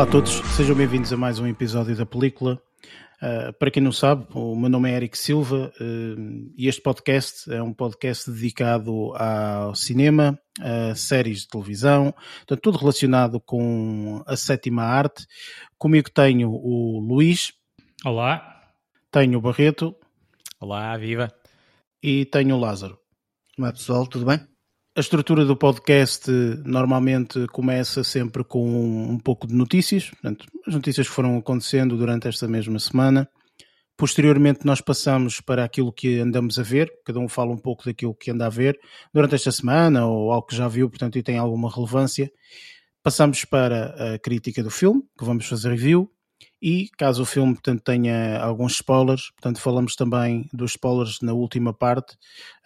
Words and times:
Olá 0.00 0.08
a 0.08 0.12
todos, 0.12 0.32
sejam 0.56 0.74
bem-vindos 0.74 1.12
a 1.12 1.16
mais 1.18 1.38
um 1.38 1.46
episódio 1.46 1.94
da 1.94 2.06
película. 2.06 2.58
Uh, 3.20 3.52
para 3.58 3.70
quem 3.70 3.82
não 3.82 3.92
sabe, 3.92 4.26
o 4.32 4.56
meu 4.56 4.70
nome 4.70 4.90
é 4.90 4.96
Eric 4.96 5.18
Silva 5.18 5.70
uh, 5.78 6.52
e 6.56 6.68
este 6.68 6.80
podcast 6.80 7.52
é 7.52 7.62
um 7.62 7.70
podcast 7.70 8.30
dedicado 8.30 9.14
ao 9.14 9.74
cinema, 9.74 10.40
a 10.58 10.94
séries 10.94 11.40
de 11.40 11.48
televisão, 11.48 12.14
portanto, 12.38 12.62
tudo 12.62 12.78
relacionado 12.78 13.38
com 13.42 14.24
a 14.26 14.38
sétima 14.38 14.84
arte. 14.84 15.26
Comigo 15.76 16.10
tenho 16.10 16.50
o 16.50 16.98
Luís. 16.98 17.52
Olá. 18.02 18.72
Tenho 19.12 19.38
o 19.38 19.42
Barreto. 19.42 19.94
Olá, 20.58 20.96
viva. 20.96 21.30
E 22.02 22.24
tenho 22.24 22.56
o 22.56 22.58
Lázaro. 22.58 22.98
Olá 23.58 23.70
pessoal, 23.70 24.06
tudo 24.06 24.24
bem? 24.24 24.49
A 24.96 25.00
estrutura 25.00 25.44
do 25.44 25.56
podcast 25.56 26.28
normalmente 26.64 27.46
começa 27.52 28.02
sempre 28.02 28.42
com 28.42 28.68
um 29.08 29.20
pouco 29.20 29.46
de 29.46 29.54
notícias, 29.54 30.10
portanto, 30.10 30.46
as 30.66 30.74
notícias 30.74 31.08
que 31.08 31.14
foram 31.14 31.38
acontecendo 31.38 31.96
durante 31.96 32.26
esta 32.26 32.48
mesma 32.48 32.76
semana. 32.80 33.30
Posteriormente, 33.96 34.66
nós 34.66 34.80
passamos 34.80 35.40
para 35.40 35.62
aquilo 35.62 35.92
que 35.92 36.18
andamos 36.18 36.58
a 36.58 36.64
ver, 36.64 36.90
cada 37.04 37.20
um 37.20 37.28
fala 37.28 37.52
um 37.52 37.56
pouco 37.56 37.84
daquilo 37.84 38.16
que 38.16 38.32
anda 38.32 38.46
a 38.46 38.50
ver 38.50 38.76
durante 39.14 39.36
esta 39.36 39.52
semana 39.52 40.06
ou 40.06 40.32
algo 40.32 40.48
que 40.48 40.56
já 40.56 40.66
viu, 40.66 40.90
portanto, 40.90 41.16
e 41.16 41.22
tem 41.22 41.38
alguma 41.38 41.72
relevância. 41.72 42.28
Passamos 43.00 43.44
para 43.44 44.14
a 44.14 44.18
crítica 44.18 44.60
do 44.60 44.70
filme, 44.70 45.02
que 45.16 45.24
vamos 45.24 45.46
fazer 45.46 45.70
review, 45.70 46.10
e 46.62 46.88
caso 46.98 47.22
o 47.22 47.26
filme 47.26 47.54
portanto, 47.54 47.82
tenha 47.82 48.38
alguns 48.38 48.74
spoilers, 48.74 49.30
portanto 49.30 49.60
falamos 49.60 49.94
também 49.96 50.48
dos 50.52 50.72
spoilers 50.72 51.20
na 51.22 51.32
última 51.32 51.72
parte 51.72 52.14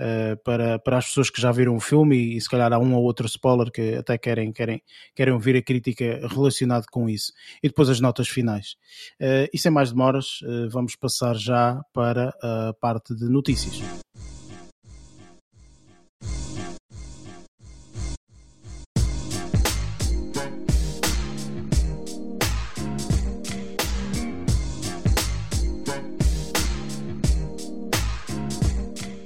uh, 0.01 0.37
para, 0.45 0.79
para 0.79 0.99
as 0.99 1.07
pessoas 1.07 1.31
que 1.31 1.41
já 1.41 1.53
viram 1.53 1.77
o 1.77 1.81
filme 1.81 2.17
e, 2.17 2.37
e, 2.37 2.41
se 2.41 2.49
calhar 2.49 2.73
há 2.73 2.79
um 2.79 2.95
ou 2.95 3.03
outro 3.03 3.27
spoiler 3.27 3.71
que 3.71 3.95
até 3.95 4.19
querem, 4.19 4.53
querem, 4.53 4.83
querem 5.15 5.33
ouvir 5.33 5.57
a 5.57 5.63
crítica 5.63 6.27
relacionada 6.29 6.87
com 6.91 7.09
isso. 7.09 7.33
E 7.63 7.69
depois 7.69 7.89
as 7.89 8.01
notas 8.01 8.29
finais. 8.29 8.77
Uh, 9.21 9.49
e 9.53 9.59
sem 9.59 9.71
mais 9.71 9.91
demoras, 9.91 10.41
uh, 10.43 10.69
vamos 10.71 10.97
passar 10.97 11.37
já 11.37 11.81
para 11.93 12.35
a 12.43 12.75
parte 12.81 13.15
de 13.15 13.29
notícias. 13.29 13.81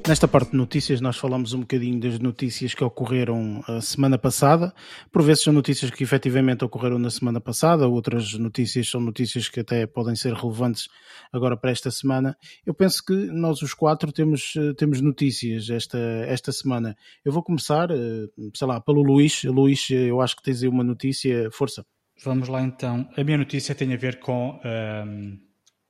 Nesta 0.08 0.26
parte 0.26 0.52
de 0.52 0.56
notícias, 0.56 1.02
nós 1.02 1.18
falamos 1.18 1.52
um 1.52 1.60
bocadinho 1.60 2.00
das 2.00 2.18
notícias 2.18 2.72
que 2.72 2.82
ocorreram 2.82 3.62
a 3.68 3.82
semana 3.82 4.16
passada. 4.16 4.72
Por 5.12 5.22
vezes 5.22 5.42
são 5.42 5.52
notícias 5.52 5.90
que 5.90 6.02
efetivamente 6.02 6.64
ocorreram 6.64 6.98
na 6.98 7.10
semana 7.10 7.42
passada, 7.42 7.86
outras 7.86 8.32
notícias 8.32 8.88
são 8.88 9.02
notícias 9.02 9.50
que 9.50 9.60
até 9.60 9.86
podem 9.86 10.16
ser 10.16 10.32
relevantes 10.32 10.88
agora 11.30 11.58
para 11.58 11.72
esta 11.72 11.90
semana. 11.90 12.34
Eu 12.64 12.72
penso 12.72 13.04
que 13.04 13.12
nós 13.12 13.60
os 13.60 13.74
quatro 13.74 14.10
temos, 14.10 14.54
temos 14.78 15.02
notícias 15.02 15.68
esta, 15.68 15.98
esta 16.26 16.52
semana. 16.52 16.96
Eu 17.22 17.30
vou 17.30 17.42
começar, 17.42 17.90
eh, 17.90 18.28
sei 18.54 18.66
lá, 18.66 18.80
pelo 18.80 19.02
Luís. 19.02 19.44
Luís, 19.44 19.90
eu 19.90 20.22
acho 20.22 20.36
que 20.36 20.42
tens 20.42 20.62
aí 20.62 20.70
uma 20.70 20.82
notícia. 20.82 21.50
Força. 21.50 21.84
Vamos 22.24 22.48
lá 22.48 22.62
então. 22.62 23.06
A 23.14 23.22
minha 23.22 23.36
notícia 23.36 23.74
tem 23.74 23.92
a 23.92 23.98
ver 23.98 24.20
com 24.20 24.58
um, 24.64 25.38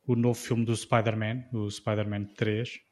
o 0.09 0.17
novo 0.17 0.41
filme 0.41 0.65
do 0.65 0.75
Spider-Man, 0.75 1.45
o 1.53 1.71
Spider-Man 1.71 2.25
3 2.37 2.88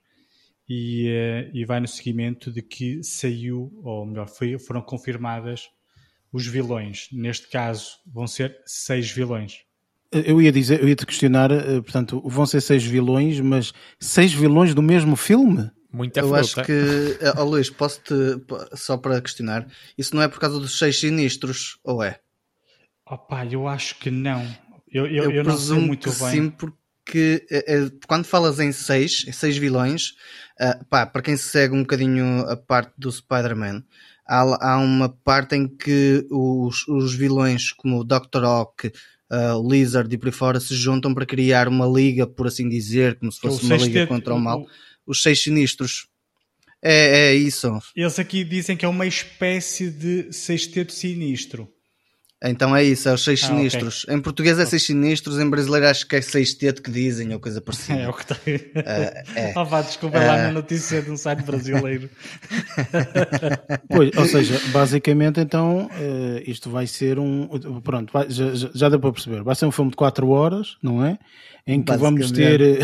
e, 0.69 1.09
uh, 1.09 1.50
e 1.56 1.65
vai 1.65 1.81
no 1.81 1.88
seguimento 1.88 2.50
de 2.50 2.62
que 2.62 3.03
saiu, 3.03 3.72
ou 3.82 4.04
melhor, 4.06 4.28
foi, 4.28 4.59
foram 4.59 4.82
confirmadas 4.82 5.69
os 6.32 6.47
vilões. 6.47 7.09
Neste 7.12 7.49
caso, 7.49 7.99
vão 8.06 8.27
ser 8.27 8.59
seis 8.66 9.10
vilões. 9.10 9.65
Eu 10.12 10.41
ia 10.41 10.53
dizer, 10.53 10.81
eu 10.81 10.88
ia 10.88 10.94
te 10.94 11.04
questionar, 11.04 11.50
eh, 11.50 11.81
portanto, 11.81 12.22
vão 12.25 12.47
ser 12.47 12.60
seis 12.60 12.84
vilões, 12.84 13.41
mas 13.41 13.72
seis 13.99 14.32
vilões 14.32 14.72
do 14.72 14.81
mesmo 14.81 15.16
filme? 15.16 15.71
Muita 15.93 16.21
Eu 16.21 16.28
fruta. 16.28 16.41
acho 16.41 16.62
que, 16.65 17.19
oh, 17.37 17.44
Luís, 17.44 17.71
posso-te, 17.71 18.15
só 18.75 18.97
para 18.97 19.21
questionar, 19.21 19.66
isso 19.97 20.15
não 20.15 20.22
é 20.22 20.28
por 20.28 20.38
causa 20.38 20.60
dos 20.60 20.78
seis 20.78 21.00
sinistros, 21.00 21.78
ou 21.83 22.03
é? 22.03 22.21
Opa, 23.04 23.47
eu 23.47 23.66
acho 23.66 23.98
que 23.98 24.10
não. 24.10 24.43
Eu, 24.91 25.06
eu, 25.06 25.25
eu, 25.25 25.31
eu 25.31 25.44
não 25.44 25.56
sei 25.56 25.78
muito 25.78 26.10
bem. 26.10 26.31
Sim, 26.31 26.50
porque 26.50 26.77
que 27.06 27.47
uh, 27.50 28.06
quando 28.06 28.25
falas 28.25 28.59
em 28.59 28.72
seis, 28.72 29.25
seis 29.33 29.56
vilões, 29.56 30.11
uh, 30.61 30.84
pá, 30.87 31.06
para 31.06 31.22
quem 31.22 31.37
segue 31.37 31.75
um 31.75 31.83
bocadinho 31.83 32.41
a 32.41 32.56
parte 32.56 32.93
do 32.99 33.11
Spider-Man, 33.11 33.84
há, 34.27 34.72
há, 34.72 34.78
uma 34.78 35.09
parte 35.09 35.55
em 35.55 35.69
que 35.69 36.27
os, 36.31 36.87
os 36.89 37.15
vilões 37.15 37.72
como 37.72 38.00
o 38.00 38.05
Dr. 38.05 38.45
Ock, 38.45 38.89
uh, 39.31 39.71
Lizard 39.71 40.12
e 40.12 40.19
por 40.19 40.27
aí 40.27 40.33
fora 40.33 40.61
se 40.61 40.75
juntam 40.75 41.15
para 41.15 41.25
criar 41.25 41.69
uma 41.69 41.87
liga, 41.87 42.27
por 42.27 42.49
assim 42.49 42.69
dizer, 42.69 43.19
como 43.19 43.31
se 43.31 43.41
fosse 43.41 43.65
uma 43.65 43.77
liga 43.77 44.06
contra 44.06 44.34
o 44.34 44.41
mal. 44.41 44.66
Os 45.06 45.22
seis 45.22 45.41
sinistros. 45.41 46.09
É, 46.83 47.28
é 47.28 47.34
isso. 47.34 47.78
Eles 47.95 48.19
aqui 48.19 48.45
dizem 48.45 48.77
que 48.77 48.84
é 48.84 48.89
uma 48.89 49.06
espécie 49.06 49.91
de 49.91 50.33
sexteto 50.33 50.93
sinistro. 50.93 51.72
Então 52.44 52.76
é 52.76 52.84
isso, 52.84 53.08
é 53.08 53.14
os 53.14 53.24
seis 53.24 53.42
ah, 53.44 53.47
sinistros. 53.47 54.04
Okay. 54.04 54.14
Em 54.14 54.20
português 54.20 54.58
é 54.58 54.66
seis 54.66 54.82
sinistros, 54.82 55.38
em 55.38 55.48
brasileiro 55.48 55.88
acho 55.88 56.06
que 56.06 56.16
é 56.16 56.20
seis 56.20 56.52
teto 56.52 56.82
que 56.82 56.91
dizem, 56.91 57.32
ou 57.32 57.41
coisa 57.41 57.60
parecida. 57.62 58.00
É 58.00 58.08
o 58.08 58.12
que 58.12 58.26
tem. 58.26 58.56
Uh, 58.56 59.34
é. 59.34 59.52
Oh, 59.56 59.64
vá, 59.64 59.80
desculpa 59.80 60.19
uh... 60.19 60.26
lá 60.26 60.36
na 60.36 60.52
notícia 60.52 61.00
de 61.00 61.10
um 61.10 61.16
site 61.16 61.42
brasileiro. 61.42 62.10
pois, 63.88 64.10
ou 64.14 64.26
seja, 64.26 64.60
basicamente 64.70 65.41
então 65.41 65.86
uh, 65.86 66.42
isto 66.47 66.69
vai 66.69 66.86
ser 66.86 67.19
um. 67.19 67.48
Pronto, 67.82 68.12
vai, 68.12 68.28
já, 68.28 68.53
já 68.74 68.88
deu 68.91 69.00
para 69.00 69.12
perceber. 69.12 69.42
Vai 69.42 69.54
ser 69.54 69.64
um 69.64 69.72
filme 69.72 69.91
de 69.91 69.97
4 69.97 70.28
horas, 70.28 70.76
não 70.82 71.04
é? 71.04 71.18
Em 71.66 71.82
que 71.82 71.97
vamos 71.97 72.30
ter 72.30 72.60
eh, 72.60 72.78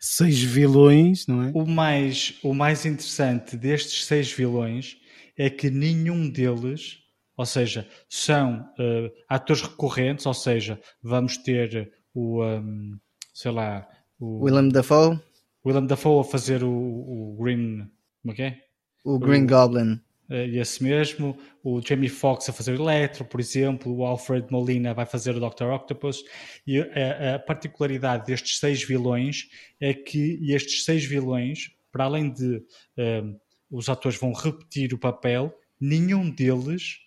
seis 0.00 0.42
vilões, 0.42 1.26
não 1.26 1.42
é? 1.42 1.50
O 1.52 1.66
mais, 1.66 2.34
o 2.42 2.54
mais 2.54 2.86
interessante 2.86 3.58
destes 3.58 4.06
seis 4.06 4.32
vilões 4.32 4.96
é 5.36 5.50
que 5.50 5.68
nenhum 5.68 6.30
deles 6.30 6.98
ou 7.36 7.44
seja, 7.44 7.86
são 8.08 8.60
uh, 8.78 9.12
atores 9.28 9.62
recorrentes, 9.62 10.24
ou 10.26 10.34
seja, 10.34 10.80
vamos 11.02 11.36
ter 11.36 11.92
o, 12.14 12.42
um, 12.42 12.98
sei 13.34 13.50
lá, 13.50 13.86
o 14.18 14.44
Willem 14.44 14.70
Dafoe, 14.70 15.20
Willem 15.64 15.86
Dafoe 15.86 16.20
a 16.20 16.24
fazer 16.24 16.64
o, 16.64 16.70
o 16.70 17.36
Green, 17.38 17.90
como 18.22 18.32
é 18.32 18.34
que 18.34 18.42
é? 18.42 18.60
O 19.04 19.18
Green 19.18 19.44
o, 19.44 19.46
Goblin. 19.46 20.00
Uh, 20.30 20.34
esse 20.54 20.82
mesmo, 20.82 21.36
o 21.62 21.80
Jamie 21.80 22.08
Foxx 22.08 22.48
a 22.48 22.52
fazer 22.52 22.72
o 22.72 22.82
Electro, 22.82 23.24
por 23.24 23.38
exemplo, 23.38 23.94
o 23.94 24.04
Alfred 24.06 24.46
Molina 24.50 24.94
vai 24.94 25.04
fazer 25.04 25.36
o 25.36 25.40
Dr. 25.40 25.64
Octopus, 25.64 26.24
e 26.66 26.80
a, 26.80 27.34
a 27.34 27.38
particularidade 27.38 28.26
destes 28.26 28.58
seis 28.58 28.82
vilões 28.82 29.48
é 29.78 29.92
que 29.92 30.38
estes 30.50 30.84
seis 30.84 31.04
vilões, 31.04 31.70
para 31.92 32.04
além 32.04 32.32
de 32.32 32.56
uh, 32.56 33.40
os 33.70 33.88
atores 33.90 34.18
vão 34.18 34.32
repetir 34.32 34.94
o 34.94 34.98
papel, 34.98 35.54
nenhum 35.78 36.30
deles 36.30 37.05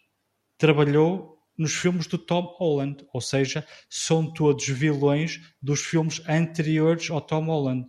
trabalhou 0.60 1.40
nos 1.58 1.74
filmes 1.74 2.06
do 2.06 2.18
Tom 2.18 2.56
Holland, 2.58 3.06
ou 3.12 3.20
seja, 3.20 3.66
são 3.90 4.32
todos 4.32 4.68
vilões 4.68 5.42
dos 5.62 5.82
filmes 5.82 6.22
anteriores 6.28 7.10
ao 7.10 7.20
Tom 7.20 7.46
Holland. 7.46 7.86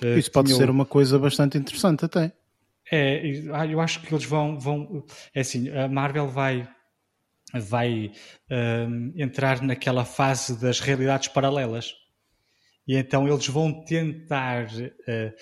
Eh, 0.00 0.18
Isso 0.18 0.30
pode 0.30 0.54
ser 0.54 0.70
uma 0.70 0.86
coisa 0.86 1.18
bastante 1.18 1.58
interessante 1.58 2.04
até. 2.04 2.32
É, 2.90 3.42
ah, 3.52 3.66
eu 3.66 3.80
acho 3.80 4.00
que 4.00 4.14
eles 4.14 4.24
vão, 4.24 4.58
vão 4.58 5.04
é 5.34 5.40
assim, 5.40 5.68
a 5.70 5.88
Marvel 5.88 6.28
vai 6.28 6.68
vai 7.52 8.12
um, 8.48 8.54
ehm, 8.54 9.12
entrar 9.16 9.60
naquela 9.60 10.04
fase 10.04 10.60
das 10.60 10.78
realidades 10.78 11.26
paralelas 11.28 11.94
e 12.86 12.96
então 12.96 13.26
eles 13.26 13.48
vão 13.48 13.84
tentar 13.84 14.66
uh, 14.66 15.32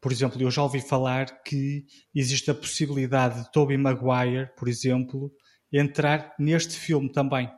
por 0.00 0.10
exemplo, 0.10 0.40
eu 0.40 0.50
já 0.50 0.62
ouvi 0.62 0.80
falar 0.80 1.42
que 1.42 1.84
existe 2.14 2.50
a 2.50 2.54
possibilidade 2.54 3.42
de 3.42 3.52
Tobey 3.52 3.76
Maguire, 3.76 4.48
por 4.56 4.66
exemplo, 4.66 5.30
entrar 5.72 6.34
neste 6.38 6.76
filme 6.76 7.10
também. 7.10 7.50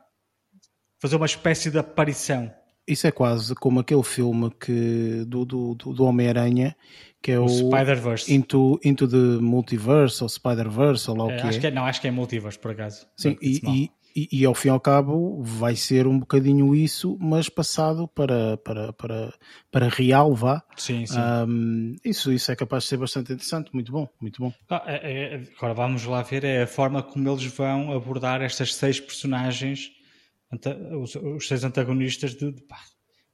Fazer 1.01 1.15
uma 1.15 1.25
espécie 1.25 1.69
de 1.69 1.77
aparição. 1.77 2.51
Isso 2.87 3.07
é 3.07 3.11
quase 3.11 3.55
como 3.55 3.79
aquele 3.79 4.03
filme 4.03 4.51
que, 4.51 5.23
do, 5.25 5.45
do, 5.45 5.75
do 5.75 6.03
Homem-Aranha, 6.03 6.75
que 7.21 7.31
é 7.31 7.39
o, 7.39 7.45
o 7.45 7.49
Spider-Verse. 7.49 8.33
Into, 8.33 8.79
Into 8.83 9.07
the 9.07 9.41
Multiverse, 9.41 10.21
ou 10.21 10.27
Spider-Verse, 10.27 11.09
ou 11.09 11.17
lá 11.17 11.25
o 11.25 11.31
é, 11.31 11.37
que 11.37 11.47
acho 11.47 11.57
é. 11.57 11.61
Que 11.61 11.67
é. 11.67 11.71
Não, 11.71 11.85
acho 11.85 12.01
que 12.01 12.07
é 12.07 12.11
Multiverse, 12.11 12.59
por 12.59 12.71
acaso. 12.71 13.07
Sim, 13.15 13.37
e, 13.41 13.61
e, 13.65 13.91
e, 14.15 14.29
e, 14.31 14.45
ao 14.45 14.53
fim 14.53 14.67
e 14.67 14.71
ao 14.71 14.79
cabo 14.79 15.41
vai 15.41 15.75
ser 15.75 16.07
um 16.07 16.19
bocadinho 16.19 16.75
isso, 16.75 17.17
mas 17.19 17.49
passado 17.49 18.07
para, 18.07 18.57
para, 18.57 18.93
para, 18.93 19.33
para 19.71 19.89
real, 19.89 20.33
vá. 20.33 20.63
Sim, 20.77 21.05
sim. 21.05 21.19
Um, 21.19 21.95
isso, 22.03 22.31
isso 22.31 22.51
é 22.51 22.55
capaz 22.55 22.83
de 22.83 22.89
ser 22.89 22.97
bastante 22.97 23.33
interessante, 23.33 23.71
muito 23.73 23.91
bom, 23.91 24.07
muito 24.21 24.41
bom. 24.41 24.53
Ah, 24.69 24.83
é, 24.85 25.35
é, 25.35 25.43
agora 25.57 25.73
vamos 25.73 26.05
lá 26.05 26.21
ver 26.21 26.43
é 26.43 26.63
a 26.63 26.67
forma 26.67 27.01
como 27.01 27.27
eles 27.29 27.45
vão 27.45 27.91
abordar 27.91 28.41
estas 28.41 28.75
seis 28.75 28.99
personagens, 28.99 29.91
os, 31.01 31.15
os 31.15 31.47
seis 31.47 31.63
antagonistas 31.63 32.35
de, 32.35 32.51
de 32.51 32.61
pá, 32.61 32.79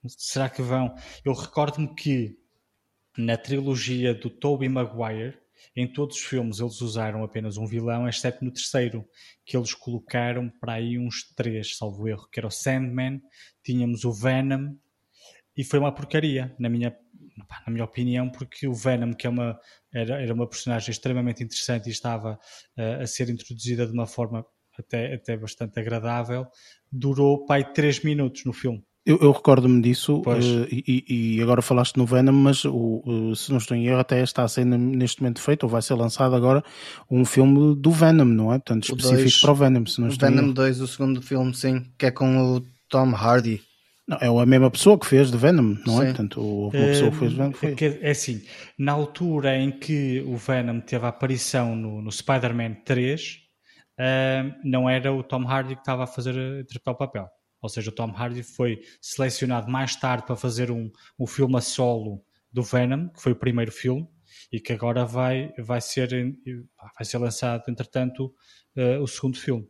será 0.08 0.50
que 0.50 0.62
vão? 0.62 0.96
Eu 1.26 1.34
recordo-me 1.34 1.94
que 1.94 2.38
na 3.18 3.36
trilogia 3.36 4.14
do 4.14 4.30
Tobey 4.30 4.70
Maguire 4.70 5.38
em 5.76 5.92
todos 5.92 6.18
os 6.18 6.24
filmes 6.24 6.60
eles 6.60 6.82
usaram 6.82 7.24
apenas 7.24 7.58
um 7.58 7.66
vilão, 7.66 8.08
exceto 8.08 8.44
no 8.44 8.52
terceiro, 8.52 9.06
que 9.46 9.56
eles 9.56 9.74
colocaram 9.74 10.50
para 10.60 10.74
aí 10.74 10.98
uns 10.98 11.34
três, 11.36 11.78
salvo 11.78 12.08
erro, 12.08 12.28
que 12.32 12.40
era 12.40 12.48
o 12.48 12.52
Sandman, 12.52 13.22
tínhamos 13.64 14.04
o 14.06 14.12
Venom, 14.12 14.76
e 15.56 15.64
foi 15.64 15.80
uma 15.80 15.94
porcaria, 15.94 16.56
na 16.58 16.70
minha, 16.70 16.96
na 17.66 17.74
minha 17.74 17.84
opinião, 17.84 18.30
porque 18.30 18.68
o 18.68 18.74
Venom, 18.74 19.14
que 19.14 19.28
é 19.28 19.30
uma, 19.30 19.60
era, 19.94 20.22
era 20.22 20.34
uma 20.34 20.48
personagem 20.48 20.90
extremamente 20.92 21.44
interessante 21.44 21.88
e 21.88 21.92
estava 21.92 22.40
uh, 22.78 23.02
a 23.02 23.06
ser 23.06 23.30
introduzida 23.30 23.86
de 23.86 23.92
uma 23.92 24.08
forma 24.08 24.46
até, 24.78 25.16
até 25.16 25.36
bastante 25.36 25.78
agradável, 25.80 26.48
durou 26.92 27.46
pai 27.46 27.74
três 27.74 28.02
minutos 28.02 28.46
no 28.46 28.54
filme. 28.54 28.84
Eu, 29.10 29.18
eu 29.24 29.32
recordo-me 29.32 29.82
disso 29.82 30.20
uh, 30.20 30.68
e, 30.72 31.04
e, 31.38 31.42
agora 31.42 31.64
falaste 31.64 31.98
no 31.98 32.06
Venom, 32.06 32.32
mas 32.32 32.64
o, 32.64 33.02
o, 33.04 33.36
se 33.36 33.50
não 33.50 33.58
estou 33.58 33.76
em 33.76 33.88
erro, 33.88 33.98
até 33.98 34.22
está 34.22 34.44
a 34.44 34.48
ser 34.48 34.64
neste 34.64 35.24
momento 35.24 35.42
feito, 35.42 35.64
ou 35.64 35.70
vai 35.70 35.82
ser 35.82 35.96
lançado 35.96 36.36
agora, 36.36 36.64
um 37.10 37.26
filme 37.26 37.76
do 37.76 37.90
Venom, 37.90 38.26
não 38.26 38.54
é? 38.54 38.60
Portanto, 38.60 38.84
específico 38.84 39.22
dois, 39.22 39.42
para 39.42 39.52
o 39.52 39.56
Venom. 39.56 39.86
Se 39.88 40.00
não 40.00 40.10
estou 40.10 40.30
Venom 40.30 40.52
2, 40.52 40.82
o 40.82 40.88
segundo 40.88 41.24
filme, 41.24 41.56
sim, 41.56 41.88
que 41.98 42.06
é 42.06 42.12
com 42.12 42.58
o 42.58 42.62
Tom 42.88 43.16
Hardy. 43.16 43.64
Não, 44.08 44.18
é 44.20 44.44
a 44.44 44.46
mesma 44.46 44.70
pessoa 44.70 44.96
que 45.00 45.08
fez 45.08 45.32
de 45.32 45.38
Venom, 45.38 45.76
não 45.88 45.96
é? 45.96 45.98
Sim. 45.98 46.02
é? 46.02 46.06
Portanto, 46.06 46.68
a 46.68 46.72
pessoa 46.72 47.10
que 47.10 47.18
fez 47.18 47.34
Venom 47.34 47.52
foi. 47.52 47.76
É, 47.82 48.10
é 48.10 48.12
assim, 48.12 48.44
na 48.78 48.92
altura 48.92 49.58
em 49.58 49.72
que 49.72 50.24
o 50.28 50.38
Venom 50.38 50.82
teve 50.82 51.04
a 51.04 51.10
aparição 51.10 51.76
no, 51.76 52.00
no 52.00 52.12
Spider-Man 52.12 52.76
3, 52.86 53.40
uh, 54.00 54.54
não 54.64 54.88
era 54.88 55.12
o 55.12 55.24
Tom 55.24 55.48
Hardy 55.48 55.74
que 55.74 55.82
estava 55.82 56.04
a 56.04 56.08
fazer 56.08 56.36
interpretar 56.62 56.94
o 56.94 56.98
papel. 56.98 57.28
Ou 57.62 57.70
seja, 57.70 57.90
o 57.90 57.94
Tom 57.94 58.12
Hardy 58.12 58.44
foi 58.44 58.82
selecionado 59.02 59.70
mais 59.70 59.96
tarde 59.96 60.26
para 60.26 60.36
fazer 60.36 60.72
um, 60.72 60.92
um 61.20 61.28
filme 61.28 61.58
a 61.58 61.62
solo 61.62 62.24
do 62.52 62.64
Venom, 62.64 63.10
que 63.10 63.22
foi 63.22 63.32
o 63.32 63.36
primeiro 63.36 63.72
filme, 63.72 64.08
e 64.52 64.60
que 64.60 64.74
agora 64.74 65.06
vai, 65.06 65.54
vai, 65.58 65.82
ser, 65.82 66.10
vai 66.96 67.06
ser 67.06 67.18
lançado, 67.18 67.64
entretanto, 67.68 68.34
uh, 68.76 69.02
o 69.02 69.08
segundo 69.08 69.38
filme 69.38 69.70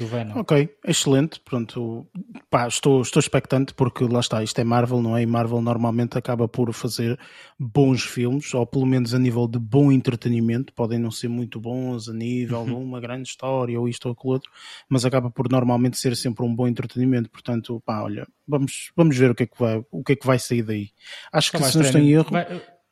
do 0.00 0.06
Venom. 0.06 0.40
Ok, 0.40 0.68
excelente. 0.84 1.40
Pronto, 1.40 2.06
pá, 2.48 2.66
estou, 2.66 3.02
estou 3.02 3.20
expectante 3.20 3.74
porque 3.74 4.04
lá 4.04 4.20
está, 4.20 4.42
isto 4.42 4.58
é 4.58 4.64
Marvel, 4.64 5.02
não 5.02 5.16
é? 5.16 5.22
E 5.22 5.26
Marvel 5.26 5.60
normalmente 5.60 6.16
acaba 6.16 6.48
por 6.48 6.72
fazer 6.72 7.18
bons 7.58 8.02
filmes, 8.02 8.52
ou 8.54 8.66
pelo 8.66 8.86
menos 8.86 9.14
a 9.14 9.18
nível 9.18 9.46
de 9.46 9.58
bom 9.58 9.92
entretenimento. 9.92 10.72
Podem 10.72 10.98
não 10.98 11.10
ser 11.10 11.28
muito 11.28 11.60
bons 11.60 12.08
a 12.08 12.12
nível 12.12 12.64
de 12.64 12.72
uhum. 12.72 12.82
uma 12.82 13.00
grande 13.00 13.28
história 13.28 13.78
ou 13.78 13.88
isto 13.88 14.06
ou 14.06 14.12
aquilo 14.12 14.32
outro, 14.32 14.50
mas 14.88 15.04
acaba 15.04 15.30
por 15.30 15.50
normalmente 15.50 15.98
ser 15.98 16.16
sempre 16.16 16.44
um 16.44 16.54
bom 16.54 16.66
entretenimento. 16.66 17.30
Portanto, 17.30 17.82
pá, 17.84 18.02
olha, 18.02 18.26
vamos, 18.48 18.90
vamos 18.96 19.16
ver 19.16 19.30
o 19.30 19.34
que 19.34 19.42
é 19.42 19.46
que 19.46 19.58
vai, 19.58 19.84
o 19.90 20.02
que 20.02 20.12
é 20.12 20.16
que 20.16 20.26
vai 20.26 20.38
sair 20.38 20.62
daí. 20.62 20.90
Acho 21.32 21.52
que 21.52 21.62
se 21.62 21.76
não 21.76 21.84
estou 21.84 22.00
em 22.00 22.10
erro. 22.10 22.30
Vai 22.30 22.46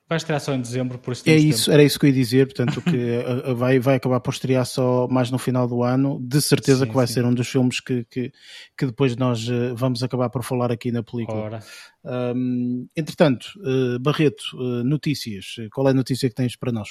Vai 0.09 0.17
estrear 0.17 0.41
só 0.41 0.55
em 0.55 0.61
dezembro, 0.61 0.99
por 0.99 1.13
isso 1.13 1.29
é 1.29 1.37
isso, 1.37 1.67
tempo. 1.67 1.75
Era 1.75 1.85
isso 1.85 1.99
que 1.99 2.07
eu 2.07 2.09
ia 2.09 2.15
dizer, 2.15 2.47
portanto, 2.47 2.81
que 2.81 3.53
vai, 3.55 3.79
vai 3.79 3.97
acabar 3.97 4.21
por 4.21 4.33
estrear 4.33 4.65
só 4.65 5.07
mais 5.07 5.31
no 5.31 5.39
final 5.39 5.69
do 5.69 5.83
ano. 5.83 6.19
De 6.23 6.41
certeza 6.41 6.85
sim, 6.85 6.91
que 6.91 6.97
vai 6.97 7.07
sim. 7.07 7.15
ser 7.15 7.25
um 7.27 7.35
dos 7.35 7.47
filmes 7.47 7.79
que, 7.79 8.05
que, 8.05 8.33
que, 8.77 8.87
depois 8.87 9.15
nós 9.17 9.47
eh, 9.47 9.75
vamos 9.75 10.03
acabar 10.03 10.31
por 10.31 10.43
falar 10.43 10.73
aqui 10.73 10.91
na 10.91 11.03
película. 11.03 11.61
Um, 12.03 12.89
entretanto, 12.97 13.49
uh, 13.59 13.99
Barreto, 13.99 14.43
uh, 14.55 14.83
notícias. 14.83 15.57
Qual 15.71 15.87
é 15.87 15.91
a 15.91 15.95
notícia 15.95 16.27
que 16.27 16.35
tens 16.35 16.57
para 16.57 16.73
nós? 16.73 16.89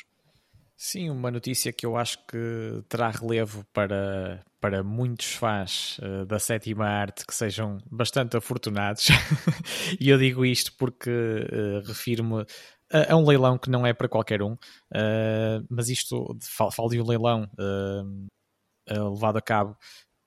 Sim, 0.80 1.10
uma 1.10 1.32
notícia 1.32 1.74
que 1.74 1.88
eu 1.88 1.98
acho 1.98 2.20
que 2.28 2.84
terá 2.88 3.10
relevo 3.10 3.66
para, 3.74 4.46
para 4.62 4.84
muitos 4.84 5.34
fãs 5.34 5.98
uh, 5.98 6.24
da 6.28 6.38
sétima 6.38 6.86
arte 6.86 7.26
que 7.26 7.34
sejam 7.34 7.80
bastante 7.90 8.38
afortunados. 8.38 9.08
e 10.00 10.08
eu 10.08 10.20
digo 10.20 10.46
isto 10.46 10.72
porque 10.78 11.10
uh, 11.10 11.88
refiro-me 11.88 12.46
é 12.92 13.16
um 13.16 13.26
leilão 13.26 13.58
que 13.58 13.70
não 13.70 13.86
é 13.86 13.94
para 13.94 14.08
qualquer 14.08 14.42
um, 14.42 14.54
uh, 14.54 15.66
mas 15.70 15.90
isto, 15.90 16.38
falo 16.72 16.90
de 16.90 17.02
um 17.02 17.06
leilão 17.06 17.50
uh, 17.60 19.12
levado 19.14 19.38
a 19.38 19.42
cabo 19.42 19.78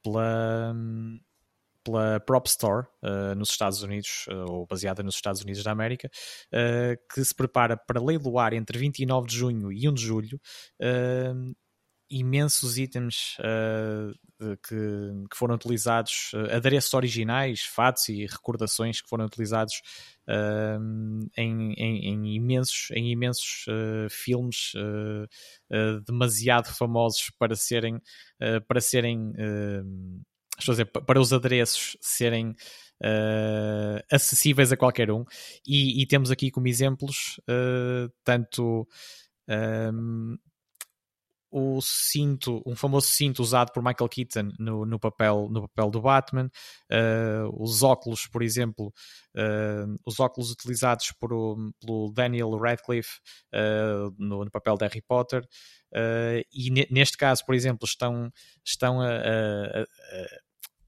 pela, 0.02 0.74
pela 1.84 2.20
Prop 2.20 2.46
Store 2.46 2.86
nos 3.36 3.50
Estados 3.50 3.82
Unidos, 3.82 4.26
ou 4.48 4.66
baseada 4.66 5.02
nos 5.02 5.14
Estados 5.14 5.40
Unidos 5.40 5.62
da 5.62 5.70
América, 5.70 6.10
que 7.10 7.24
se 7.24 7.34
prepara 7.34 7.76
para 7.76 8.02
leiloar 8.02 8.52
entre 8.52 8.78
29 8.78 9.28
de 9.28 9.36
junho 9.36 9.72
e 9.72 9.88
1 9.88 9.94
de 9.94 10.02
julho 10.02 10.40
imensos 12.10 12.76
itens 12.76 13.36
uh, 13.38 14.56
que, 14.56 14.74
que, 15.30 15.36
foram 15.36 15.54
utilizados, 15.54 16.32
uh, 16.34 16.56
adereços 16.56 16.92
originais, 16.92 17.62
fatos 17.62 18.08
e 18.08 18.26
recordações 18.26 19.00
que 19.00 19.08
foram 19.08 19.26
utilizados 19.26 19.74
uh, 20.28 21.30
em, 21.36 21.72
em, 21.74 22.08
em, 22.08 22.34
imensos, 22.34 22.90
em 22.92 23.12
imensos 23.12 23.66
filmes 24.10 24.72
demasiado 26.04 26.66
famosos 26.74 27.30
para 27.38 27.54
serem, 27.54 28.00
para 28.66 28.80
serem 28.80 29.32
estou 30.58 30.72
a 30.72 30.74
dizer, 30.74 30.86
para 30.86 31.20
os 31.20 31.32
adereços 31.32 31.96
serem 32.00 32.54
acessíveis 34.10 34.72
a 34.72 34.76
qualquer 34.76 35.10
um. 35.10 35.24
E, 35.66 36.02
e 36.02 36.06
temos 36.06 36.30
aqui 36.30 36.50
como 36.50 36.66
exemplos 36.66 37.40
tanto 38.24 38.86
o 41.50 41.80
cinto, 41.82 42.62
um 42.64 42.76
famoso 42.76 43.08
cinto 43.08 43.42
usado 43.42 43.72
por 43.72 43.82
Michael 43.82 44.08
Keaton 44.08 44.52
no, 44.58 44.86
no, 44.86 44.98
papel, 44.98 45.48
no 45.50 45.68
papel 45.68 45.90
do 45.90 46.00
Batman, 46.00 46.50
uh, 46.90 47.62
os 47.62 47.82
óculos, 47.82 48.26
por 48.26 48.42
exemplo, 48.42 48.92
uh, 49.36 49.96
os 50.06 50.20
óculos 50.20 50.50
utilizados 50.50 51.12
por, 51.18 51.30
pelo 51.80 52.12
Daniel 52.12 52.56
Radcliffe 52.56 53.18
uh, 53.54 54.14
no, 54.18 54.44
no, 54.44 54.50
papel 54.50 54.76
de 54.76 54.84
Harry 54.84 55.02
Potter, 55.02 55.46
e 56.52 56.70
neste 56.88 57.16
caso, 57.16 57.44
por 57.44 57.54
exemplo, 57.54 57.84
estão, 57.84 58.30
estão 58.64 59.00
a, 59.00 59.08
a, 59.08 59.80
a 59.82 59.86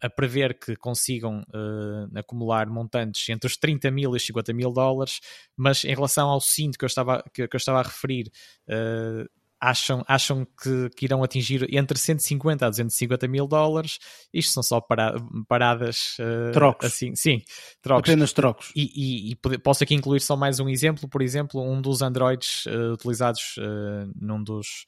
a 0.03 0.11
prever 0.11 0.59
que 0.59 0.75
consigam 0.75 1.43
uh, 1.43 2.19
acumular 2.19 2.69
montantes 2.69 3.29
entre 3.29 3.47
os 3.47 3.57
30 3.57 3.89
mil 3.93 4.13
e 4.13 4.17
os 4.17 4.27
50 4.27 4.53
mil 4.53 4.73
dólares, 4.73 5.21
mas 5.57 5.85
em 5.85 5.95
relação 5.95 6.29
ao 6.29 6.41
cinto 6.41 6.77
que 6.77 6.85
eu 6.85 6.89
estava, 6.89 7.23
que, 7.33 7.47
que 7.47 7.57
eu 7.57 7.59
estava 7.59 7.79
a 7.79 7.83
referir, 7.85 8.27
uh, 8.69 9.25
acham, 9.63 10.05
acham 10.09 10.45
que, 10.61 10.91
que, 10.97 11.05
irão 11.05 11.23
atingir 11.23 11.73
entre 11.73 11.97
150 11.97 12.67
a 12.67 12.69
250 12.69 13.29
mil 13.29 13.47
dólares. 13.47 14.01
Isto 14.35 14.55
são 14.55 14.63
só 14.63 14.81
para, 14.81 15.15
paradas. 15.47 16.17
Uh, 16.19 16.51
trocos. 16.53 16.87
Assim, 16.87 17.15
sim, 17.15 17.41
trocos. 17.81 18.11
Apenas 18.11 18.33
trocos. 18.33 18.73
E, 18.75 18.91
e, 18.95 19.31
e, 19.31 19.59
posso 19.59 19.85
aqui 19.85 19.95
incluir 19.95 20.19
só 20.19 20.37
mais 20.37 20.59
um 20.59 20.69
exemplo. 20.69 21.09
Por 21.09 21.23
exemplo, 21.23 21.63
um 21.63 21.81
dos 21.81 22.03
androids 22.03 22.67
uh, 22.67 22.95
utilizados 22.95 23.57
uh, 23.59 24.11
num, 24.17 24.43
dos, 24.43 24.85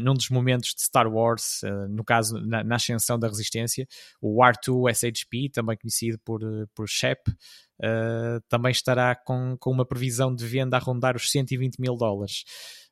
num 0.00 0.14
dos 0.14 0.30
momentos 0.30 0.70
de 0.74 0.82
Star 0.82 1.06
Wars, 1.06 1.60
no 1.90 2.02
caso, 2.02 2.40
na, 2.40 2.64
na, 2.64 2.76
ascensão 2.76 3.18
da 3.18 3.28
resistência, 3.28 3.86
o 4.20 4.40
R2 4.42 4.94
SHP, 4.94 5.50
também 5.52 5.76
conhecido 5.76 6.18
por, 6.24 6.40
por 6.74 6.88
SHEP. 6.88 7.30
Uh, 7.80 8.40
também 8.48 8.70
estará 8.70 9.16
com, 9.16 9.56
com 9.58 9.70
uma 9.70 9.84
previsão 9.84 10.34
de 10.34 10.46
venda 10.46 10.76
a 10.76 10.80
rondar 10.80 11.16
os 11.16 11.30
120 11.30 11.78
mil 11.78 11.96
dólares. 11.96 12.44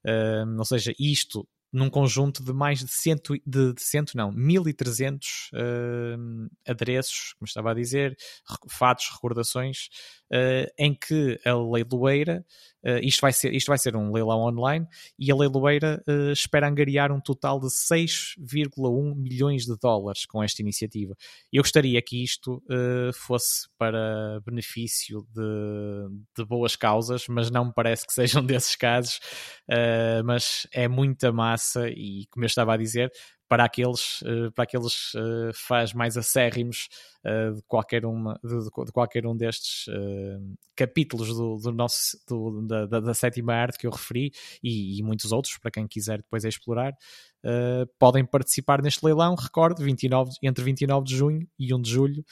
Uh, 0.04 0.58
ou 0.58 0.64
seja, 0.64 0.92
isto 0.98 1.46
num 1.72 1.88
conjunto 1.88 2.44
de 2.44 2.52
mais 2.52 2.80
de 2.80 2.92
cento, 2.92 3.34
de, 3.46 3.72
de 3.72 3.82
cento 3.82 4.14
não, 4.14 4.30
1300 4.30 5.50
uh, 5.54 6.50
adereços, 6.68 7.32
como 7.38 7.46
estava 7.46 7.70
a 7.70 7.74
dizer, 7.74 8.14
fatos, 8.68 9.08
recordações, 9.10 9.88
uh, 10.32 10.70
em 10.78 10.94
que 10.94 11.40
a 11.46 11.54
leiloeira, 11.54 12.44
uh, 12.84 12.98
isto, 13.02 13.20
vai 13.20 13.32
ser, 13.32 13.54
isto 13.54 13.68
vai 13.68 13.78
ser 13.78 13.96
um 13.96 14.12
leilão 14.12 14.40
online, 14.40 14.86
e 15.18 15.30
a 15.30 15.34
leiloeira 15.34 16.02
uh, 16.06 16.32
espera 16.32 16.68
angariar 16.68 17.10
um 17.10 17.20
total 17.20 17.58
de 17.58 17.68
6,1 17.68 19.14
milhões 19.14 19.64
de 19.64 19.76
dólares 19.80 20.26
com 20.26 20.42
esta 20.42 20.60
iniciativa. 20.60 21.14
Eu 21.50 21.62
gostaria 21.62 22.00
que 22.02 22.22
isto 22.22 22.62
fosse 23.14 23.68
para 23.78 24.40
benefício 24.44 25.26
de, 25.34 26.08
de, 26.36 26.44
boas 26.44 26.76
causas, 26.76 27.26
mas 27.28 27.50
não 27.50 27.66
me 27.66 27.72
parece 27.74 28.06
que 28.06 28.12
sejam 28.14 28.44
desses 28.44 28.76
casos, 28.76 29.20
mas 30.24 30.66
é 30.72 30.88
muita 30.88 31.32
massa 31.32 31.61
e, 31.94 32.26
como 32.30 32.44
eu 32.44 32.46
estava 32.46 32.74
a 32.74 32.76
dizer, 32.76 33.12
para 33.52 33.64
aqueles, 33.64 34.22
uh, 34.22 34.50
para 34.54 34.64
aqueles 34.64 35.12
uh, 35.12 35.52
fãs 35.52 35.92
mais 35.92 36.16
acérrimos 36.16 36.88
uh, 37.22 37.54
de, 37.54 37.62
qualquer 37.68 38.06
uma, 38.06 38.40
de, 38.42 38.64
de 38.64 38.92
qualquer 38.92 39.26
um 39.26 39.36
destes 39.36 39.84
capítulos 40.74 41.28
do, 41.36 41.58
do 41.58 41.70
nosso, 41.70 42.18
do, 42.26 42.66
da, 42.66 42.86
da, 42.86 43.00
da, 43.00 43.12
sétima 43.12 43.52
arte 43.52 43.76
que 43.76 43.86
eu 43.86 43.90
referi 43.90 44.32
e, 44.62 44.98
e, 44.98 45.02
muitos 45.02 45.32
outros, 45.32 45.58
para 45.58 45.70
quem 45.70 45.86
quiser 45.86 46.22
depois 46.22 46.44
explorar, 46.44 46.94
podem 47.98 48.24
participar 48.24 48.80
neste 48.80 49.04
leilão. 49.04 49.34
Recordo, 49.34 49.82
29, 49.82 50.30
entre 50.42 50.64
29 50.64 51.04
de 51.04 51.14
junho 51.14 51.46
e 51.58 51.74
1 51.74 51.82
de 51.82 51.90
julho, 51.90 52.24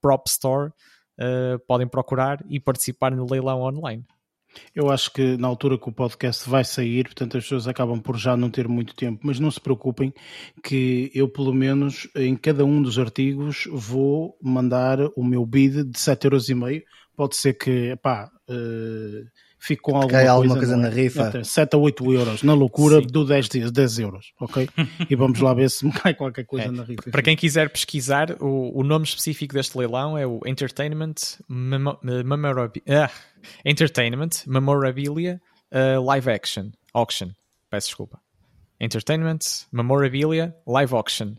Prop 0.00 0.26
Store. 0.26 0.72
podem 1.68 1.86
procurar 1.86 2.44
e 2.48 2.58
participar 2.58 3.12
no 3.12 3.24
leilão 3.30 3.60
online. 3.60 4.04
Eu 4.74 4.90
acho 4.90 5.12
que 5.12 5.36
na 5.36 5.48
altura 5.48 5.78
que 5.78 5.88
o 5.88 5.92
podcast 5.92 6.48
vai 6.48 6.64
sair, 6.64 7.04
portanto 7.04 7.36
as 7.36 7.44
pessoas 7.44 7.68
acabam 7.68 8.00
por 8.00 8.16
já 8.16 8.36
não 8.36 8.50
ter 8.50 8.68
muito 8.68 8.94
tempo, 8.94 9.20
mas 9.22 9.38
não 9.38 9.50
se 9.50 9.60
preocupem 9.60 10.12
que 10.62 11.10
eu 11.14 11.28
pelo 11.28 11.52
menos 11.52 12.08
em 12.16 12.36
cada 12.36 12.64
um 12.64 12.82
dos 12.82 12.98
artigos 12.98 13.68
vou 13.70 14.36
mandar 14.42 14.98
o 15.16 15.24
meu 15.24 15.44
bid 15.44 15.84
de 15.84 15.98
7,5€. 15.98 16.82
Pode 17.14 17.36
ser 17.36 17.54
que, 17.54 17.94
pá, 17.96 18.30
uh, 18.48 19.26
fico 19.64 19.82
com 19.90 19.96
alguma, 19.96 20.10
Cai 20.10 20.20
coisa, 20.22 20.32
alguma 20.32 20.56
coisa 20.56 20.76
não 20.76 20.82
na 20.82 20.88
é? 20.88 20.90
rifa. 20.90 21.28
Até 21.28 21.44
7 21.44 21.74
a 21.74 21.78
8 21.78 22.12
euros 22.12 22.42
na 22.42 22.52
loucura 22.54 23.00
Sim. 23.00 23.06
do 23.06 23.24
10 23.24 23.48
dias, 23.48 23.70
10 23.72 23.98
euros, 24.00 24.32
ok? 24.40 24.68
e 25.08 25.14
vamos 25.14 25.38
lá 25.40 25.54
ver 25.54 25.70
se 25.70 25.84
me 25.86 25.92
cai 25.92 26.14
qualquer 26.14 26.44
coisa 26.44 26.66
É, 26.66 26.70
na 26.70 26.82
rifa. 26.82 27.10
Para 27.10 27.22
quem 27.22 27.36
quiser 27.36 27.70
pesquisar, 27.70 28.36
o, 28.42 28.78
o 28.80 28.82
nome 28.82 29.04
específico 29.04 29.54
deste 29.54 29.78
leilão 29.78 30.18
é 30.18 30.26
o 30.26 30.40
Entertainment 30.46 31.14
Memo- 31.48 31.98
Memorabi- 32.02 32.82
ah, 32.88 33.10
Entertainment 33.64 34.30
Memorabilia 34.46 35.40
uh, 35.72 36.02
Live 36.04 36.30
Action 36.30 36.70
Auction. 36.92 37.28
Peço 37.70 37.88
desculpa. 37.88 38.20
Entertainment 38.80 39.38
Memorabilia 39.72 40.54
Live 40.66 40.94
Auction. 40.94 41.34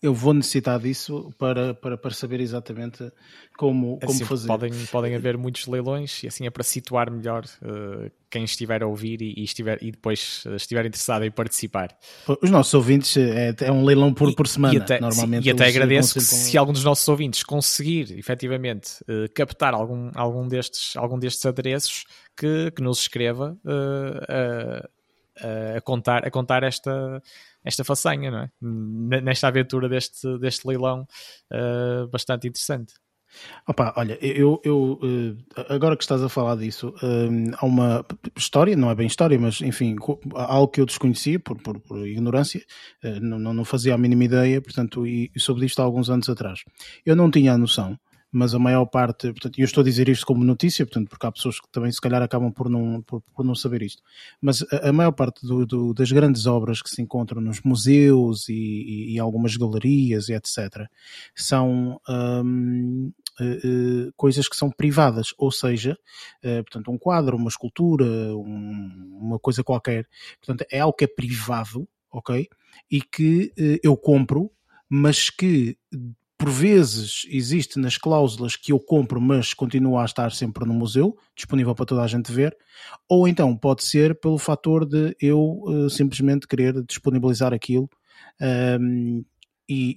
Eu 0.00 0.14
vou 0.14 0.32
necessitar 0.32 0.78
disso 0.78 1.32
para, 1.36 1.74
para, 1.74 1.98
para 1.98 2.10
saber 2.12 2.38
exatamente 2.40 3.10
como, 3.56 3.98
como 3.98 4.12
Assim, 4.12 4.24
fazer. 4.24 4.46
podem, 4.46 4.70
podem 4.92 5.16
haver 5.16 5.36
muitos 5.36 5.66
leilões 5.66 6.22
e 6.22 6.28
assim 6.28 6.46
é 6.46 6.50
para 6.50 6.62
situar 6.62 7.10
melhor 7.10 7.44
uh, 7.62 8.08
quem 8.30 8.44
estiver 8.44 8.84
a 8.84 8.86
ouvir 8.86 9.20
e, 9.20 9.34
e 9.36 9.42
estiver, 9.42 9.82
e 9.82 9.90
depois 9.90 10.44
uh, 10.46 10.54
estiver 10.54 10.86
interessado 10.86 11.24
em 11.24 11.30
participar. 11.32 11.98
Os 12.40 12.48
nossos 12.48 12.72
ouvintes 12.74 13.16
é, 13.16 13.52
é 13.60 13.72
um 13.72 13.84
leilão 13.84 14.14
por, 14.14 14.32
por 14.36 14.46
semana, 14.46 14.74
E 14.74 14.76
até, 14.78 15.00
normalmente. 15.00 15.42
sim, 15.42 15.48
e 15.48 15.52
até 15.52 15.66
agradeço 15.66 16.14
que 16.14 16.20
se 16.20 16.56
algum 16.56 16.72
dos 16.72 16.84
nossos 16.84 17.08
ouvintes 17.08 17.42
conseguir 17.42 18.16
efetivamente 18.16 19.04
eh, 19.08 19.26
captar 19.34 19.74
algum, 19.74 20.12
algum, 20.14 20.46
destes, 20.46 20.96
algum 20.96 21.18
destes 21.18 21.44
adereços, 21.44 22.04
que, 22.36 22.70
que 22.70 22.80
nos 22.82 23.00
escreva 23.00 23.58
eh, 23.66 24.88
a, 25.40 25.76
a 25.78 25.80
contar, 25.80 26.24
a 26.26 26.30
contar 26.30 26.62
esta, 26.62 27.22
esta 27.68 27.84
façanha, 27.84 28.30
não 28.30 28.38
é? 28.38 29.20
Nesta 29.20 29.46
aventura 29.46 29.90
deste, 29.90 30.38
deste 30.38 30.66
leilão 30.66 31.06
eh, 31.52 32.06
bastante 32.10 32.48
interessante. 32.48 32.94
Opa, 33.68 33.92
olha, 33.94 34.18
eu, 34.22 34.58
eu 34.64 34.98
eh, 35.54 35.64
agora 35.68 35.94
que 35.94 36.02
estás 36.02 36.22
a 36.22 36.30
falar 36.30 36.56
disso, 36.56 36.94
eh, 37.02 37.52
há 37.58 37.66
uma 37.66 38.02
história, 38.34 38.74
não 38.74 38.90
é 38.90 38.94
bem 38.94 39.06
história, 39.06 39.38
mas 39.38 39.60
enfim, 39.60 39.96
algo 40.34 40.68
que 40.68 40.80
eu 40.80 40.86
desconhecia 40.86 41.38
por, 41.38 41.60
por, 41.62 41.78
por 41.78 42.08
ignorância, 42.08 42.64
não, 43.20 43.38
não 43.38 43.64
fazia 43.66 43.94
a 43.94 43.98
mínima 43.98 44.24
ideia, 44.24 44.62
portanto, 44.62 45.06
e 45.06 45.30
soube 45.36 45.60
disto 45.60 45.80
há 45.80 45.84
alguns 45.84 46.08
anos 46.08 46.26
atrás. 46.30 46.60
Eu 47.04 47.14
não 47.14 47.30
tinha 47.30 47.52
a 47.52 47.58
noção, 47.58 47.98
mas 48.30 48.54
a 48.54 48.58
maior 48.58 48.84
parte, 48.86 49.28
portanto, 49.32 49.58
eu 49.58 49.64
estou 49.64 49.80
a 49.80 49.84
dizer 49.84 50.08
isto 50.08 50.26
como 50.26 50.44
notícia, 50.44 50.84
portanto, 50.84 51.08
porque 51.08 51.26
há 51.26 51.32
pessoas 51.32 51.60
que 51.60 51.68
também 51.70 51.90
se 51.90 52.00
calhar 52.00 52.22
acabam 52.22 52.52
por 52.52 52.68
não, 52.68 53.00
por, 53.02 53.22
por 53.34 53.44
não 53.44 53.54
saber 53.54 53.82
isto, 53.82 54.02
mas 54.40 54.62
a, 54.72 54.90
a 54.90 54.92
maior 54.92 55.12
parte 55.12 55.46
do- 55.46 55.64
do- 55.66 55.94
das 55.94 56.12
grandes 56.12 56.46
obras 56.46 56.82
que 56.82 56.90
se 56.90 57.00
encontram 57.02 57.40
nos 57.40 57.60
museus 57.62 58.48
e, 58.48 59.14
e, 59.14 59.18
algumas 59.18 59.56
galerias 59.56 60.28
e 60.28 60.34
etc., 60.34 60.86
são 61.34 62.00
hum, 62.08 63.12
eh, 63.40 63.60
eh, 63.64 64.10
coisas 64.16 64.48
que 64.48 64.56
são 64.56 64.70
privadas, 64.70 65.28
ou 65.38 65.50
seja, 65.50 65.96
eh, 66.42 66.62
portanto, 66.62 66.90
um 66.90 66.98
quadro, 66.98 67.36
uma 67.36 67.48
escultura, 67.48 68.04
um- 68.36 69.18
uma 69.20 69.38
coisa 69.38 69.62
qualquer, 69.64 70.06
portanto, 70.40 70.66
é 70.70 70.80
algo 70.80 70.96
que 70.96 71.04
é 71.04 71.08
privado, 71.08 71.88
ok? 72.10 72.48
E 72.90 73.00
que 73.00 73.52
eu 73.82 73.96
compro, 73.96 74.50
mas 74.88 75.30
que 75.30 75.76
por 76.38 76.50
vezes 76.50 77.26
existe 77.28 77.80
nas 77.80 77.98
cláusulas 77.98 78.54
que 78.56 78.72
eu 78.72 78.78
compro, 78.78 79.20
mas 79.20 79.52
continua 79.52 80.02
a 80.02 80.04
estar 80.04 80.30
sempre 80.32 80.64
no 80.64 80.72
museu, 80.72 81.16
disponível 81.36 81.74
para 81.74 81.84
toda 81.86 82.02
a 82.02 82.06
gente 82.06 82.30
ver, 82.32 82.56
ou 83.08 83.26
então 83.26 83.56
pode 83.56 83.82
ser 83.84 84.18
pelo 84.20 84.38
fator 84.38 84.86
de 84.86 85.16
eu 85.20 85.64
eh, 85.86 85.88
simplesmente 85.90 86.46
querer 86.46 86.82
disponibilizar 86.84 87.52
aquilo 87.52 87.90
ehm, 88.40 89.22
e, 89.68 89.96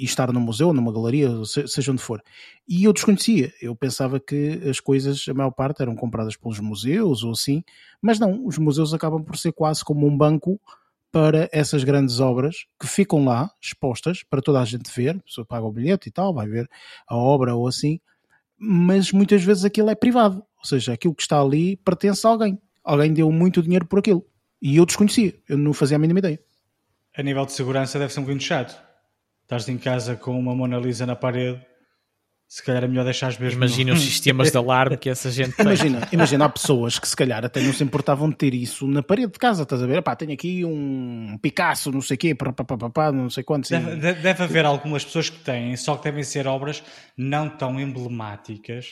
e- 0.00 0.02
e 0.02 0.04
estar 0.04 0.32
no 0.32 0.40
museu, 0.40 0.72
numa 0.72 0.92
galeria, 0.92 1.30
se- 1.44 1.68
seja 1.68 1.92
onde 1.92 2.02
for. 2.02 2.20
E 2.68 2.84
eu 2.84 2.92
desconhecia, 2.92 3.52
eu 3.60 3.76
pensava 3.76 4.18
que 4.18 4.60
as 4.68 4.80
coisas, 4.80 5.26
a 5.28 5.34
maior 5.34 5.50
parte, 5.52 5.82
eram 5.82 5.94
compradas 5.94 6.36
pelos 6.36 6.58
museus 6.58 7.22
ou 7.22 7.32
assim, 7.32 7.62
mas 8.00 8.18
não, 8.18 8.44
os 8.46 8.58
museus 8.58 8.92
acabam 8.94 9.22
por 9.22 9.36
ser 9.36 9.52
quase 9.52 9.84
como 9.84 10.06
um 10.06 10.16
banco 10.16 10.60
para 11.12 11.48
essas 11.52 11.84
grandes 11.84 12.18
obras 12.18 12.64
que 12.80 12.88
ficam 12.88 13.24
lá 13.24 13.50
expostas 13.60 14.24
para 14.28 14.40
toda 14.40 14.60
a 14.60 14.64
gente 14.64 14.90
ver, 14.90 15.16
a 15.16 15.22
pessoa 15.22 15.46
paga 15.46 15.66
o 15.66 15.70
bilhete 15.70 16.08
e 16.08 16.12
tal, 16.12 16.32
vai 16.32 16.48
ver 16.48 16.66
a 17.06 17.14
obra 17.14 17.54
ou 17.54 17.68
assim, 17.68 18.00
mas 18.58 19.12
muitas 19.12 19.44
vezes 19.44 19.64
aquilo 19.64 19.90
é 19.90 19.94
privado, 19.94 20.42
ou 20.58 20.64
seja, 20.64 20.94
aquilo 20.94 21.14
que 21.14 21.22
está 21.22 21.40
ali 21.40 21.76
pertence 21.76 22.26
a 22.26 22.30
alguém. 22.30 22.58
Alguém 22.82 23.12
deu 23.12 23.30
muito 23.30 23.62
dinheiro 23.62 23.86
por 23.86 23.98
aquilo. 23.98 24.24
E 24.60 24.76
eu 24.76 24.86
desconhecia, 24.86 25.34
eu 25.48 25.58
não 25.58 25.72
fazia 25.72 25.96
a 25.96 26.00
mínima 26.00 26.20
ideia. 26.20 26.40
A 27.16 27.22
nível 27.22 27.44
de 27.44 27.52
segurança 27.52 27.98
deve 27.98 28.12
ser 28.12 28.20
um 28.20 28.22
bocadinho 28.22 28.42
chato. 28.42 28.80
Estás 29.42 29.68
em 29.68 29.76
casa 29.76 30.16
com 30.16 30.38
uma 30.38 30.54
Mona 30.54 30.78
Lisa 30.78 31.04
na 31.04 31.14
parede, 31.14 31.60
se 32.54 32.62
calhar 32.62 32.84
é 32.84 32.86
melhor 32.86 33.04
deixar 33.04 33.28
mesmo. 33.40 33.56
Imagina 33.64 33.94
os 33.94 34.00
sistemas 34.02 34.50
de 34.50 34.58
alarme 34.58 34.98
que 34.98 35.08
essa 35.08 35.30
gente 35.30 35.56
tem. 35.56 35.64
Imagina, 35.64 36.06
imagina, 36.12 36.44
há 36.44 36.48
pessoas 36.50 36.98
que 36.98 37.08
se 37.08 37.16
calhar 37.16 37.42
até 37.42 37.62
não 37.62 37.72
se 37.72 37.82
importavam 37.82 38.28
de 38.28 38.36
ter 38.36 38.52
isso 38.52 38.86
na 38.86 39.02
parede 39.02 39.32
de 39.32 39.38
casa, 39.38 39.62
estás 39.62 39.82
a 39.82 39.86
ver? 39.86 39.96
Epá, 39.96 40.14
tenho 40.14 40.34
aqui 40.34 40.62
um 40.62 41.38
Picasso, 41.40 41.90
não 41.90 42.02
sei 42.02 42.14
o 42.16 42.18
quê, 42.18 42.34
pá, 42.34 42.52
pá, 42.52 42.62
pá, 42.62 42.76
pá, 42.76 42.90
pá, 42.90 43.10
não 43.10 43.30
sei 43.30 43.42
quantos. 43.42 43.70
Deve, 43.70 43.96
de- 43.96 44.20
deve 44.20 44.42
haver 44.42 44.66
algumas 44.66 45.02
pessoas 45.02 45.30
que 45.30 45.38
têm, 45.38 45.74
só 45.78 45.96
que 45.96 46.04
devem 46.04 46.22
ser 46.22 46.46
obras 46.46 46.82
não 47.16 47.48
tão 47.48 47.80
emblemáticas 47.80 48.90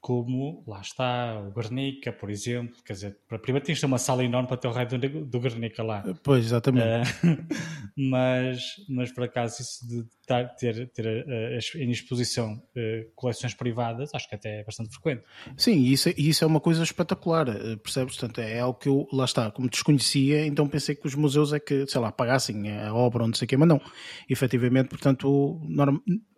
como, 0.00 0.64
lá 0.66 0.80
está, 0.80 1.38
o 1.46 1.52
Guernica, 1.52 2.10
por 2.12 2.30
exemplo. 2.30 2.74
Quer 2.84 2.92
dizer, 2.94 3.18
para- 3.28 3.38
primeiro 3.38 3.64
tens 3.66 3.74
de 3.76 3.80
ter 3.82 3.86
uma 3.86 3.98
sala 3.98 4.24
enorme 4.24 4.48
para 4.48 4.56
ter 4.56 4.68
o 4.68 4.72
raio 4.72 4.88
do, 4.88 5.26
do 5.26 5.40
Guernica 5.40 5.82
lá. 5.82 6.02
Pois, 6.22 6.46
exatamente. 6.46 6.86
Eh, 6.86 7.02
mas, 7.96 8.60
mas 8.88 9.12
por 9.12 9.24
acaso 9.24 9.60
isso 9.62 9.86
de 9.86 10.04
tar- 10.26 10.54
ter, 10.56 10.88
ter 10.92 11.06
eh, 11.06 11.56
as- 11.56 11.74
em 11.74 11.90
exposição 11.90 12.62
eh, 12.76 13.06
coleções 13.14 13.54
privadas, 13.54 14.14
acho 14.14 14.28
que 14.28 14.34
até 14.34 14.60
é 14.60 14.64
bastante 14.64 14.90
frequente. 14.90 15.22
Sim, 15.56 15.74
e 15.78 15.92
isso, 15.92 16.08
é- 16.08 16.14
isso 16.16 16.44
é 16.44 16.46
uma 16.46 16.60
coisa 16.60 16.82
espetacular, 16.82 17.48
eh, 17.48 17.76
percebes? 17.76 18.16
Portanto, 18.16 18.40
é 18.40 18.60
algo 18.60 18.78
que 18.78 18.88
eu, 18.88 19.06
lá 19.12 19.24
está, 19.24 19.50
como 19.50 19.68
desconhecia, 19.68 20.46
então 20.46 20.66
pensei 20.68 20.94
que 20.94 21.06
os 21.06 21.14
museus 21.14 21.52
é 21.52 21.60
que, 21.60 21.86
sei 21.86 22.00
lá, 22.00 22.10
pagassem 22.10 22.70
a 22.72 22.94
obra 22.94 23.22
ou 23.22 23.28
não 23.28 23.34
sei 23.34 23.44
o 23.44 23.48
quê, 23.48 23.56
mas 23.56 23.68
não. 23.68 23.80
Efetivamente, 24.28 24.88
portanto, 24.88 25.60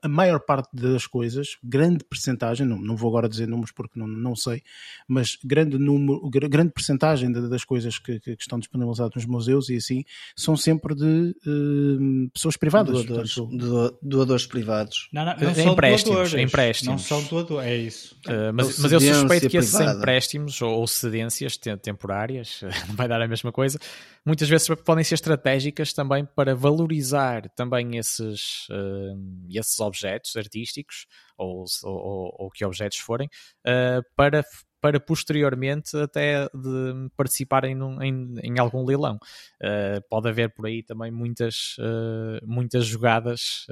a 0.03 0.09
maior 0.09 0.41
parte 0.41 0.69
das 0.75 1.07
coisas, 1.07 1.57
grande 1.63 2.05
percentagem, 2.05 2.67
não, 2.67 2.79
não 2.81 2.97
vou 2.97 3.09
agora 3.11 3.29
dizer 3.29 3.47
números 3.53 3.71
porque 3.73 3.99
não, 3.99 4.07
não 4.07 4.35
sei, 4.35 4.63
mas 5.07 5.39
grande 5.45 5.79
número, 5.79 6.29
gra- 6.31 6.49
grande 6.49 6.73
percentagem 6.73 7.31
das 7.31 7.65
coisas 7.65 7.99
que, 7.99 8.19
que- 8.21 8.37
estão 8.41 8.59
disponibilizadas 8.59 9.15
nos 9.15 9.27
museus 9.27 9.69
e 9.69 9.77
assim, 9.77 10.05
são 10.37 10.57
sempre 10.57 10.95
de 10.95 11.37
eh, 11.47 12.29
pessoas 12.33 12.57
privadas. 12.57 12.93
Doadores, 13.05 13.35
portanto, 13.35 13.57
doa- 13.59 13.99
doadores 14.03 14.47
privados. 14.47 15.09
Não, 15.13 15.25
não, 15.25 15.37
não 15.37 15.51
Eh, 15.51 15.55
são 15.55 15.73
empréstimos, 15.73 16.17
doadores. 16.19 16.45
empréstimos. 16.49 16.93
Não 16.93 16.99
são 16.99 17.23
doadores, 17.29 17.69
é 17.69 17.77
isso. 17.77 18.15
Uh, 18.27 18.53
mas, 18.55 18.79
mas 18.79 18.93
eu 18.93 19.01
suspeito 19.01 19.49
que 19.49 19.57
esses 19.57 19.79
empréstimos 19.81 20.61
ou, 20.63 20.81
ou 20.81 20.87
cedências 20.87 21.57
te- 21.57 21.77
temporárias, 21.77 22.61
não 22.89 22.97
vai 22.97 23.07
dar 23.09 23.21
a 23.21 23.29
mesma 23.29 23.53
coisa, 23.53 23.79
muitas 24.25 24.49
vezes 24.49 24.69
podem 24.85 25.05
ser 25.05 25.15
estratégicas 25.15 25.93
também 25.93 26.25
para 26.25 26.55
valorizar 26.55 27.49
também 27.51 27.97
esses, 27.97 28.69
uh, 28.71 29.49
esses 29.51 29.79
objetos 29.81 30.35
artísticos 30.37 31.07
ou, 31.37 31.65
ou, 31.85 32.35
ou 32.39 32.51
que 32.51 32.65
objetos 32.65 32.99
forem, 32.99 33.29
uh, 33.67 34.03
para, 34.17 34.45
para 34.81 34.99
posteriormente 35.01 35.97
até 35.97 36.47
de 36.47 37.09
participarem 37.17 37.75
num- 37.75 38.03
em, 38.03 38.35
em 38.43 38.59
algum 38.59 38.85
leilão. 38.85 39.17
Uh, 39.63 40.01
pode 40.09 40.29
haver 40.29 40.53
por 40.53 40.67
aí 40.67 40.83
também 40.83 41.11
muitas, 41.11 41.77
uh, 41.79 42.47
muitas 42.47 42.87
jogadas. 42.87 43.67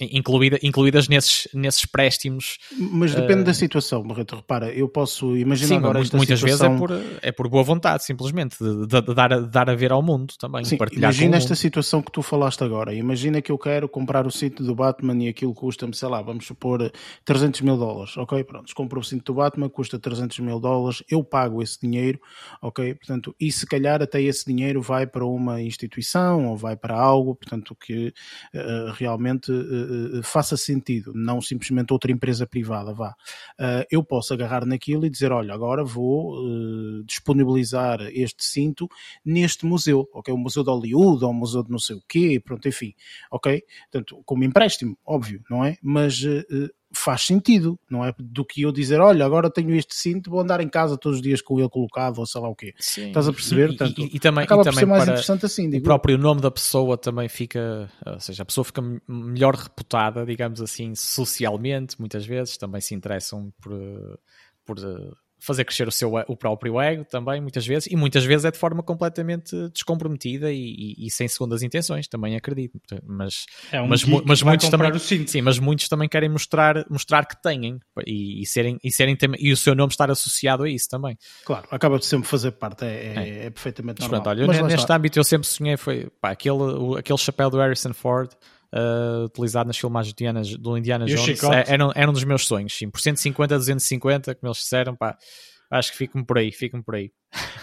Uh, 0.00 0.08
Incluída, 0.10 0.58
incluídas 0.62 1.08
nesses, 1.08 1.48
nesses 1.52 1.84
préstimos 1.86 2.58
Mas 2.78 3.14
depende 3.14 3.44
da 3.44 3.54
situação, 3.54 4.02
Barreto. 4.02 4.36
Repara, 4.36 4.72
eu 4.72 4.88
posso 4.88 5.36
imaginar 5.36 5.68
Sim, 5.68 5.76
agora 5.76 6.00
esta 6.00 6.16
muitas 6.16 6.38
situação... 6.38 6.78
vezes 6.78 7.00
é 7.00 7.08
por, 7.10 7.18
é 7.22 7.32
por 7.32 7.48
boa 7.48 7.62
vontade, 7.62 8.04
simplesmente, 8.04 8.56
de, 8.62 8.86
de- 8.86 9.02
de 9.02 9.14
dar, 9.14 9.32
a, 9.32 9.40
de 9.40 9.48
dar 9.48 9.68
a 9.70 9.74
ver 9.74 9.92
ao 9.92 10.02
mundo 10.02 10.34
também, 10.38 10.64
Sim, 10.64 10.78
imagina 10.92 11.36
esta 11.36 11.54
situação 11.54 12.02
que 12.02 12.12
tu 12.12 12.22
falaste 12.22 12.62
agora. 12.62 12.94
Imagina 12.94 13.40
que 13.42 13.50
eu 13.50 13.58
quero 13.58 13.88
comprar 13.88 14.26
o 14.26 14.30
cinto 14.30 14.62
do 14.62 14.74
Batman 14.74 15.16
e 15.24 15.28
aquilo 15.28 15.54
custa-me, 15.54 15.94
sei 15.94 16.08
lá, 16.08 16.22
vamos 16.22 16.46
supor 16.46 16.90
300 17.24 17.60
mil 17.62 17.76
dólares. 17.76 18.16
Ok, 18.16 18.42
pronto, 18.44 18.72
compro 18.74 19.00
o 19.00 19.04
cinto 19.04 19.32
do 19.32 19.34
Batman, 19.34 19.68
custa 19.68 19.98
300 19.98 20.38
mil 20.40 20.60
dólares, 20.60 21.02
eu 21.10 21.22
pago 21.24 21.62
esse 21.62 21.80
dinheiro, 21.80 22.20
ok? 22.62 22.94
Portanto, 22.94 23.34
e 23.40 23.50
se 23.50 23.66
calhar 23.66 24.02
até 24.02 24.20
esse 24.22 24.44
dinheiro 24.46 24.80
vai 24.80 25.06
para 25.06 25.24
uma 25.24 25.60
instituição 25.60 26.46
ou 26.46 26.56
vai 26.56 26.76
para 26.76 26.94
algo, 26.98 27.34
portanto, 27.34 27.74
que 27.74 28.12
eh, 28.54 28.92
realmente 28.94 29.50
eh, 29.52 29.87
eh, 29.88 30.22
faça 30.22 30.56
sentido, 30.56 31.12
não 31.14 31.40
simplesmente 31.40 31.92
outra 31.92 32.12
empresa 32.12 32.46
privada, 32.46 32.92
vá. 32.92 33.10
Uh, 33.58 33.84
eu 33.90 34.04
posso 34.04 34.34
agarrar 34.34 34.66
naquilo 34.66 35.06
e 35.06 35.10
dizer, 35.10 35.32
olha, 35.32 35.54
agora 35.54 35.82
vou 35.84 36.34
uh, 36.34 37.04
disponibilizar 37.04 38.00
este 38.12 38.44
cinto 38.44 38.88
neste 39.24 39.64
museu, 39.64 40.08
ok? 40.12 40.32
O 40.32 40.38
Museu 40.38 40.62
de 40.62 40.70
Hollywood, 40.70 41.24
ou 41.24 41.30
o 41.30 41.34
Museu 41.34 41.62
de 41.62 41.70
não 41.70 41.78
sei 41.78 41.96
o 41.96 42.02
quê, 42.08 42.40
pronto, 42.44 42.68
enfim, 42.68 42.94
ok? 43.30 43.62
Portanto, 43.90 44.22
como 44.24 44.44
empréstimo, 44.44 44.98
óbvio, 45.04 45.42
não 45.50 45.64
é? 45.64 45.76
Mas 45.82 46.22
faz 46.94 47.22
sentido, 47.22 47.78
não 47.90 48.04
é? 48.04 48.14
Do 48.18 48.44
que 48.44 48.62
eu 48.62 48.72
dizer, 48.72 48.98
olha, 49.00 49.24
agora 49.24 49.50
tenho 49.50 49.74
este 49.74 49.94
cinto, 49.94 50.30
vou 50.30 50.40
andar 50.40 50.60
em 50.60 50.68
casa 50.68 50.96
todos 50.96 51.18
os 51.18 51.22
dias 51.22 51.42
com 51.42 51.58
ele 51.58 51.68
colocado, 51.68 52.18
ou 52.18 52.26
sei 52.26 52.40
lá 52.40 52.48
o 52.48 52.54
quê. 52.56 52.72
Sim. 52.78 53.08
Estás 53.08 53.28
a 53.28 53.32
perceber? 53.32 53.64
E, 53.70 53.76
Portanto, 53.76 54.00
e- 54.02 54.16
e 54.16 54.18
também, 54.18 54.44
Acaba 54.44 54.62
e 54.62 54.64
por 54.64 54.70
também 54.70 54.78
ser 54.80 54.86
mais 54.86 55.04
para 55.04 55.12
interessante 55.12 55.46
assim, 55.46 55.66
o 55.66 55.70
digo. 55.70 55.82
eu. 55.82 55.84
próprio 55.84 56.16
nome 56.18 56.40
da 56.40 56.50
pessoa 56.50 56.96
também 56.96 57.28
fica, 57.28 57.90
ou 58.06 58.18
seja, 58.20 58.42
a 58.42 58.46
pessoa 58.46 58.64
fica 58.64 58.82
melhor 59.06 59.54
reputada, 59.54 60.24
digamos 60.24 60.60
assim, 60.62 60.94
socialmente, 60.94 61.98
muitas 62.00 62.24
vezes, 62.24 62.56
também 62.56 62.80
se 62.80 62.94
interessam 62.94 63.52
por, 63.60 63.72
eh, 63.72 64.16
por, 64.64 64.78
eh, 64.78 65.12
fazer 65.38 65.64
crescer 65.64 65.86
o 65.86 65.92
seu 65.92 66.12
o 66.26 66.36
próprio 66.36 66.80
ego 66.80 67.04
também, 67.04 67.40
muitas 67.40 67.66
vezes, 67.66 67.86
e 67.90 67.96
muitas 67.96 68.24
vezes 68.24 68.44
é 68.44 68.50
de 68.50 68.58
forma 68.58 68.82
completamente 68.82 69.54
descomprometida 69.70 70.50
e, 70.52 70.94
e, 70.98 71.06
e 71.06 71.10
sem 71.10 71.28
segundas 71.28 71.62
intenções, 71.62 72.08
também 72.08 72.36
acredito. 72.36 72.78
Mas, 73.06 73.44
é 73.70 73.80
um 73.80 73.86
mas, 73.86 74.04
mas 74.04 74.42
muitos 74.42 74.68
também, 74.68 74.90
o 74.90 74.98
sim, 74.98 75.42
mas 75.42 75.58
muitos 75.58 75.88
também 75.88 76.08
querem 76.08 76.28
mostrar, 76.28 76.84
mostrar 76.90 77.26
que 77.26 77.40
têm 77.40 77.78
e, 78.06 78.42
e, 78.42 78.46
serem, 78.46 78.78
e, 78.82 78.90
serem, 78.90 79.16
e 79.38 79.52
o 79.52 79.56
seu 79.56 79.74
nome 79.74 79.92
estar 79.92 80.10
associado 80.10 80.64
a 80.64 80.70
isso 80.70 80.88
também. 80.88 81.16
Claro, 81.44 81.66
acaba 81.70 81.98
de 81.98 82.06
sempre 82.06 82.28
fazer 82.28 82.52
parte, 82.52 82.84
é, 82.84 82.88
é, 82.88 83.14
é. 83.16 83.46
é 83.46 83.50
perfeitamente 83.50 84.00
normal. 84.00 84.22
Pronto, 84.22 84.38
olha, 84.38 84.46
mas 84.46 84.62
neste 84.62 84.92
âmbito 84.92 85.18
eu 85.18 85.24
sempre 85.24 85.46
sonhei, 85.46 85.76
foi 85.76 86.08
pá, 86.20 86.30
aquele, 86.30 86.98
aquele 86.98 87.18
chapéu 87.18 87.50
do 87.50 87.58
Harrison 87.58 87.92
Ford 87.92 88.30
uh, 88.74 89.24
utilizado 89.24 89.66
nas 89.66 89.78
filmagens 89.78 90.14
do 90.58 90.76
Indiana 90.76 91.06
Jones. 91.06 91.42
É, 91.44 91.74
era, 91.74 91.92
era 91.94 92.10
um 92.10 92.12
dos 92.12 92.24
meus 92.24 92.46
sonhos, 92.46 92.76
sim, 92.76 92.90
por 92.90 93.00
150 93.00 93.54
a 93.54 93.58
250, 93.58 94.34
como 94.34 94.48
eles 94.48 94.58
disseram, 94.58 94.96
pá, 94.96 95.16
acho 95.70 95.92
que 95.92 95.98
fico-me 95.98 96.24
por 96.24 96.38
aí, 96.38 96.50
fico-me 96.52 96.82
por 96.82 96.94
aí. 96.94 97.12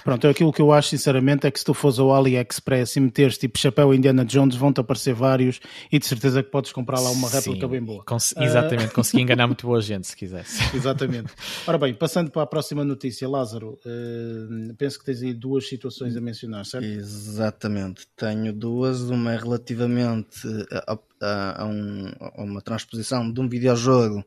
Pronto, 0.03 0.27
aquilo 0.27 0.53
que 0.53 0.61
eu 0.61 0.71
acho 0.71 0.89
sinceramente 0.89 1.47
é 1.47 1.51
que 1.51 1.57
se 1.57 1.65
tu 1.65 1.73
fores 1.73 1.97
ao 1.97 2.13
AliExpress 2.13 2.95
e 2.95 2.99
meteres 2.99 3.37
tipo 3.39 3.57
chapéu 3.57 3.91
Indiana 3.91 4.23
Jones, 4.23 4.55
vão-te 4.55 4.79
aparecer 4.79 5.15
vários 5.15 5.59
e 5.91 5.97
de 5.97 6.05
certeza 6.05 6.43
que 6.43 6.51
podes 6.51 6.71
comprar 6.71 6.99
lá 6.99 7.09
uma 7.09 7.27
réplica 7.27 7.65
Sim, 7.65 7.71
bem 7.71 7.81
boa. 7.81 8.03
Cons 8.05 8.35
exatamente, 8.37 8.91
uh... 8.91 8.93
consegui 8.93 9.23
enganar 9.23 9.47
muito 9.47 9.65
boa 9.65 9.81
gente 9.81 10.05
se 10.05 10.15
quisesse. 10.15 10.61
exatamente. 10.77 11.33
Ora 11.65 11.79
bem, 11.79 11.95
passando 11.95 12.29
para 12.29 12.43
a 12.43 12.47
próxima 12.47 12.85
notícia, 12.85 13.27
Lázaro, 13.27 13.79
uh, 13.83 14.75
penso 14.75 14.99
que 14.99 15.05
tens 15.05 15.23
aí 15.23 15.33
duas 15.33 15.67
situações 15.67 16.15
a 16.15 16.21
mencionar, 16.21 16.65
certo? 16.65 16.85
Exatamente, 16.85 18.07
tenho 18.15 18.53
duas, 18.53 19.01
uma 19.01 19.33
é 19.33 19.37
relativamente 19.37 20.47
a, 20.71 20.99
a, 21.21 21.63
a, 21.63 21.65
um, 21.65 22.11
a 22.19 22.43
uma 22.43 22.61
transposição 22.61 23.31
de 23.31 23.41
um 23.41 23.49
videojogo 23.49 24.23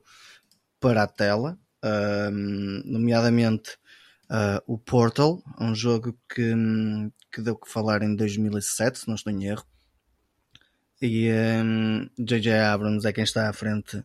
para 0.81 1.05
a 1.05 1.07
tela, 1.07 1.57
uh, 1.85 2.31
nomeadamente 2.85 3.79
Uh, 4.31 4.61
o 4.67 4.79
Portal, 4.79 5.43
um 5.59 5.75
jogo 5.75 6.15
que, 6.29 6.53
que 7.33 7.41
deu 7.41 7.57
que 7.57 7.71
falar 7.71 8.03
em 8.03 8.15
2007, 8.15 8.99
se 8.99 9.09
não 9.09 9.15
estou 9.15 9.33
em 9.33 9.47
erro. 9.47 9.65
E 11.01 11.31
J.J. 12.19 12.53
Um, 12.53 12.65
Abrams 12.67 13.09
é 13.09 13.13
quem 13.13 13.25
está 13.25 13.49
à 13.49 13.53
frente 13.55 14.05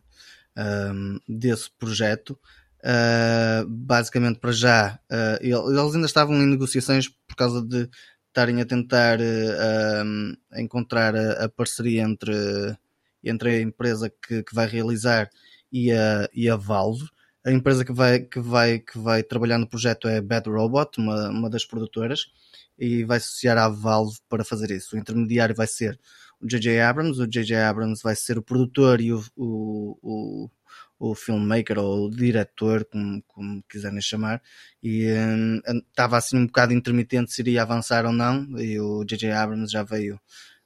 um, 0.56 1.18
desse 1.28 1.70
projeto. 1.78 2.38
Uh, 2.80 3.68
basicamente, 3.68 4.38
para 4.38 4.52
já, 4.52 4.98
uh, 5.10 5.38
eles 5.42 5.94
ainda 5.94 6.06
estavam 6.06 6.36
em 6.36 6.46
negociações 6.46 7.06
por 7.08 7.36
causa 7.36 7.62
de 7.62 7.88
estarem 8.28 8.62
a 8.62 8.64
tentar 8.64 9.18
encontrar 10.56 11.14
a, 11.14 11.44
a, 11.44 11.48
parceria 11.48 12.02
entre, 12.02 12.32
entre 13.22 13.50
a 13.50 13.60
empresa 13.60 14.10
que, 14.10 14.42
que 14.42 14.54
vai 14.54 14.66
realizar 14.66 15.30
e 15.70 15.92
a, 15.92 16.28
e 16.32 16.48
a 16.48 16.56
Valve. 16.56 17.04
A 17.44 17.50
empresa 17.52 17.84
que 17.84 17.92
vai, 17.92 18.20
que 18.20 18.40
vai, 18.40 18.78
que 18.78 18.98
vai 18.98 19.22
trabalhar 19.22 19.58
no 19.58 19.68
projeto 19.68 20.08
é 20.08 20.20
Bad 20.20 20.48
Robot, 20.48 20.98
uma, 20.98 21.28
uma 21.28 21.50
das 21.50 21.64
produtoras, 21.64 22.26
e 22.78 23.04
vai 23.04 23.18
associar 23.18 23.58
à 23.58 23.68
Valve 23.68 24.18
para 24.28 24.44
fazer 24.44 24.70
isso. 24.70 24.96
O 24.96 24.98
intermediário 24.98 25.54
vai 25.54 25.66
ser 25.66 26.00
o 26.40 26.46
J.J. 26.46 26.80
Abrams, 26.80 27.20
o 27.20 27.26
J.J. 27.26 27.56
Abrams 27.56 28.02
vai 28.02 28.16
ser 28.16 28.38
o 28.38 28.42
produtor 28.42 29.00
e 29.00 29.12
o, 29.12 29.22
o, 29.36 29.98
o, 30.02 30.50
o 30.98 31.14
filmmaker 31.14 31.78
ou 31.78 32.06
o 32.06 32.10
diretor, 32.10 32.84
como, 32.86 33.22
como 33.28 33.62
quiserem 33.68 34.00
chamar, 34.00 34.42
e 34.82 35.06
um, 35.12 35.60
estava 35.88 36.16
assim 36.16 36.38
um 36.38 36.46
bocado 36.46 36.72
intermitente 36.72 37.32
se 37.32 37.42
iria 37.42 37.62
avançar 37.62 38.06
ou 38.06 38.12
não, 38.12 38.58
e 38.58 38.80
o 38.80 39.04
J.J. 39.04 39.32
Abrams 39.32 39.70
já 39.70 39.82
veio 39.82 40.18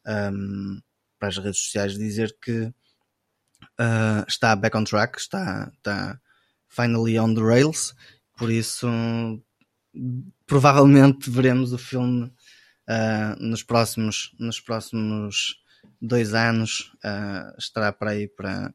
um, 0.07 0.81
para 1.18 1.29
as 1.29 1.38
redes 1.38 1.59
sociais 1.59 1.94
dizer 1.94 2.37
que 2.40 2.72
uh, 3.81 4.24
está 4.29 4.55
back 4.55 4.76
on 4.76 4.85
track, 4.85 5.18
está, 5.18 5.72
está 5.76 6.20
finally 6.68 7.18
on 7.18 7.35
the 7.35 7.42
rails, 7.42 7.94
por 8.37 8.50
isso 8.50 8.87
provavelmente 10.46 11.31
veremos 11.31 11.72
o 11.72 11.78
filme 11.78 12.24
uh, 12.88 13.40
nos 13.40 13.62
próximos 13.62 14.35
nos 14.38 14.61
próximos 14.61 15.57
dois 16.00 16.35
anos 16.35 16.92
uh, 17.04 17.57
estará 17.59 17.92
para 17.92 18.12
aí 18.12 18.28
para, 18.28 18.72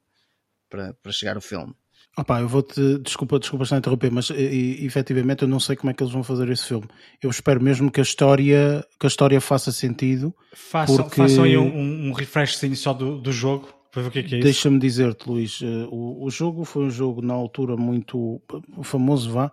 para, 0.69 0.93
para 0.95 1.11
chegar 1.11 1.37
o 1.37 1.41
filme. 1.41 1.73
Opa, 2.15 2.41
eu 2.41 2.47
vou-te, 2.47 2.99
desculpa, 2.99 3.39
desculpa 3.39 3.63
estar 3.63 3.75
a 3.75 3.79
interromper, 3.79 4.11
mas 4.11 4.29
e, 4.29 4.85
efetivamente 4.85 5.41
eu 5.41 5.47
não 5.47 5.59
sei 5.59 5.75
como 5.75 5.89
é 5.89 5.95
que 5.95 6.03
eles 6.03 6.13
vão 6.13 6.23
fazer 6.23 6.47
esse 6.49 6.65
filme. 6.65 6.87
Eu 7.19 7.29
espero 7.29 7.59
mesmo 7.59 7.91
que 7.91 7.99
a 7.99 8.03
história, 8.03 8.85
que 8.99 9.05
a 9.05 9.09
história 9.09 9.41
faça 9.41 9.71
sentido. 9.71 10.35
Façam, 10.53 10.97
porque... 10.97 11.15
façam 11.15 11.43
aí 11.43 11.57
um, 11.57 12.09
um 12.09 12.13
refresh 12.13 12.59
só 12.75 12.93
do, 12.93 13.19
do 13.19 13.31
jogo 13.31 13.82
o 13.95 14.11
que 14.11 14.19
é 14.19 14.23
que 14.23 14.35
é. 14.35 14.39
Deixa-me 14.39 14.79
dizer-te, 14.79 15.29
Luís, 15.29 15.61
uh, 15.61 15.87
o, 15.91 16.25
o, 16.25 16.29
jogo 16.31 16.65
foi 16.65 16.85
um 16.85 16.89
jogo 16.89 17.21
na 17.21 17.33
altura 17.33 17.77
muito 17.77 18.41
famoso, 18.81 19.31
vá, 19.31 19.51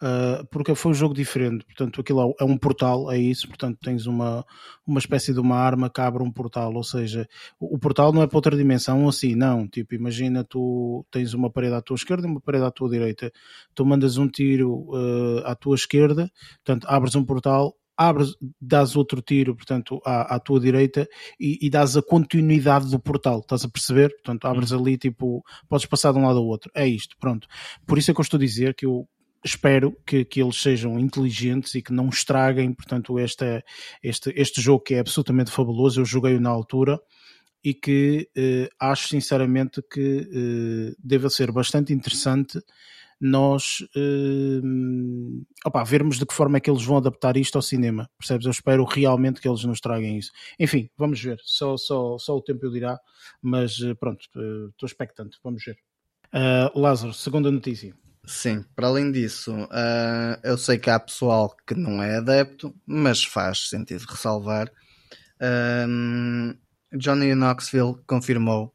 uh, 0.00 0.46
porque 0.46 0.74
foi 0.76 0.92
um 0.92 0.94
jogo 0.94 1.12
diferente. 1.12 1.64
Portanto, 1.64 2.00
aquilo 2.00 2.34
é 2.38 2.44
um 2.44 2.56
portal, 2.56 3.10
é 3.10 3.18
isso. 3.18 3.48
Portanto, 3.48 3.78
tens 3.82 4.06
uma, 4.06 4.46
uma 4.86 5.00
espécie 5.00 5.32
de 5.32 5.40
uma 5.40 5.56
arma 5.56 5.90
que 5.90 6.00
abre 6.00 6.22
um 6.22 6.30
portal. 6.30 6.72
Ou 6.72 6.84
seja, 6.84 7.28
o, 7.58 7.74
o 7.74 7.78
portal 7.78 8.12
não 8.12 8.22
é 8.22 8.28
para 8.28 8.38
outra 8.38 8.56
dimensão 8.56 9.08
assim, 9.08 9.34
não. 9.34 9.66
Tipo, 9.66 9.94
imagina 9.94 10.44
tu 10.44 11.04
tens 11.10 11.34
uma 11.34 11.50
parede 11.50 11.74
à 11.74 11.82
tua 11.82 11.96
esquerda 11.96 12.28
e 12.28 12.30
uma 12.30 12.40
parede 12.40 12.64
à 12.64 12.70
tua 12.70 12.88
direita. 12.88 13.32
Tu 13.74 13.84
mandas 13.84 14.16
um 14.16 14.28
tiro 14.28 14.86
uh, 14.90 15.44
à 15.44 15.56
tua 15.56 15.74
esquerda, 15.74 16.30
portanto, 16.64 16.86
abres 16.88 17.16
um 17.16 17.24
portal 17.24 17.74
abres, 18.00 18.34
dás 18.58 18.96
outro 18.96 19.20
tiro, 19.20 19.54
portanto, 19.54 20.00
à, 20.06 20.36
à 20.36 20.40
tua 20.40 20.58
direita 20.58 21.06
e, 21.38 21.58
e 21.60 21.68
dás 21.68 21.98
a 21.98 22.02
continuidade 22.02 22.90
do 22.90 22.98
portal, 22.98 23.40
estás 23.40 23.62
a 23.62 23.68
perceber? 23.68 24.08
Portanto, 24.08 24.46
abres 24.46 24.70
uhum. 24.70 24.80
ali, 24.80 24.96
tipo, 24.96 25.44
podes 25.68 25.84
passar 25.84 26.10
de 26.12 26.18
um 26.18 26.26
lado 26.26 26.38
ao 26.38 26.46
outro. 26.46 26.70
É 26.74 26.88
isto, 26.88 27.14
pronto. 27.20 27.46
Por 27.86 27.98
isso 27.98 28.10
é 28.10 28.14
que 28.14 28.20
eu 28.20 28.22
estou 28.22 28.38
a 28.38 28.40
dizer 28.40 28.74
que 28.74 28.86
eu 28.86 29.06
espero 29.44 29.94
que, 30.06 30.24
que 30.24 30.40
eles 30.42 30.56
sejam 30.56 30.98
inteligentes 30.98 31.74
e 31.74 31.82
que 31.82 31.92
não 31.92 32.08
estraguem, 32.08 32.72
portanto, 32.72 33.18
este, 33.18 33.62
este, 34.02 34.32
este 34.34 34.62
jogo 34.62 34.82
que 34.82 34.94
é 34.94 35.00
absolutamente 35.00 35.50
fabuloso. 35.50 36.00
Eu 36.00 36.06
joguei-o 36.06 36.40
na 36.40 36.48
altura 36.48 36.98
e 37.62 37.74
que 37.74 38.30
eh, 38.34 38.70
acho 38.80 39.08
sinceramente 39.08 39.82
que 39.82 40.26
eh, 40.32 40.94
deve 40.98 41.28
ser 41.28 41.52
bastante 41.52 41.92
interessante 41.92 42.58
nós 43.20 43.80
uh, 43.94 45.46
opa, 45.66 45.84
vermos 45.84 46.18
de 46.18 46.24
que 46.24 46.32
forma 46.32 46.56
é 46.56 46.60
que 46.60 46.70
eles 46.70 46.82
vão 46.82 46.96
adaptar 46.96 47.36
isto 47.36 47.56
ao 47.56 47.62
cinema. 47.62 48.08
Percebes? 48.18 48.46
Eu 48.46 48.50
espero 48.50 48.84
realmente 48.84 49.40
que 49.40 49.48
eles 49.48 49.62
nos 49.64 49.80
tragam 49.80 50.16
isso. 50.16 50.32
Enfim, 50.58 50.88
vamos 50.96 51.20
ver. 51.22 51.38
Só, 51.44 51.76
só, 51.76 52.16
só 52.16 52.36
o 52.36 52.42
tempo 52.42 52.66
o 52.66 52.72
dirá, 52.72 52.98
mas 53.42 53.78
uh, 53.80 53.94
pronto, 53.96 54.24
uh, 54.36 54.68
estou 54.70 54.86
expectante. 54.86 55.38
Vamos 55.44 55.62
ver. 55.62 55.76
Uh, 56.32 56.78
Lázaro, 56.78 57.12
segunda 57.12 57.50
notícia. 57.50 57.94
Sim, 58.24 58.64
para 58.76 58.86
além 58.86 59.10
disso, 59.10 59.50
eu 60.44 60.56
sei 60.56 60.78
que 60.78 60.90
há 60.90 61.00
pessoal 61.00 61.56
que 61.66 61.74
não 61.74 62.02
é 62.02 62.18
adepto, 62.18 62.72
mas 62.86 63.24
faz 63.24 63.70
sentido 63.70 64.04
ressalvar. 64.04 64.70
Johnny 66.92 67.34
Knoxville 67.34 67.96
confirmou 68.06 68.72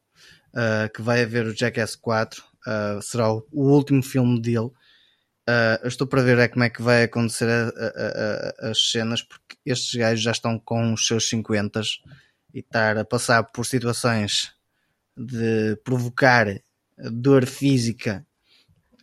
que 0.94 1.02
vai 1.02 1.22
haver 1.22 1.46
o 1.46 1.56
Jackass 1.56 1.96
4 1.96 2.44
uh, 2.68 3.02
será 3.02 3.32
o, 3.32 3.46
o, 3.52 3.72
último 3.72 4.04
filme 4.04 4.42
dele. 4.42 4.72
Uh, 5.48 5.88
estou 5.88 6.08
para 6.08 6.24
ver 6.24 6.40
é 6.40 6.48
como 6.48 6.64
é 6.64 6.70
que 6.70 6.82
vai 6.82 7.04
acontecer 7.04 7.48
a, 7.48 7.68
a, 7.68 8.68
a, 8.68 8.72
as 8.72 8.90
cenas, 8.92 9.22
porque 9.22 9.56
estes 9.66 9.94
gajos 9.94 10.24
já 10.24 10.32
estão 10.32 10.58
com 10.58 10.94
os 10.94 11.06
seus 11.06 11.30
50 11.30 11.82
e 12.54 12.60
estar 12.60 12.98
a 12.98 13.06
passar 13.06 13.44
por 13.44 13.66
situações 13.66 14.52
de 15.16 15.76
provocar 15.84 16.48
dor 16.98 17.46
física 17.46 18.26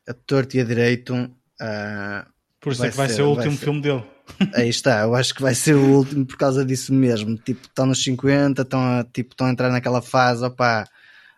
a 0.09 0.13
torto 0.13 0.57
e 0.57 0.61
a 0.61 0.65
direito. 0.65 1.15
Uh, 1.15 2.31
por 2.61 2.73
isso 2.73 2.85
é 2.85 2.91
que 2.91 2.97
vai 2.97 3.09
ser, 3.09 3.17
ser 3.17 3.23
o 3.23 3.31
último 3.31 3.53
ser. 3.53 3.65
filme 3.65 3.81
dele. 3.81 4.05
Aí 4.55 4.69
está, 4.69 5.01
eu 5.01 5.15
acho 5.15 5.35
que 5.35 5.43
vai 5.43 5.55
ser 5.55 5.75
o 5.75 5.97
último 5.97 6.27
por 6.27 6.37
causa 6.37 6.65
disso 6.65 6.93
mesmo. 6.93 7.37
Tipo, 7.37 7.67
estão 7.67 7.87
nos 7.87 8.03
50, 8.03 8.63
estão 8.63 8.81
a, 8.81 9.05
tipo, 9.05 9.33
estão 9.33 9.47
a 9.47 9.51
entrar 9.51 9.71
naquela 9.71 10.01
fase, 10.01 10.45
opá, 10.45 10.87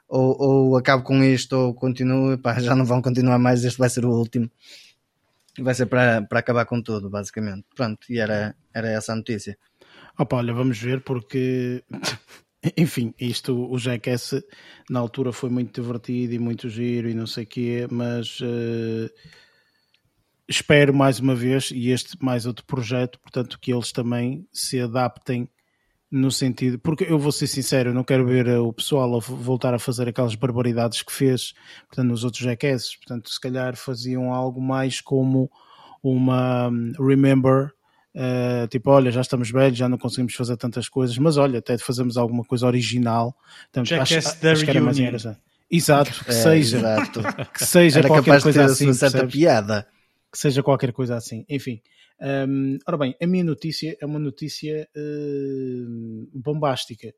ou, 0.09 0.37
ou 0.39 0.77
acabo 0.77 1.03
com 1.03 1.23
isto 1.23 1.55
ou 1.57 1.75
continuo, 1.75 2.39
pá, 2.39 2.59
já 2.61 2.75
não 2.75 2.85
vão 2.85 3.03
continuar 3.03 3.39
mais, 3.39 3.65
este 3.65 3.79
vai 3.79 3.89
ser 3.89 4.05
o 4.05 4.11
último. 4.11 4.51
Vai 5.59 5.75
ser 5.75 5.87
para, 5.87 6.27
acabar 6.33 6.65
com 6.67 6.83
tudo, 6.83 7.09
basicamente. 7.09 7.65
Pronto, 7.75 8.07
e 8.11 8.19
era, 8.19 8.57
era 8.73 8.89
essa 8.89 9.13
a 9.13 9.17
notícia. 9.17 9.57
Opa, 10.19 10.37
olha, 10.37 10.53
vamos 10.53 10.79
ver 10.79 11.03
porque 11.03 11.85
enfim, 12.77 13.15
isto, 13.21 13.71
o 13.71 13.79
Jackass 13.79 14.43
na 14.89 15.01
altura 15.01 15.33
foi 15.33 15.51
muito 15.51 15.81
divertido 15.81 16.35
e 16.35 16.39
muito 16.39 16.69
giro 16.69 17.09
e 17.09 17.15
não 17.15 17.27
sei 17.27 17.45
o 17.45 17.47
quê, 17.47 17.87
mas 17.91 18.41
uh, 18.41 19.11
espero 20.49 20.95
mais 20.95 21.21
uma 21.21 21.35
vez, 21.35 21.71
e 21.71 21.91
este 21.91 22.17
mais 22.23 22.47
outro 22.47 22.65
projeto, 22.65 23.19
portanto, 23.21 23.59
que 23.61 23.73
eles 23.73 23.93
também 23.93 24.47
se 24.53 24.81
adaptem 24.81 25.49
no 26.15 26.31
sentido, 26.31 26.79
porque 26.79 27.05
eu 27.09 27.19
vou 27.19 27.33
ser 27.33 27.49
sincero, 27.49 27.91
eu 27.91 27.95
não 27.95 28.05
quero 28.05 28.25
ver 28.25 28.49
o 28.59 28.73
pessoal 28.73 29.17
a 29.17 29.19
voltar 29.19 29.75
a 29.75 29.81
fazer 29.81 30.09
aquelas 30.09 30.37
barbaridades 30.37 31.03
que 31.03 31.13
fez, 31.13 31.55
portanto, 31.89 32.09
nos 32.09 32.23
outros 32.23 32.45
jackasses, 32.45 32.95
portanto, 32.95 33.29
se 33.29 33.41
calhar 33.41 33.77
faziam 33.77 34.33
algo 34.33 34.63
mais 34.63 35.01
como 35.01 35.51
uma 36.01 36.69
um, 36.69 36.93
remember, 37.01 37.73
uh, 38.15 38.69
tipo, 38.69 38.93
olha, 38.93 39.11
já 39.11 39.23
estamos 39.23 39.51
velhos, 39.51 39.77
já 39.77 39.89
não 39.89 39.99
conseguimos 39.99 40.35
fazer 40.35 40.57
tantas 40.57 40.89
coisas, 40.89 41.19
mas 41.19 41.37
olha, 41.37 41.59
até 41.59 41.77
fazemos 41.79 42.17
alguma 42.17 42.45
coisa 42.45 42.65
original. 42.65 43.37
Portanto, 43.73 43.89
Jackass 43.89 44.13
acho, 44.13 44.47
acho 44.47 44.65
que 44.65 44.71
era 44.71 44.81
mais 44.81 44.99
engraçado. 45.01 45.37
Exato, 45.69 46.25
que 46.25 46.31
é, 46.31 46.35
seja, 46.35 46.79
exato. 46.79 47.23
que 47.53 47.67
seja 47.67 47.99
era 47.99 48.07
qualquer 48.07 48.41
coisa 48.41 48.67
assim, 48.67 48.85
uma 48.85 48.95
certa 48.95 49.27
piada. 49.27 49.85
que 50.31 50.39
seja 50.39 50.63
qualquer 50.63 50.93
coisa 50.93 51.17
assim. 51.17 51.45
Enfim, 51.49 51.83
um, 52.21 52.79
ora 52.87 52.97
bem, 52.97 53.17
a 53.21 53.27
minha 53.27 53.45
notícia 53.45 53.97
é 54.01 54.07
uma 54.07 54.19
notícia 54.19 54.89
uh, 54.97 56.31
bombástica. 56.33 57.15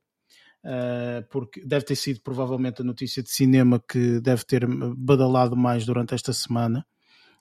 Uh, 0.64 1.22
porque 1.30 1.64
deve 1.64 1.84
ter 1.84 1.94
sido 1.94 2.20
provavelmente 2.22 2.82
a 2.82 2.84
notícia 2.84 3.22
de 3.22 3.30
cinema 3.30 3.80
que 3.88 4.20
deve 4.20 4.44
ter 4.44 4.66
badalado 4.96 5.56
mais 5.56 5.86
durante 5.86 6.14
esta 6.14 6.32
semana. 6.32 6.84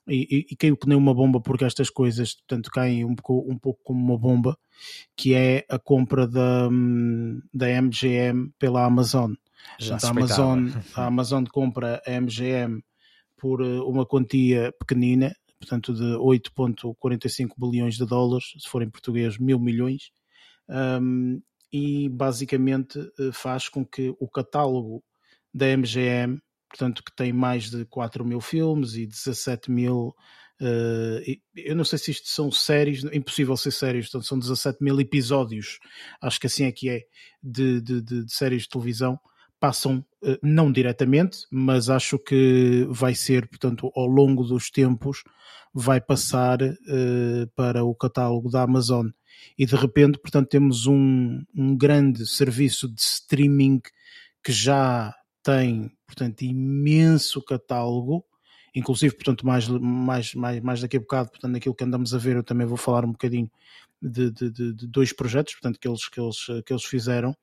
E, 0.08 0.28
e, 0.30 0.46
e 0.52 0.56
caiu 0.56 0.76
que 0.76 0.88
nem 0.88 0.96
uma 0.96 1.12
bomba 1.12 1.40
porque 1.40 1.64
estas 1.64 1.90
coisas 1.90 2.34
portanto 2.34 2.70
caem 2.70 3.04
um 3.04 3.16
pouco, 3.16 3.52
um 3.52 3.58
pouco 3.58 3.80
como 3.82 4.00
uma 4.00 4.16
bomba 4.16 4.56
que 5.16 5.34
é 5.34 5.64
a 5.68 5.80
compra 5.80 6.28
da, 6.28 6.68
da 7.52 7.82
MGM 7.82 8.52
pela 8.56 8.84
Amazon. 8.84 9.32
Já 9.80 9.96
a 10.00 10.10
Amazon 10.10 10.68
a 10.94 11.06
Amazon 11.06 11.44
compra 11.46 12.00
a 12.06 12.20
MGM 12.20 12.84
por 13.36 13.60
eh, 13.60 13.80
uma 13.80 14.06
quantia 14.06 14.72
pequenina 14.78 15.34
portanto 15.58 15.94
de 15.94 16.16
8.45 16.16 17.50
bilhões 17.58 17.96
de 17.96 18.06
dólares 18.06 18.52
se 18.58 18.68
for 18.68 18.82
em 18.82 18.90
português 18.90 19.38
mil 19.38 19.58
milhões 19.58 20.10
um, 20.68 21.40
e 21.72 22.08
basicamente 22.08 22.98
eh, 23.18 23.30
faz 23.32 23.68
com 23.68 23.84
que 23.84 24.14
o 24.20 24.28
catálogo 24.28 25.02
da 25.52 25.66
MGM 25.76 26.38
portanto, 26.68 27.02
que 27.02 27.14
tem 27.14 27.32
mais 27.32 27.70
de 27.70 27.84
4 27.86 28.24
mil 28.24 28.40
filmes 28.40 28.94
e 28.94 29.06
17 29.06 29.70
mil. 29.70 30.14
Uh, 30.60 31.38
eu 31.54 31.76
não 31.76 31.84
sei 31.84 31.98
se 31.98 32.10
isto 32.10 32.28
são 32.28 32.50
séries, 32.50 33.04
impossível 33.12 33.56
ser 33.56 33.72
séries, 33.72 34.06
portanto, 34.06 34.26
são 34.26 34.38
17 34.38 34.82
mil 34.82 34.98
episódios, 35.00 35.78
acho 36.20 36.40
que 36.40 36.46
assim 36.46 36.64
é 36.64 36.72
que 36.72 36.88
é, 36.88 37.02
de, 37.42 37.80
de, 37.80 38.00
de, 38.00 38.24
de 38.24 38.32
séries 38.32 38.62
de 38.62 38.68
televisão. 38.68 39.18
Passam 39.58 40.04
uh, 40.22 40.38
não 40.42 40.70
diretamente, 40.70 41.46
mas 41.50 41.88
acho 41.88 42.18
que 42.18 42.86
vai 42.90 43.14
ser, 43.14 43.48
portanto, 43.48 43.90
ao 43.94 44.06
longo 44.06 44.44
dos 44.44 44.70
tempos, 44.70 45.22
vai 45.72 46.00
passar 46.00 46.62
uh, 46.62 47.46
para 47.54 47.84
o 47.84 47.94
catálogo 47.94 48.50
da 48.50 48.62
Amazon. 48.62 49.08
E 49.58 49.66
de 49.66 49.76
repente, 49.76 50.18
portanto, 50.18 50.48
temos 50.48 50.86
um, 50.86 51.42
um 51.54 51.76
grande 51.76 52.26
serviço 52.26 52.88
de 52.88 53.00
streaming 53.00 53.80
que 54.42 54.52
já 54.52 55.14
tem, 55.42 55.90
portanto, 56.06 56.42
imenso 56.42 57.42
catálogo, 57.42 58.24
inclusive, 58.74 59.14
portanto, 59.14 59.46
mais, 59.46 59.68
mais, 59.68 60.34
mais, 60.34 60.60
mais 60.60 60.80
daqui 60.80 60.96
a 60.96 61.00
bocado, 61.00 61.30
portanto, 61.30 61.52
naquilo 61.52 61.74
que 61.74 61.84
andamos 61.84 62.14
a 62.14 62.18
ver, 62.18 62.36
eu 62.36 62.42
também 62.42 62.66
vou 62.66 62.76
falar 62.76 63.04
um 63.04 63.12
bocadinho 63.12 63.50
de, 64.00 64.30
de, 64.30 64.50
de, 64.50 64.72
de 64.74 64.86
dois 64.86 65.12
projetos, 65.12 65.54
portanto, 65.54 65.78
que 65.78 65.88
eles, 65.88 66.08
que 66.08 66.20
eles, 66.20 66.46
que 66.64 66.72
eles 66.72 66.84
fizeram, 66.84 67.34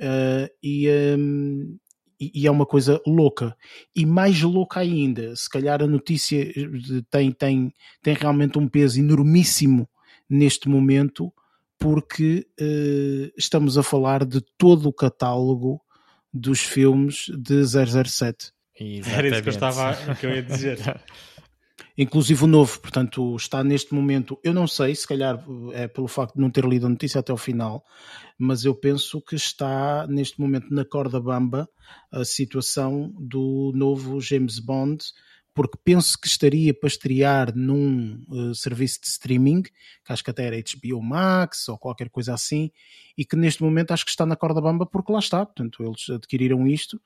uh, 0.00 0.50
e, 0.62 0.88
um, 1.18 1.78
e, 2.18 2.46
é 2.46 2.50
uma 2.50 2.66
coisa 2.66 3.00
louca. 3.06 3.56
E 3.94 4.04
mais 4.06 4.40
louca 4.42 4.80
ainda, 4.80 5.34
se 5.36 5.48
calhar 5.48 5.82
a 5.82 5.86
notícia 5.86 6.46
tem, 7.10 7.30
tem, 7.30 7.72
tem 8.02 8.14
realmente 8.14 8.58
um 8.58 8.68
peso 8.68 8.98
enormíssimo 8.98 9.88
neste 10.28 10.68
momento, 10.68 11.32
porque 11.78 12.46
uh, 12.60 13.32
estamos 13.36 13.78
a 13.78 13.82
falar 13.82 14.24
de 14.24 14.40
todo 14.56 14.88
o 14.88 14.92
catálogo 14.92 15.80
dos 16.32 16.60
filmes 16.60 17.26
de 17.36 17.64
007. 17.64 18.52
Exatamente. 18.78 19.18
Era 19.18 19.28
isso 19.28 19.42
que 19.42 19.48
eu, 19.48 19.52
estava, 19.52 20.14
que 20.14 20.26
eu 20.26 20.30
ia 20.30 20.42
dizer. 20.42 20.78
Inclusive 21.96 22.44
o 22.44 22.46
novo, 22.46 22.80
portanto, 22.80 23.36
está 23.36 23.62
neste 23.62 23.94
momento, 23.94 24.38
eu 24.42 24.54
não 24.54 24.66
sei, 24.66 24.94
se 24.94 25.06
calhar 25.06 25.44
é 25.72 25.88
pelo 25.88 26.08
facto 26.08 26.34
de 26.34 26.40
não 26.40 26.50
ter 26.50 26.64
lido 26.64 26.86
a 26.86 26.88
notícia 26.88 27.18
até 27.20 27.32
o 27.32 27.36
final, 27.36 27.84
mas 28.38 28.64
eu 28.64 28.74
penso 28.74 29.20
que 29.20 29.34
está 29.34 30.06
neste 30.06 30.40
momento 30.40 30.72
na 30.72 30.84
corda 30.84 31.20
bamba 31.20 31.68
a 32.10 32.24
situação 32.24 33.12
do 33.18 33.72
novo 33.74 34.20
James 34.20 34.58
Bond, 34.58 35.04
porque 35.52 35.78
penso 35.84 36.18
que 36.18 36.28
estaria 36.28 36.72
para 36.72 36.86
estrear 36.86 37.54
num 37.54 38.22
uh, 38.28 38.54
serviço 38.54 39.00
de 39.00 39.08
streaming, 39.08 39.62
que 39.62 39.70
acho 40.08 40.22
que 40.22 40.30
até 40.30 40.46
era 40.46 40.56
HBO 40.56 41.02
Max 41.02 41.68
ou 41.68 41.76
qualquer 41.76 42.08
coisa 42.08 42.32
assim, 42.32 42.70
e 43.18 43.24
que 43.24 43.36
neste 43.36 43.62
momento 43.62 43.90
acho 43.90 44.04
que 44.04 44.10
está 44.10 44.24
na 44.24 44.36
corda 44.36 44.60
bamba 44.60 44.86
porque 44.86 45.12
lá 45.12 45.18
está, 45.18 45.44
portanto 45.44 45.82
eles 45.82 46.08
adquiriram 46.08 46.66
isto, 46.66 47.00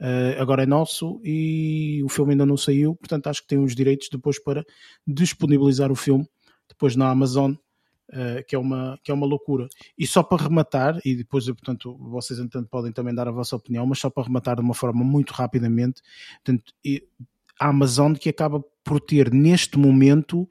uh, 0.00 0.40
agora 0.40 0.62
é 0.62 0.66
nosso 0.66 1.20
e 1.24 2.02
o 2.04 2.08
filme 2.08 2.32
ainda 2.32 2.46
não 2.46 2.56
saiu, 2.56 2.94
portanto 2.94 3.26
acho 3.28 3.42
que 3.42 3.48
tem 3.48 3.58
os 3.58 3.74
direitos 3.74 4.08
depois 4.10 4.42
para 4.42 4.64
disponibilizar 5.06 5.90
o 5.90 5.96
filme 5.96 6.26
depois 6.68 6.94
na 6.96 7.10
Amazon, 7.10 7.52
uh, 7.52 8.44
que, 8.46 8.54
é 8.54 8.58
uma, 8.58 8.98
que 9.02 9.10
é 9.10 9.14
uma 9.14 9.26
loucura. 9.26 9.68
E 9.98 10.06
só 10.06 10.22
para 10.22 10.44
rematar, 10.44 10.98
e 11.04 11.14
depois 11.14 11.46
portanto 11.46 11.96
vocês 11.98 12.38
entanto 12.38 12.68
podem 12.70 12.92
também 12.92 13.14
dar 13.14 13.28
a 13.28 13.32
vossa 13.32 13.56
opinião, 13.56 13.86
mas 13.86 13.98
só 13.98 14.10
para 14.10 14.24
rematar 14.24 14.56
de 14.56 14.62
uma 14.62 14.74
forma 14.74 15.04
muito 15.04 15.32
rapidamente, 15.32 16.02
portanto, 16.44 16.72
a 17.60 17.68
Amazon 17.68 18.14
que 18.14 18.28
acaba 18.28 18.62
por 18.84 19.00
ter 19.00 19.32
neste 19.32 19.78
momento 19.78 20.48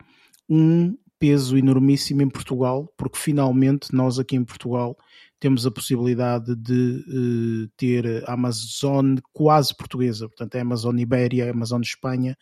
um 0.49 0.97
peso 1.19 1.57
enormíssimo 1.57 2.21
em 2.21 2.29
Portugal, 2.29 2.91
porque 2.95 3.17
finalmente 3.17 3.93
nós 3.93 4.19
aqui 4.19 4.35
em 4.35 4.43
Portugal 4.43 4.95
temos 5.39 5.65
a 5.65 5.71
possibilidade 5.71 6.55
de 6.55 7.03
uh, 7.07 7.67
ter 7.77 8.23
Amazon 8.27 9.17
quase 9.31 9.75
portuguesa, 9.75 10.27
portanto 10.27 10.55
é 10.55 10.61
Amazon 10.61 10.97
Ibéria, 10.97 11.47
a 11.47 11.51
Amazon 11.51 11.81
Espanha, 11.81 12.35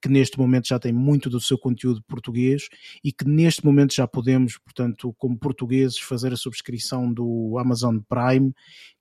que 0.00 0.08
neste 0.08 0.38
momento 0.38 0.68
já 0.68 0.78
tem 0.78 0.92
muito 0.92 1.30
do 1.30 1.40
seu 1.40 1.56
conteúdo 1.56 2.02
português 2.02 2.68
e 3.02 3.12
que 3.12 3.26
neste 3.26 3.64
momento 3.64 3.94
já 3.94 4.06
podemos, 4.06 4.58
portanto, 4.58 5.14
como 5.16 5.38
portugueses, 5.38 5.98
fazer 5.98 6.32
a 6.32 6.36
subscrição 6.36 7.12
do 7.12 7.56
Amazon 7.58 7.98
Prime, 8.08 8.52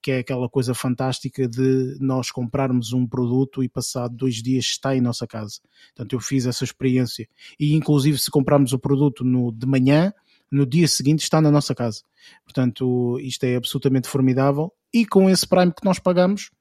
que 0.02 0.12
é 0.12 0.20
aquela 0.20 0.48
coisa 0.48 0.74
fantástica 0.74 1.48
de 1.48 1.98
nós 2.00 2.32
comprarmos 2.32 2.94
um 2.94 3.08
produto 3.08 3.64
e 3.64 3.70
passado 3.70 4.16
dois 4.16 4.36
dias 4.36 4.66
está 4.66 4.96
em 4.96 5.02
nossa 5.02 5.26
casa. 5.26 5.60
Portanto, 5.96 6.14
eu 6.14 6.20
fiz 6.20 6.46
essa 6.46 6.64
experiência 6.64 7.28
e 7.60 7.74
inclusive 7.74 8.18
se 8.18 8.30
comprarmos 8.30 8.72
o 8.72 8.80
produto 8.80 9.24
no, 9.24 9.52
de 9.52 9.66
manhã, 9.66 10.14
no 10.52 10.66
dia 10.66 10.88
seguinte 10.88 11.24
está 11.24 11.40
na 11.40 11.50
nossa 11.50 11.74
casa. 11.74 12.02
Portanto, 12.44 13.18
isto 13.22 13.44
é 13.46 13.56
absolutamente 13.56 14.08
formidável 14.08 14.72
e 14.94 15.06
com 15.06 15.30
esse 15.30 15.48
Prime 15.48 15.72
que 15.72 15.86
nós 15.86 15.98
pagamos, 16.00 16.52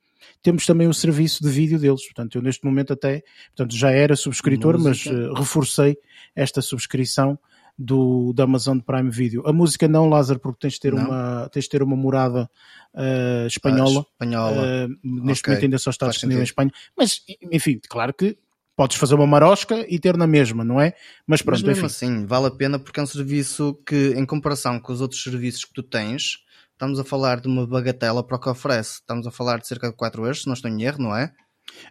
temos 0.42 0.64
também 0.64 0.86
o 0.86 0.94
serviço 0.94 1.42
de 1.42 1.50
vídeo 1.50 1.78
deles. 1.78 2.04
Portanto, 2.04 2.36
eu 2.36 2.42
neste 2.42 2.64
momento 2.64 2.92
até, 2.92 3.22
portanto, 3.48 3.76
já 3.76 3.90
era 3.90 4.14
subscritor, 4.14 4.78
mas 4.78 5.04
uh, 5.06 5.32
reforcei 5.34 5.96
esta 6.34 6.62
subscrição 6.62 7.38
do, 7.76 8.32
da 8.34 8.44
Amazon 8.44 8.78
Prime 8.78 9.10
Video. 9.10 9.46
A 9.46 9.52
música 9.52 9.88
não, 9.88 10.08
Lázaro, 10.08 10.38
porque 10.38 10.60
tens 10.60 10.74
de 10.74 10.80
ter, 10.80 10.94
uma, 10.94 11.48
tens 11.50 11.64
de 11.64 11.70
ter 11.70 11.82
uma 11.82 11.96
morada 11.96 12.48
uh, 12.94 13.46
espanhola. 13.46 14.00
Ah, 14.00 14.24
espanhola. 14.24 14.86
Uh, 14.86 15.24
neste 15.24 15.42
okay. 15.42 15.52
momento 15.54 15.64
ainda 15.64 15.78
só 15.78 15.90
está 15.90 16.08
disponível 16.08 16.42
em 16.42 16.44
Espanha. 16.44 16.70
Mas, 16.96 17.22
enfim, 17.50 17.80
claro 17.88 18.12
que 18.12 18.36
podes 18.80 18.96
fazer 18.96 19.14
uma 19.14 19.26
marosca 19.26 19.84
e 19.90 19.98
ter 19.98 20.16
na 20.16 20.26
mesma, 20.26 20.64
não 20.64 20.80
é? 20.80 20.94
Mas 21.26 21.42
pronto, 21.42 21.58
Mas 21.58 21.68
mesmo 21.68 21.84
enfim. 21.84 21.94
assim, 21.94 22.24
vale 22.24 22.46
a 22.46 22.50
pena 22.50 22.78
porque 22.78 22.98
é 22.98 23.02
um 23.02 23.06
serviço 23.06 23.78
que, 23.86 24.14
em 24.16 24.24
comparação 24.24 24.80
com 24.80 24.90
os 24.90 25.02
outros 25.02 25.22
serviços 25.22 25.66
que 25.66 25.74
tu 25.74 25.82
tens, 25.82 26.38
estamos 26.72 26.98
a 26.98 27.04
falar 27.04 27.40
de 27.42 27.46
uma 27.46 27.66
bagatela 27.66 28.24
para 28.24 28.38
o 28.38 28.40
que 28.40 28.48
oferece. 28.48 28.92
Estamos 28.94 29.26
a 29.26 29.30
falar 29.30 29.58
de 29.58 29.68
cerca 29.68 29.90
de 29.90 29.94
4 29.94 30.22
euros, 30.22 30.40
se 30.40 30.46
não 30.46 30.54
estou 30.54 30.70
em 30.70 30.82
erro, 30.82 30.96
não 30.98 31.14
é? 31.14 31.30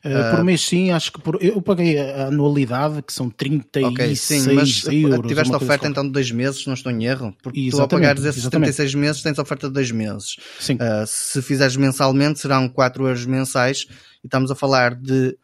Uh, 0.03 0.35
por 0.35 0.43
mês 0.43 0.61
sim, 0.61 0.89
acho 0.89 1.13
que 1.13 1.21
por, 1.21 1.37
eu 1.39 1.61
paguei 1.61 1.99
a 1.99 2.25
anualidade 2.25 3.03
que 3.03 3.13
são 3.13 3.29
36 3.29 3.93
okay, 3.93 4.15
sim, 4.15 4.53
mas 4.53 4.83
euros. 4.87 5.27
Tiveste 5.27 5.55
oferta 5.55 5.87
então 5.87 6.03
de 6.03 6.11
2 6.11 6.31
meses, 6.31 6.65
não 6.65 6.73
estou 6.73 6.91
em 6.91 7.05
erro, 7.05 7.37
porque 7.43 7.59
exatamente, 7.59 7.77
tu 7.77 7.81
ao 7.81 7.87
pagares 7.87 8.25
esses 8.25 8.41
exatamente. 8.41 8.73
76 8.73 8.95
meses 8.95 9.21
tens 9.21 9.37
oferta 9.37 9.67
de 9.67 9.75
2 9.75 9.91
meses. 9.91 10.37
Sim. 10.59 10.73
Uh, 10.73 11.05
se 11.05 11.39
fizeres 11.43 11.75
mensalmente 11.75 12.39
serão 12.39 12.67
4 12.67 13.05
euros 13.05 13.27
mensais 13.27 13.85
e 14.23 14.27
estamos 14.27 14.49
a 14.49 14.55
falar 14.55 14.95
de 14.95 15.37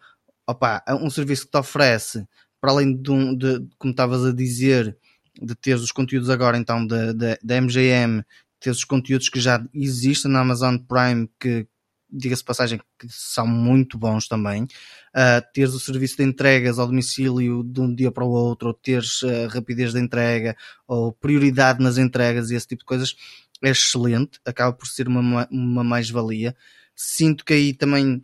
opa, 0.48 0.84
é 0.88 0.94
um 0.94 1.10
serviço 1.10 1.46
que 1.46 1.52
te 1.52 1.58
oferece, 1.58 2.28
para 2.60 2.72
além 2.72 2.96
de, 2.96 3.12
um, 3.12 3.36
de 3.36 3.66
como 3.78 3.92
estavas 3.92 4.26
a 4.26 4.32
dizer, 4.32 4.98
de 5.42 5.56
teres 5.56 5.82
os 5.82 5.92
conteúdos 5.92 6.30
agora 6.30 6.58
então 6.58 6.86
da 6.86 7.62
MGM, 7.62 8.24
teres 8.60 8.80
os 8.80 8.84
conteúdos 8.84 9.30
que 9.30 9.40
já 9.40 9.64
existem 9.74 10.32
na 10.32 10.42
Amazon 10.42 10.78
Prime, 10.78 11.30
que 11.40 11.68
diga-se 12.10 12.44
passagem 12.44 12.80
que 12.98 13.08
são 13.10 13.46
muito 13.46 13.98
bons 13.98 14.28
também, 14.28 14.64
uh, 14.64 15.42
teres 15.54 15.74
o 15.74 15.80
serviço 15.80 16.18
de 16.18 16.24
entregas 16.24 16.80
ao 16.80 16.88
domicílio 16.88 17.64
de 17.64 17.82
um 17.82 17.94
dia 17.94 18.12
para 18.12 18.24
o 18.24 18.30
outro, 18.30 18.70
ou 18.70 18.74
teres 18.74 19.22
uh, 19.24 19.48
rapidez 19.50 19.94
de 19.94 20.00
entrega, 20.00 20.56
ou 20.88 21.12
prioridade 21.12 21.84
nas 21.84 21.98
entregas 21.98 22.50
e 22.50 22.56
esse 22.56 22.68
tipo 22.68 22.80
de 22.82 22.86
coisas, 22.86 23.16
é 23.62 23.70
excelente, 23.70 24.40
acaba 24.46 24.74
por 24.74 24.88
ser 24.88 25.08
uma, 25.08 25.48
uma 25.52 25.84
mais-valia. 25.84 26.56
Sinto 26.96 27.44
que 27.44 27.54
aí 27.54 27.74
também 27.74 28.24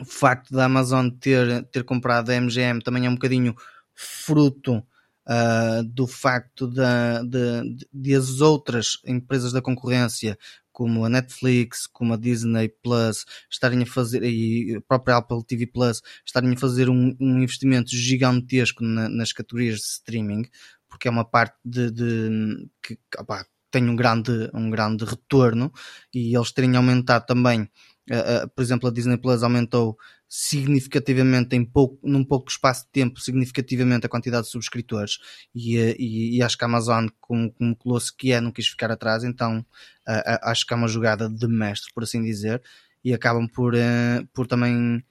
o 0.00 0.04
facto 0.04 0.52
da 0.52 0.64
Amazon 0.64 1.10
ter, 1.10 1.64
ter 1.66 1.84
comprado 1.84 2.30
a 2.30 2.40
MGM 2.40 2.80
também 2.80 3.06
é 3.06 3.10
um 3.10 3.14
bocadinho 3.14 3.54
fruto 3.94 4.76
uh, 4.76 5.82
do 5.84 6.06
facto 6.06 6.68
de, 6.68 7.86
de, 7.92 8.14
as 8.14 8.40
outras 8.40 8.98
empresas 9.04 9.52
da 9.52 9.60
concorrência, 9.60 10.38
como 10.72 11.04
a 11.04 11.08
Netflix, 11.08 11.86
como 11.86 12.14
a 12.14 12.16
Disney 12.16 12.68
Plus, 12.68 13.24
estarem 13.50 13.82
a 13.82 13.86
fazer, 13.86 14.22
e 14.22 14.76
a 14.76 14.80
própria 14.80 15.16
Apple 15.16 15.44
TV 15.44 15.66
Plus, 15.66 16.00
estarem 16.24 16.52
a 16.52 16.56
fazer 16.56 16.88
um, 16.88 17.16
um 17.20 17.42
investimento 17.42 17.90
gigantesco 17.90 18.84
na, 18.84 19.08
nas 19.08 19.32
categorias 19.32 19.78
de 19.78 19.86
streaming, 19.86 20.44
porque 20.88 21.08
é 21.08 21.10
uma 21.10 21.24
parte 21.24 21.56
de, 21.64 21.90
de 21.90 22.68
que 22.80 22.98
opa, 23.18 23.44
tem 23.70 23.88
um 23.88 23.96
grande, 23.96 24.50
um 24.54 24.70
grande 24.70 25.04
retorno 25.04 25.72
e 26.14 26.34
eles 26.34 26.52
terem 26.52 26.76
aumentado 26.76 27.26
também 27.26 27.68
Uh, 28.10 28.44
uh, 28.44 28.48
por 28.48 28.62
exemplo, 28.62 28.88
a 28.88 28.92
Disney 28.92 29.18
Plus 29.18 29.42
aumentou 29.42 29.98
significativamente 30.28 31.56
em 31.56 31.64
pouco, 31.64 31.98
num 32.06 32.22
pouco 32.22 32.50
espaço 32.50 32.84
de 32.84 32.90
tempo, 32.90 33.18
significativamente 33.18 34.04
a 34.04 34.08
quantidade 34.08 34.44
de 34.44 34.52
subscritores. 34.52 35.18
E, 35.54 35.76
e, 35.98 36.36
e 36.36 36.42
acho 36.42 36.56
que 36.56 36.64
a 36.64 36.66
Amazon, 36.66 37.06
como, 37.20 37.50
como 37.52 37.76
colosso 37.76 38.14
que 38.16 38.32
é, 38.32 38.40
não 38.40 38.52
quis 38.52 38.68
ficar 38.68 38.90
atrás, 38.90 39.24
então 39.24 39.60
uh, 39.60 40.38
acho 40.42 40.66
que 40.66 40.74
é 40.74 40.76
uma 40.76 40.88
jogada 40.88 41.28
de 41.28 41.48
mestre, 41.48 41.92
por 41.94 42.02
assim 42.02 42.22
dizer, 42.22 42.62
e 43.02 43.14
acabam 43.14 43.48
por, 43.48 43.74
uh, 43.74 44.26
por 44.34 44.46
também 44.46 45.02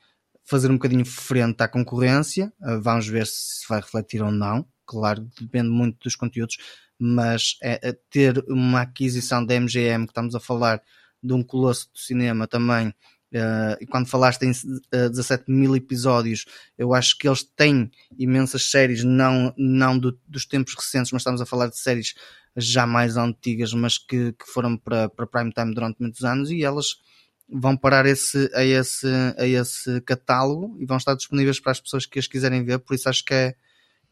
fazer 0.45 0.69
um 0.69 0.75
bocadinho 0.75 1.05
frente 1.05 1.61
à 1.61 1.67
concorrência, 1.67 2.53
uh, 2.61 2.79
vamos 2.79 3.07
ver 3.07 3.25
se 3.25 3.67
vai 3.67 3.81
refletir 3.81 4.21
ou 4.21 4.31
não, 4.31 4.67
claro, 4.85 5.27
depende 5.41 5.69
muito 5.69 5.97
dos 6.03 6.15
conteúdos, 6.15 6.57
mas 6.99 7.57
é, 7.61 7.89
é 7.89 7.93
ter 8.09 8.43
uma 8.47 8.81
aquisição 8.81 9.43
da 9.43 9.59
MGM, 9.59 10.05
que 10.05 10.11
estamos 10.11 10.35
a 10.35 10.39
falar 10.39 10.81
de 11.27 11.33
um 11.33 11.43
colosso 11.43 11.89
do 11.93 11.99
cinema 11.99 12.47
também, 12.47 12.93
Uh, 13.29 13.75
e 13.81 13.85
quando 13.85 14.07
falaste 14.07 14.43
em 14.43 14.51
uh, 14.51 14.79
eh, 14.89 15.09
17 15.09 15.51
mil 15.51 15.75
episódios, 15.75 16.45
eu 16.77 16.93
acho 16.93 17.17
que 17.17 17.27
eles 17.27 17.43
têm 17.43 17.91
imensas 18.17 18.71
séries, 18.71 19.03
não, 19.03 19.53
não 19.57 19.99
do, 19.99 20.17
dos 20.25 20.45
tempos 20.45 20.73
recentes, 20.75 21.11
mas 21.11 21.21
estamos 21.21 21.41
a 21.41 21.45
falar 21.45 21.67
de 21.67 21.77
séries 21.77 22.15
já 22.55 22.87
mais 22.87 23.17
antigas, 23.17 23.73
mas 23.73 23.97
que, 23.97 24.31
que 24.31 24.45
foram 24.47 24.77
para, 24.77 25.09
para 25.09 25.27
prime 25.27 25.51
time 25.51 25.73
durante 25.73 25.99
muitos 25.99 26.23
anos 26.23 26.49
e 26.49 26.63
elas 26.63 27.01
vão 27.49 27.75
parar 27.75 28.05
esse, 28.05 28.49
a, 28.53 28.63
esse, 28.63 29.07
a 29.37 29.45
esse 29.45 30.01
catálogo 30.01 30.77
e 30.79 30.85
vão 30.85 30.97
estar 30.97 31.13
disponíveis 31.13 31.59
para 31.59 31.73
as 31.73 31.81
pessoas 31.81 32.05
que 32.05 32.19
as 32.19 32.27
quiserem 32.27 32.63
ver, 32.63 32.79
por 32.79 32.93
isso 32.95 33.09
acho 33.09 33.25
que 33.25 33.33
é, 33.33 33.55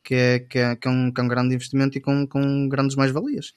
que 0.04 0.14
é, 0.14 0.40
que 0.40 0.60
é, 0.60 0.76
que 0.76 0.88
é, 0.88 0.92
um, 0.92 1.12
que 1.12 1.22
é 1.22 1.24
um 1.24 1.28
grande 1.28 1.56
investimento 1.56 1.98
e 1.98 2.02
com, 2.02 2.28
com 2.28 2.68
grandes 2.68 2.98
mais-valias. 2.98 3.54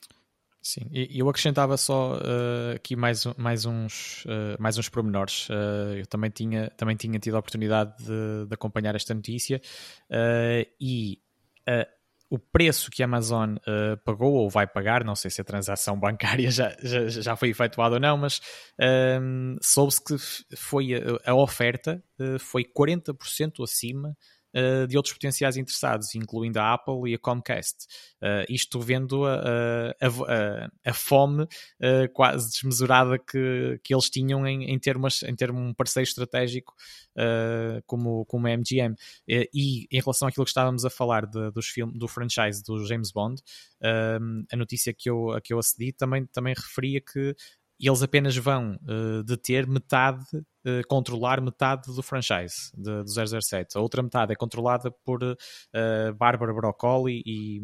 Sim, 0.69 0.83
eu 0.93 1.27
acrescentava 1.31 1.79
só 1.79 2.17
uh, 2.17 2.75
aqui 2.75 2.95
mais, 2.95 3.25
mais, 3.39 3.65
uns, 3.65 4.23
uh, 4.27 4.61
mais 4.61 4.77
uns 4.77 4.87
pormenores. 4.87 5.49
Uh, 5.49 5.97
eu 5.97 6.07
também 6.07 6.29
tinha, 6.29 6.69
também 6.77 6.95
tinha 6.95 7.19
tido 7.19 7.37
a 7.37 7.39
oportunidade 7.39 7.97
de, 8.05 8.47
de 8.47 8.53
acompanhar 8.53 8.95
esta 8.95 9.15
notícia 9.15 9.63
e 10.79 11.19
o 12.29 12.39
preço 12.39 12.91
que 12.91 13.03
a 13.03 13.07
Amazon 13.07 13.57
pagou 14.05 14.35
ou 14.35 14.51
vai 14.51 14.67
pagar, 14.67 15.03
não 15.05 15.15
sei 15.15 15.31
se 15.31 15.41
a 15.41 15.45
transação 15.45 15.97
bancária 16.01 16.51
já, 16.51 16.77
já, 16.83 17.09
já 17.09 17.35
foi 17.35 17.49
efetuada 17.49 17.95
ou 17.95 18.01
não, 18.01 18.19
mas 18.19 18.43
soube-se 19.63 20.05
que 20.05 20.57
foi 20.57 20.93
a, 20.95 21.31
a 21.31 21.35
oferta 21.35 22.03
foi 22.39 22.63
40% 22.65 23.65
acima 23.65 24.15
uh, 24.55 24.87
de 24.87 24.97
outros 24.97 25.15
potenciais 25.15 25.57
interessados, 25.57 26.15
incluindo 26.15 26.59
a 26.59 26.75
Apple 26.75 27.11
e 27.11 27.15
a 27.15 27.19
Comcast. 27.19 27.87
Uh, 28.23 28.45
isto 28.49 28.81
vendo 28.81 29.25
a, 29.25 29.35
a, 30.01 30.07
a, 30.07 30.91
a 30.91 30.95
fome 30.95 31.45
uh, 31.45 32.13
quase 32.13 32.51
desmesurada 32.51 33.19
que, 33.19 33.81
que 33.83 33.95
eles 33.95 34.11
tinham 34.11 34.47
em, 34.47 34.71
em, 34.71 34.79
ter, 34.79 34.97
umas, 34.97 35.23
em 35.23 35.35
ter 35.35 35.51
um 35.51 35.73
parceiro 35.75 36.09
estratégico 36.09 36.75
como, 37.85 38.25
como 38.27 38.47
a 38.47 38.57
MGM. 38.57 38.95
e 39.29 39.89
em 39.91 40.01
relação 40.01 40.29
àquilo 40.29 40.45
que 40.45 40.51
estávamos 40.51 40.85
a 40.85 40.91
falar 40.91 41.27
de, 41.27 41.51
dos 41.51 41.67
film, 41.67 41.91
do 41.91 42.07
franchise 42.07 42.63
do 42.63 42.87
James 42.87 43.11
Bond, 43.11 43.43
a 43.83 44.57
notícia 44.57 44.95
que 44.95 45.11
eu, 45.11 45.33
a 45.33 45.41
que 45.41 45.53
eu 45.53 45.59
acedi 45.59 45.93
também, 45.93 46.27
também 46.27 46.55
referia 46.55 47.01
que 47.01 47.35
e 47.79 47.89
eles 47.89 48.03
apenas 48.03 48.37
vão 48.37 48.77
uh, 48.83 49.23
deter 49.23 49.67
metade, 49.67 50.25
uh, 50.35 50.87
controlar 50.89 51.41
metade 51.41 51.95
do 51.95 52.03
franchise 52.03 52.73
de, 52.77 53.05
do 53.05 53.41
007. 53.41 53.77
A 53.77 53.81
outra 53.81 54.03
metade 54.03 54.33
é 54.33 54.37
controlada 54.37 54.91
por 55.05 55.23
uh, 55.23 56.15
Barbara 56.17 56.53
Broccoli 56.53 57.23
e, 57.25 57.61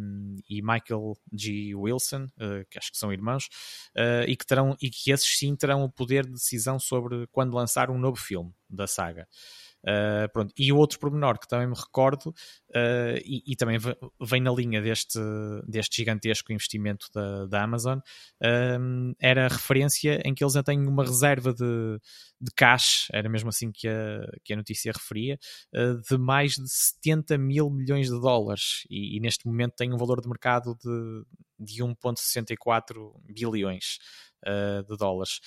e, 0.48 0.62
Michael 0.62 1.14
G. 1.33 1.74
Wilson, 1.74 2.27
que 2.70 2.79
acho 2.79 2.92
que 2.92 2.98
são 2.98 3.12
irmãos, 3.12 3.48
e, 4.27 4.37
que 4.37 4.46
terão, 4.46 4.77
e 4.81 4.90
que 4.90 5.11
esses 5.11 5.38
sim 5.38 5.55
terão 5.57 5.83
o 5.85 5.90
poder 5.90 6.24
de 6.24 6.33
decisão 6.33 6.79
sobre 6.79 7.27
quando 7.29 7.55
lançar 7.55 7.90
um 7.90 7.98
novo 7.98 8.16
filme 8.16 8.53
da 8.68 8.87
saga. 8.87 9.27
Uh, 9.85 10.27
pronto. 10.33 10.53
E 10.59 10.73
o 10.73 10.77
outro 10.77 10.99
pormenor 10.99 11.38
que 11.38 11.47
também 11.47 11.66
me 11.66 11.75
recordo, 11.75 12.29
uh, 12.29 13.18
e, 13.23 13.42
e, 13.47 13.55
também 13.55 13.79
vem 14.20 14.40
na 14.40 14.51
linha 14.51 14.81
deste, 14.81 15.18
deste 15.68 15.97
gigantesco 15.97 16.53
investimento 16.53 17.07
da, 17.14 17.47
da 17.47 17.62
Amazon, 17.62 17.99
uh, 17.99 19.14
era 19.20 19.44
a 19.44 19.49
referência 19.49 20.23
em 20.25 20.35
que 20.35 20.42
eles 20.42 20.55
já 20.55 20.62
têm 20.62 20.87
uma 20.87 21.05
reserva 21.05 21.53
de, 21.53 21.99
de 22.40 22.51
cash, 22.57 23.09
era 23.12 23.29
mesmo 23.29 23.51
assim 23.51 23.70
que 23.70 23.87
a, 23.87 24.27
que 24.42 24.55
a 24.55 24.57
notícia 24.57 24.90
referia, 24.90 25.38
de 26.09 26.16
mais 26.16 26.53
de 26.53 26.68
70 26.68 27.37
mil 27.37 27.68
milhões 27.68 28.07
de 28.07 28.18
dólares. 28.18 28.85
E, 28.88 29.16
e 29.16 29.20
neste 29.20 29.47
momento 29.47 29.75
tem 29.77 29.92
um 29.92 29.99
valor 29.99 30.20
de 30.20 30.29
mercado 30.29 30.75
de, 30.83 31.25
de 31.59 31.83
1,64 31.83 33.12
bilhões. 33.25 33.99
De 34.88 34.96
dólares 34.96 35.40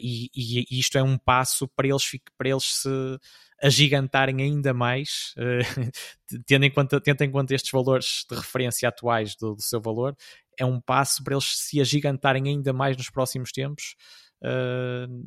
e, 0.00 0.30
e, 0.34 0.78
isto 0.78 0.96
é 0.98 1.02
um 1.02 1.16
passo 1.18 1.68
para 1.68 1.88
eles, 1.88 2.04
para 2.36 2.48
eles 2.48 2.64
se 2.64 3.18
agigantarem 3.62 4.42
ainda 4.42 4.72
mais, 4.72 5.34
uh, 5.36 5.90
tendo, 6.46 6.64
em 6.64 6.70
conta, 6.70 7.00
tendo 7.00 7.22
em 7.22 7.30
conta 7.30 7.54
estes 7.54 7.70
valores 7.70 8.24
de 8.28 8.36
referência 8.36 8.88
atuais 8.88 9.36
do, 9.36 9.54
do 9.54 9.62
seu 9.62 9.80
valor, 9.80 10.16
é 10.58 10.64
um 10.64 10.80
passo 10.80 11.22
para 11.22 11.34
eles 11.34 11.58
se 11.58 11.80
agigantarem 11.80 12.48
ainda 12.48 12.72
mais 12.72 12.96
nos 12.96 13.10
próximos 13.10 13.52
tempos. 13.52 13.94
Uh, 14.42 15.22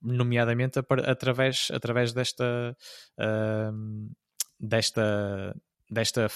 nomeadamente 0.00 0.78
através, 0.78 1.68
através 1.70 2.14
desta, 2.14 2.74
uh, 3.20 4.10
desta 4.58 5.54
desta, 5.90 6.28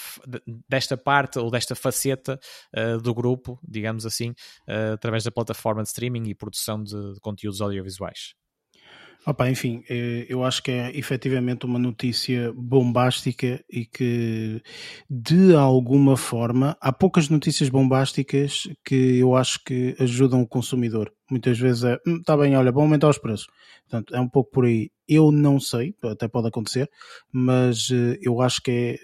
desta 0.67 0.97
parte 0.97 1.39
ou 1.39 1.49
desta 1.49 1.75
faceta 1.75 2.39
uh, 2.75 3.01
do 3.01 3.13
grupo, 3.13 3.59
digamos 3.67 4.05
assim, 4.05 4.31
uh, 4.67 4.93
através 4.93 5.23
da 5.23 5.31
plataforma 5.31 5.81
de 5.81 5.89
streaming 5.89 6.29
e 6.29 6.35
produção 6.35 6.83
de, 6.83 7.13
de 7.13 7.19
conteúdos 7.19 7.61
audiovisuais. 7.61 8.33
Opa, 9.27 9.49
enfim, 9.49 9.83
eh, 9.89 10.25
eu 10.29 10.45
acho 10.45 10.63
que 10.63 10.71
é 10.71 10.97
efetivamente 10.97 11.65
uma 11.65 11.77
notícia 11.77 12.53
bombástica 12.53 13.63
e 13.69 13.85
que, 13.85 14.61
de 15.09 15.53
alguma 15.53 16.15
forma, 16.15 16.77
há 16.79 16.91
poucas 16.93 17.27
notícias 17.27 17.67
bombásticas 17.67 18.63
que 18.83 19.19
eu 19.19 19.35
acho 19.35 19.61
que 19.65 19.93
ajudam 19.99 20.41
o 20.41 20.47
consumidor. 20.47 21.11
Muitas 21.29 21.59
vezes 21.59 21.83
é, 21.83 21.99
está 22.07 22.35
hum, 22.35 22.39
bem, 22.39 22.55
olha, 22.55 22.71
vão 22.71 22.83
aumentar 22.83 23.09
os 23.09 23.17
preços. 23.17 23.47
Portanto, 23.89 24.15
é 24.15 24.19
um 24.21 24.29
pouco 24.29 24.51
por 24.51 24.65
aí. 24.65 24.89
Eu 25.07 25.31
não 25.31 25.59
sei, 25.59 25.93
até 26.03 26.27
pode 26.27 26.47
acontecer, 26.47 26.89
mas 27.31 27.89
eu 28.21 28.41
acho 28.41 28.61
que 28.61 28.71
é, 28.71 28.97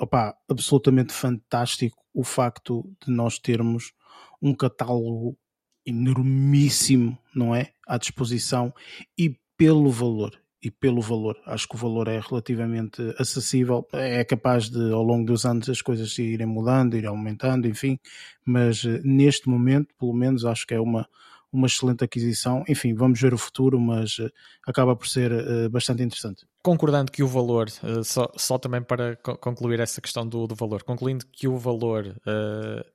opa, 0.00 0.36
absolutamente 0.48 1.12
fantástico 1.12 1.96
o 2.12 2.22
facto 2.22 2.88
de 3.04 3.12
nós 3.12 3.38
termos 3.38 3.92
um 4.40 4.54
catálogo 4.54 5.36
enormíssimo, 5.84 7.18
não 7.34 7.54
é? 7.54 7.72
À 7.86 7.98
disposição 7.98 8.72
e 9.18 9.36
pelo 9.56 9.90
valor. 9.90 10.38
E 10.62 10.70
pelo 10.70 11.02
valor, 11.02 11.36
acho 11.44 11.68
que 11.68 11.74
o 11.74 11.78
valor 11.78 12.08
é 12.08 12.18
relativamente 12.18 13.02
acessível. 13.18 13.86
É 13.92 14.24
capaz 14.24 14.70
de, 14.70 14.92
ao 14.92 15.02
longo 15.02 15.26
dos 15.26 15.44
anos, 15.44 15.68
as 15.68 15.82
coisas 15.82 16.16
irem 16.16 16.46
mudando, 16.46 16.96
irem 16.96 17.10
aumentando, 17.10 17.68
enfim. 17.68 17.98
Mas 18.46 18.82
eh, 18.82 18.98
neste 19.04 19.46
momento, 19.46 19.94
pelo 19.98 20.14
menos, 20.14 20.42
acho 20.46 20.66
que 20.66 20.72
é 20.72 20.80
uma, 20.80 21.06
uma 21.54 21.68
excelente 21.68 22.02
aquisição. 22.04 22.64
Enfim, 22.68 22.92
vamos 22.94 23.20
ver 23.20 23.32
o 23.32 23.38
futuro, 23.38 23.80
mas 23.80 24.18
uh, 24.18 24.28
acaba 24.66 24.96
por 24.96 25.06
ser 25.06 25.30
uh, 25.32 25.70
bastante 25.70 26.02
interessante. 26.02 26.44
Concordando 26.62 27.12
que 27.12 27.22
o 27.22 27.28
valor, 27.28 27.68
uh, 27.82 28.02
só, 28.02 28.30
só 28.36 28.58
também 28.58 28.82
para 28.82 29.16
co 29.16 29.36
concluir 29.38 29.78
essa 29.78 30.00
questão 30.00 30.26
do, 30.26 30.46
do, 30.46 30.54
valor, 30.54 30.82
concluindo 30.82 31.24
que 31.32 31.46
o 31.46 31.56
valor 31.56 32.16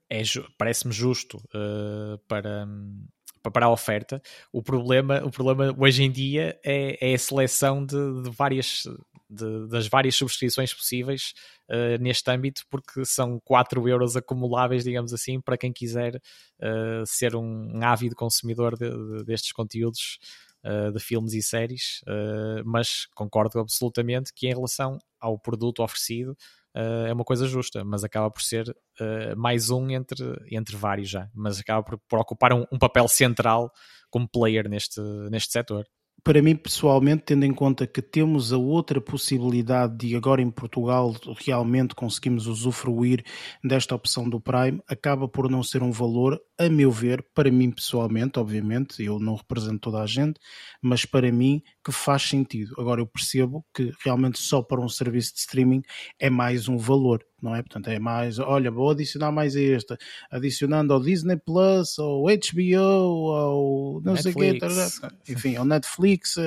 é 0.09 0.21
parece-me 0.57 0.93
justo 0.93 1.41
para. 2.27 2.67
Para 3.41 3.65
a 3.65 3.71
oferta, 3.71 4.21
o 4.51 4.61
problema, 4.61 5.23
o 5.23 5.31
problema 5.31 5.75
hoje 5.77 6.03
em 6.03 6.11
dia 6.11 6.59
é, 6.63 7.11
é 7.11 7.13
a 7.13 7.17
seleção 7.17 7.85
de, 7.85 8.23
de 8.23 8.29
várias 8.29 8.83
de, 9.29 9.67
das 9.67 9.87
várias 9.87 10.15
subscrições 10.15 10.73
possíveis 10.73 11.33
uh, 11.69 12.01
neste 12.01 12.29
âmbito, 12.31 12.63
porque 12.69 13.05
são 13.05 13.39
4 13.41 13.87
euros 13.87 14.17
acumuláveis, 14.17 14.83
digamos 14.83 15.13
assim, 15.13 15.39
para 15.39 15.57
quem 15.57 15.71
quiser 15.71 16.15
uh, 16.15 17.05
ser 17.05 17.35
um, 17.35 17.79
ávido 17.83 18.15
consumidor 18.15 18.75
de, 18.75 19.23
destes 19.23 19.51
conteúdos 19.51 20.17
uh, 20.65 20.91
de 20.91 20.99
filmes 20.99 21.33
e 21.33 21.43
séries, 21.43 22.01
mas 22.65 23.05
concordo 23.13 23.59
absolutamente 23.59 24.33
que 24.33 24.47
em 24.47 24.53
relação 24.53 24.97
ao 25.19 25.37
produto 25.37 25.83
oferecido 25.83 26.35
é 26.75 27.13
uma 27.13 27.23
coisa 27.23 27.47
justa, 27.47 27.83
mas 27.83 28.03
acaba 28.03 28.29
por 28.29 28.41
ser 28.41 28.75
mais 29.35 29.69
um 29.69 29.89
entre, 29.89 30.23
entre 30.51 30.75
vários 30.75 31.09
já, 31.09 31.29
mas 31.33 31.59
acaba 31.59 31.83
por, 31.83 31.99
por 32.07 32.19
ocupar 32.19 32.53
um, 32.53 32.65
um 32.71 32.77
papel 32.77 33.07
central 33.07 33.71
como 34.09 34.27
player 34.27 34.67
neste, 34.69 35.01
neste 35.29 35.51
setor 35.51 35.85
para 36.23 36.41
mim, 36.41 36.55
pessoalmente, 36.55 37.23
tendo 37.25 37.45
em 37.45 37.53
conta 37.53 37.87
que 37.87 38.01
temos 38.01 38.51
a 38.51 38.57
outra 38.57 38.99
possibilidade 38.99 39.97
de 39.97 40.15
agora 40.15 40.41
em 40.41 40.49
Portugal 40.49 41.15
realmente 41.45 41.95
conseguimos 41.95 42.47
usufruir 42.47 43.23
desta 43.63 43.95
opção 43.95 44.29
do 44.29 44.39
Prime, 44.39 44.81
acaba 44.87 45.27
por 45.27 45.49
não 45.49 45.63
ser 45.63 45.83
um 45.83 45.91
valor, 45.91 46.39
a 46.57 46.69
meu 46.69 46.91
ver, 46.91 47.25
para 47.33 47.51
mim 47.51 47.71
pessoalmente, 47.71 48.39
obviamente, 48.39 49.03
eu 49.03 49.19
não 49.19 49.35
represento 49.35 49.79
toda 49.79 50.01
a 50.01 50.05
gente, 50.05 50.39
mas 50.81 51.05
para 51.05 51.31
mim 51.31 51.61
que 51.83 51.91
faz 51.91 52.23
sentido. 52.23 52.73
Agora 52.77 53.01
eu 53.01 53.07
percebo 53.07 53.65
que 53.73 53.91
realmente 54.03 54.39
só 54.39 54.61
para 54.61 54.81
um 54.81 54.89
serviço 54.89 55.33
de 55.33 55.39
streaming 55.39 55.81
é 56.19 56.29
mais 56.29 56.67
um 56.67 56.77
valor 56.77 57.23
não 57.41 57.55
é? 57.55 57.61
Portanto, 57.61 57.87
é 57.89 57.99
mais, 57.99 58.39
olha, 58.39 58.69
vou 58.71 58.91
adicionar 58.91 59.31
mais 59.31 59.55
este, 59.55 59.97
adicionando 60.29 60.93
ao 60.93 61.01
Disney 61.01 61.37
Plus, 61.37 61.97
ao 61.99 62.23
HBO, 62.23 63.31
ao 63.31 64.01
não 64.03 64.13
Netflix. 64.13 64.23
sei 64.69 65.07
o 65.07 65.11
quê, 65.25 65.31
enfim, 65.31 65.55
ao 65.55 65.65
Netflix, 65.65 66.37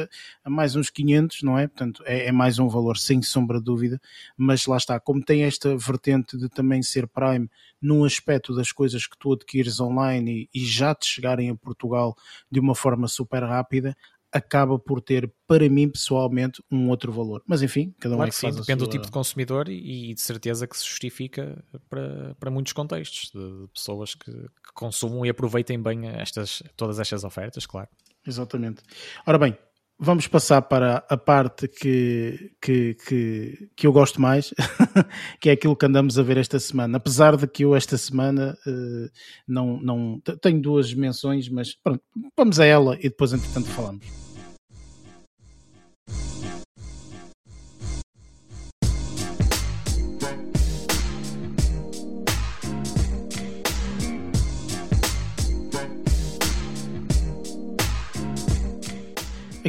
a 0.44 0.50
mais 0.50 0.76
uns 0.76 0.90
500, 0.90 1.42
não 1.42 1.58
é? 1.58 1.66
Portanto, 1.66 2.02
é, 2.06 2.26
é 2.26 2.32
mais 2.32 2.58
um 2.58 2.68
valor, 2.68 2.96
sem 2.96 3.22
sombra 3.22 3.58
de 3.58 3.64
dúvida, 3.64 4.00
mas 4.36 4.66
lá 4.66 4.76
está, 4.76 4.98
como 5.00 5.22
tem 5.22 5.44
esta 5.44 5.76
vertente 5.76 6.36
de 6.36 6.48
também 6.48 6.82
ser 6.82 7.06
Prime 7.06 7.48
num 7.80 8.04
aspecto 8.04 8.54
das 8.54 8.70
coisas 8.70 9.06
que 9.06 9.18
tu 9.18 9.32
adquires 9.32 9.80
online 9.80 10.48
e, 10.52 10.60
e 10.60 10.64
já 10.64 10.94
te 10.94 11.06
chegarem 11.06 11.50
a 11.50 11.54
Portugal 11.54 12.16
de 12.50 12.60
uma 12.60 12.74
forma 12.74 13.08
super 13.08 13.42
rápida, 13.42 13.96
acaba 14.32 14.78
por 14.78 15.00
ter, 15.00 15.30
para 15.46 15.68
mim 15.68 15.88
pessoalmente, 15.88 16.62
um 16.70 16.88
outro 16.88 17.12
valor. 17.12 17.42
Mas 17.46 17.62
enfim, 17.62 17.94
cada 18.00 18.14
um 18.14 18.18
claro 18.18 18.28
é 18.28 18.32
que, 18.32 18.36
sim, 18.38 18.50
depende 18.50 18.66
sua... 18.66 18.76
do 18.76 18.88
tipo 18.88 19.04
de 19.04 19.10
consumidor 19.10 19.68
e, 19.68 20.10
e, 20.10 20.14
de 20.14 20.20
certeza 20.20 20.66
que 20.66 20.76
se 20.76 20.86
justifica 20.86 21.62
para, 21.88 22.34
para 22.36 22.50
muitos 22.50 22.72
contextos, 22.72 23.30
de, 23.32 23.62
de 23.62 23.68
pessoas 23.68 24.14
que, 24.14 24.32
que, 24.32 24.72
consumam 24.74 25.26
e 25.26 25.28
aproveitem 25.28 25.80
bem 25.80 26.08
estas, 26.08 26.62
todas 26.76 26.98
estas 26.98 27.24
ofertas, 27.24 27.66
claro. 27.66 27.88
Exatamente. 28.26 28.82
Ora 29.26 29.38
bem, 29.38 29.56
vamos 30.02 30.26
passar 30.26 30.60
para 30.62 31.04
a 31.08 31.16
parte 31.16 31.68
que, 31.68 32.50
que, 32.60 32.94
que, 33.06 33.68
que 33.76 33.86
eu 33.86 33.92
gosto 33.92 34.20
mais, 34.20 34.52
que 35.40 35.48
é 35.48 35.52
aquilo 35.52 35.76
que 35.76 35.86
andamos 35.86 36.18
a 36.18 36.22
ver 36.24 36.38
esta 36.38 36.58
semana. 36.58 36.98
Apesar 36.98 37.36
de 37.36 37.46
que 37.46 37.64
eu 37.64 37.76
esta 37.76 37.96
semana 37.96 38.58
uh, 38.66 39.10
não, 39.46 39.80
não 39.80 40.20
tenho 40.40 40.60
duas 40.60 40.92
menções, 40.92 41.48
mas 41.48 41.74
pronto, 41.74 42.02
vamos 42.36 42.58
a 42.58 42.64
ela 42.64 42.96
e 42.98 43.04
depois 43.04 43.32
entretanto 43.32 43.68
falamos. 43.68 44.31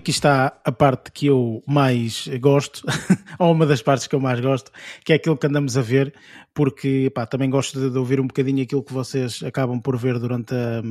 Aqui 0.03 0.11
está 0.11 0.59
a 0.65 0.71
parte 0.71 1.13
que 1.13 1.27
eu 1.27 1.63
mais 1.65 2.27
gosto, 2.41 2.83
ou 3.39 3.53
uma 3.53 3.65
das 3.65 3.81
partes 3.81 4.05
que 4.05 4.13
eu 4.13 4.19
mais 4.19 4.37
gosto, 4.41 4.69
que 5.05 5.13
é 5.13 5.15
aquilo 5.15 5.37
que 5.37 5.47
andamos 5.47 5.77
a 5.77 5.81
ver, 5.81 6.13
porque 6.53 7.09
pá, 7.15 7.25
também 7.25 7.49
gosto 7.49 7.79
de, 7.79 7.89
de, 7.89 7.97
ouvir 7.97 8.19
um 8.19 8.27
bocadinho 8.27 8.61
aquilo 8.61 8.83
que 8.83 8.91
vocês 8.91 9.41
acabam 9.43 9.79
por 9.79 9.95
ver 9.95 10.19
durante 10.19 10.53
a, 10.53 10.81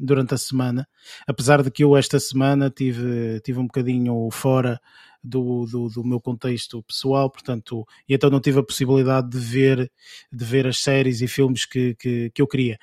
durante 0.00 0.32
a 0.32 0.38
semana. 0.38 0.88
Apesar 1.26 1.62
de 1.62 1.70
que 1.70 1.84
eu 1.84 1.94
esta 1.94 2.18
semana 2.18 2.70
tive, 2.70 3.40
tive 3.40 3.58
um 3.58 3.66
bocadinho 3.66 4.30
fora 4.32 4.80
do, 5.26 5.66
do, 5.66 5.88
do, 5.88 6.04
meu 6.04 6.20
contexto 6.20 6.82
pessoal, 6.82 7.28
portanto, 7.30 7.86
e 8.08 8.14
então 8.14 8.30
não 8.30 8.40
tive 8.40 8.60
a 8.60 8.62
possibilidade 8.62 9.28
de 9.28 9.38
ver, 9.38 9.90
de 10.32 10.44
ver 10.44 10.66
as 10.66 10.78
séries 10.78 11.20
e 11.20 11.26
filmes 11.26 11.64
que, 11.64 11.94
que, 11.96 12.30
que 12.30 12.40
eu 12.40 12.46
queria. 12.46 12.78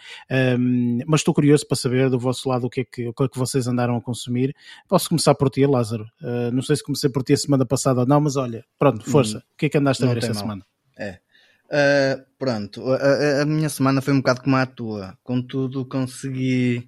Um, 0.59 0.99
mas 1.07 1.21
estou 1.21 1.33
curioso 1.33 1.65
para 1.67 1.77
saber 1.77 2.09
do 2.09 2.19
vosso 2.19 2.49
lado 2.49 2.67
o 2.67 2.69
que, 2.69 2.81
é 2.81 2.83
que, 2.83 3.07
o 3.07 3.13
que 3.13 3.23
é 3.23 3.27
que 3.27 3.37
vocês 3.37 3.67
andaram 3.67 3.95
a 3.95 4.01
consumir. 4.01 4.55
Posso 4.87 5.07
começar 5.07 5.33
por 5.35 5.49
ti, 5.49 5.65
Lázaro? 5.65 6.05
Uh, 6.21 6.51
não 6.51 6.61
sei 6.61 6.75
se 6.75 6.83
comecei 6.83 7.09
por 7.09 7.23
ti 7.23 7.33
a 7.33 7.37
semana 7.37 7.65
passada 7.65 8.01
ou 8.01 8.05
não, 8.05 8.19
mas 8.19 8.35
olha, 8.35 8.65
pronto, 8.77 9.03
força. 9.09 9.37
Hum, 9.37 9.53
o 9.53 9.57
que 9.57 9.65
é 9.67 9.69
que 9.69 9.77
andaste 9.77 10.03
a 10.03 10.07
ver 10.07 10.17
esta 10.17 10.33
mal. 10.33 10.41
semana? 10.41 10.65
É. 10.97 11.19
Uh, 11.65 12.23
pronto, 12.37 12.83
a, 12.91 13.41
a, 13.41 13.45
minha 13.45 13.69
semana 13.69 14.01
foi 14.01 14.13
um 14.13 14.17
bocado 14.17 14.41
como 14.41 14.55
a 14.57 14.65
tua, 14.65 15.17
contudo 15.23 15.85
consegui 15.85 16.87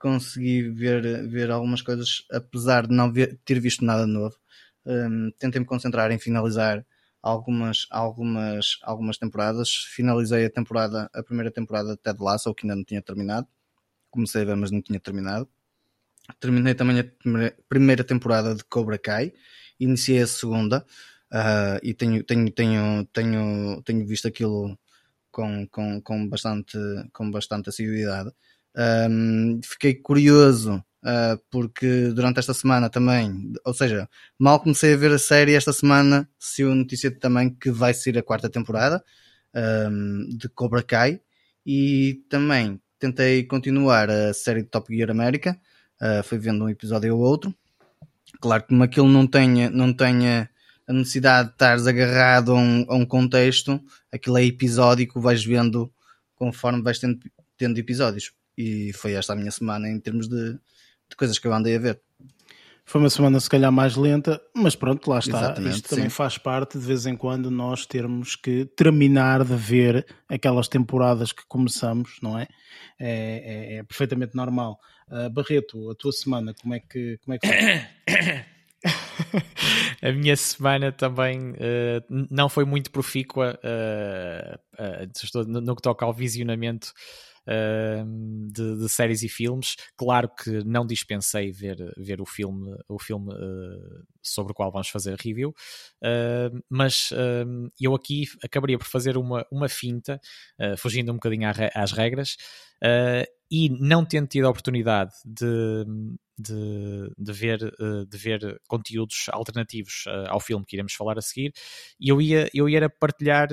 consegui 0.00 0.62
ver, 0.62 1.28
ver 1.28 1.50
algumas 1.50 1.82
coisas, 1.82 2.24
apesar 2.32 2.86
de 2.86 2.94
não 2.94 3.12
ver, 3.12 3.38
ter 3.44 3.60
visto 3.60 3.84
nada 3.84 4.06
novo 4.06 4.34
um, 4.86 5.30
tentei 5.38 5.60
me 5.60 5.66
concentrar 5.66 6.10
em 6.10 6.18
finalizar 6.18 6.84
algumas, 7.22 7.86
algumas, 7.90 8.78
algumas 8.82 9.18
temporadas. 9.18 9.70
Finalizei 9.94 10.46
a 10.46 10.50
temporada, 10.50 11.10
a 11.12 11.22
primeira 11.22 11.50
temporada 11.50 11.90
de 11.90 11.98
Ted 11.98 12.22
Lasso, 12.22 12.54
que 12.54 12.64
ainda 12.66 12.76
não 12.76 12.84
tinha 12.84 13.02
terminado. 13.02 13.46
Comecei 14.10 14.42
a 14.42 14.44
ver, 14.44 14.56
mas 14.56 14.70
não 14.70 14.82
tinha 14.82 15.00
terminado. 15.00 15.48
Terminei 16.38 16.74
também 16.74 17.00
a 17.00 17.04
primeira 17.68 18.04
temporada 18.04 18.54
de 18.54 18.64
Cobra 18.64 18.98
Kai. 18.98 19.32
Iniciei 19.78 20.22
a 20.22 20.26
segunda 20.26 20.84
uh, 21.32 21.78
e 21.82 21.94
tenho, 21.94 22.22
tenho, 22.24 22.50
tenho, 22.50 23.04
tenho, 23.12 23.82
tenho 23.82 24.06
visto 24.06 24.28
aquilo 24.28 24.78
com, 25.30 25.66
com, 25.68 26.00
com, 26.02 26.28
bastante, 26.28 26.78
com 27.12 27.30
bastante 27.30 27.68
assiduidade. 27.68 28.30
Um, 28.76 29.60
fiquei 29.64 29.94
curioso 29.94 30.84
uh, 31.04 31.40
porque 31.50 32.10
durante 32.14 32.38
esta 32.38 32.54
semana 32.54 32.88
também, 32.88 33.52
ou 33.64 33.74
seja, 33.74 34.08
mal 34.38 34.60
comecei 34.60 34.94
a 34.94 34.96
ver 34.96 35.12
a 35.12 35.18
série, 35.18 35.54
esta 35.54 35.72
semana 35.72 36.28
se 36.38 36.64
o 36.64 36.74
notícia 36.74 37.10
também 37.10 37.50
que 37.50 37.70
vai 37.70 37.94
ser 37.94 38.18
a 38.18 38.22
quarta 38.22 38.48
temporada 38.48 39.02
um, 39.54 40.28
de 40.36 40.48
Cobra 40.48 40.82
Kai 40.82 41.20
e 41.64 42.22
também 42.28 42.80
tentei 42.98 43.44
continuar 43.44 44.10
a 44.10 44.32
série 44.34 44.62
de 44.62 44.68
Top 44.68 44.94
Gear 44.94 45.10
América, 45.10 45.58
uh, 46.00 46.22
fui 46.22 46.38
vendo 46.38 46.64
um 46.64 46.68
episódio 46.68 47.16
ou 47.16 47.22
outro. 47.22 47.54
Claro 48.40 48.62
que 48.62 48.68
como 48.68 48.82
aquilo 48.82 49.08
não 49.08 49.26
tenha, 49.26 49.70
não 49.70 49.92
tenha 49.92 50.48
a 50.86 50.92
necessidade 50.92 51.48
de 51.48 51.54
estares 51.54 51.86
agarrado 51.86 52.52
a 52.52 52.56
um, 52.56 52.84
a 52.88 52.94
um 52.94 53.06
contexto, 53.06 53.80
aquilo 54.12 54.38
é 54.38 54.44
episódico, 54.44 55.20
vais 55.20 55.44
vendo 55.44 55.92
conforme 56.34 56.82
vais 56.82 56.98
tendo, 56.98 57.18
tendo 57.56 57.78
episódios. 57.78 58.32
E 58.56 58.92
foi 58.92 59.12
esta 59.12 59.32
a 59.32 59.36
minha 59.36 59.50
semana 59.50 59.88
em 59.88 59.98
termos 59.98 60.28
de, 60.28 60.58
de 61.10 61.16
coisas 61.16 61.38
que 61.38 61.46
eu 61.46 61.52
andei 61.52 61.76
a 61.76 61.78
ver. 61.78 62.00
Foi 62.84 63.00
uma 63.00 63.10
semana 63.10 63.38
se 63.38 63.48
calhar 63.48 63.70
mais 63.70 63.94
lenta, 63.94 64.40
mas 64.52 64.74
pronto, 64.74 65.08
lá 65.08 65.20
está. 65.20 65.38
Exatamente, 65.38 65.76
Isto 65.76 65.90
também 65.90 66.06
sim. 66.06 66.10
faz 66.10 66.36
parte 66.36 66.76
de 66.76 66.84
vez 66.84 67.06
em 67.06 67.14
quando 67.14 67.48
nós 67.48 67.86
termos 67.86 68.34
que 68.34 68.64
terminar 68.64 69.44
de 69.44 69.54
ver 69.54 70.04
aquelas 70.28 70.66
temporadas 70.66 71.30
que 71.30 71.46
começamos, 71.46 72.16
não 72.20 72.36
é? 72.36 72.48
É, 72.98 73.74
é, 73.74 73.76
é 73.76 73.82
perfeitamente 73.84 74.34
normal. 74.34 74.78
Uh, 75.08 75.30
Barreto, 75.30 75.88
a 75.90 75.94
tua 75.94 76.10
semana, 76.10 76.52
como 76.60 76.74
é 76.74 76.80
que, 76.80 77.16
como 77.24 77.34
é 77.34 77.38
que 77.38 77.46
foi? 77.46 78.44
a 80.08 80.12
minha 80.12 80.36
semana 80.36 80.90
também 80.90 81.50
uh, 81.50 82.26
não 82.30 82.48
foi 82.48 82.64
muito 82.64 82.90
profícua 82.90 83.58
uh, 83.62 84.58
uh, 84.82 85.46
no, 85.46 85.60
no, 85.60 85.76
que 85.76 85.82
toca 85.82 86.04
ao 86.04 86.12
visionamento 86.12 86.92
de, 87.46 88.78
de, 88.78 88.88
séries 88.88 89.22
e 89.22 89.28
filmes. 89.28 89.76
Claro 89.96 90.28
que 90.28 90.62
não 90.64 90.86
dispensei 90.86 91.50
ver, 91.50 91.76
ver 91.96 92.20
o 92.20 92.26
filme, 92.26 92.76
o 92.88 92.98
filme 92.98 93.32
uh, 93.32 94.04
sobre 94.22 94.52
o 94.52 94.54
qual 94.54 94.70
vamos 94.70 94.88
fazer 94.88 95.16
review, 95.18 95.50
uh, 95.50 96.62
mas 96.68 97.10
eu 97.80 97.94
aqui 97.94 98.24
acabaria 98.44 98.78
por 98.78 98.86
fazer 98.86 99.16
uma, 99.16 99.46
uma 99.50 99.68
finta, 99.68 100.20
fugindo 100.78 101.10
um 101.10 101.14
bocadinho 101.14 101.48
às 101.74 101.92
regras, 101.92 102.36
e 103.50 103.68
não 103.68 104.04
tendo 104.04 104.28
tido 104.28 104.46
a 104.46 104.50
oportunidade 104.50 105.12
de, 105.24 105.84
de, 106.38 107.12
de, 107.18 107.32
ver, 107.32 107.58
de 107.58 108.18
ver 108.18 108.60
conteúdos 108.68 109.26
alternativos 109.30 110.04
ao 110.28 110.40
filme 110.40 110.64
que 110.66 110.76
iremos 110.76 110.94
falar 110.94 111.18
a 111.18 111.22
seguir, 111.22 111.52
eu 112.00 112.20
ia, 112.20 112.48
eu 112.54 112.68
ia 112.68 112.88
partilhar 112.88 113.48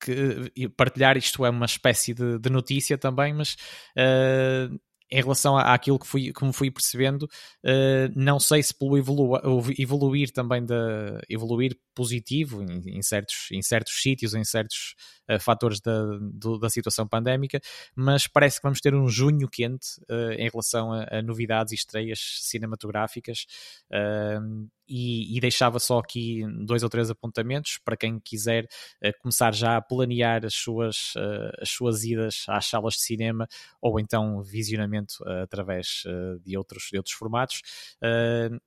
que 0.00 0.68
partilhar 0.76 1.16
isto 1.16 1.44
é 1.44 1.50
uma 1.50 1.66
espécie 1.66 2.14
de, 2.14 2.38
de 2.38 2.50
notícia 2.50 2.96
também, 2.96 3.34
mas 3.34 3.54
uh, 3.96 4.78
em 5.10 5.22
relação 5.22 5.56
àquilo 5.56 5.98
que, 5.98 6.06
fui, 6.06 6.32
que 6.32 6.44
me 6.44 6.52
fui 6.52 6.70
percebendo, 6.70 7.22
uh, 7.22 8.12
não 8.14 8.38
sei 8.38 8.62
se 8.62 8.74
pelo 8.76 8.98
evolu 8.98 9.36
evoluir 9.78 10.30
também 10.30 10.64
da 10.64 11.20
evoluir 11.28 11.76
positivo 11.94 12.62
em, 12.62 12.98
em, 12.98 13.02
certos, 13.02 13.48
em 13.52 13.62
certos 13.62 14.00
sítios, 14.00 14.34
em 14.34 14.44
certos 14.44 14.94
fatores 15.40 15.80
da, 15.80 16.18
do, 16.20 16.58
da 16.58 16.70
situação 16.70 17.06
pandémica, 17.06 17.60
mas 17.94 18.26
parece 18.26 18.58
que 18.58 18.62
vamos 18.62 18.80
ter 18.80 18.94
um 18.94 19.08
junho 19.08 19.48
quente 19.48 20.00
uh, 20.10 20.32
em 20.32 20.48
relação 20.48 20.92
a, 20.92 21.06
a, 21.10 21.22
novidades 21.22 21.72
e 21.72 21.76
estreias 21.76 22.20
cinematográficas. 22.42 23.46
Uh, 23.90 24.68
e, 24.88 25.36
e, 25.36 25.40
deixava 25.40 25.78
só 25.78 25.98
aqui 25.98 26.42
dois 26.64 26.82
ou 26.82 26.88
três 26.88 27.10
apontamentos 27.10 27.78
para 27.84 27.96
quem 27.96 28.18
quiser 28.18 28.64
uh, 28.64 29.12
começar 29.20 29.52
já 29.52 29.76
a 29.76 29.82
planear 29.82 30.46
as 30.46 30.54
suas, 30.54 31.14
uh, 31.14 31.52
as 31.60 31.68
suas 31.68 32.04
idas 32.04 32.46
às 32.48 32.66
salas 32.66 32.94
de 32.94 33.02
cinema 33.02 33.46
ou 33.82 34.00
então 34.00 34.42
visionamento 34.42 35.16
uh, 35.22 35.42
através 35.42 36.04
de, 36.42 36.56
outros, 36.56 36.88
de 36.90 36.96
outros 36.96 37.14
formatos. 37.14 37.60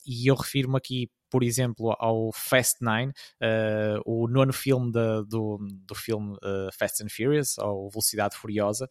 e 0.05 0.28
eu 0.30 0.36
refiro-me 0.36 0.78
aqui 0.78 1.09
por 1.32 1.44
exemplo, 1.44 1.96
ao 1.98 2.32
Fast 2.34 2.80
Nine, 2.82 3.12
uh, 3.42 4.02
o 4.06 4.28
nono 4.28 4.54
filme 4.54 4.92
de, 4.92 5.24
do, 5.28 5.58
do 5.88 5.96
filme 5.96 6.34
uh, 6.34 6.70
Fast 6.78 7.04
and 7.04 7.10
Furious, 7.10 7.58
ou 7.58 7.90
Velocidade 7.90 8.36
Furiosa. 8.36 8.88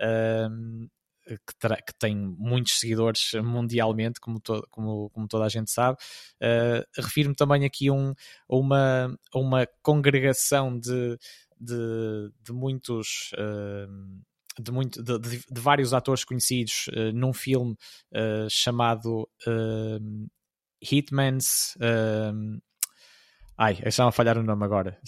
Uh, 0.00 0.88
que, 1.24 1.82
que, 1.86 1.94
tem 1.98 2.16
muitos 2.16 2.78
seguidores 2.78 3.32
mundialmente, 3.42 4.20
como, 4.20 4.40
to, 4.40 4.66
como, 4.70 5.10
como 5.10 5.28
toda 5.28 5.44
a 5.44 5.48
gente 5.48 5.70
sabe. 5.70 5.98
Uh, 6.42 6.84
Refiro-me 7.00 7.34
também 7.34 7.64
aqui 7.64 7.90
um, 7.90 8.12
a, 8.48 8.56
uma, 8.56 9.18
a 9.32 9.38
uma 9.38 9.68
congregação 9.82 10.78
de, 10.78 11.18
de, 11.58 12.32
de 12.42 12.52
muitos. 12.52 13.30
Uh, 13.34 14.22
de, 14.60 14.70
muito, 14.70 15.02
de, 15.02 15.18
de, 15.18 15.60
vários 15.60 15.94
atores 15.94 16.24
conhecidos 16.24 16.88
uh, 16.88 17.10
num 17.14 17.32
filme 17.32 17.74
chamado 18.50 19.26
Hitman's 20.82 21.76
Ai, 23.56 23.78
estava 23.84 24.08
a 24.08 24.12
falhar 24.12 24.36
o 24.38 24.42
nome 24.42 24.64
agora. 24.64 24.98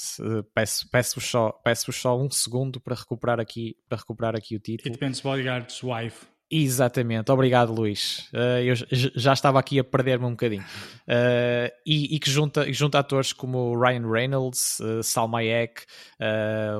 Peço, 0.55 0.89
peço, 0.91 1.21
só, 1.21 1.51
peço 1.51 1.93
só 1.93 2.17
um 2.17 2.31
segundo 2.31 2.81
para 2.81 2.95
recuperar 2.95 3.41
aqui, 3.41 3.77
para 3.89 3.99
recuperar 3.99 4.37
aqui 4.37 4.55
o 4.55 4.61
título. 4.61 4.87
It 4.87 4.93
Depends 4.93 5.21
Bodyguard's 5.21 5.83
Wife. 5.83 6.27
Exatamente, 6.51 7.33
obrigado 7.33 7.73
Luís. 7.73 8.29
Uh, 8.33 8.63
eu 8.63 8.75
já 8.93 9.33
estava 9.33 9.59
aqui 9.59 9.79
a 9.79 9.83
perder-me 9.83 10.27
um 10.27 10.31
bocadinho. 10.31 10.63
Uh, 10.63 11.73
e, 11.87 12.15
e, 12.15 12.19
que 12.21 12.31
junta, 12.31 12.71
junta 12.73 12.99
atores 12.99 13.33
como 13.33 13.77
Ryan 13.77 14.09
Reynolds, 14.09 14.79
uh, 14.79 15.03
Salma 15.03 15.39
Hayek, 15.39 15.83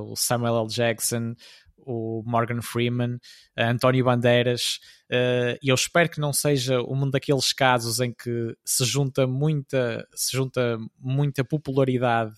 o 0.07 0.15
Samuel 0.15 0.59
L. 0.59 0.69
Jackson, 0.69 1.35
o 1.87 2.23
Morgan 2.27 2.63
Freeman, 2.63 3.19
António 3.57 4.05
Bandeiras, 4.05 4.81
e 5.63 5.69
eu 5.69 5.75
espero 5.75 6.09
que 6.09 6.21
não 6.21 6.33
seja 6.33 6.81
um 6.83 7.09
daqueles 7.09 7.53
casos 7.53 8.01
em 8.01 8.13
que 8.13 8.57
se 8.65 8.85
junta 8.85 9.27
muita, 9.27 10.07
se 10.15 10.37
junta 10.37 10.79
muita 10.99 11.45
popularidade 11.45 12.35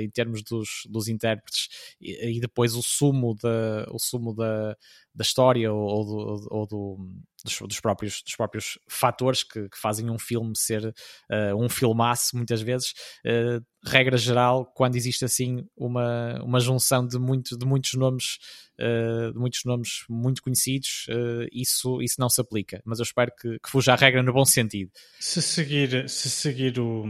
em 0.00 0.08
termos 0.10 0.42
dos, 0.42 0.86
dos 0.88 1.08
intérpretes 1.08 1.68
e, 2.00 2.36
e 2.36 2.40
depois 2.40 2.74
o 2.74 2.82
sumo 2.82 3.34
da, 3.34 3.86
o 3.90 3.98
sumo 3.98 4.34
da, 4.34 4.76
da 5.14 5.22
história 5.22 5.72
ou, 5.72 6.04
do, 6.04 6.48
ou 6.50 6.66
do, 6.66 6.96
dos, 7.44 7.58
dos, 7.60 7.80
próprios, 7.80 8.22
dos 8.22 8.34
próprios 8.34 8.78
fatores 8.88 9.44
que, 9.44 9.68
que 9.68 9.78
fazem 9.78 10.10
um 10.10 10.18
filme 10.18 10.56
ser 10.56 10.84
uh, 10.86 11.56
um 11.56 11.68
filmaço, 11.68 12.36
muitas 12.36 12.60
vezes. 12.60 12.92
Uh, 13.24 13.64
regra 13.86 14.16
geral, 14.16 14.66
quando 14.74 14.96
existe 14.96 15.24
assim 15.24 15.66
uma, 15.76 16.42
uma 16.42 16.58
junção 16.58 17.06
de, 17.06 17.18
muito, 17.18 17.56
de 17.56 17.64
muitos 17.64 17.94
nomes, 17.94 18.38
uh, 18.80 19.32
de 19.32 19.38
muitos 19.38 19.64
nomes 19.64 20.04
muito 20.08 20.42
conhecidos, 20.42 21.06
isso, 21.52 22.02
isso 22.02 22.16
não 22.18 22.28
se 22.28 22.40
aplica. 22.40 22.82
Mas 22.84 22.98
eu 22.98 23.04
espero 23.04 23.30
que, 23.38 23.58
que 23.60 23.70
fuja 23.70 23.92
a 23.92 23.96
regra 23.96 24.22
no 24.22 24.32
bom 24.32 24.44
sentido. 24.44 24.90
Se 25.20 25.40
seguir, 25.40 26.08
se 26.08 26.28
seguir 26.28 26.80
o, 26.80 27.04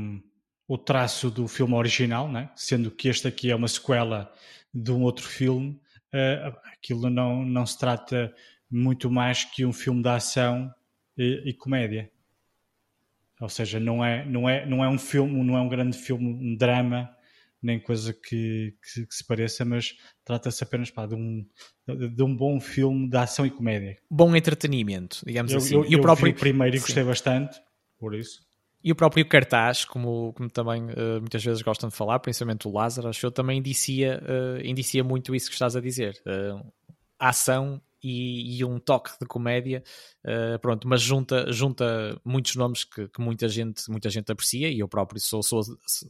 o 0.68 0.76
traço 0.76 1.30
do 1.30 1.46
filme 1.48 1.74
original, 1.74 2.30
né? 2.30 2.50
sendo 2.56 2.90
que 2.90 3.08
este 3.08 3.28
aqui 3.28 3.50
é 3.50 3.56
uma 3.56 3.68
sequela 3.68 4.32
de 4.74 4.90
um 4.90 5.02
outro 5.02 5.24
filme, 5.24 5.80
aquilo 6.72 7.10
não, 7.10 7.44
não 7.44 7.66
se 7.66 7.78
trata 7.78 8.34
muito 8.70 9.10
mais 9.10 9.44
que 9.44 9.64
um 9.64 9.72
filme 9.72 10.02
de 10.02 10.08
ação 10.08 10.72
e, 11.16 11.42
e, 11.46 11.54
comédia. 11.54 12.10
Ou 13.40 13.48
seja, 13.48 13.78
não 13.78 14.04
é, 14.04 14.24
não, 14.24 14.48
é, 14.48 14.66
não 14.66 14.84
é 14.84 14.88
um 14.88 14.98
filme, 14.98 15.42
não 15.42 15.56
é 15.56 15.60
um 15.60 15.68
grande 15.68 15.96
filme, 15.98 16.26
um 16.26 16.56
drama, 16.56 17.10
nem 17.62 17.80
coisa 17.80 18.12
que, 18.12 18.76
que, 18.82 19.06
que 19.06 19.14
se 19.14 19.26
pareça, 19.26 19.64
mas 19.64 19.94
trata-se 20.24 20.62
apenas 20.62 20.90
pá, 20.90 21.06
de, 21.06 21.14
um, 21.14 21.46
de 21.86 22.22
um 22.22 22.34
bom 22.34 22.60
filme 22.60 23.08
de 23.08 23.16
ação 23.16 23.46
e 23.46 23.50
comédia. 23.50 23.96
Bom 24.10 24.34
entretenimento, 24.36 25.22
digamos 25.26 25.52
eu, 25.52 25.58
assim. 25.58 25.74
Eu, 25.74 25.84
e 25.84 25.96
o 25.96 26.00
próprio 26.00 26.30
o 26.30 26.34
primeiro 26.34 26.76
e 26.76 26.78
gostei 26.78 27.02
Sim. 27.02 27.08
bastante, 27.08 27.60
por 27.98 28.14
isso. 28.14 28.44
E 28.84 28.92
o 28.92 28.94
próprio 28.94 29.26
cartaz, 29.26 29.86
como, 29.86 30.34
como 30.34 30.50
também 30.50 30.82
uh, 30.90 31.18
muitas 31.18 31.42
vezes 31.42 31.62
gostam 31.62 31.88
de 31.88 31.96
falar, 31.96 32.18
principalmente 32.18 32.68
o 32.68 32.70
Lázaro, 32.70 33.08
acho 33.08 33.18
que 33.18 33.30
também 33.32 33.58
indicia, 33.58 34.22
uh, 34.22 34.60
indicia 34.62 35.02
muito 35.02 35.34
isso 35.34 35.48
que 35.48 35.54
estás 35.54 35.74
a 35.74 35.80
dizer. 35.80 36.20
Uh, 36.26 36.70
ação 37.18 37.80
e, 38.02 38.58
e, 38.58 38.62
um 38.62 38.78
toque 38.78 39.12
de 39.18 39.26
comédia, 39.26 39.82
pronto, 40.60 40.86
mas 40.86 41.00
junta, 41.00 41.50
junta 41.50 42.20
muitos 42.22 42.54
nomes 42.54 42.84
que, 42.84 43.08
que, 43.08 43.18
muita, 43.18 43.48
gente, 43.48 43.90
muita 43.90 44.10
gente 44.10 44.30
aprecia 44.30 44.68
e 44.68 44.80
eu 44.80 44.86
próprio 44.86 45.18
sou, 45.18 45.42
sou, 45.42 45.62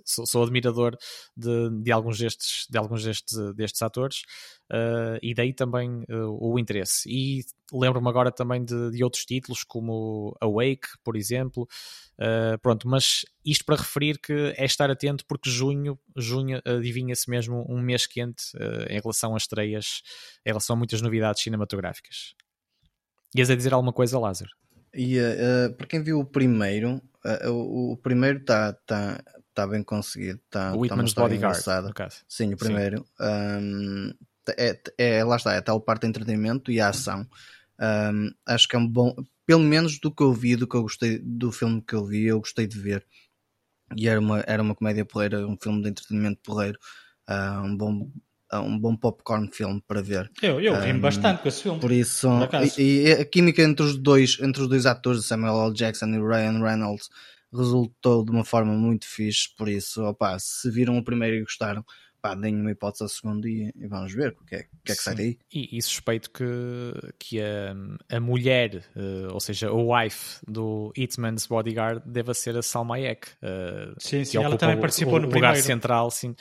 sou, 0.04 0.26
sou 0.26 0.42
admirador 0.42 0.96
de, 1.36 1.70
de, 1.84 1.92
alguns 1.92 2.18
destes, 2.18 2.66
de 2.68 2.76
alguns 2.76 3.04
destes, 3.04 3.38
destes 3.54 3.80
atores 3.80 4.22
uh, 4.70 5.18
e 5.22 5.34
daí 5.34 5.52
também 5.52 6.04
uh, 6.10 6.38
o 6.40 6.58
interesse. 6.58 7.08
E 7.08 7.44
lembro-me 7.72 8.08
agora 8.08 8.30
também 8.30 8.64
de, 8.64 8.90
de, 8.90 9.02
outros 9.02 9.24
títulos 9.24 9.64
como 9.64 10.36
Awake, 10.40 10.88
por 11.02 11.16
exemplo, 11.16 11.68
Uh, 12.14 12.56
pronto, 12.62 12.86
mas 12.86 13.24
isto 13.44 13.64
para 13.64 13.74
referir 13.74 14.18
que 14.20 14.54
é 14.56 14.64
estar 14.64 14.88
atento 14.88 15.24
porque 15.26 15.50
junho, 15.50 15.98
junho 16.16 16.62
adivinha-se 16.64 17.28
mesmo 17.28 17.66
um 17.68 17.80
mês 17.80 18.06
quente 18.06 18.56
uh, 18.56 18.86
em 18.88 19.00
relação 19.00 19.34
às 19.34 19.42
estreias, 19.42 20.02
em 20.46 20.50
relação 20.50 20.74
a 20.74 20.76
muitas 20.76 21.02
novidades 21.02 21.42
cinematográficas. 21.42 22.34
Ias 23.36 23.50
a 23.50 23.56
dizer 23.56 23.72
alguma 23.72 23.92
coisa, 23.92 24.18
Lázaro? 24.18 24.50
E 24.94 25.18
uh, 25.18 25.74
para 25.76 25.88
quem 25.88 26.02
viu 26.02 26.20
o 26.20 26.24
primeiro, 26.24 27.02
o, 27.46 27.92
o, 27.92 27.96
primeiro 27.96 28.38
está 28.38 28.72
tá, 28.72 29.20
tá 29.52 29.66
bem 29.66 29.82
conseguido. 29.82 30.40
Tá, 30.48 30.72
o 30.72 30.80
Whitman's 30.80 31.14
tá 31.14 31.22
Bodyguard. 31.22 31.56
Sim, 32.28 32.54
o 32.54 32.56
primeiro. 32.56 33.04
Um, 33.18 34.12
é, 34.56 34.80
é, 34.98 35.24
lá 35.24 35.36
está, 35.36 35.54
é 35.54 35.58
a 35.58 35.62
tal 35.62 35.80
parte 35.80 36.02
de 36.02 36.08
entretenimento 36.08 36.70
e 36.70 36.80
a 36.80 36.88
ação. 36.88 37.26
Um, 37.80 38.30
acho 38.46 38.68
que 38.68 38.76
é 38.76 38.78
um 38.78 38.86
bom, 38.86 39.14
pelo 39.46 39.62
menos 39.62 39.98
do 39.98 40.10
que 40.10 40.22
eu 40.22 40.32
vi, 40.32 40.56
do 40.56 40.66
que 40.66 40.76
eu 40.76 40.82
gostei 40.82 41.18
do 41.18 41.50
filme 41.50 41.82
que 41.82 41.94
eu 41.94 42.04
vi, 42.04 42.24
eu 42.26 42.38
gostei 42.38 42.66
de 42.66 42.78
ver. 42.78 43.04
E 43.96 44.08
era 44.08 44.20
uma, 44.20 44.40
era 44.46 44.62
uma 44.62 44.74
comédia 44.74 45.04
porreira, 45.04 45.46
um 45.46 45.56
filme 45.60 45.82
de 45.82 45.90
entretenimento 45.90 46.40
porreiro, 46.42 46.78
uh, 47.28 47.64
um 47.64 47.76
bom 47.76 48.10
um 48.52 48.78
bom 48.78 48.96
popcorn 48.96 49.48
filme 49.50 49.82
para 49.86 50.02
ver. 50.02 50.30
Eu, 50.40 50.60
eu 50.60 50.78
rimo 50.78 50.98
um, 50.98 51.02
bastante 51.02 51.42
com 51.42 51.48
esse 51.48 51.62
filme. 51.62 51.80
Por 51.80 51.90
isso, 51.90 52.28
por 52.28 52.80
e, 52.80 53.02
e, 53.02 53.12
a 53.12 53.24
química 53.24 53.62
entre 53.62 53.84
os 53.84 53.96
dois, 53.96 54.38
entre 54.40 54.62
os 54.62 54.68
dois 54.68 54.86
atores, 54.86 55.24
Samuel 55.24 55.66
L. 55.66 55.74
Jackson 55.74 56.06
e 56.06 56.18
Ryan 56.18 56.62
Reynolds, 56.62 57.08
resultou 57.52 58.24
de 58.24 58.30
uma 58.30 58.44
forma 58.44 58.72
muito 58.72 59.06
fixe. 59.06 59.48
Por 59.56 59.68
isso, 59.68 60.02
opa, 60.04 60.38
se 60.38 60.70
viram 60.70 60.96
o 60.96 61.04
primeiro 61.04 61.36
e 61.36 61.42
gostaram, 61.42 61.84
pá, 62.24 62.34
deem 62.34 62.58
uma 62.58 62.70
hipótese 62.70 63.04
a 63.04 63.08
segundo 63.08 63.46
e, 63.46 63.70
e, 63.76 63.86
vamos 63.86 64.14
ver 64.14 64.34
o 64.40 64.46
que 64.46 64.54
é, 64.54 64.60
o 64.60 64.82
que, 64.82 64.92
é 64.92 64.94
que 64.94 65.02
sai 65.02 65.14
daí. 65.14 65.38
E, 65.52 65.76
e, 65.76 65.82
suspeito 65.82 66.30
que, 66.30 67.12
que 67.18 67.38
a, 67.38 68.16
a 68.16 68.18
mulher, 68.18 68.82
uh, 68.96 69.34
ou 69.34 69.40
seja, 69.40 69.68
a 69.68 69.74
wife 69.74 70.40
do 70.48 70.90
Hitman's 70.96 71.46
Bodyguard, 71.46 72.02
deva 72.06 72.32
ser 72.32 72.56
a 72.56 72.62
Salma 72.62 72.94
Hayek. 72.94 73.28
Uh, 73.42 73.94
sim, 73.98 74.24
sim, 74.24 74.38
ela 74.38 74.56
também 74.56 74.80
participou 74.80 75.16
o, 75.16 75.20
no 75.20 75.26
o 75.26 75.34
lugar 75.34 75.52
primeiro. 75.52 75.66
central, 75.66 76.10
sim. 76.10 76.34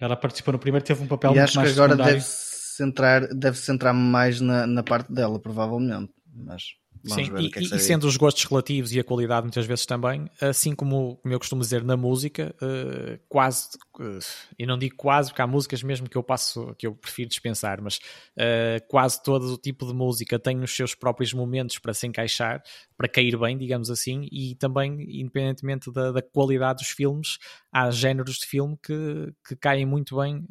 Ela 0.00 0.14
participou 0.14 0.52
no 0.52 0.58
primeiro, 0.60 0.86
teve 0.86 1.02
um 1.02 1.08
papel 1.08 1.32
e 1.32 1.34
muito 1.34 1.44
acho 1.44 1.56
mais 1.56 1.72
que 1.72 1.80
agora 1.80 1.96
deve 1.96 2.20
centrar, 2.20 3.26
deve 3.34 3.58
centrar 3.58 3.92
mais 3.92 4.40
na, 4.40 4.68
na 4.68 4.84
parte 4.84 5.12
dela, 5.12 5.40
provavelmente. 5.40 6.12
Mas 6.32 6.76
Sim, 7.06 7.22
e, 7.38 7.50
que 7.50 7.58
é 7.58 7.62
que 7.62 7.74
e 7.74 7.78
sendo 7.78 8.06
os 8.06 8.16
gostos 8.16 8.44
relativos 8.44 8.92
e 8.92 8.98
a 8.98 9.04
qualidade 9.04 9.42
muitas 9.42 9.66
vezes 9.66 9.84
também, 9.84 10.30
assim 10.40 10.74
como, 10.74 11.16
como 11.16 11.34
eu 11.34 11.38
costumo 11.38 11.60
dizer 11.60 11.84
na 11.84 11.96
música, 11.96 12.54
uh, 12.62 13.20
quase, 13.28 13.68
uh, 13.98 14.18
e 14.58 14.64
não 14.64 14.78
digo 14.78 14.96
quase, 14.96 15.28
porque 15.28 15.42
há 15.42 15.46
músicas 15.46 15.82
mesmo 15.82 16.08
que 16.08 16.16
eu 16.16 16.22
passo, 16.22 16.74
que 16.78 16.86
eu 16.86 16.94
prefiro 16.94 17.28
dispensar, 17.28 17.82
mas 17.82 17.96
uh, 17.96 18.86
quase 18.88 19.22
todo 19.22 19.52
o 19.52 19.58
tipo 19.58 19.86
de 19.86 19.92
música 19.92 20.38
tem 20.38 20.60
os 20.60 20.74
seus 20.74 20.94
próprios 20.94 21.34
momentos 21.34 21.78
para 21.78 21.92
se 21.92 22.06
encaixar, 22.06 22.62
para 22.96 23.08
cair 23.08 23.36
bem, 23.36 23.58
digamos 23.58 23.90
assim, 23.90 24.26
e 24.32 24.54
também, 24.54 25.20
independentemente 25.20 25.92
da, 25.92 26.10
da 26.10 26.22
qualidade 26.22 26.78
dos 26.78 26.88
filmes, 26.88 27.38
há 27.70 27.90
géneros 27.90 28.36
de 28.36 28.46
filme 28.46 28.78
que, 28.82 29.32
que 29.46 29.56
caem 29.56 29.84
muito 29.84 30.16
bem 30.16 30.46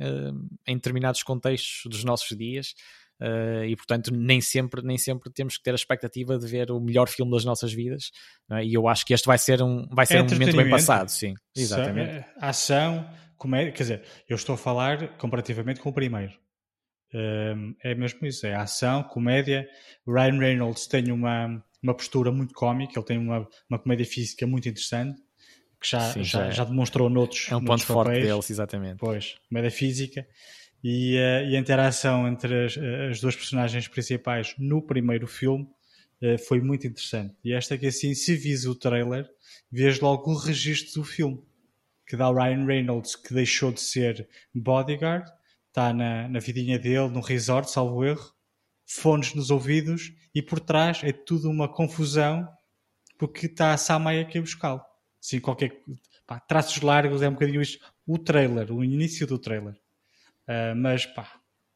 em 0.68 0.76
determinados 0.76 1.24
contextos 1.24 1.90
dos 1.90 2.04
nossos 2.04 2.38
dias. 2.38 2.76
Uh, 3.24 3.64
e 3.64 3.76
portanto 3.78 4.12
nem 4.14 4.42
sempre, 4.42 4.82
nem 4.82 4.98
sempre 4.98 5.32
temos 5.32 5.56
que 5.56 5.64
ter 5.64 5.72
a 5.72 5.76
expectativa 5.76 6.38
de 6.38 6.46
ver 6.46 6.70
o 6.72 6.80
melhor 6.82 7.08
filme 7.08 7.32
das 7.32 7.46
nossas 7.46 7.72
vidas 7.72 8.12
é? 8.52 8.66
e 8.66 8.74
eu 8.74 8.86
acho 8.86 9.06
que 9.06 9.14
este 9.14 9.26
vai 9.26 9.38
ser 9.38 9.62
um, 9.62 9.88
vai 9.92 10.06
ser 10.06 10.18
é 10.18 10.24
um 10.24 10.26
momento 10.26 10.58
bem 10.58 10.70
passado, 10.70 11.08
sim, 11.08 11.34
exatamente. 11.56 12.10
É, 12.10 12.26
ação, 12.38 13.10
comédia, 13.38 13.72
quer 13.72 13.84
dizer, 13.84 14.04
eu 14.28 14.36
estou 14.36 14.56
a 14.56 14.58
falar 14.58 15.18
comparativamente 15.18 15.80
com 15.80 15.90
o 15.90 15.94
primeiro. 15.94 16.34
Uh, 17.14 17.74
é 17.82 17.96
mesmo 17.96 18.28
isso, 18.28 18.46
é 18.46 18.56
ação, 18.56 19.04
comédia. 19.04 19.70
Ryan 20.06 20.40
Reynolds 20.40 20.88
tem 20.88 21.10
uma, 21.10 21.64
uma 21.82 21.96
postura 21.96 22.30
muito 22.30 22.54
cómica, 22.54 23.00
ele 23.00 23.06
tem 23.06 23.18
uma, 23.18 23.48
uma 23.70 23.80
comédia 23.80 24.06
física 24.06 24.46
muito 24.46 24.68
interessante 24.68 25.22
que 25.80 25.88
já, 25.88 26.12
sim, 26.12 26.24
já, 26.24 26.46
já, 26.46 26.52
já, 26.52 26.64
demonstrou 26.66 27.10
noutros. 27.10 27.48
É 27.50 27.56
um 27.56 27.62
noutros 27.62 27.86
ponto 27.86 27.98
papéis. 27.98 28.18
forte 28.18 28.28
deles, 28.28 28.50
exatamente. 28.50 28.98
Pois, 28.98 29.36
comédia 29.48 29.72
física 29.72 30.28
e, 30.84 31.16
e 31.16 31.56
a 31.56 31.60
interação 31.60 32.28
entre 32.28 32.66
as, 32.66 32.78
as, 33.10 33.22
duas 33.22 33.36
personagens 33.36 33.88
principais 33.88 34.54
no 34.58 34.82
primeiro 34.82 35.26
filme 35.26 35.68
uh, 36.22 36.38
foi 36.38 36.60
muito 36.60 36.86
interessante. 36.86 37.34
E 37.44 37.54
esta 37.54 37.78
que 37.78 37.88
assim, 37.88 38.14
se 38.14 38.36
vis 38.36 38.66
o 38.66 38.76
trailer, 38.76 39.30
vês 39.72 40.00
logo 40.00 40.32
o 40.32 40.36
registro 40.36 41.02
do 41.02 41.08
filme, 41.08 41.42
que 42.06 42.18
dá 42.18 42.30
o 42.30 42.34
Ryan 42.36 42.66
Reynolds, 42.66 43.16
que 43.16 43.34
deixou 43.34 43.72
de 43.72 43.80
ser 43.80 44.28
bodyguard, 44.54 45.26
está 45.70 45.94
na, 45.94 46.28
na 46.28 46.40
vidinha 46.40 46.78
dele, 46.78 47.08
no 47.08 47.22
resort, 47.22 47.72
salvo 47.72 48.04
erro, 48.04 48.34
fones 48.86 49.34
nos 49.34 49.50
ouvidos, 49.50 50.14
e 50.36 50.42
por 50.42 50.60
trás 50.60 51.02
é 51.04 51.14
tudo 51.14 51.50
uma 51.50 51.68
confusão, 51.68 52.48
porque 53.18 53.46
está 53.46 53.74
a 53.74 53.78
Samaya 53.78 54.22
aqui 54.22 54.38
a 54.38 54.42
buscá-lo. 54.42 54.82
Assim, 55.24 55.40
qualquer... 55.40 55.82
Pá, 56.28 56.40
traços 56.40 56.82
largos, 56.82 57.22
é 57.22 57.30
um 57.30 57.34
bocadinho 57.34 57.62
isto. 57.62 57.80
O 58.06 58.18
trailer, 58.18 58.72
o 58.72 58.84
início 58.84 59.26
do 59.26 59.40
trailer. 59.40 59.76
Uh, 60.48 60.76
mas 60.76 61.06
pá, 61.06 61.28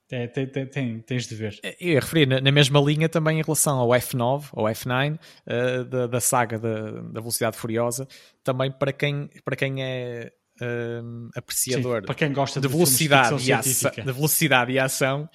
é, 0.10 0.26
tem, 0.26 0.48
tem, 0.48 0.66
tem, 0.66 1.00
tens 1.02 1.28
de 1.28 1.36
ver. 1.36 1.60
Eu 1.80 1.90
ia 1.94 2.00
referir 2.00 2.26
na, 2.26 2.40
na, 2.40 2.52
mesma 2.52 2.80
linha 2.80 3.10
também 3.10 3.40
em 3.40 3.44
relação 3.44 3.78
ao 3.78 3.90
F9 3.90 4.46
ou 4.54 4.66
F9 4.66 5.16
uh, 5.18 5.84
da, 5.84 6.08
da, 6.08 6.22
saga 6.22 6.58
da, 6.58 6.92
da, 7.02 7.20
Velocidade 7.20 7.58
Furiosa, 7.58 8.08
também 8.42 8.72
para 8.72 8.94
quem, 8.94 9.30
para 9.44 9.56
quem 9.58 9.84
é 9.84 10.32
uh, 10.62 11.30
apreciador 11.36 12.00
Sim, 12.00 12.06
para 12.06 12.16
quem 12.16 12.32
gosta 12.32 12.62
de, 12.62 12.68
de 12.68 12.74
velocidade, 12.74 13.50
e 13.50 13.52
ação, 13.52 13.92
de 13.92 14.12
velocidade 14.14 14.72
e 14.72 14.80
ação. 14.80 15.30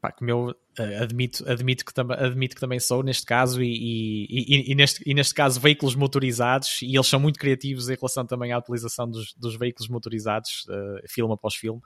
Pá, 0.00 0.10
como 0.10 0.28
eu 0.28 0.48
uh, 0.48 1.02
admito, 1.02 1.48
admito, 1.48 1.84
que 1.84 1.92
admito 2.00 2.54
que 2.56 2.60
também 2.60 2.80
sou 2.80 3.00
neste 3.00 3.24
caso 3.24 3.62
e, 3.62 3.68
e, 3.68 4.26
e, 4.28 4.72
e, 4.72 4.74
neste, 4.74 5.08
e 5.08 5.14
neste 5.14 5.32
caso 5.32 5.60
veículos 5.60 5.94
motorizados 5.94 6.82
e 6.82 6.96
eles 6.96 7.06
são 7.06 7.20
muito 7.20 7.38
criativos 7.38 7.88
em 7.88 7.94
relação 7.94 8.26
também 8.26 8.50
à 8.50 8.58
utilização 8.58 9.08
dos, 9.08 9.32
dos 9.34 9.56
veículos 9.56 9.88
motorizados 9.88 10.66
uh, 10.68 11.08
filme 11.08 11.32
após 11.32 11.54
filme. 11.54 11.80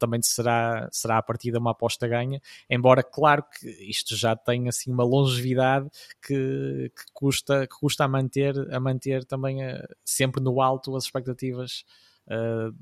Também 0.00 0.20
será, 0.20 0.88
será 0.90 1.16
a 1.16 1.22
partida 1.22 1.60
uma 1.60 1.70
aposta 1.70 2.08
ganha, 2.08 2.42
embora 2.68 3.04
claro 3.04 3.44
que 3.44 3.68
isto 3.88 4.16
já 4.16 4.34
tem 4.34 4.68
assim 4.68 4.90
uma 4.90 5.04
longevidade 5.04 5.88
que, 6.20 6.90
que 6.90 7.04
custa, 7.12 7.64
que 7.64 7.78
custa 7.78 8.02
a 8.04 8.08
manter, 8.08 8.52
a 8.74 8.80
manter 8.80 9.24
também 9.24 9.58
sempre 10.04 10.42
no 10.42 10.60
alto 10.60 10.96
as 10.96 11.04
expectativas 11.04 11.84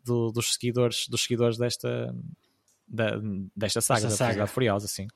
do, 0.02 0.32
dos 0.32 0.54
seguidores 0.54 1.06
dos 1.08 1.24
seguidores 1.24 1.58
desta 1.58 2.10
da, 2.86 3.18
desta 3.56 3.80
saga, 3.80 4.02
da 4.02 4.10
saga. 4.10 4.46
Furiosa, 4.46 4.86
sim. 4.86 5.06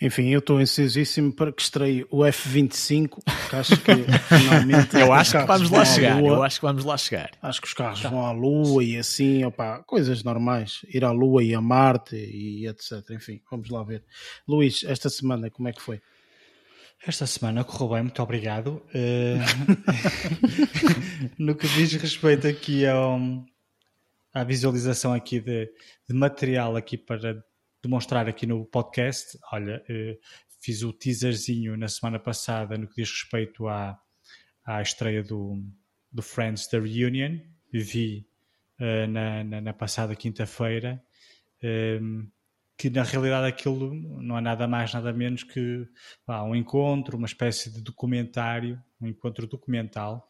Enfim, 0.00 0.30
eu 0.30 0.40
estou 0.40 0.58
ansiosíssimo 0.58 1.32
para 1.32 1.52
que 1.52 1.62
estreie 1.62 2.04
o 2.10 2.22
F25, 2.22 3.18
que 3.48 3.56
acho 3.56 3.76
que 3.76 3.92
finalmente. 4.36 4.96
eu 4.96 5.12
acho 5.12 5.38
que 5.38 5.44
vamos 5.44 5.70
lá 5.70 5.84
chegar. 5.84 6.20
Lua. 6.20 6.28
Eu 6.28 6.42
acho 6.42 6.58
que 6.58 6.66
vamos 6.66 6.84
lá 6.84 6.96
chegar. 6.96 7.30
Acho 7.40 7.60
que 7.60 7.68
os 7.68 7.74
carros 7.74 8.00
tá. 8.02 8.08
vão 8.08 8.26
à 8.26 8.32
Lua 8.32 8.82
e 8.82 8.96
assim, 8.96 9.44
opa, 9.44 9.80
coisas 9.86 10.24
normais. 10.24 10.80
Ir 10.92 11.04
à 11.04 11.12
Lua 11.12 11.44
e 11.44 11.54
a 11.54 11.60
Marte 11.60 12.16
e 12.16 12.66
etc. 12.66 13.10
Enfim, 13.12 13.40
vamos 13.48 13.70
lá 13.70 13.84
ver. 13.84 14.02
Luís, 14.48 14.82
esta 14.82 15.08
semana 15.08 15.48
como 15.50 15.68
é 15.68 15.72
que 15.72 15.80
foi? 15.80 16.00
Esta 17.06 17.26
semana 17.26 17.62
correu 17.62 17.90
bem, 17.90 18.02
muito 18.02 18.22
obrigado. 18.22 18.82
Uh... 18.92 19.38
no 21.38 21.54
que 21.54 21.68
diz 21.68 21.92
respeito 21.92 22.48
aqui 22.48 22.86
ao, 22.86 23.20
a 24.32 24.44
visualização 24.44 25.12
aqui 25.12 25.40
de, 25.40 25.66
de, 26.08 26.14
material 26.14 26.76
aqui 26.76 26.96
para 26.96 27.44
demonstrar 27.82 28.28
aqui 28.28 28.46
no 28.46 28.64
podcast. 28.64 29.38
Olha, 29.52 29.82
eh, 29.88 30.18
fiz 30.60 30.82
o 30.82 30.92
teaserzinho 30.92 31.76
na 31.76 31.88
semana 31.88 32.18
passada 32.18 32.78
no 32.78 32.88
que 32.88 33.02
diz 33.02 33.10
respeito 33.10 33.68
à, 33.68 34.00
à 34.64 34.80
estreia 34.80 35.22
do, 35.22 35.62
do 36.10 36.22
Friends 36.22 36.66
The 36.68 36.78
Reunion. 36.78 37.40
Vi 37.72 38.26
uh, 38.80 39.06
na, 39.08 39.44
na, 39.44 39.60
na, 39.60 39.72
passada 39.72 40.14
quinta-feira. 40.14 41.02
Ehm, 41.62 42.28
que 42.76 42.90
na 42.90 43.02
realidade 43.02 43.46
aquilo 43.46 43.94
não 43.94 44.36
é 44.36 44.40
nada 44.40 44.66
mais, 44.66 44.92
nada 44.92 45.12
menos 45.12 45.44
que 45.44 45.86
pá, 46.26 46.42
um 46.42 46.54
encontro, 46.56 47.16
uma 47.16 47.26
espécie 47.26 47.72
de 47.72 47.80
documentário, 47.80 48.82
um 49.00 49.06
encontro 49.06 49.46
documental 49.46 50.28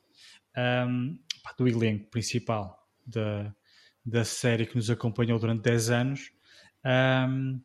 um, 0.57 0.61
ehm, 0.61 1.19
pá, 1.43 1.55
do 1.57 1.67
elenco 1.67 2.11
principal 2.11 2.79
da, 3.07 3.55
da 4.05 4.25
série 4.25 4.67
que 4.67 4.77
nos 4.77 4.91
acompanhou 4.91 5.39
durante 5.39 5.63
10 5.63 5.91
anos 5.91 6.33
um, 6.85 7.61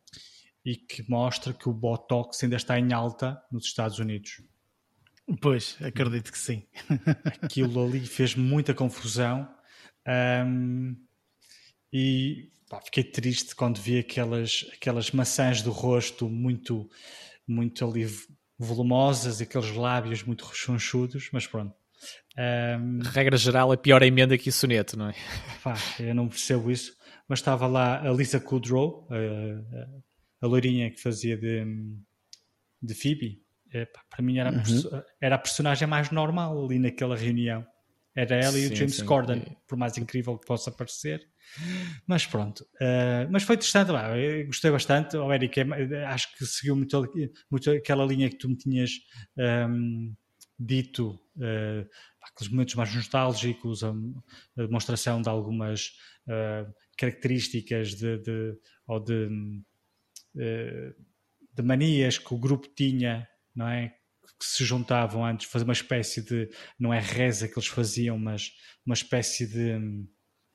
e 0.64 0.76
que 0.76 1.10
mostra 1.10 1.54
que 1.54 1.68
o 1.68 1.74
Botox 1.74 2.44
ainda 2.44 2.56
está 2.56 2.78
em 2.80 2.94
alta 2.94 3.42
nos 3.52 3.66
Estados 3.66 4.00
Unidos. 4.00 4.42
Pois, 5.42 5.78
acredito 5.82 6.32
que 6.32 6.38
sim. 6.38 6.66
Aquilo 7.42 7.86
ali 7.86 8.06
fez 8.06 8.36
muita 8.36 8.74
confusão 8.74 9.48
um, 10.46 10.96
e 11.92 12.50
pá, 12.70 12.82
fiquei 12.82 13.04
triste 13.04 13.56
quando 13.56 13.82
vi 13.82 14.00
aquelas, 14.00 14.66
aquelas 14.74 15.12
maçãs 15.12 15.62
do 15.62 15.72
rosto 15.72 16.30
muito, 16.30 16.90
muito 17.48 17.86
ali 17.86 18.08
volumosas, 18.58 19.42
aqueles 19.42 19.72
lábios 19.72 20.24
muito 20.24 20.46
rechonchudos, 20.46 21.30
mas 21.32 21.46
pronto. 21.46 21.76
Um, 22.38 23.00
Regra 23.00 23.36
geral, 23.36 23.74
é 23.74 23.78
pior 23.78 24.04
a 24.04 24.08
emenda 24.08 24.38
que 24.38 24.50
o 24.50 24.54
soneto, 24.54 24.98
não 24.98 25.10
é? 25.10 25.14
Pá, 25.64 25.76
eu 26.00 26.14
não 26.14 26.28
percebo 26.28 26.70
isso. 26.70 26.96
Mas 27.28 27.40
estava 27.40 27.68
lá 27.68 28.08
a 28.08 28.12
Lisa 28.12 28.40
Kudrow, 28.40 29.08
a, 29.10 29.16
a, 29.16 30.46
a 30.46 30.48
loirinha 30.48 30.90
que 30.92 31.02
fazia 31.02 31.36
de, 31.38 31.66
de 32.82 32.94
Phoebe. 32.94 33.42
É, 33.74 33.86
para 34.10 34.24
mim 34.24 34.38
era, 34.38 34.52
uhum. 34.52 35.02
era 35.20 35.36
a 35.36 35.40
personagem 35.40 35.88
mais 35.88 36.10
normal 36.10 36.64
ali 36.64 36.80
naquela 36.80 37.18
reunião. 37.18 37.66
Era 38.16 38.36
ela 38.36 38.54
sim, 38.54 38.64
e 38.64 38.68
o 38.68 38.76
James 38.76 38.96
sim. 38.96 39.06
Corden, 39.06 39.44
por 39.68 39.78
mais 39.78 39.98
incrível 39.98 40.38
que 40.40 40.48
possa 40.48 40.72
parecer. 40.72 41.22
Mas 42.08 42.26
pronto. 42.26 42.62
Uh, 42.82 43.30
mas 43.30 43.44
foi 43.44 43.56
interessante, 43.56 43.92
gostei 44.46 44.72
bastante. 44.72 45.18
Oh, 45.18 45.32
Eric, 45.32 45.60
é, 45.60 46.06
acho 46.06 46.36
que 46.36 46.46
seguiu 46.46 46.76
muito, 46.76 47.14
muito 47.50 47.70
aquela 47.70 48.06
linha 48.06 48.30
que 48.30 48.38
tu 48.38 48.50
me 48.50 48.58
tinhas 48.58 48.92
um, 49.70 50.16
dito, 50.60 51.20
uh, 51.38 51.88
aqueles 52.34 52.52
momentos 52.52 52.76
mais 52.76 52.94
nostálgicos, 52.94 53.84
a, 53.84 53.90
a 53.90 54.64
demonstração 54.64 55.22
de 55.22 55.30
algumas 55.30 55.88
uh, 56.28 56.72
características 56.98 57.96
de, 57.96 58.18
de, 58.20 58.54
ou 58.88 59.00
de, 59.00 59.28
uh, 60.36 61.04
de 61.54 61.64
manias 61.64 62.18
que 62.18 62.34
o 62.34 62.38
grupo 62.38 62.68
tinha, 62.76 63.28
não 63.56 63.68
é? 63.68 63.94
que 64.40 64.46
se 64.46 64.66
juntavam 64.66 65.26
antes, 65.26 65.50
fazer 65.50 65.64
uma 65.64 65.74
espécie 65.74 66.22
de, 66.22 66.50
não 66.78 66.94
é 66.94 67.00
reza 67.00 67.48
que 67.48 67.58
eles 67.58 67.68
faziam, 67.68 68.20
mas 68.20 68.52
uma 68.86 68.94
espécie 68.94 69.48
de 69.48 70.06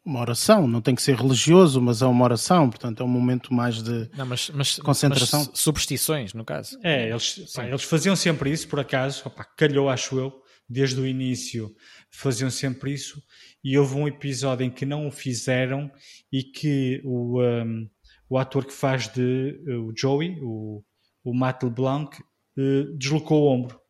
uma 0.05 0.20
oração, 0.20 0.66
não 0.66 0.81
tem 0.81 0.97
que 0.97 1.03
ser 1.03 1.14
religioso, 1.16 1.81
mas 1.81 2.03
é 2.03 2.07
uma 2.07 2.25
oração, 2.25 2.68
portanto 2.68 3.03
é 3.03 3.07
um 3.07 3.09
momento 3.09 3.55
mais 3.55 3.81
de 3.81 4.11
não, 4.16 4.27
mas, 4.27 4.51
mas, 4.51 4.77
concentração. 4.81 5.47
Mas 5.49 5.61
superstições, 5.61 6.35
no 6.35 6.45
caso. 6.45 6.77
É, 6.83 7.09
eles, 7.09 7.53
pá, 7.55 7.66
eles 7.66 7.85
faziam 7.85 8.16
sempre 8.16 8.51
isso, 8.51 8.66
por 8.66 8.81
acaso, 8.81 9.23
opa, 9.25 9.45
calhou, 9.45 9.89
acho 9.89 10.18
eu, 10.18 10.41
desde 10.73 11.01
o 11.01 11.07
início 11.07 11.75
faziam 12.11 12.51
sempre 12.51 12.93
isso, 12.93 13.23
e 13.62 13.79
houve 13.79 13.95
um 13.95 14.09
episódio 14.09 14.64
em 14.64 14.70
que 14.70 14.85
não 14.85 15.07
o 15.07 15.12
fizeram 15.12 15.91
e 16.33 16.43
que 16.43 17.01
o, 17.05 17.43
um, 17.43 17.89
o 18.29 18.39
ator 18.39 18.64
que 18.64 18.73
faz 18.73 19.09
de 19.09 19.61
uh, 19.66 19.89
o 19.89 19.93
Joey, 19.97 20.39
o, 20.41 20.83
o 21.23 21.35
Matt 21.35 21.62
LeBlanc, 21.62 22.20
uh, 22.20 22.97
deslocou 22.97 23.43
o 23.43 23.49
ombro 23.49 23.81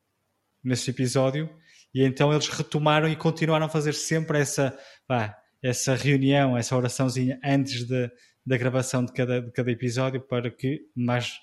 nesse 0.62 0.90
episódio, 0.90 1.48
e 1.94 2.02
então 2.02 2.32
eles 2.32 2.48
retomaram 2.48 3.08
e 3.08 3.16
continuaram 3.16 3.66
a 3.66 3.68
fazer 3.68 3.94
sempre 3.94 4.38
essa. 4.38 4.76
Pá, 5.06 5.36
essa 5.62 5.94
reunião, 5.94 6.58
essa 6.58 6.76
oraçãozinha 6.76 7.38
antes 7.42 7.86
de, 7.86 8.10
da 8.44 8.56
gravação 8.56 9.04
de 9.04 9.12
cada, 9.12 9.40
de 9.40 9.52
cada 9.52 9.70
episódio 9.70 10.20
para 10.20 10.50
que 10.50 10.80
mais, 10.94 11.38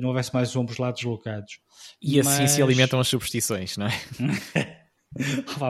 não 0.00 0.08
houvesse 0.08 0.32
mais 0.34 0.54
ombros 0.56 0.78
lá 0.78 0.90
deslocados. 0.90 1.60
E 2.02 2.20
assim 2.20 2.46
se 2.46 2.62
alimentam 2.62 3.00
as 3.00 3.08
superstições, 3.08 3.76
não 3.76 3.86
é? 3.86 3.92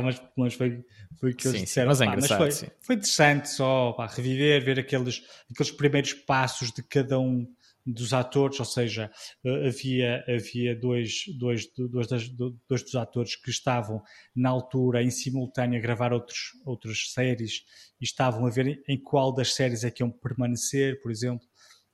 mas, 0.03 0.23
mas 0.37 0.55
foi, 0.55 0.85
foi 1.19 1.31
o 1.31 1.37
que 1.37 1.49
eles 1.49 1.61
disseram. 1.61 1.89
Mas, 1.89 2.01
é 2.01 2.07
mas 2.07 2.27
foi, 2.27 2.51
foi 2.81 2.95
interessante 2.97 3.49
só 3.49 3.93
pá, 3.93 4.07
reviver, 4.07 4.65
ver 4.65 4.79
aqueles, 4.79 5.23
aqueles 5.51 5.73
primeiros 5.73 6.13
passos 6.13 6.73
de 6.73 6.83
cada 6.83 7.19
um 7.19 7.47
dos 7.87 8.13
atores, 8.13 8.59
ou 8.61 8.67
seja, 8.67 9.11
eh, 9.45 9.69
havia, 9.69 10.25
havia 10.29 10.77
dois, 10.77 11.25
dois, 11.39 11.67
dois, 11.75 12.07
dois, 12.07 12.29
dois 12.69 12.83
dos 12.83 12.95
atores 12.95 13.35
que 13.37 13.51
estavam 13.51 14.03
na 14.37 14.51
altura 14.51 15.03
em 15.03 15.11
simultâneo 15.11 15.79
a 15.79 15.83
gravar 15.83 16.13
outros, 16.13 16.51
outras 16.67 17.11
séries 17.13 17.65
e 18.01 18.05
estavam 18.05 18.47
a 18.47 18.51
ver 18.51 18.83
em 18.87 19.01
qual 19.01 19.33
das 19.33 19.55
séries 19.55 19.85
é 19.85 19.91
que 19.91 20.03
iam 20.03 20.11
permanecer, 20.11 21.01
por 21.01 21.11
exemplo. 21.11 21.47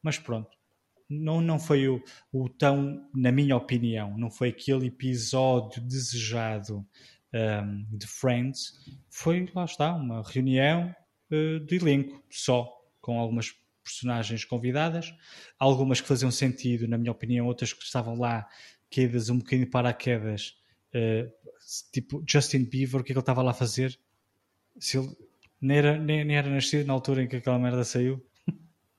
Mas 0.02 0.18
pronto, 0.18 0.50
não, 1.08 1.40
não 1.40 1.58
foi 1.58 1.88
o, 1.88 2.02
o 2.32 2.48
tão, 2.48 3.08
na 3.14 3.30
minha 3.30 3.56
opinião, 3.56 4.16
não 4.16 4.30
foi 4.30 4.48
aquele 4.48 4.86
episódio 4.86 5.82
desejado 5.82 6.86
um, 7.34 7.86
de 7.96 8.06
Friends. 8.06 8.72
Foi, 9.10 9.48
lá 9.54 9.64
está, 9.64 9.94
uma 9.94 10.22
reunião 10.22 10.94
uh, 11.30 11.60
de 11.60 11.76
elenco 11.76 12.22
só, 12.30 12.70
com 13.00 13.18
algumas 13.18 13.54
personagens 13.82 14.44
convidadas, 14.44 15.14
algumas 15.58 16.00
que 16.00 16.08
faziam 16.08 16.30
sentido, 16.30 16.88
na 16.88 16.96
minha 16.96 17.12
opinião, 17.12 17.46
outras 17.46 17.72
que 17.72 17.84
estavam 17.84 18.18
lá 18.18 18.48
quedas 18.88 19.28
um 19.28 19.38
bocadinho 19.38 19.70
para 19.70 19.92
quedas, 19.92 20.56
uh, 20.94 21.30
tipo 21.92 22.24
Justin 22.28 22.64
Bieber, 22.64 23.00
o 23.00 23.04
que 23.04 23.12
é 23.12 23.14
que 23.14 23.18
ele 23.18 23.20
estava 23.20 23.42
lá 23.42 23.50
a 23.50 23.54
fazer? 23.54 23.98
Se 24.78 24.98
ele 24.98 25.14
nem 25.60 25.78
era, 25.78 25.98
nem, 25.98 26.24
nem 26.24 26.36
era 26.36 26.48
nascido 26.48 26.86
na 26.86 26.92
altura 26.92 27.22
em 27.22 27.28
que 27.28 27.36
aquela 27.36 27.58
merda 27.58 27.84
saiu. 27.84 28.24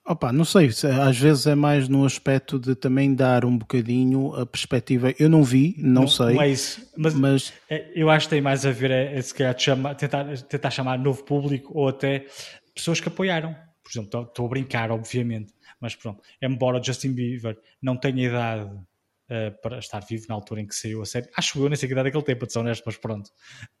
Opa, 0.06 0.32
não 0.32 0.44
sei, 0.44 0.68
às 1.02 1.18
vezes 1.18 1.48
é 1.48 1.56
mais 1.56 1.88
no 1.88 2.04
aspecto 2.04 2.60
de 2.60 2.76
também 2.76 3.12
dar 3.12 3.44
um 3.44 3.58
bocadinho 3.58 4.36
a 4.36 4.46
perspectiva. 4.46 5.12
Eu 5.18 5.28
não 5.28 5.42
vi, 5.42 5.74
não, 5.78 6.02
não 6.02 6.08
sei. 6.08 6.34
Não 6.34 6.42
é 6.42 6.48
isso, 6.48 6.88
mas, 6.96 7.14
mas, 7.14 7.52
é, 7.68 7.90
eu 7.92 8.08
acho 8.08 8.26
que 8.26 8.30
tem 8.30 8.40
mais 8.40 8.64
a 8.64 8.70
ver, 8.70 8.92
é, 8.92 9.18
é 9.18 9.20
se 9.20 9.34
calhar 9.34 9.58
chama, 9.58 9.96
tentar, 9.96 10.24
tentar 10.42 10.70
chamar 10.70 10.96
novo 10.96 11.24
público 11.24 11.72
ou 11.76 11.88
até 11.88 12.24
pessoas 12.72 13.00
que 13.00 13.08
apoiaram. 13.08 13.56
Por 13.82 13.90
exemplo, 13.90 14.22
estou 14.22 14.46
a 14.46 14.48
brincar, 14.48 14.92
obviamente, 14.92 15.52
mas 15.80 15.96
pronto, 15.96 16.22
embora 16.40 16.80
Justin 16.80 17.12
Bieber 17.12 17.58
não 17.82 17.96
tenha 17.96 18.28
idade 18.28 18.70
uh, 18.70 19.60
para 19.60 19.78
estar 19.78 20.00
vivo 20.00 20.26
na 20.28 20.36
altura 20.36 20.60
em 20.60 20.66
que 20.66 20.74
saiu 20.74 21.02
a 21.02 21.06
série, 21.06 21.28
acho 21.36 21.58
eu, 21.58 21.68
nem 21.68 21.76
sei 21.76 21.88
que 21.88 21.92
idade 21.92 22.08
é 22.08 22.10
que 22.12 22.16
ele 22.16 22.24
tem, 22.24 22.36
para 22.36 22.48
ser 22.48 22.60
honesto, 22.60 22.84
mas 22.86 22.96
pronto. 22.96 23.30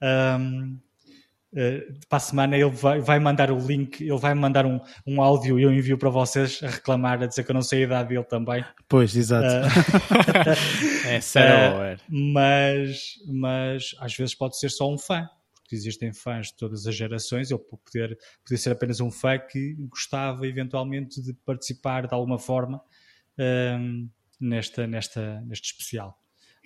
Um, 0.02 0.78
Uh, 1.56 1.98
para 2.06 2.18
a 2.18 2.20
semana 2.20 2.54
ele 2.54 2.68
vai, 2.68 3.00
vai, 3.00 3.18
mandar 3.18 3.50
o 3.50 3.58
link, 3.58 4.02
ele 4.02 4.18
vai 4.18 4.34
mandar 4.34 4.66
um, 4.66 4.78
um 5.06 5.22
áudio 5.22 5.58
e 5.58 5.62
eu 5.62 5.72
envio 5.72 5.96
para 5.96 6.10
vocês 6.10 6.60
a 6.62 6.68
reclamar, 6.68 7.22
a 7.22 7.26
dizer 7.26 7.44
que 7.44 7.50
eu 7.50 7.54
não 7.54 7.62
sei 7.62 7.80
a 7.80 7.86
idade 7.86 8.10
dele 8.10 8.24
também. 8.24 8.62
Pois, 8.86 9.16
exato. 9.16 9.66
Uh, 9.66 11.08
é 11.08 11.20
sério. 11.20 11.96
Uh, 11.96 12.32
mas, 12.32 13.14
mas 13.26 13.94
às 13.98 14.14
vezes 14.14 14.34
pode 14.34 14.58
ser 14.58 14.70
só 14.70 14.92
um 14.92 14.98
fã 14.98 15.26
porque 15.66 15.74
existem 15.74 16.12
fãs 16.12 16.48
de 16.48 16.56
todas 16.56 16.86
as 16.86 16.94
gerações, 16.94 17.50
eu 17.50 17.58
poder, 17.58 18.16
poder 18.44 18.56
ser 18.56 18.70
apenas 18.70 19.00
um 19.00 19.10
fã 19.10 19.36
que 19.36 19.74
gostava 19.88 20.46
eventualmente 20.46 21.20
de 21.20 21.32
participar 21.44 22.06
de 22.06 22.14
alguma 22.14 22.38
forma 22.38 22.80
um, 23.36 24.08
nesta, 24.40 24.86
nesta, 24.86 25.40
neste 25.40 25.72
especial. 25.72 26.16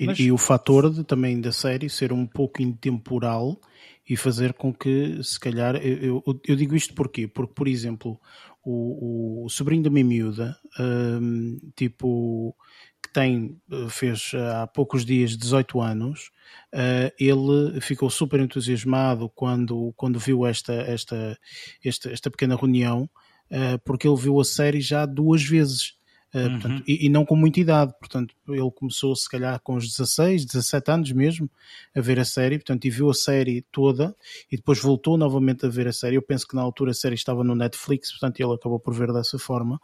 E, 0.00 0.06
Mas... 0.06 0.18
e, 0.18 0.32
o 0.32 0.38
fator 0.38 0.90
de, 0.90 1.04
também 1.04 1.38
da 1.38 1.52
série 1.52 1.90
ser 1.90 2.10
um 2.10 2.26
pouco 2.26 2.62
intemporal 2.62 3.60
e 4.08 4.16
fazer 4.16 4.54
com 4.54 4.72
que, 4.72 5.22
se 5.22 5.38
calhar, 5.38 5.76
eu, 5.76 6.22
eu, 6.26 6.40
eu 6.48 6.56
digo 6.56 6.74
isto 6.74 6.94
porquê? 6.94 7.28
Porque, 7.28 7.52
por 7.52 7.68
exemplo, 7.68 8.18
o, 8.64 9.44
o 9.44 9.48
sobrinho 9.50 9.82
da 9.82 9.90
minha 9.90 10.04
miúda, 10.04 10.56
um, 10.80 11.58
tipo, 11.76 12.56
que 13.02 13.12
tem, 13.12 13.60
fez 13.90 14.32
há 14.34 14.66
poucos 14.66 15.04
dias 15.04 15.36
18 15.36 15.78
anos, 15.82 16.30
uh, 16.74 17.12
ele 17.18 17.78
ficou 17.82 18.08
super 18.08 18.40
entusiasmado 18.40 19.28
quando, 19.28 19.92
quando 19.96 20.18
viu 20.18 20.46
esta, 20.46 20.72
esta, 20.72 21.38
esta, 21.84 22.10
esta 22.10 22.30
pequena 22.30 22.56
reunião, 22.56 23.08
uh, 23.50 23.78
porque 23.84 24.08
ele 24.08 24.16
viu 24.16 24.40
a 24.40 24.44
série 24.44 24.80
já 24.80 25.04
duas 25.04 25.42
vezes. 25.42 25.99
Uh, 26.32 26.38
uhum. 26.38 26.50
portanto, 26.52 26.84
e, 26.86 27.06
e, 27.06 27.08
não 27.08 27.24
com 27.24 27.34
muita 27.34 27.58
idade, 27.58 27.92
portanto, 27.98 28.34
ele 28.48 28.70
começou 28.70 29.14
se 29.16 29.28
calhar 29.28 29.58
com 29.60 29.74
os 29.74 29.88
16, 29.88 30.44
17 30.44 30.90
anos 30.90 31.12
mesmo 31.12 31.50
a 31.94 32.00
ver 32.00 32.20
a 32.20 32.24
série, 32.24 32.56
portanto, 32.56 32.84
e 32.84 32.90
viu 32.90 33.10
a 33.10 33.14
série 33.14 33.62
toda 33.72 34.14
e 34.50 34.56
depois 34.56 34.80
voltou 34.80 35.18
novamente 35.18 35.66
a 35.66 35.68
ver 35.68 35.88
a 35.88 35.92
série. 35.92 36.16
Eu 36.16 36.22
penso 36.22 36.46
que 36.46 36.54
na 36.54 36.62
altura 36.62 36.92
a 36.92 36.94
série 36.94 37.16
estava 37.16 37.42
no 37.42 37.56
Netflix, 37.56 38.12
portanto, 38.12 38.40
ele 38.40 38.54
acabou 38.54 38.78
por 38.78 38.94
ver 38.94 39.12
dessa 39.12 39.38
forma. 39.38 39.76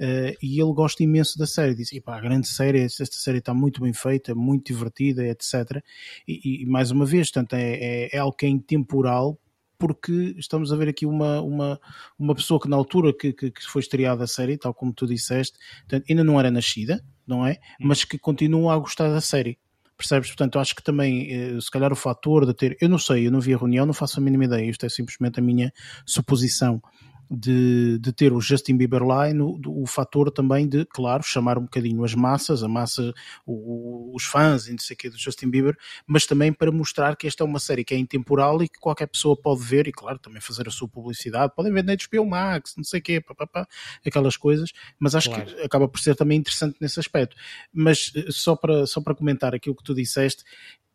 Uh, 0.00 0.34
e 0.42 0.60
ele 0.60 0.72
gosta 0.72 1.04
imenso 1.04 1.38
da 1.38 1.46
série, 1.46 1.74
disse: 1.74 2.00
pá, 2.00 2.20
grande 2.20 2.48
série, 2.48 2.80
esta 2.80 3.06
série 3.06 3.38
está 3.38 3.54
muito 3.54 3.80
bem 3.80 3.92
feita, 3.92 4.34
muito 4.34 4.72
divertida, 4.72 5.24
etc. 5.26 5.82
E, 6.26 6.62
e 6.62 6.66
mais 6.66 6.90
uma 6.90 7.06
vez, 7.06 7.30
portanto, 7.30 7.54
é, 7.54 7.74
é, 7.74 8.16
é 8.16 8.18
algo 8.18 8.36
que 8.36 8.46
é 8.46 8.48
intemporal 8.48 9.38
porque 9.82 10.36
estamos 10.38 10.72
a 10.72 10.76
ver 10.76 10.88
aqui 10.88 11.04
uma, 11.04 11.40
uma, 11.40 11.80
uma 12.16 12.36
pessoa 12.36 12.60
que 12.60 12.68
na 12.68 12.76
altura 12.76 13.12
que, 13.12 13.32
que, 13.32 13.50
que 13.50 13.62
foi 13.64 13.80
estreada 13.80 14.22
a 14.22 14.28
série, 14.28 14.56
tal 14.56 14.72
como 14.72 14.92
tu 14.92 15.08
disseste, 15.08 15.58
portanto, 15.80 16.04
ainda 16.08 16.22
não 16.22 16.38
era 16.38 16.52
nascida, 16.52 17.04
não 17.26 17.44
é? 17.44 17.54
Hum. 17.80 17.88
Mas 17.88 18.04
que 18.04 18.16
continua 18.16 18.74
a 18.74 18.78
gostar 18.78 19.08
da 19.08 19.20
série. 19.20 19.58
Percebes? 19.96 20.28
Portanto, 20.28 20.60
acho 20.60 20.76
que 20.76 20.84
também, 20.84 21.32
eh, 21.32 21.60
se 21.60 21.68
calhar, 21.68 21.92
o 21.92 21.96
fator 21.96 22.46
de 22.46 22.54
ter. 22.54 22.76
Eu 22.80 22.88
não 22.88 22.96
sei, 22.96 23.26
eu 23.26 23.32
não 23.32 23.40
vi 23.40 23.54
a 23.54 23.56
reunião, 23.56 23.84
não 23.84 23.92
faço 23.92 24.20
a 24.20 24.22
mínima 24.22 24.44
ideia, 24.44 24.70
isto 24.70 24.86
é 24.86 24.88
simplesmente 24.88 25.40
a 25.40 25.42
minha 25.42 25.72
suposição 26.06 26.80
de, 27.32 27.98
de 27.98 28.12
ter 28.12 28.32
o 28.32 28.40
Justin 28.40 28.76
Bieber 28.76 29.02
lá 29.02 29.30
e 29.30 29.32
no, 29.32 29.58
o 29.66 29.86
fator 29.86 30.30
também 30.30 30.68
de, 30.68 30.84
claro, 30.84 31.22
chamar 31.22 31.56
um 31.56 31.62
bocadinho 31.62 32.04
as 32.04 32.14
massas, 32.14 32.62
a 32.62 32.68
massa, 32.68 33.12
o, 33.46 34.14
os 34.14 34.24
fãs 34.24 34.66
e 34.66 34.72
não 34.72 34.78
sei 34.78 34.94
o 34.94 34.98
que 34.98 35.08
do 35.08 35.18
Justin 35.18 35.48
Bieber, 35.48 35.76
mas 36.06 36.26
também 36.26 36.52
para 36.52 36.70
mostrar 36.70 37.16
que 37.16 37.26
esta 37.26 37.42
é 37.42 37.46
uma 37.46 37.58
série 37.58 37.84
que 37.84 37.94
é 37.94 37.96
intemporal 37.96 38.62
e 38.62 38.68
que 38.68 38.78
qualquer 38.78 39.06
pessoa 39.06 39.36
pode 39.36 39.62
ver 39.62 39.88
e, 39.88 39.92
claro, 39.92 40.18
também 40.18 40.40
fazer 40.40 40.68
a 40.68 40.70
sua 40.70 40.88
publicidade, 40.88 41.54
podem 41.56 41.72
ver 41.72 41.84
na 41.84 41.94
HBO 41.94 42.26
Max, 42.26 42.74
não 42.76 42.84
sei 42.84 43.00
o 43.00 43.02
que, 43.02 43.22
aquelas 44.06 44.36
coisas, 44.36 44.70
mas 44.98 45.14
acho 45.14 45.30
claro. 45.30 45.46
que 45.46 45.62
acaba 45.62 45.88
por 45.88 46.00
ser 46.00 46.14
também 46.14 46.38
interessante 46.38 46.76
nesse 46.80 47.00
aspecto. 47.00 47.34
Mas 47.72 48.12
eh, 48.14 48.26
só 48.28 48.54
para, 48.54 48.86
só 48.86 49.00
para 49.00 49.14
comentar 49.14 49.54
aquilo 49.54 49.74
que 49.74 49.84
tu 49.84 49.94
disseste, 49.94 50.44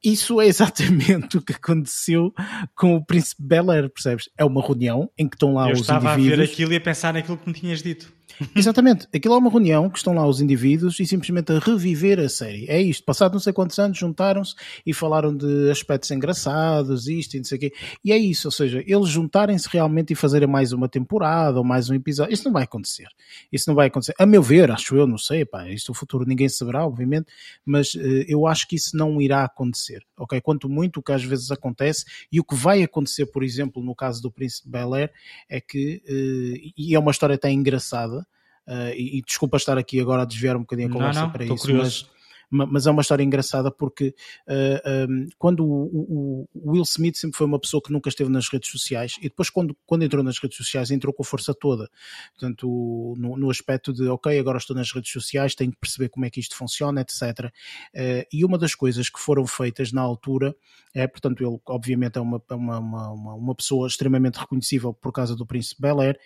isso 0.04 0.40
é 0.42 0.48
exatamente 0.48 1.38
o 1.38 1.42
que 1.42 1.54
aconteceu 1.54 2.34
com 2.76 2.96
o 2.96 3.06
Príncipe 3.06 3.44
Bel 3.44 3.72
Air, 3.72 3.90
percebes? 3.90 4.30
É 4.38 4.46
uma 4.46 4.62
reunião 4.62 5.10
em 5.18 5.28
que 5.28 5.36
estão 5.36 5.54
lá 5.54 5.70
Eu 5.70 5.74
os 5.74 5.80
indivíduos. 5.80 5.90
Eu 5.90 5.98
estava 5.98 6.14
a 6.14 6.18
ver 6.18 6.42
aquilo 6.42 6.74
e 6.74 6.76
a 6.76 6.82
pensar 6.82 7.14
naquilo 7.14 7.38
que 7.38 7.48
me 7.48 7.54
tinhas 7.54 7.82
dito. 7.82 8.17
Exatamente. 8.56 9.08
Aquilo 9.14 9.34
é 9.34 9.38
uma 9.38 9.50
reunião 9.50 9.90
que 9.90 9.98
estão 9.98 10.14
lá 10.14 10.26
os 10.28 10.42
indivíduos 10.42 11.00
e 11.00 11.06
simplesmente 11.06 11.52
a 11.52 11.60
reviver 11.60 12.20
a 12.20 12.30
série. 12.30 12.66
É 12.70 12.82
isto. 12.82 13.04
Passado 13.04 13.34
não 13.34 13.40
sei 13.40 13.54
quantos 13.54 13.78
anos, 13.80 13.98
juntaram-se 13.98 14.56
e 14.86 14.94
falaram 14.94 15.36
de 15.36 15.70
aspectos 15.72 16.12
engraçados, 16.12 17.08
isto 17.08 17.36
e 17.36 17.38
não 17.38 17.46
sei 17.46 17.58
o 17.58 17.62
quê. 17.62 17.74
E 18.04 18.12
é 18.12 18.18
isso. 18.18 18.48
Ou 18.48 18.52
seja, 18.52 18.84
eles 18.86 19.10
juntarem-se 19.10 19.68
realmente 19.72 20.14
e 20.14 20.16
fazerem 20.16 20.48
mais 20.48 20.72
uma 20.72 20.88
temporada 20.88 21.58
ou 21.58 21.64
mais 21.64 21.90
um 21.90 21.94
episódio. 21.94 22.34
Isso 22.34 22.46
não 22.46 22.54
vai 22.54 22.64
acontecer. 22.64 23.08
Isso 23.52 23.66
não 23.68 23.76
vai 23.76 23.88
acontecer. 23.88 24.14
A 24.20 24.26
meu 24.26 24.42
ver, 24.42 24.72
acho 24.72 24.96
eu, 24.96 25.08
não 25.08 25.18
sei, 25.18 25.46
pá, 25.46 25.68
isto 25.70 25.92
é 25.92 25.94
o 25.94 25.96
futuro 25.96 26.26
ninguém 26.26 26.50
saberá, 26.50 26.86
obviamente, 26.86 27.28
mas 27.66 27.94
uh, 27.96 28.00
eu 28.28 28.46
acho 28.46 28.68
que 28.68 28.76
isso 28.76 28.96
não 28.96 29.22
irá 29.22 29.44
acontecer. 29.44 30.04
Ok? 30.18 30.40
Quanto 30.42 30.70
muito 30.70 31.00
o 31.00 31.04
que 31.04 31.12
às 31.12 31.24
vezes 31.24 31.52
acontece 31.52 32.06
e 32.32 32.40
o 32.40 32.44
que 32.44 32.56
vai 32.56 32.84
acontecer, 32.84 33.26
por 33.28 33.44
exemplo, 33.44 33.84
no 33.84 33.96
caso 33.96 34.22
do 34.22 34.32
Príncipe 34.32 34.70
Bel 34.70 34.94
Air, 34.94 35.12
é 35.50 35.62
que, 35.62 36.02
uh, 36.08 36.74
e 36.78 36.96
é 36.96 37.00
uma 37.00 37.12
história 37.12 37.36
até 37.36 37.52
engraçada, 37.52 38.27
Uh, 38.68 38.92
e, 38.96 39.18
e, 39.18 39.22
desculpa 39.22 39.56
estar 39.56 39.78
aqui 39.78 40.00
agora 40.00 40.24
a 40.24 40.26
desviar 40.26 40.58
um 40.58 40.62
bocadinho 40.62 40.90
a 40.90 40.92
conversa 40.92 41.20
não, 41.22 41.28
não, 41.28 41.34
para 41.34 41.46
isso, 41.46 41.56
curioso. 41.56 42.10
mas, 42.50 42.70
mas 42.70 42.88
é 42.88 42.92
uma 42.92 43.02
história 43.02 43.24
engraçada 43.24 43.72
porque 43.72 44.14
uh, 44.48 44.82
ah, 44.84 45.08
um, 45.10 45.28
quando 45.38 45.66
o, 45.66 46.48
o, 46.54 46.72
Will 46.72 46.84
Smith 46.84 47.16
sempre 47.16 47.38
foi 47.38 47.48
uma 47.48 47.60
pessoa 47.60 47.82
que 47.82 47.92
nunca 47.92 48.10
esteve 48.10 48.30
nas 48.30 48.50
redes 48.50 48.70
sociais 48.70 49.16
e 49.20 49.24
depois 49.24 49.50
quando, 49.50 49.76
quando 49.86 50.04
entrou 50.04 50.24
nas 50.24 50.38
redes 50.40 50.58
sociais 50.58 50.92
entrou 50.92 51.14
com 51.14 51.24
a 51.24 51.26
força 51.26 51.54
toda, 51.54 51.90
portanto 52.32 53.14
no, 53.18 53.38
no 53.38 53.50
aspecto 53.50 53.94
de 53.94 54.08
ok, 54.08 54.38
agora 54.38 54.58
estou 54.58 54.76
nas 54.76 54.92
redes 54.92 55.12
sociais, 55.12 55.56
tenho 55.56 55.72
que 55.72 55.80
perceber 55.80 56.10
como 56.10 56.26
é 56.26 56.30
que 56.30 56.40
isto 56.40 56.56
funciona, 56.56 57.02
etc. 57.02 57.46
Uh, 57.94 58.28
e 58.32 58.44
uma 58.44 58.58
das 58.58 58.76
coisas 58.76 59.10
que 59.10 59.20
foram 59.20 59.46
feitas 59.46 59.92
na 59.92 60.02
altura 60.02 60.56
é, 60.94 61.06
portanto, 61.08 61.44
ele 61.46 61.60
obviamente 61.68 62.18
é 62.18 62.22
uma, 62.22 62.42
é 62.50 62.56
uma, 62.56 62.80
uma, 62.80 63.34
uma 63.36 63.56
pessoa 63.56 63.88
extremamente 63.88 64.40
reconhecível 64.40 64.94
por 64.94 65.12
causa 65.12 65.36
do 65.36 65.46
Príncipe 65.46 65.82
Bel 65.82 66.02
Air 66.02 66.20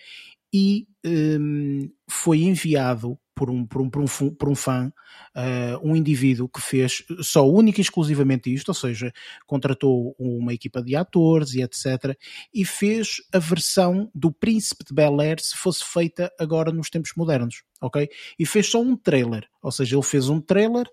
e 0.53 0.87
um, 1.05 1.89
foi 2.07 2.43
enviado 2.43 3.17
por 3.33 3.49
um, 3.49 3.65
por 3.65 3.81
um, 3.81 3.89
por 3.89 4.01
um, 4.03 4.35
por 4.35 4.49
um 4.49 4.55
fã, 4.55 4.93
uh, 5.35 5.79
um 5.89 5.95
indivíduo 5.95 6.47
que 6.47 6.61
fez 6.61 7.03
só 7.21 7.49
única 7.49 7.79
e 7.79 7.81
exclusivamente 7.81 8.53
isto, 8.53 8.69
ou 8.69 8.75
seja, 8.75 9.11
contratou 9.47 10.15
uma 10.19 10.53
equipa 10.53 10.81
de 10.81 10.95
atores 10.95 11.55
e 11.55 11.61
etc. 11.61 12.15
E 12.53 12.63
fez 12.63 13.15
a 13.33 13.39
versão 13.39 14.11
do 14.13 14.31
Príncipe 14.31 14.85
de 14.85 14.93
Bel 14.93 15.19
Air 15.19 15.39
se 15.41 15.57
fosse 15.57 15.83
feita 15.83 16.31
agora 16.39 16.71
nos 16.71 16.89
tempos 16.89 17.13
modernos, 17.15 17.63
ok? 17.81 18.07
E 18.37 18.45
fez 18.45 18.69
só 18.69 18.79
um 18.79 18.95
trailer, 18.95 19.47
ou 19.61 19.71
seja, 19.71 19.95
ele 19.95 20.03
fez 20.03 20.29
um 20.29 20.39
trailer 20.39 20.87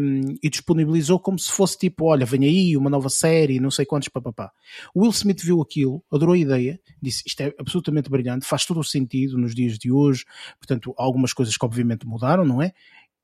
um, 0.00 0.34
e 0.42 0.48
disponibilizou 0.48 1.20
como 1.20 1.38
se 1.38 1.52
fosse 1.52 1.78
tipo, 1.78 2.06
olha, 2.06 2.24
vem 2.24 2.44
aí 2.44 2.76
uma 2.76 2.88
nova 2.88 3.10
série, 3.10 3.60
não 3.60 3.70
sei 3.70 3.84
quantos, 3.84 4.08
papapá. 4.08 4.50
O 4.94 5.02
Will 5.02 5.10
Smith 5.10 5.42
viu 5.42 5.60
aquilo, 5.60 6.02
adorou 6.10 6.34
a 6.34 6.38
ideia, 6.38 6.80
disse, 7.00 7.22
isto 7.26 7.42
é 7.42 7.54
absolutamente 7.58 8.08
brilhante, 8.08 8.46
faz 8.46 8.64
todo 8.64 8.80
o 8.80 8.84
sentido 8.84 9.36
nos 9.36 9.54
dias 9.54 9.78
de 9.78 9.92
hoje, 9.92 10.24
portanto, 10.58 10.94
algumas 10.96 11.34
coisas 11.34 11.56
que 11.56 11.64
obviamente 11.64 12.06
mudaram, 12.06 12.44
não 12.44 12.62
é? 12.62 12.72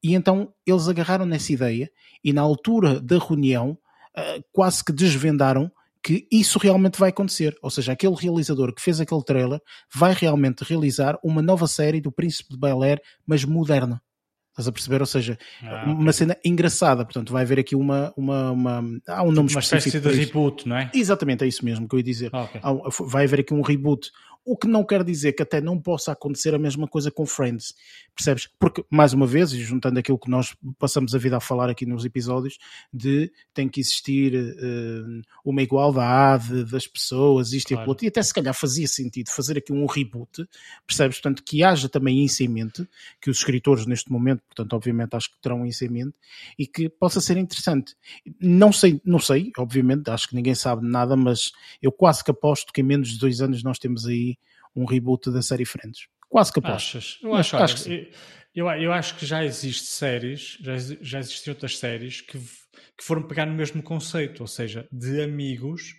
E 0.02 0.14
então 0.14 0.52
eles 0.66 0.86
agarraram 0.86 1.24
nessa 1.24 1.50
ideia 1.50 1.90
e 2.22 2.30
na 2.30 2.42
altura 2.42 3.00
da 3.00 3.18
reunião 3.18 3.78
uh, 4.16 4.44
quase 4.52 4.84
que 4.84 4.92
desvendaram 4.92 5.72
que 6.04 6.28
isso 6.30 6.58
realmente 6.58 6.98
vai 6.98 7.08
acontecer. 7.08 7.56
Ou 7.62 7.70
seja, 7.70 7.92
aquele 7.92 8.14
realizador 8.14 8.74
que 8.74 8.82
fez 8.82 9.00
aquele 9.00 9.24
trailer 9.24 9.58
vai 9.92 10.12
realmente 10.12 10.62
realizar 10.62 11.18
uma 11.24 11.40
nova 11.40 11.66
série 11.66 12.00
do 12.00 12.12
Príncipe 12.12 12.50
de 12.52 12.60
Bel 12.60 12.82
Air, 12.82 13.00
mas 13.26 13.42
moderna. 13.44 14.02
Estás 14.50 14.68
a 14.68 14.72
perceber? 14.72 15.00
Ou 15.00 15.06
seja, 15.06 15.36
ah, 15.62 15.84
uma 15.86 16.02
okay. 16.02 16.12
cena 16.12 16.36
engraçada. 16.44 17.04
Portanto, 17.04 17.32
vai 17.32 17.42
haver 17.42 17.58
aqui 17.58 17.74
uma. 17.74 18.12
uma, 18.16 18.52
uma 18.52 18.84
há 19.08 19.22
um 19.24 19.32
nome 19.32 19.50
uma 19.50 19.58
espécie 19.58 19.98
de 19.98 20.08
reboot, 20.08 20.68
não 20.68 20.76
é? 20.76 20.90
Exatamente, 20.94 21.42
é 21.42 21.48
isso 21.48 21.64
mesmo 21.64 21.88
que 21.88 21.94
eu 21.96 21.98
ia 21.98 22.04
dizer. 22.04 22.30
Ah, 22.32 22.42
okay. 22.42 22.60
vai 23.00 23.24
haver 23.24 23.40
aqui 23.40 23.52
um 23.52 23.62
reboot 23.62 24.12
o 24.44 24.56
que 24.56 24.68
não 24.68 24.84
quer 24.84 25.02
dizer 25.02 25.32
que 25.32 25.42
até 25.42 25.60
não 25.60 25.80
possa 25.80 26.12
acontecer 26.12 26.54
a 26.54 26.58
mesma 26.58 26.86
coisa 26.86 27.10
com 27.10 27.24
Friends, 27.24 27.74
percebes? 28.14 28.48
Porque, 28.58 28.84
mais 28.90 29.12
uma 29.12 29.26
vez, 29.26 29.52
e 29.52 29.60
juntando 29.62 29.98
aquilo 29.98 30.18
que 30.18 30.30
nós 30.30 30.54
passamos 30.78 31.14
a 31.14 31.18
vida 31.18 31.36
a 31.36 31.40
falar 31.40 31.70
aqui 31.70 31.86
nos 31.86 32.04
episódios, 32.04 32.58
de 32.92 33.32
tem 33.54 33.68
que 33.68 33.80
existir 33.80 34.34
uh, 34.34 35.22
uma 35.44 35.62
igualdade 35.62 36.64
das 36.64 36.86
pessoas, 36.86 37.52
isto 37.52 37.68
claro. 37.68 37.88
e 37.88 37.92
aquilo, 37.92 38.06
e 38.06 38.08
até 38.08 38.22
se 38.22 38.34
calhar 38.34 38.54
fazia 38.54 38.86
sentido 38.86 39.30
fazer 39.30 39.56
aqui 39.56 39.72
um 39.72 39.86
reboot, 39.86 40.46
percebes? 40.86 41.18
Portanto, 41.18 41.42
que 41.42 41.62
haja 41.62 41.88
também 41.88 42.22
isso 42.24 42.42
em 42.42 42.48
mente, 42.48 42.86
que 43.20 43.30
os 43.30 43.38
escritores 43.38 43.86
neste 43.86 44.12
momento, 44.12 44.42
portanto, 44.46 44.74
obviamente 44.74 45.14
acho 45.14 45.30
que 45.30 45.40
terão 45.40 45.64
isso 45.64 45.84
em 45.84 45.88
mente, 45.88 46.14
e 46.58 46.66
que 46.66 46.88
possa 46.88 47.20
ser 47.20 47.38
interessante. 47.38 47.94
Não 48.40 48.72
sei, 48.72 49.00
não 49.04 49.18
sei, 49.18 49.50
obviamente, 49.56 50.10
acho 50.10 50.28
que 50.28 50.34
ninguém 50.34 50.54
sabe 50.54 50.86
nada, 50.86 51.16
mas 51.16 51.52
eu 51.80 51.90
quase 51.90 52.22
que 52.22 52.30
aposto 52.30 52.72
que 52.72 52.82
em 52.82 52.84
menos 52.84 53.08
de 53.08 53.18
dois 53.18 53.40
anos 53.40 53.62
nós 53.62 53.78
temos 53.78 54.06
aí 54.06 54.33
um 54.74 54.84
reboot 54.84 55.30
da 55.30 55.42
série 55.42 55.64
Friends. 55.64 56.08
Quase 56.28 56.52
que 56.52 56.58
aposto. 56.58 56.98
Achas? 56.98 57.18
Eu 57.22 57.34
acho, 57.34 57.56
acho, 57.56 57.74
que 57.74 57.80
sim. 57.80 58.06
Eu, 58.54 58.68
eu, 58.70 58.92
acho 58.92 59.16
que 59.16 59.26
já 59.26 59.44
existe 59.44 59.86
séries, 59.86 60.58
já, 60.60 60.76
já 61.00 61.18
existem 61.18 61.52
outras 61.52 61.78
séries 61.78 62.20
que, 62.20 62.38
que 62.38 63.04
foram 63.04 63.22
pegar 63.22 63.46
no 63.46 63.54
mesmo 63.54 63.82
conceito, 63.82 64.40
ou 64.40 64.46
seja, 64.46 64.88
de 64.92 65.22
amigos. 65.22 65.94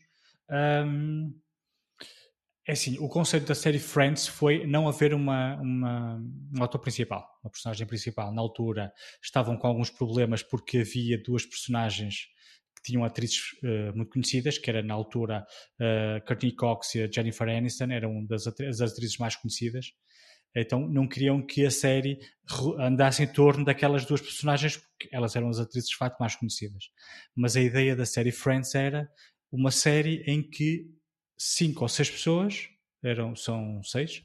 Um, 0.49 1.33
é 2.67 2.71
assim, 2.71 2.97
o 2.99 3.07
conceito 3.07 3.45
da 3.45 3.53
série 3.53 3.77
Friends 3.77 4.27
foi 4.27 4.65
não 4.65 4.87
haver 4.87 5.13
uma, 5.13 5.55
uma, 5.61 6.19
um 6.53 6.61
autor 6.61 6.79
principal, 6.79 7.29
uma 7.43 7.51
personagem 7.51 7.85
principal. 7.85 8.33
Na 8.33 8.41
altura 8.41 8.91
estavam 9.21 9.55
com 9.55 9.67
alguns 9.67 9.91
problemas 9.91 10.41
porque 10.41 10.79
havia 10.79 11.21
duas 11.21 11.45
personagens 11.45 12.27
tinham 12.85 13.03
atrizes 13.03 13.39
uh, 13.63 13.95
muito 13.95 14.11
conhecidas, 14.11 14.57
que 14.57 14.69
era 14.69 14.81
na 14.81 14.93
altura 14.93 15.45
uh, 15.79 16.25
Courtney 16.25 16.53
Cox 16.53 16.95
e 16.95 17.03
a 17.03 17.11
Jennifer 17.11 17.47
Aniston, 17.49 17.91
eram 17.91 18.25
das 18.25 18.47
atrizes, 18.47 18.81
as 18.81 18.91
atrizes 18.91 19.17
mais 19.17 19.35
conhecidas. 19.35 19.87
Então 20.55 20.87
não 20.87 21.07
queriam 21.07 21.45
que 21.45 21.65
a 21.65 21.71
série 21.71 22.17
andasse 22.79 23.21
em 23.21 23.27
torno 23.27 23.65
daquelas 23.65 24.05
duas 24.05 24.21
personagens, 24.21 24.77
porque 24.77 25.09
elas 25.11 25.35
eram 25.35 25.49
as 25.49 25.59
atrizes 25.59 25.89
de 25.89 25.97
facto 25.97 26.17
mais 26.17 26.35
conhecidas. 26.35 26.85
Mas 27.35 27.57
a 27.57 27.61
ideia 27.61 27.95
da 27.95 28.05
série 28.05 28.31
Friends 28.31 28.73
era 28.73 29.09
uma 29.51 29.69
série 29.69 30.23
em 30.25 30.41
que 30.41 30.85
cinco 31.37 31.83
ou 31.83 31.89
seis 31.89 32.09
pessoas, 32.09 32.69
eram, 33.03 33.35
são 33.35 33.83
seis, 33.83 34.23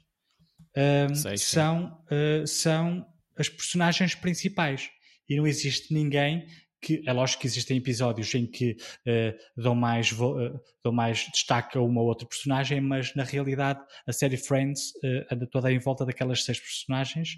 um, 1.10 1.14
seis 1.14 1.42
são, 1.42 2.00
uh, 2.06 2.46
são 2.46 3.04
as 3.36 3.48
personagens 3.48 4.14
principais. 4.14 4.88
E 5.28 5.36
não 5.36 5.46
existe 5.46 5.92
ninguém 5.92 6.46
que 6.80 7.02
é 7.06 7.12
lógico 7.12 7.42
que 7.42 7.46
existem 7.46 7.76
episódios 7.76 8.34
em 8.34 8.46
que 8.46 8.76
uh, 9.06 9.60
dão, 9.60 9.74
mais, 9.74 10.12
uh, 10.12 10.60
dão 10.82 10.92
mais 10.92 11.28
destaque 11.32 11.76
a 11.76 11.80
uma 11.80 12.00
ou 12.00 12.08
outra 12.08 12.26
personagem, 12.26 12.80
mas 12.80 13.14
na 13.14 13.24
realidade 13.24 13.80
a 14.06 14.12
série 14.12 14.36
Friends 14.36 14.90
uh, 14.96 15.34
anda 15.34 15.46
toda 15.46 15.70
em 15.70 15.78
volta 15.78 16.06
daquelas 16.06 16.44
seis 16.44 16.58
personagens 16.58 17.36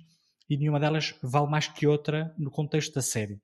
e 0.48 0.56
nenhuma 0.56 0.78
delas 0.78 1.14
vale 1.22 1.50
mais 1.50 1.66
que 1.66 1.86
outra 1.86 2.34
no 2.38 2.50
contexto 2.50 2.94
da 2.94 3.02
série. 3.02 3.34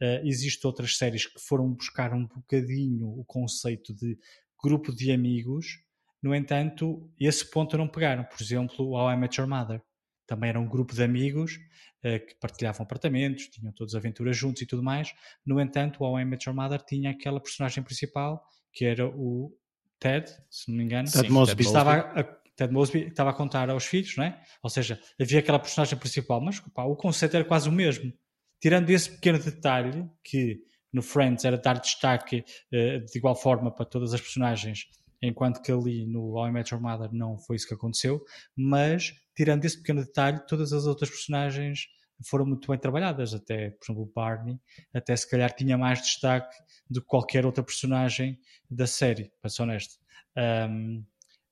Uh, 0.00 0.24
existem 0.24 0.68
outras 0.68 0.96
séries 0.96 1.26
que 1.26 1.40
foram 1.40 1.72
buscar 1.72 2.12
um 2.12 2.26
bocadinho 2.26 3.08
o 3.08 3.24
conceito 3.24 3.94
de 3.94 4.18
grupo 4.62 4.94
de 4.94 5.12
amigos, 5.12 5.82
no 6.22 6.32
entanto, 6.34 7.10
esse 7.18 7.50
ponto 7.50 7.76
não 7.76 7.88
pegaram. 7.88 8.22
Por 8.22 8.40
exemplo, 8.40 8.92
How 8.92 9.10
I 9.10 9.16
Met 9.16 9.40
Your 9.40 9.50
Mother. 9.50 9.82
Também 10.24 10.50
era 10.50 10.60
um 10.60 10.68
grupo 10.68 10.94
de 10.94 11.02
amigos 11.02 11.58
que 12.02 12.34
partilhavam 12.40 12.84
apartamentos, 12.84 13.46
tinham 13.48 13.72
todas 13.72 13.94
aventuras 13.94 14.36
juntos 14.36 14.62
e 14.62 14.66
tudo 14.66 14.82
mais. 14.82 15.14
No 15.46 15.60
entanto, 15.60 16.02
o 16.02 16.06
How 16.06 16.20
I 16.20 16.24
Met 16.24 16.48
Your 16.48 16.56
Mother 16.56 16.80
tinha 16.82 17.10
aquela 17.10 17.40
personagem 17.40 17.82
principal, 17.82 18.44
que 18.72 18.84
era 18.84 19.06
o 19.06 19.56
Ted, 20.00 20.28
se 20.50 20.68
não 20.68 20.78
me 20.78 20.84
engano. 20.84 21.08
Ted 21.10 21.30
Mosby. 21.30 21.62
Estava 21.62 21.98
a, 21.98 22.24
Ted 22.56 22.72
Mosby 22.72 23.06
estava 23.06 23.30
a 23.30 23.32
contar 23.32 23.70
aos 23.70 23.84
filhos, 23.84 24.16
não 24.16 24.24
é? 24.24 24.40
Ou 24.62 24.68
seja, 24.68 25.00
havia 25.20 25.38
aquela 25.38 25.58
personagem 25.58 25.98
principal, 25.98 26.40
mas 26.40 26.58
pá, 26.60 26.84
o 26.84 26.96
conceito 26.96 27.36
era 27.36 27.44
quase 27.44 27.68
o 27.68 27.72
mesmo. 27.72 28.12
Tirando 28.60 28.90
esse 28.90 29.10
pequeno 29.10 29.38
detalhe, 29.38 30.08
que 30.22 30.60
no 30.92 31.02
Friends 31.02 31.44
era 31.44 31.56
dar 31.56 31.80
destaque 31.80 32.44
uh, 32.72 33.04
de 33.04 33.18
igual 33.18 33.34
forma 33.34 33.72
para 33.72 33.86
todas 33.86 34.12
as 34.12 34.20
personagens, 34.20 34.86
enquanto 35.22 35.62
que 35.62 35.70
ali 35.70 36.04
no 36.06 36.36
How 36.36 36.48
I 36.48 36.52
Met 36.52 36.74
Your 36.74 36.82
Mother 36.82 37.12
não 37.12 37.38
foi 37.38 37.56
isso 37.56 37.68
que 37.68 37.74
aconteceu, 37.74 38.22
mas 38.56 39.14
tirando 39.34 39.64
esse 39.64 39.78
pequeno 39.78 40.04
detalhe, 40.04 40.44
todas 40.46 40.72
as 40.72 40.84
outras 40.86 41.08
personagens 41.08 41.86
foram 42.28 42.46
muito 42.46 42.68
bem 42.68 42.78
trabalhadas, 42.78 43.34
até, 43.34 43.70
por 43.70 43.84
exemplo, 43.84 44.02
o 44.02 44.12
Barney, 44.14 44.58
até 44.94 45.14
se 45.16 45.28
calhar 45.28 45.52
tinha 45.54 45.76
mais 45.76 46.00
destaque 46.00 46.56
do 46.88 47.00
que 47.00 47.06
qualquer 47.06 47.44
outra 47.44 47.62
personagem 47.62 48.38
da 48.70 48.86
série, 48.86 49.32
para 49.40 49.50
ser 49.50 49.62
honesto. 49.62 49.94
Um, 50.36 51.04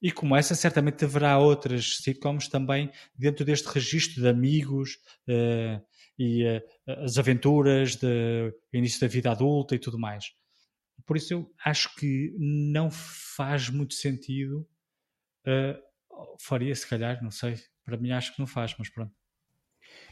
e 0.02 0.10
como 0.10 0.34
essa, 0.34 0.54
certamente 0.54 1.04
haverá 1.04 1.38
outras 1.38 1.98
sitcoms 1.98 2.48
também 2.48 2.90
dentro 3.14 3.44
deste 3.44 3.68
registro 3.68 4.22
de 4.22 4.28
amigos 4.28 4.98
uh, 5.28 5.82
e 6.18 6.44
uh, 6.44 6.62
as 7.04 7.18
aventuras, 7.18 7.96
de 7.96 8.54
início 8.72 9.00
da 9.00 9.08
vida 9.08 9.30
adulta 9.30 9.74
e 9.74 9.78
tudo 9.78 9.98
mais. 9.98 10.32
Por 11.10 11.16
isso 11.16 11.34
eu 11.34 11.50
acho 11.64 11.92
que 11.96 12.32
não 12.38 12.88
faz 12.88 13.68
muito 13.68 13.94
sentido. 13.94 14.64
Uh, 15.44 15.76
faria, 16.40 16.72
se 16.72 16.88
calhar, 16.88 17.20
não 17.20 17.32
sei. 17.32 17.56
Para 17.84 17.96
mim 17.96 18.12
acho 18.12 18.32
que 18.32 18.38
não 18.38 18.46
faz, 18.46 18.76
mas 18.78 18.88
pronto. 18.88 19.10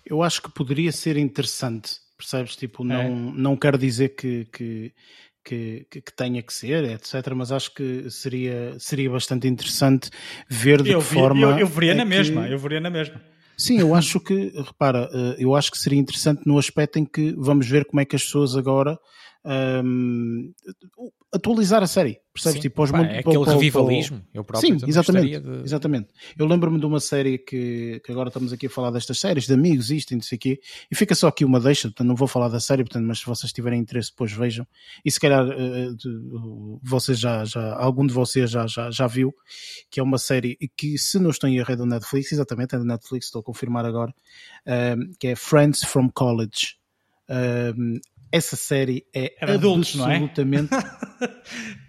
Eu 0.04 0.24
acho 0.24 0.42
que 0.42 0.50
poderia 0.50 0.90
ser 0.90 1.16
interessante, 1.16 1.92
percebes? 2.16 2.56
Tipo, 2.56 2.82
não, 2.82 3.00
é. 3.00 3.08
não 3.08 3.56
quero 3.56 3.78
dizer 3.78 4.16
que, 4.16 4.46
que 4.46 4.92
que, 5.44 5.86
que, 5.88 6.12
tenha 6.16 6.42
que 6.42 6.52
ser, 6.52 6.82
etc. 6.82 7.32
Mas 7.32 7.52
acho 7.52 7.72
que 7.72 8.10
seria, 8.10 8.76
seria 8.80 9.08
bastante 9.08 9.46
interessante 9.46 10.10
ver 10.48 10.82
de 10.82 10.90
eu 10.90 10.98
que 10.98 11.06
vi, 11.06 11.14
forma. 11.14 11.46
Eu, 11.52 11.58
eu 11.60 11.66
veria 11.68 11.92
é 11.92 11.94
na 11.94 12.02
que... 12.02 12.08
mesma, 12.08 12.48
eu 12.48 12.58
veria 12.58 12.80
na 12.80 12.90
mesma. 12.90 13.22
Sim, 13.56 13.78
eu 13.78 13.94
acho 13.94 14.18
que, 14.18 14.52
repara, 14.56 15.08
eh, 15.12 15.36
eu 15.38 15.54
acho 15.54 15.70
que 15.70 15.78
seria 15.78 15.98
interessante 15.98 16.42
no 16.44 16.58
aspecto 16.58 16.98
em 16.98 17.04
que 17.04 17.36
vamos 17.38 17.68
ver 17.68 17.84
como 17.84 18.00
é 18.00 18.04
que 18.04 18.16
as 18.16 18.24
pessoas 18.24 18.56
agora 18.56 18.98
um, 19.44 20.52
atualizar 21.32 21.82
a 21.82 21.86
série, 21.86 22.20
percebes? 22.32 22.56
Sim, 22.56 22.60
tipo, 22.60 22.86
pá, 22.86 23.02
é 23.02 23.18
aquele 23.20 23.44
revivalismo, 23.44 24.24
eu 24.34 24.42
próprio 24.42 24.78
Sim, 24.78 24.86
exatamente, 24.86 25.40
de... 25.40 25.62
exatamente. 25.64 26.08
Eu 26.36 26.46
lembro-me 26.46 26.78
de 26.78 26.86
uma 26.86 27.00
série 27.00 27.38
que, 27.38 28.00
que 28.04 28.12
agora 28.12 28.28
estamos 28.28 28.52
aqui 28.52 28.66
a 28.66 28.70
falar 28.70 28.90
destas 28.90 29.18
séries, 29.18 29.46
de 29.46 29.52
amigos, 29.52 29.90
isto 29.90 30.12
e 30.12 30.16
não 30.16 30.22
sei 30.22 30.36
o 30.36 30.38
quê, 30.38 30.60
e 30.90 30.94
fica 30.94 31.14
só 31.14 31.28
aqui 31.28 31.44
uma 31.44 31.60
deixa, 31.60 31.88
portanto 31.88 32.06
não 32.06 32.16
vou 32.16 32.26
falar 32.26 32.48
da 32.48 32.60
série, 32.60 32.82
portanto, 32.82 33.06
mas 33.06 33.20
se 33.20 33.26
vocês 33.26 33.52
tiverem 33.52 33.80
interesse 33.80 34.10
depois 34.10 34.32
vejam, 34.32 34.66
e 35.04 35.10
se 35.10 35.20
calhar 35.20 35.46
uh, 35.46 36.80
vocês 36.82 37.18
já, 37.18 37.44
já, 37.44 37.74
algum 37.76 38.06
de 38.06 38.12
vocês 38.12 38.50
já, 38.50 38.66
já, 38.66 38.90
já 38.90 39.06
viu, 39.06 39.34
que 39.90 40.00
é 40.00 40.02
uma 40.02 40.18
série 40.18 40.56
que 40.76 40.98
se 40.98 41.18
não 41.18 41.30
estou 41.30 41.48
em 41.48 41.58
erro 41.58 41.72
é 41.72 41.76
do 41.76 41.86
Netflix, 41.86 42.32
exatamente, 42.32 42.74
é 42.74 42.78
do 42.78 42.84
Netflix, 42.84 43.26
estou 43.26 43.40
a 43.40 43.44
confirmar 43.44 43.84
agora, 43.84 44.12
uh, 44.66 45.16
que 45.18 45.28
é 45.28 45.36
Friends 45.36 45.84
from 45.84 46.10
College. 46.10 46.76
Essa 48.30 48.56
série 48.56 49.04
é 49.14 49.34
adultos, 49.40 49.98
absolutamente. 50.00 50.70
Não 50.70 50.78
é? 50.78 51.32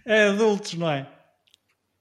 é 0.26 0.30
adultos, 0.30 0.74
não 0.74 0.90
é? 0.90 1.10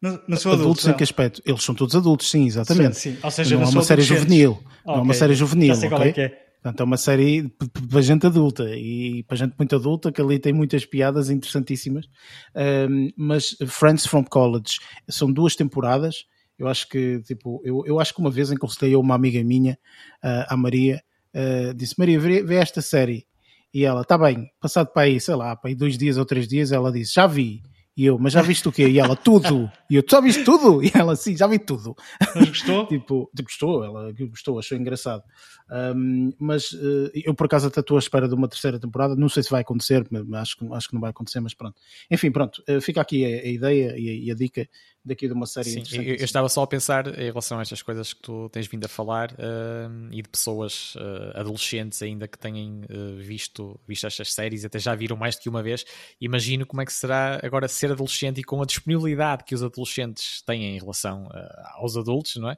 Não, 0.00 0.20
não 0.28 0.36
sou 0.36 0.52
adultos, 0.52 0.86
em 0.86 0.92
que 0.92 1.02
aspecto? 1.02 1.42
Eles 1.44 1.62
são 1.62 1.74
todos 1.74 1.94
adultos, 1.96 2.30
sim, 2.30 2.46
exatamente. 2.46 2.96
Sim, 2.96 3.14
sim. 3.14 3.18
Ou 3.22 3.30
seja, 3.30 3.54
não, 3.56 3.62
não 3.62 3.68
é 3.68 3.72
uma 3.72 3.82
série 3.82 4.02
juvenil. 4.02 4.52
Okay. 4.52 4.66
Não 4.86 4.94
é 4.94 5.00
uma 5.00 5.14
série 5.14 5.34
juvenil. 5.34 5.74
Já 5.74 5.80
sei 5.80 5.88
qual 5.88 6.02
é 6.02 6.12
que 6.12 6.20
é. 6.20 6.48
Portanto, 6.62 6.80
é 6.80 6.84
uma 6.84 6.96
série 6.96 7.48
para 7.88 8.00
gente 8.00 8.26
adulta 8.26 8.68
e 8.76 9.22
para 9.24 9.36
gente 9.36 9.54
muito 9.56 9.76
adulta, 9.76 10.10
que 10.10 10.20
ali 10.20 10.38
tem 10.38 10.52
muitas 10.52 10.84
piadas 10.84 11.30
interessantíssimas. 11.30 12.08
Um, 12.54 13.10
mas 13.16 13.56
Friends 13.66 14.06
from 14.06 14.24
College 14.24 14.78
são 15.08 15.32
duas 15.32 15.54
temporadas. 15.54 16.24
Eu 16.58 16.66
acho 16.66 16.88
que, 16.88 17.20
tipo, 17.22 17.62
eu, 17.64 17.84
eu 17.86 18.00
acho 18.00 18.12
que 18.12 18.20
uma 18.20 18.30
vez 18.30 18.50
encontrei 18.50 18.96
uma 18.96 19.14
amiga 19.14 19.42
minha, 19.44 19.78
uh, 20.24 20.46
a 20.48 20.56
Maria, 20.56 21.00
uh, 21.32 21.72
disse: 21.74 21.94
Maria, 21.96 22.18
vê, 22.18 22.42
vê 22.42 22.56
esta 22.56 22.82
série. 22.82 23.24
E 23.72 23.84
ela, 23.84 24.04
tá 24.04 24.16
bem, 24.16 24.50
passado 24.60 24.92
para 24.92 25.02
aí, 25.02 25.20
sei 25.20 25.34
lá, 25.34 25.54
para 25.54 25.70
aí 25.70 25.74
dois 25.74 25.98
dias 25.98 26.16
ou 26.16 26.24
três 26.24 26.48
dias, 26.48 26.72
ela 26.72 26.90
disse, 26.90 27.14
já 27.14 27.26
vi. 27.26 27.62
E 27.98 28.06
eu, 28.06 28.16
mas 28.16 28.32
já 28.32 28.40
viste 28.42 28.68
o 28.68 28.70
quê? 28.70 28.88
E 28.88 29.00
ela, 29.00 29.16
tudo. 29.16 29.68
E 29.90 29.96
eu, 29.96 30.04
já 30.08 30.20
viste 30.20 30.44
tudo? 30.44 30.80
E 30.84 30.92
ela, 30.94 31.16
sim, 31.16 31.36
já 31.36 31.48
vi 31.48 31.58
tudo. 31.58 31.96
Mas 32.32 32.48
gostou? 32.48 32.86
tipo, 32.86 33.28
gostou, 33.42 33.84
ela 33.84 34.12
gostou, 34.12 34.56
achou 34.56 34.78
engraçado. 34.78 35.24
Um, 35.68 36.32
mas 36.38 36.70
uh, 36.70 37.10
eu, 37.12 37.34
por 37.34 37.46
acaso, 37.46 37.66
até 37.66 37.80
estou 37.80 37.96
à 37.96 37.98
espera 37.98 38.28
de 38.28 38.36
uma 38.36 38.46
terceira 38.46 38.78
temporada. 38.78 39.16
Não 39.16 39.28
sei 39.28 39.42
se 39.42 39.50
vai 39.50 39.62
acontecer, 39.62 40.06
mas 40.12 40.32
acho, 40.32 40.74
acho 40.74 40.88
que 40.88 40.94
não 40.94 41.00
vai 41.00 41.10
acontecer, 41.10 41.40
mas 41.40 41.54
pronto. 41.54 41.74
Enfim, 42.08 42.30
pronto, 42.30 42.62
uh, 42.68 42.80
fica 42.80 43.00
aqui 43.00 43.24
a, 43.24 43.28
a 43.28 43.48
ideia 43.48 43.98
e 43.98 44.08
a, 44.08 44.12
e 44.12 44.30
a, 44.30 44.34
dica 44.36 44.68
daqui 45.08 45.26
de 45.26 45.32
uma 45.32 45.46
série 45.46 45.68
Sim, 45.70 45.82
eu, 45.92 46.14
eu, 46.14 46.24
estava 46.24 46.48
só 46.48 46.62
a 46.62 46.66
pensar 46.66 47.06
em 47.18 47.26
relação 47.26 47.58
a 47.58 47.62
estas 47.62 47.82
coisas 47.82 48.12
que 48.12 48.20
tu 48.20 48.48
tens 48.50 48.66
vindo 48.66 48.84
a 48.84 48.88
falar 48.88 49.32
uh, 49.32 50.08
e 50.12 50.22
de 50.22 50.28
pessoas 50.28 50.94
uh, 50.96 51.38
adolescentes 51.38 52.00
ainda 52.02 52.28
que 52.28 52.38
tenham 52.38 52.82
uh, 52.82 53.16
visto, 53.16 53.80
visto 53.86 54.06
estas 54.06 54.32
séries, 54.32 54.64
até 54.64 54.78
já 54.78 54.94
viram 54.94 55.16
mais 55.16 55.36
do 55.36 55.40
que 55.40 55.48
uma 55.48 55.62
vez. 55.62 55.84
Imagino 56.20 56.66
como 56.66 56.82
é 56.82 56.84
que 56.84 56.92
será 56.92 57.40
agora 57.42 57.66
ser 57.66 57.90
adolescente 57.90 58.40
e 58.40 58.44
com 58.44 58.62
a 58.62 58.66
disponibilidade 58.66 59.44
que 59.44 59.54
os 59.54 59.62
adolescentes 59.62 60.42
têm 60.42 60.76
em 60.76 60.78
relação 60.78 61.28
aos 61.74 61.96
adultos, 61.96 62.36
não 62.36 62.50
é? 62.50 62.56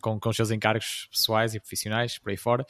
com, 0.00 0.18
com 0.18 0.28
os 0.28 0.36
seus 0.36 0.50
encargos 0.50 1.08
pessoais 1.10 1.54
e 1.54 1.60
profissionais 1.60 2.18
por 2.18 2.30
aí 2.30 2.36
fora 2.36 2.66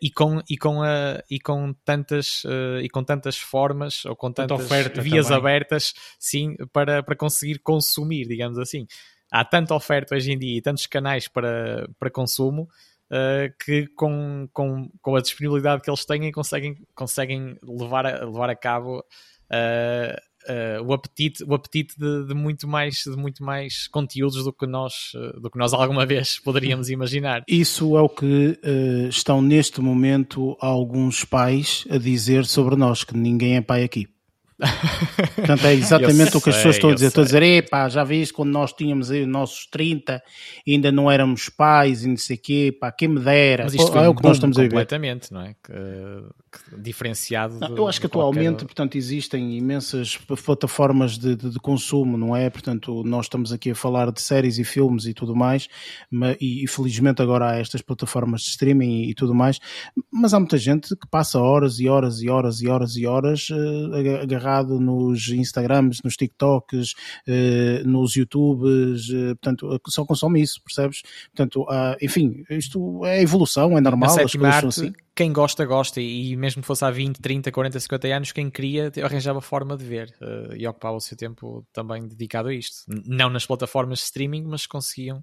e, 0.00 0.10
com, 0.10 0.42
e, 0.48 0.56
com 0.56 0.82
a, 0.82 1.22
e, 1.30 1.38
com 1.38 1.72
tantas, 1.84 2.42
e 2.82 2.88
com 2.88 3.02
tantas 3.02 3.36
formas 3.38 4.04
ou 4.04 4.16
com 4.16 4.30
tantas 4.32 4.68
vias 5.02 5.26
também. 5.26 5.38
abertas, 5.38 5.94
sim, 6.18 6.56
para, 6.72 7.02
para 7.02 7.16
conseguir 7.16 7.29
consumir, 7.62 8.26
digamos 8.26 8.58
assim. 8.58 8.86
Há 9.30 9.44
tanta 9.44 9.74
oferta 9.74 10.16
hoje 10.16 10.32
em 10.32 10.38
dia 10.38 10.58
e 10.58 10.62
tantos 10.62 10.86
canais 10.86 11.28
para, 11.28 11.88
para 11.98 12.10
consumo 12.10 12.68
uh, 13.10 13.52
que 13.64 13.86
com, 13.88 14.48
com, 14.52 14.90
com 15.00 15.16
a 15.16 15.20
disponibilidade 15.20 15.82
que 15.82 15.90
eles 15.90 16.04
têm 16.04 16.32
conseguem, 16.32 16.76
conseguem 16.94 17.56
levar, 17.62 18.06
a, 18.06 18.24
levar 18.24 18.50
a 18.50 18.56
cabo 18.56 18.98
uh, 18.98 20.30
Uh, 20.48 20.82
o 20.86 20.94
apetite, 20.94 21.44
o 21.44 21.52
apetite 21.52 21.94
de, 21.98 22.28
de, 22.28 22.32
muito 22.34 22.66
mais, 22.66 23.02
de 23.04 23.14
muito 23.14 23.44
mais 23.44 23.86
conteúdos 23.88 24.42
do 24.42 24.50
que 24.50 24.66
nós, 24.66 25.12
do 25.38 25.50
que 25.50 25.58
nós 25.58 25.74
alguma 25.74 26.06
vez 26.06 26.38
poderíamos 26.42 26.88
imaginar. 26.88 27.44
Isso 27.46 27.94
é 27.94 28.00
o 28.00 28.08
que 28.08 28.58
estão 29.10 29.42
neste 29.42 29.82
momento 29.82 30.56
alguns 30.58 31.26
pais 31.26 31.84
a 31.90 31.98
dizer 31.98 32.46
sobre 32.46 32.74
nós, 32.74 33.04
que 33.04 33.14
ninguém 33.14 33.56
é 33.56 33.60
pai 33.60 33.84
aqui. 33.84 34.08
Portanto, 35.36 35.64
é 35.66 35.74
exatamente 35.74 36.36
o 36.36 36.40
que 36.40 36.50
as 36.50 36.56
pessoas 36.56 36.76
estão 36.76 36.90
a 36.90 36.94
dizer. 36.94 37.06
Estão 37.08 37.22
a 37.22 37.26
dizer, 37.26 37.42
epá, 37.42 37.88
já 37.88 38.04
viste 38.04 38.32
quando 38.34 38.50
nós 38.50 38.72
tínhamos 38.72 39.10
aí 39.10 39.22
os 39.22 39.28
nossos 39.28 39.66
30, 39.66 40.22
ainda 40.66 40.92
não 40.92 41.10
éramos 41.10 41.48
pais 41.48 42.04
e 42.04 42.08
não 42.08 42.16
sei 42.16 42.36
o 42.36 42.40
quê, 42.40 42.76
pá, 42.78 42.92
quem 42.92 43.08
me 43.08 43.20
dera. 43.20 43.64
Mas 43.64 43.74
isto 43.74 43.98
é 43.98 44.08
o 44.08 44.14
que 44.14 44.22
nós 44.22 44.36
estamos 44.36 44.58
a 44.58 44.62
ver. 44.62 44.68
Completamente, 44.68 45.32
não 45.32 45.42
é? 45.42 45.54
Que, 45.62 45.72
que, 45.72 46.80
diferenciado. 46.80 47.58
Não, 47.58 47.76
eu 47.76 47.88
acho 47.88 48.00
que 48.00 48.06
atualmente, 48.06 48.48
qualquer... 48.48 48.64
portanto, 48.66 48.96
existem 48.96 49.56
imensas 49.56 50.16
plataformas 50.44 51.18
de, 51.18 51.36
de, 51.36 51.50
de, 51.50 51.58
consumo, 51.58 52.18
não 52.18 52.36
é? 52.36 52.50
Portanto, 52.50 53.02
nós 53.04 53.26
estamos 53.26 53.52
aqui 53.52 53.70
a 53.70 53.74
falar 53.74 54.10
de 54.12 54.20
séries 54.20 54.58
e 54.58 54.64
filmes 54.64 55.06
e 55.06 55.14
tudo 55.14 55.34
mais, 55.34 55.68
mas, 56.10 56.36
e, 56.40 56.64
e 56.64 56.66
felizmente 56.68 57.22
agora 57.22 57.50
há 57.50 57.58
estas 57.58 57.82
plataformas 57.82 58.42
de 58.42 58.48
streaming 58.48 59.04
e, 59.04 59.10
e, 59.10 59.14
tudo 59.14 59.34
mais, 59.34 59.58
mas 60.12 60.34
há 60.34 60.38
muita 60.38 60.58
gente 60.58 60.94
que 60.96 61.06
passa 61.08 61.38
horas 61.38 61.78
e 61.80 61.88
horas 61.88 62.20
e 62.20 62.28
horas 62.28 62.60
e 62.60 62.68
horas 62.68 62.96
e 62.96 63.06
horas 63.06 63.48
uh, 63.50 64.26
agarrado 64.50 64.80
nos 64.80 65.28
Instagrams, 65.28 66.02
nos 66.02 66.16
TikToks, 66.16 66.92
uh, 67.28 67.88
nos 67.88 68.16
YouTubes, 68.16 69.08
uh, 69.08 69.36
portanto, 69.40 69.80
só 69.88 70.04
consome 70.04 70.42
isso, 70.42 70.60
percebes? 70.62 71.02
Portanto, 71.34 71.62
uh, 71.62 71.96
enfim, 72.02 72.44
isto 72.50 73.04
é 73.04 73.22
evolução, 73.22 73.78
é 73.78 73.80
normal, 73.80 74.10
as 74.10 74.32
coisas 74.32 74.42
arte, 74.42 74.60
são 74.60 74.68
assim. 74.68 74.92
Quem 75.14 75.32
gosta, 75.32 75.64
gosta, 75.66 76.00
e 76.00 76.34
mesmo 76.36 76.62
que 76.62 76.66
fosse 76.66 76.84
há 76.84 76.90
20, 76.90 77.20
30, 77.20 77.52
40, 77.52 77.80
50 77.80 78.08
anos, 78.08 78.32
quem 78.32 78.50
queria 78.50 78.90
arranjava 79.02 79.40
forma 79.40 79.76
de 79.76 79.84
ver 79.84 80.14
uh, 80.20 80.54
e 80.56 80.66
ocupava 80.66 80.96
o 80.96 81.00
seu 81.00 81.16
tempo 81.16 81.64
também 81.72 82.06
dedicado 82.06 82.48
a 82.48 82.54
isto. 82.54 82.84
Não 83.06 83.28
nas 83.28 83.46
plataformas 83.46 83.98
de 83.98 84.04
streaming, 84.04 84.44
mas 84.44 84.66
conseguiam 84.66 85.22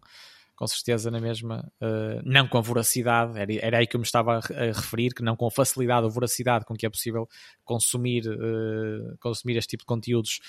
com 0.58 0.66
certeza 0.66 1.12
na 1.12 1.22
mesma, 1.22 1.72
uh, 1.80 2.20
não 2.26 2.48
com 2.48 2.58
a 2.58 2.62
voracidade, 2.62 3.38
era, 3.40 3.54
era 3.62 3.78
aí 3.78 3.86
que 3.86 3.96
eu 3.96 4.00
me 4.00 4.06
estava 4.06 4.34
a, 4.34 4.38
a, 4.38 4.66
referir, 4.74 5.14
que 5.14 5.22
não 5.22 5.36
com 5.36 5.46
a 5.46 5.52
facilidade 5.52 6.04
ou 6.04 6.10
voracidade 6.10 6.66
com 6.66 6.74
que 6.74 6.86
é 6.86 6.90
possível 6.90 7.30
consumir, 7.64 8.28
uh, 8.28 9.16
consumir 9.20 9.56
este 9.56 9.70
tipo 9.70 9.84
de 9.84 9.86
conteúdos 9.86 10.40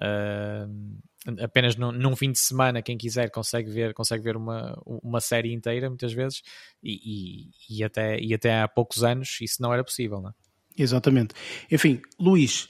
uh, 0.00 1.42
apenas 1.42 1.76
num, 1.76 1.92
num, 1.92 2.14
fim 2.14 2.30
de 2.30 2.38
semana, 2.38 2.82
quem 2.82 2.98
quiser 2.98 3.30
consegue 3.30 3.70
ver, 3.70 3.94
consegue 3.94 4.22
ver 4.22 4.36
uma, 4.36 4.78
uma 4.84 5.20
série 5.20 5.54
inteira 5.54 5.88
muitas 5.88 6.12
vezes 6.12 6.42
e, 6.82 7.48
e, 7.70 7.78
e 7.78 7.82
até, 7.82 8.20
e 8.20 8.34
até 8.34 8.60
há 8.60 8.68
poucos 8.68 9.02
anos 9.02 9.38
isso 9.40 9.62
não 9.62 9.72
era 9.72 9.82
possível, 9.82 10.20
não 10.20 10.28
é? 10.28 10.32
Exatamente. 10.76 11.34
Enfim, 11.70 12.02
Luís, 12.20 12.68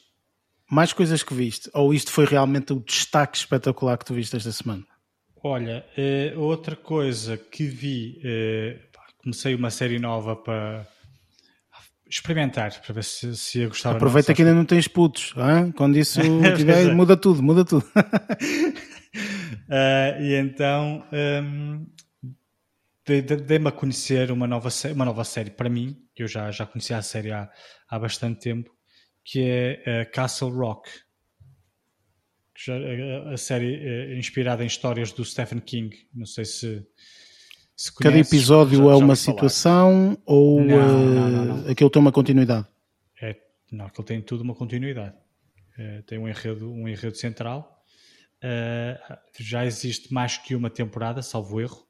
mais 0.70 0.92
coisas 0.92 1.24
que 1.24 1.34
viste? 1.34 1.68
Ou 1.74 1.92
isto 1.92 2.12
foi 2.12 2.24
realmente 2.24 2.72
o 2.72 2.78
destaque 2.78 3.36
espetacular 3.36 3.98
que 3.98 4.04
tu 4.04 4.14
viste 4.14 4.36
esta 4.36 4.52
semana? 4.52 4.86
Olha, 5.46 5.84
uh, 5.98 6.40
outra 6.40 6.74
coisa 6.74 7.36
que 7.36 7.66
vi, 7.66 8.18
uh, 8.24 8.80
comecei 9.18 9.54
uma 9.54 9.68
série 9.68 9.98
nova 9.98 10.34
para 10.34 10.86
experimentar, 12.08 12.80
para 12.80 12.94
ver 12.94 13.04
se, 13.04 13.36
se 13.36 13.58
ia 13.58 13.68
gostar 13.68 13.90
Aproveita 13.90 14.32
não, 14.32 14.36
que 14.36 14.40
ainda 14.40 14.54
não 14.54 14.64
tens 14.64 14.88
putos, 14.88 15.34
hein? 15.36 15.70
quando 15.72 15.98
isso 15.98 16.18
tiver, 16.56 16.86
é. 16.86 16.94
muda 16.94 17.14
tudo, 17.14 17.42
muda 17.42 17.62
tudo. 17.62 17.84
uh, 17.84 18.00
e 20.18 20.34
então 20.34 21.04
um, 21.12 21.86
dei-me 23.46 23.68
a 23.68 23.72
conhecer 23.72 24.30
uma 24.30 24.46
nova, 24.46 24.70
uma 24.94 25.04
nova 25.04 25.24
série 25.24 25.50
para 25.50 25.68
mim, 25.68 25.94
que 26.14 26.22
eu 26.22 26.26
já, 26.26 26.50
já 26.50 26.64
conhecia 26.64 26.96
a 26.96 27.02
série 27.02 27.32
há, 27.32 27.50
há 27.86 27.98
bastante 27.98 28.40
tempo, 28.40 28.70
que 29.22 29.42
é 29.42 30.06
Castle 30.06 30.52
Rock 30.52 30.88
a, 32.68 33.32
a 33.32 33.36
série 33.36 33.74
é 33.76 34.18
inspirada 34.18 34.62
em 34.62 34.66
histórias 34.66 35.12
do 35.12 35.24
Stephen 35.24 35.60
King. 35.60 35.96
Não 36.14 36.26
sei 36.26 36.44
se. 36.44 36.86
se 37.76 37.94
Cada 37.94 38.18
episódio 38.18 38.78
já, 38.78 38.92
é 38.92 38.94
uma 38.94 39.16
situação 39.16 40.16
ou 40.24 40.60
não, 40.60 41.08
não, 41.08 41.30
não, 41.30 41.64
uh, 41.64 41.70
aquilo 41.70 41.90
tem 41.90 42.00
uma 42.00 42.12
continuidade? 42.12 42.66
É, 43.20 43.36
não, 43.72 43.86
aquilo 43.86 44.04
tem 44.04 44.22
tudo 44.22 44.42
uma 44.42 44.54
continuidade. 44.54 45.16
É, 45.76 46.02
tem 46.02 46.18
um 46.18 46.28
enredo, 46.28 46.70
um 46.70 46.88
enredo 46.88 47.16
central. 47.16 47.82
Uh, 48.36 49.16
já 49.40 49.64
existe 49.66 50.12
mais 50.12 50.36
que 50.36 50.54
uma 50.54 50.70
temporada, 50.70 51.22
salvo 51.22 51.60
erro. 51.60 51.84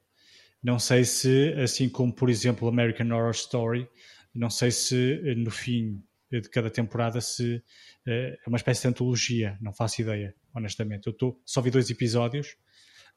Não 0.63 0.79
sei 0.79 1.03
se, 1.03 1.53
assim 1.61 1.87
como 1.87 2.11
por 2.11 2.29
exemplo 2.29 2.67
American 2.67 3.11
Horror 3.11 3.31
Story, 3.31 3.87
não 4.33 4.49
sei 4.49 4.71
se 4.71 5.21
no 5.37 5.51
fim 5.51 6.01
de 6.31 6.49
cada 6.49 6.71
temporada 6.71 7.21
se 7.21 7.61
é 8.07 8.35
uma 8.47 8.57
espécie 8.57 8.81
de 8.81 8.87
antologia, 8.87 9.59
não 9.61 9.71
faço 9.71 10.01
ideia, 10.01 10.33
honestamente. 10.55 11.07
Eu 11.07 11.13
tô, 11.13 11.39
só 11.45 11.61
vi 11.61 11.69
dois 11.69 11.89
episódios. 11.89 12.55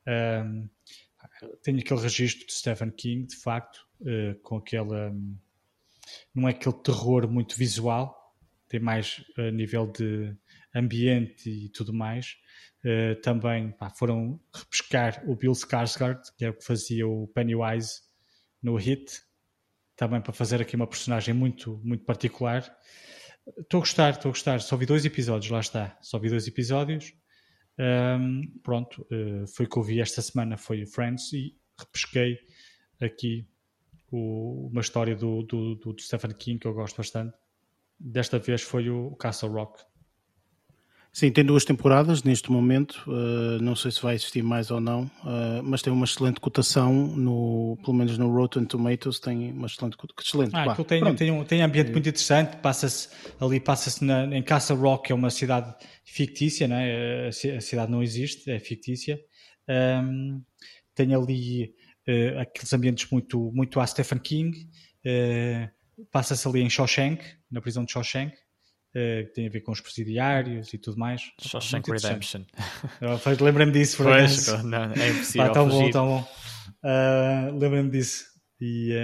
Um, 0.06 0.68
tenho 1.62 1.78
aquele 1.78 2.00
registro 2.00 2.46
de 2.46 2.52
Stephen 2.52 2.90
King, 2.90 3.26
de 3.26 3.36
facto, 3.36 3.86
uh, 4.00 4.34
com 4.42 4.56
aquela. 4.56 5.10
Um, 5.10 5.38
não 6.34 6.48
é 6.48 6.52
aquele 6.52 6.74
terror 6.82 7.30
muito 7.30 7.56
visual, 7.56 8.34
tem 8.66 8.80
mais 8.80 9.22
a 9.36 9.50
nível 9.50 9.86
de 9.86 10.34
ambiente 10.74 11.50
e 11.50 11.68
tudo 11.68 11.92
mais. 11.92 12.36
Uh, 12.84 13.20
também 13.20 13.72
pá, 13.72 13.90
foram 13.90 14.40
repescar 14.54 15.22
o 15.28 15.36
Bill 15.36 15.52
Skarsgård, 15.52 16.20
que 16.36 16.44
é 16.44 16.50
o 16.50 16.54
que 16.54 16.64
fazia 16.64 17.06
o 17.06 17.28
Pennywise 17.28 18.02
no 18.62 18.76
Hit, 18.76 19.22
também 19.96 20.20
para 20.20 20.32
fazer 20.32 20.62
aqui 20.62 20.76
uma 20.76 20.86
personagem 20.86 21.34
muito, 21.34 21.80
muito 21.84 22.04
particular. 22.04 22.76
Estou 23.58 23.78
a 23.78 23.80
gostar, 23.80 24.10
estou 24.10 24.28
a 24.28 24.32
gostar. 24.32 24.60
Só 24.60 24.76
vi 24.76 24.86
dois 24.86 25.04
episódios, 25.04 25.50
lá 25.50 25.60
está. 25.60 25.98
Só 26.00 26.18
vi 26.18 26.28
dois 26.28 26.46
episódios. 26.46 27.12
Um, 27.78 28.58
pronto, 28.62 29.02
uh, 29.02 29.46
foi 29.46 29.66
o 29.66 29.68
que 29.68 29.78
eu 29.78 29.82
vi 29.82 30.00
esta 30.00 30.20
semana, 30.20 30.56
foi 30.56 30.84
Friends 30.84 31.32
e 31.32 31.56
repesquei 31.78 32.38
aqui 33.00 33.46
o, 34.10 34.68
uma 34.72 34.80
história 34.80 35.14
do, 35.14 35.42
do, 35.42 35.76
do, 35.76 35.96
Stephen 36.00 36.32
King 36.32 36.58
que 36.58 36.66
eu 36.66 36.74
gosto 36.74 36.96
bastante. 36.96 37.36
Desta 37.98 38.38
vez 38.38 38.62
foi 38.62 38.90
o 38.90 39.14
Castle 39.16 39.50
Rock. 39.50 39.82
Sim, 41.18 41.32
tem 41.32 41.44
duas 41.44 41.64
temporadas 41.64 42.22
neste 42.22 42.48
momento, 42.52 43.02
uh, 43.08 43.60
não 43.60 43.74
sei 43.74 43.90
se 43.90 44.00
vai 44.00 44.14
existir 44.14 44.40
mais 44.40 44.70
ou 44.70 44.80
não, 44.80 45.02
uh, 45.02 45.60
mas 45.64 45.82
tem 45.82 45.92
uma 45.92 46.04
excelente 46.04 46.38
cotação, 46.38 46.92
no, 46.94 47.76
pelo 47.82 47.92
menos 47.92 48.16
no 48.16 48.32
Rotten 48.32 48.64
Tomatoes 48.64 49.18
tem 49.18 49.50
uma 49.50 49.66
excelente 49.66 49.96
cotação. 49.96 50.44
Excelente, 50.44 50.54
ah, 50.54 50.76
tem, 50.84 51.16
tem, 51.16 51.32
um, 51.32 51.42
tem 51.42 51.60
ambiente 51.60 51.90
muito 51.90 52.08
interessante, 52.08 52.58
passa-se 52.58 53.08
ali 53.40 53.58
passa-se 53.58 54.04
em 54.04 54.40
Castle 54.44 54.78
Rock, 54.78 55.06
que 55.06 55.12
é 55.12 55.14
uma 55.16 55.28
cidade 55.28 55.74
fictícia, 56.04 56.68
né? 56.68 57.26
a 57.26 57.60
cidade 57.60 57.90
não 57.90 58.00
existe, 58.00 58.48
é 58.48 58.60
fictícia. 58.60 59.18
Um, 59.68 60.40
tem 60.94 61.12
ali 61.16 61.74
uh, 62.06 62.38
aqueles 62.38 62.72
ambientes 62.72 63.10
muito, 63.10 63.50
muito 63.52 63.80
a 63.80 63.86
Stephen 63.88 64.20
King, 64.20 64.56
passa-se 66.12 66.46
ali 66.46 66.60
em 66.60 66.70
Shawshank, 66.70 67.24
na 67.50 67.60
prisão 67.60 67.84
de 67.84 67.90
Shawshank, 67.90 68.36
uh, 68.90 69.26
que 69.26 69.32
tem 69.34 69.46
a 69.46 69.50
ver 69.50 69.60
com 69.60 69.72
os 69.72 69.80
presidiários 69.80 70.72
e 70.72 70.78
tudo 70.78 70.98
mais. 70.98 71.22
Shawshank 71.40 71.90
Redemption. 71.90 72.42
Lembrei-me 73.40 73.72
disso, 73.72 73.96
por 73.98 74.06
pois, 74.06 74.46
não, 74.64 74.92
é 74.92 75.08
impossível. 75.10 75.46
Pá, 75.46 75.52
tão 75.52 75.70
fugir. 75.70 75.84
bom, 75.84 75.90
tão 75.90 76.06
bom. 76.06 76.28
Uh, 76.84 77.58
Lembrei-me 77.58 77.90
disso. 77.90 78.24
E, 78.60 78.94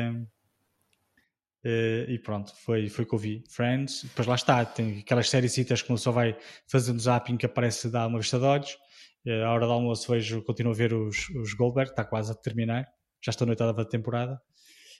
uh, 1.65 2.11
e 2.11 2.19
pronto, 2.19 2.53
foi, 2.65 2.89
foi 2.89 3.05
que 3.05 3.15
eu 3.15 3.19
vi. 3.19 3.45
Friends, 3.49 4.03
depois 4.05 4.27
lá 4.27 4.35
está, 4.35 4.65
tem 4.65 5.01
aquelas 5.01 5.29
séries 5.29 5.55
que 5.55 5.89
uma 5.89 5.97
pessoa 5.97 6.15
vai 6.15 6.37
fazendo 6.69 7.01
zapping 7.01 7.37
que 7.37 7.47
aparece 7.47 7.89
dar 7.89 8.07
uma 8.07 8.19
vista 8.19 8.39
de 8.39 8.45
olhos. 8.45 8.77
À 9.27 9.51
hora 9.51 9.65
do 9.65 9.73
almoço 9.73 10.13
vejo, 10.13 10.43
continuo 10.43 10.73
a 10.73 10.77
ver 10.77 10.93
os, 10.93 11.31
os 11.31 11.55
Goldberg, 11.55 11.91
está 11.91 12.05
quase 12.05 12.31
a 12.31 12.35
terminar. 12.35 12.87
Já 13.25 13.31
estou 13.31 13.47
na 13.47 13.53
oitava 13.53 13.83
temporada. 13.87 14.39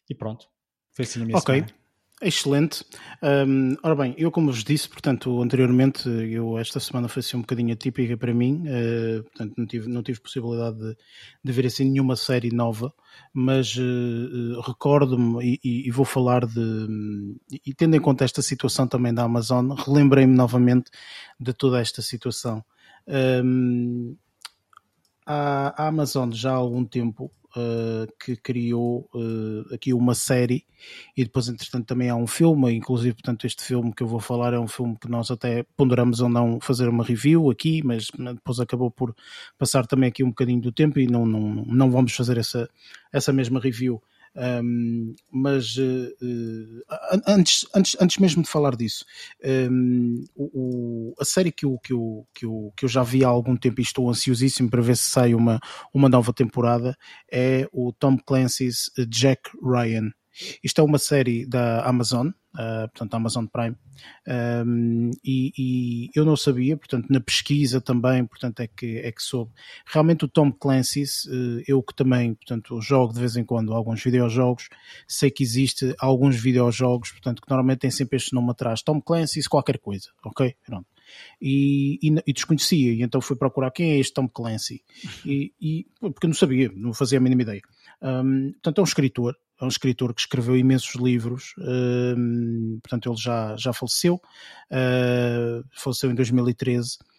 E 0.09 0.15
pronto, 0.15 0.47
foi 0.93 1.05
assim 1.05 1.21
a 1.21 1.25
minha 1.27 1.37
Ok. 1.37 1.55
Semana. 1.55 1.84
Excelente. 2.25 2.83
Um, 3.23 3.77
ora 3.83 3.95
bem, 3.95 4.15
eu 4.17 4.31
como 4.31 4.51
vos 4.51 4.65
disse, 4.65 4.89
portanto, 4.89 5.43
anteriormente, 5.43 6.09
eu 6.09 6.59
esta 6.59 6.81
semana 6.81 7.07
foi 7.07 7.21
assim 7.21 7.37
um 7.37 7.43
bocadinho 7.43 7.75
atípica 7.75 8.17
para 8.17 8.33
mim, 8.33 8.65
uh, 8.67 9.23
portanto, 9.25 9.53
não 9.59 9.67
tive, 9.67 9.89
não 9.91 10.03
tive 10.03 10.21
possibilidade 10.21 10.79
de, 10.79 10.97
de 11.45 11.53
ver 11.53 11.67
assim 11.67 11.85
nenhuma 11.85 12.17
série 12.17 12.51
nova, 12.51 12.91
mas 13.31 13.77
uh, 13.77 14.59
recordo-me 14.63 15.61
e, 15.63 15.87
e, 15.87 15.91
vou 15.91 16.07
falar 16.07 16.47
de. 16.47 17.37
E 17.67 17.75
tendo 17.75 17.95
em 17.95 18.01
conta 18.01 18.25
esta 18.25 18.41
situação 18.41 18.89
também 18.89 19.13
da 19.13 19.25
Amazon, 19.25 19.73
relembrei-me 19.73 20.35
novamente 20.35 20.91
de 21.39 21.53
toda 21.53 21.79
esta 21.79 22.01
situação. 22.01 22.65
Um, 23.07 24.17
a, 25.27 25.87
Amazon 25.89 26.31
já 26.33 26.53
há 26.53 26.57
algum 26.57 26.85
tempo 26.85 27.31
uh, 27.57 28.07
que 28.23 28.37
criou 28.37 29.09
uh, 29.15 29.75
aqui 29.75 29.93
uma 29.93 30.15
série 30.15 30.65
e 31.17 31.25
depois 31.25 31.49
entretanto 31.49 31.87
também 31.87 32.11
há 32.11 32.17
um 32.17 32.27
filme, 32.27 32.73
inclusive 32.73 33.15
portanto 33.15 33.47
este 33.47 33.63
filme 33.63 33.93
que 33.95 34.03
eu 34.03 34.07
vou 34.07 34.21
falar 34.21 34.53
é 34.53 34.59
um 34.59 34.69
filme 34.69 34.97
que 35.01 35.09
nós 35.09 35.31
até 35.31 35.65
ponderamos 35.77 36.21
ou 36.21 36.29
não 36.29 36.61
fazer 36.61 36.89
uma 36.89 37.05
review 37.05 37.51
aqui, 37.51 37.83
mas 37.85 38.09
depois 38.11 38.61
acabou 38.61 38.91
por 38.91 39.15
passar 39.59 39.87
também 39.87 40.09
aqui 40.09 40.23
um 40.23 40.29
bocadinho 40.29 40.61
do 40.61 40.73
tempo 40.73 40.99
e 40.99 41.07
não, 41.07 41.25
não, 41.25 41.41
não 41.67 41.91
vamos 41.91 42.15
fazer 42.15 42.37
essa, 42.39 42.69
essa 43.13 43.33
mesma 43.33 43.61
review. 43.61 44.03
Um, 44.37 45.15
mas 45.31 45.77
uh, 45.77 46.83
antes, 47.27 47.67
antes, 47.75 47.97
antes 48.01 48.19
mesmo 48.19 48.43
de 48.43 48.49
falar 48.49 48.75
disso, 48.75 49.05
um, 49.71 50.25
o, 50.35 51.15
a 51.21 51.25
série 51.25 51.53
que 51.53 51.65
eu, 51.65 51.79
que, 51.79 51.93
eu, 51.93 52.27
que, 52.35 52.45
eu, 52.45 52.73
que 52.77 52.85
eu 52.85 52.89
já 52.89 53.03
vi 53.03 53.25
há 53.25 53.29
algum 53.29 53.57
tempo 53.57 53.81
e 53.81 53.85
estou 53.85 54.11
ansiosíssimo 54.11 54.69
para 54.69 54.83
ver 54.83 54.97
se 54.97 55.05
sai 55.05 55.35
uma, 55.35 55.61
uma 55.93 56.09
nova 56.09 56.33
temporada 56.33 56.97
é 57.31 57.69
o 57.73 57.93
Tom 57.93 58.19
Clancy's 58.19 58.91
Jack 59.09 59.51
Ryan. 59.63 60.11
Isto 60.63 60.81
é 60.81 60.85
uma 60.85 60.99
série 60.99 61.47
da 61.47 61.85
Amazon, 61.85 62.29
uh, 62.29 62.89
portanto, 62.89 63.15
Amazon 63.15 63.47
Prime, 63.47 63.77
um, 64.67 65.11
e, 65.25 65.53
e, 65.57 66.11
eu 66.15 66.25
não 66.25 66.37
sabia, 66.37 66.77
portanto, 66.77 67.07
na 67.09 67.21
pesquisa 67.21 67.81
também, 67.81 68.25
portanto, 68.27 68.61
é 68.61 68.67
que, 68.67 68.99
é 68.99 69.13
que 69.13 69.23
soube. 69.23 69.53
Realmente 69.87 70.25
o 70.25 70.29
Tom 70.29 70.51
Clancy, 70.51 71.03
uh, 71.03 71.63
eu 71.67 71.83
que 71.83 71.95
também, 71.95 72.35
portanto, 72.35 72.81
jogo 72.81 73.13
de 73.13 73.21
vez 73.21 73.37
em 73.37 73.45
quando 73.45 73.73
alguns 73.73 74.03
videojogos, 74.03 74.69
sei 75.07 75.31
que 75.31 75.43
existe 75.43 75.95
alguns 75.99 76.37
videojogos, 76.37 77.13
portanto, 77.13 77.41
que 77.41 77.49
normalmente 77.49 77.81
têm 77.81 77.91
sempre 77.91 78.17
este 78.17 78.35
nome 78.35 78.51
atrás, 78.51 78.83
Tom 78.83 79.01
Clancy 79.01 79.41
qualquer 79.49 79.79
coisa, 79.79 80.09
ok? 80.25 80.55
Pronto. 80.65 80.87
E, 81.41 81.99
e, 82.03 82.15
e, 82.27 82.33
desconhecia, 82.33 82.93
e 82.93 83.03
então 83.03 83.21
fui 83.21 83.37
procurar 83.37 83.71
quem 83.71 83.93
é 83.93 83.99
este 83.99 84.15
Tom 84.15 84.29
Clancy, 84.29 84.83
e, 85.25 85.53
e 85.61 85.87
porque 86.01 86.27
não 86.27 86.35
sabia, 86.35 86.73
não 86.75 86.93
fazia 86.93 87.19
a 87.19 87.21
mínima 87.21 87.43
ideia. 87.43 87.61
Um, 88.03 88.53
portanto, 88.53 88.79
é 88.79 88.81
um 88.81 88.85
escritor 88.85 89.37
é 89.61 89.65
um 89.65 89.69
escritor 89.69 90.13
que 90.13 90.21
escreveu 90.21 90.57
imensos 90.57 90.95
livros, 90.97 91.55
uh, 91.59 92.81
portanto 92.83 93.11
ele 93.11 93.17
já, 93.17 93.57
já 93.57 93.73
faleceu, 93.73 94.15
uh, 94.17 95.65
faleceu 95.73 96.11
em 96.11 96.15
2013 96.15 96.99
eh, 97.01 97.14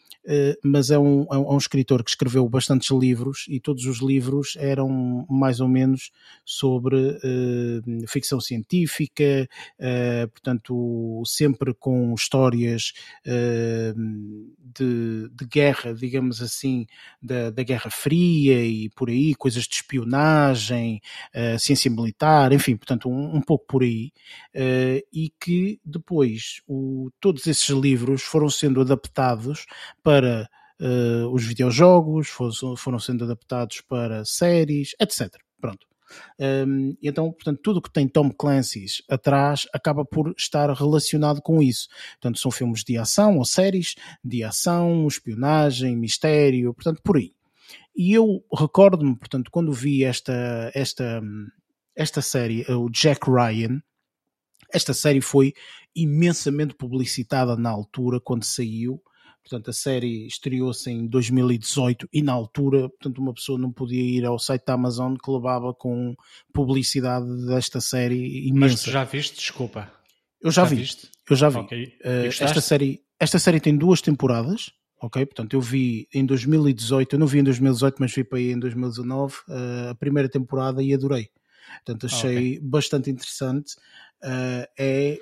mas 0.64 0.90
é 0.90 0.98
um, 0.98 1.24
é, 1.24 1.36
é 1.36 1.38
um 1.38 1.58
escritor 1.58 2.04
que 2.04 2.10
escreveu 2.10 2.48
bastantes 2.50 2.90
livros 2.92 3.46
e 3.48 3.60
todos 3.60 3.86
os 3.86 4.02
livros 4.02 4.56
eram 4.58 5.26
mais 5.30 5.60
ou 5.60 5.68
menos 5.68 6.12
sobre 6.44 6.96
uh, 6.96 8.08
ficção 8.08 8.40
científica, 8.40 9.48
uh, 9.80 10.28
portanto, 10.30 11.24
sempre 11.26 11.74
com 11.74 12.14
histórias 12.14 12.94
de, 13.26 15.30
de, 15.32 15.46
guerra, 15.46 15.94
digamos 15.94 16.42
assim, 16.42 16.86
da, 17.22 17.50
da, 17.50 17.64
Guerra 17.64 17.90
Fria 17.90 18.66
e 18.66 18.90
por 18.90 19.10
aí, 19.10 19.36
coisas 19.36 19.64
de 19.64 19.76
espionagem, 19.76 21.02
ciência 21.60 21.90
militar, 21.90 22.52
enfim, 22.54 22.76
portanto, 22.76 23.10
um, 23.10 23.36
um 23.36 23.42
pouco 23.42 23.66
por 23.68 23.84
aí, 23.84 24.12
e 25.14 25.32
que 25.40 25.80
depois 25.84 26.62
o, 26.68 27.10
todos 27.20 27.48
esses 27.48 27.70
livros 27.70 28.22
foram 28.22 28.50
sendo 28.50 28.82
adaptados 28.82 29.66
para 30.04 30.15
para 30.16 30.50
uh, 30.80 31.28
os 31.34 31.44
videojogos, 31.46 32.30
foram, 32.30 33.00
sendo 33.00 33.26
adaptados 33.26 33.82
para 33.82 34.24
séries, 34.24 34.96
etc. 34.98 35.30
Pronto. 35.60 35.86
Um, 36.40 36.44
ehm, 36.46 36.98
então, 37.02 37.32
portanto, 37.34 37.60
tudo 37.62 37.82
que 37.82 37.92
tem 37.92 38.08
Tom 38.08 38.32
Clancy's 38.32 39.02
atrás 39.10 39.68
acaba 39.74 40.06
por 40.06 40.34
estar 40.38 40.72
relacionado 40.72 41.42
com 41.42 41.62
isso. 41.62 41.90
Portanto, 42.12 42.40
são 42.40 42.50
filmes 42.50 42.84
de 42.84 42.98
ação 42.98 43.38
ou 43.38 43.44
séries 43.46 43.96
de 44.24 44.44
ação, 44.44 45.06
espionagem, 45.08 45.98
mistério, 45.98 46.74
portanto, 46.74 47.02
por 47.04 47.18
aí. 47.18 47.34
E 47.94 48.14
eu 48.14 48.42
recordo-me, 48.58 49.18
portanto, 49.18 49.50
quando 49.52 49.74
vi 49.74 50.04
esta, 50.06 50.72
esta, 50.74 51.22
esta 51.96 52.22
série, 52.22 52.64
o 52.72 52.90
Jack 52.90 53.30
Ryan, 53.30 53.82
esta 54.72 54.94
série 54.94 55.22
foi 55.22 55.54
imensamente 55.94 56.74
publicitada 56.76 57.58
na 57.58 57.70
altura 57.70 58.22
quando 58.22 58.44
saiu 58.44 59.02
Portanto, 59.48 59.70
a 59.70 59.74
série 59.74 60.26
estreou-se 60.26 60.90
em 60.90 61.06
2018 61.06 62.10
e 62.12 62.24
na 62.24 62.34
altura, 62.34 62.90
portanto, 62.90 63.20
uma 63.20 63.32
pessoa 63.32 63.60
não 63.60 63.72
podia 63.72 64.02
ir 64.02 64.26
ao 64.26 64.40
site 64.40 64.66
da 64.66 64.74
Amazon 64.74 65.16
que 65.16 65.30
levava 65.30 65.72
com 65.72 66.16
publicidade 66.52 67.28
desta 67.46 67.80
série 67.80 68.48
imensa. 68.48 68.74
Mas 68.74 68.84
tu 68.84 68.90
já 68.90 69.04
viste? 69.04 69.36
Desculpa. 69.36 69.92
Eu 70.42 70.50
já, 70.50 70.64
já 70.64 70.70
vi. 70.70 70.76
Viste? 70.78 71.12
Eu 71.30 71.36
já 71.36 71.50
vi. 71.50 71.58
Okay. 71.58 71.84
Uh, 72.04 72.26
esta, 72.26 72.60
série, 72.60 73.04
esta 73.20 73.38
série 73.38 73.60
tem 73.60 73.78
duas 73.78 74.02
temporadas. 74.02 74.72
Ok, 75.00 75.24
portanto, 75.28 75.54
eu 75.54 75.62
vi 75.62 76.08
em 76.12 76.26
2018, 76.26 77.14
eu 77.14 77.20
não 77.20 77.28
vi 77.28 77.38
em 77.38 77.44
2018, 77.44 77.98
mas 78.00 78.12
vi 78.12 78.24
para 78.24 78.40
aí 78.40 78.52
em 78.52 78.60
2019 78.60 79.36
uh, 79.36 79.38
eh, 79.48 79.90
a 79.92 79.96
primeira 79.96 80.28
temporada 80.28 80.82
e 80.82 80.92
adorei. 80.92 81.30
Portanto, 81.86 82.08
achei 82.08 82.38
okay. 82.38 82.60
bastante 82.62 83.12
interessante. 83.12 83.76
Uh, 84.24 84.66
é 84.80 85.20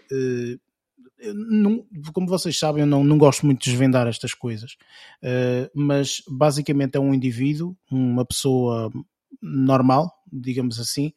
não, 1.32 1.86
como 2.12 2.28
vocês 2.28 2.58
sabem, 2.58 2.82
eu 2.82 2.88
não, 2.88 3.04
não 3.04 3.18
gosto 3.18 3.46
muito 3.46 3.64
de 3.64 3.72
desvendar 3.72 4.08
estas 4.08 4.34
coisas, 4.34 4.74
uh, 5.24 5.70
mas 5.74 6.22
basicamente 6.28 6.96
é 6.96 7.00
um 7.00 7.14
indivíduo, 7.14 7.78
uma 7.90 8.26
pessoa 8.26 8.92
normal, 9.42 10.12
digamos 10.32 10.80
assim, 10.80 11.14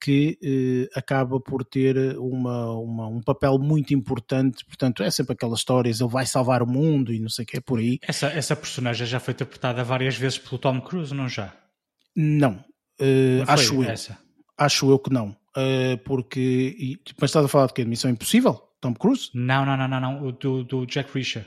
que 0.00 0.38
uh, 0.42 0.98
acaba 0.98 1.40
por 1.40 1.64
ter 1.64 2.18
uma, 2.18 2.72
uma, 2.72 3.06
um 3.06 3.20
papel 3.22 3.58
muito 3.58 3.94
importante. 3.94 4.64
Portanto, 4.64 5.02
é 5.02 5.10
sempre 5.10 5.32
aquelas 5.32 5.60
histórias: 5.60 6.00
ele 6.00 6.10
vai 6.10 6.26
salvar 6.26 6.62
o 6.62 6.66
mundo 6.66 7.12
e 7.12 7.20
não 7.20 7.28
sei 7.28 7.44
o 7.44 7.46
que 7.46 7.56
é 7.56 7.60
por 7.60 7.78
aí. 7.78 7.98
Essa, 8.02 8.26
essa 8.28 8.56
personagem 8.56 9.06
já 9.06 9.20
foi 9.20 9.32
interpretada 9.32 9.82
várias 9.84 10.16
vezes 10.16 10.38
pelo 10.38 10.58
Tom 10.58 10.80
Cruise, 10.80 11.14
não 11.14 11.28
já? 11.28 11.54
Não, 12.14 12.64
uh, 13.00 13.44
acho 13.46 13.82
eu. 13.82 13.90
Essa? 13.90 14.18
Acho 14.56 14.90
eu 14.90 14.98
que 14.98 15.12
não. 15.12 15.36
porque. 16.04 16.76
E, 16.78 16.98
mas 17.20 17.30
estás 17.30 17.44
a 17.44 17.48
falar 17.48 17.66
de 17.66 17.74
quê? 17.74 17.84
De 17.84 17.90
Missão 17.90 18.10
Impossível? 18.10 18.67
Tom 18.80 18.94
Cruise? 18.94 19.30
Não, 19.34 19.64
não, 19.64 19.76
não, 19.76 19.88
não, 19.88 20.00
não. 20.00 20.26
O 20.26 20.32
do, 20.32 20.64
do 20.64 20.86
Jack 20.86 21.12
Reacher. 21.12 21.46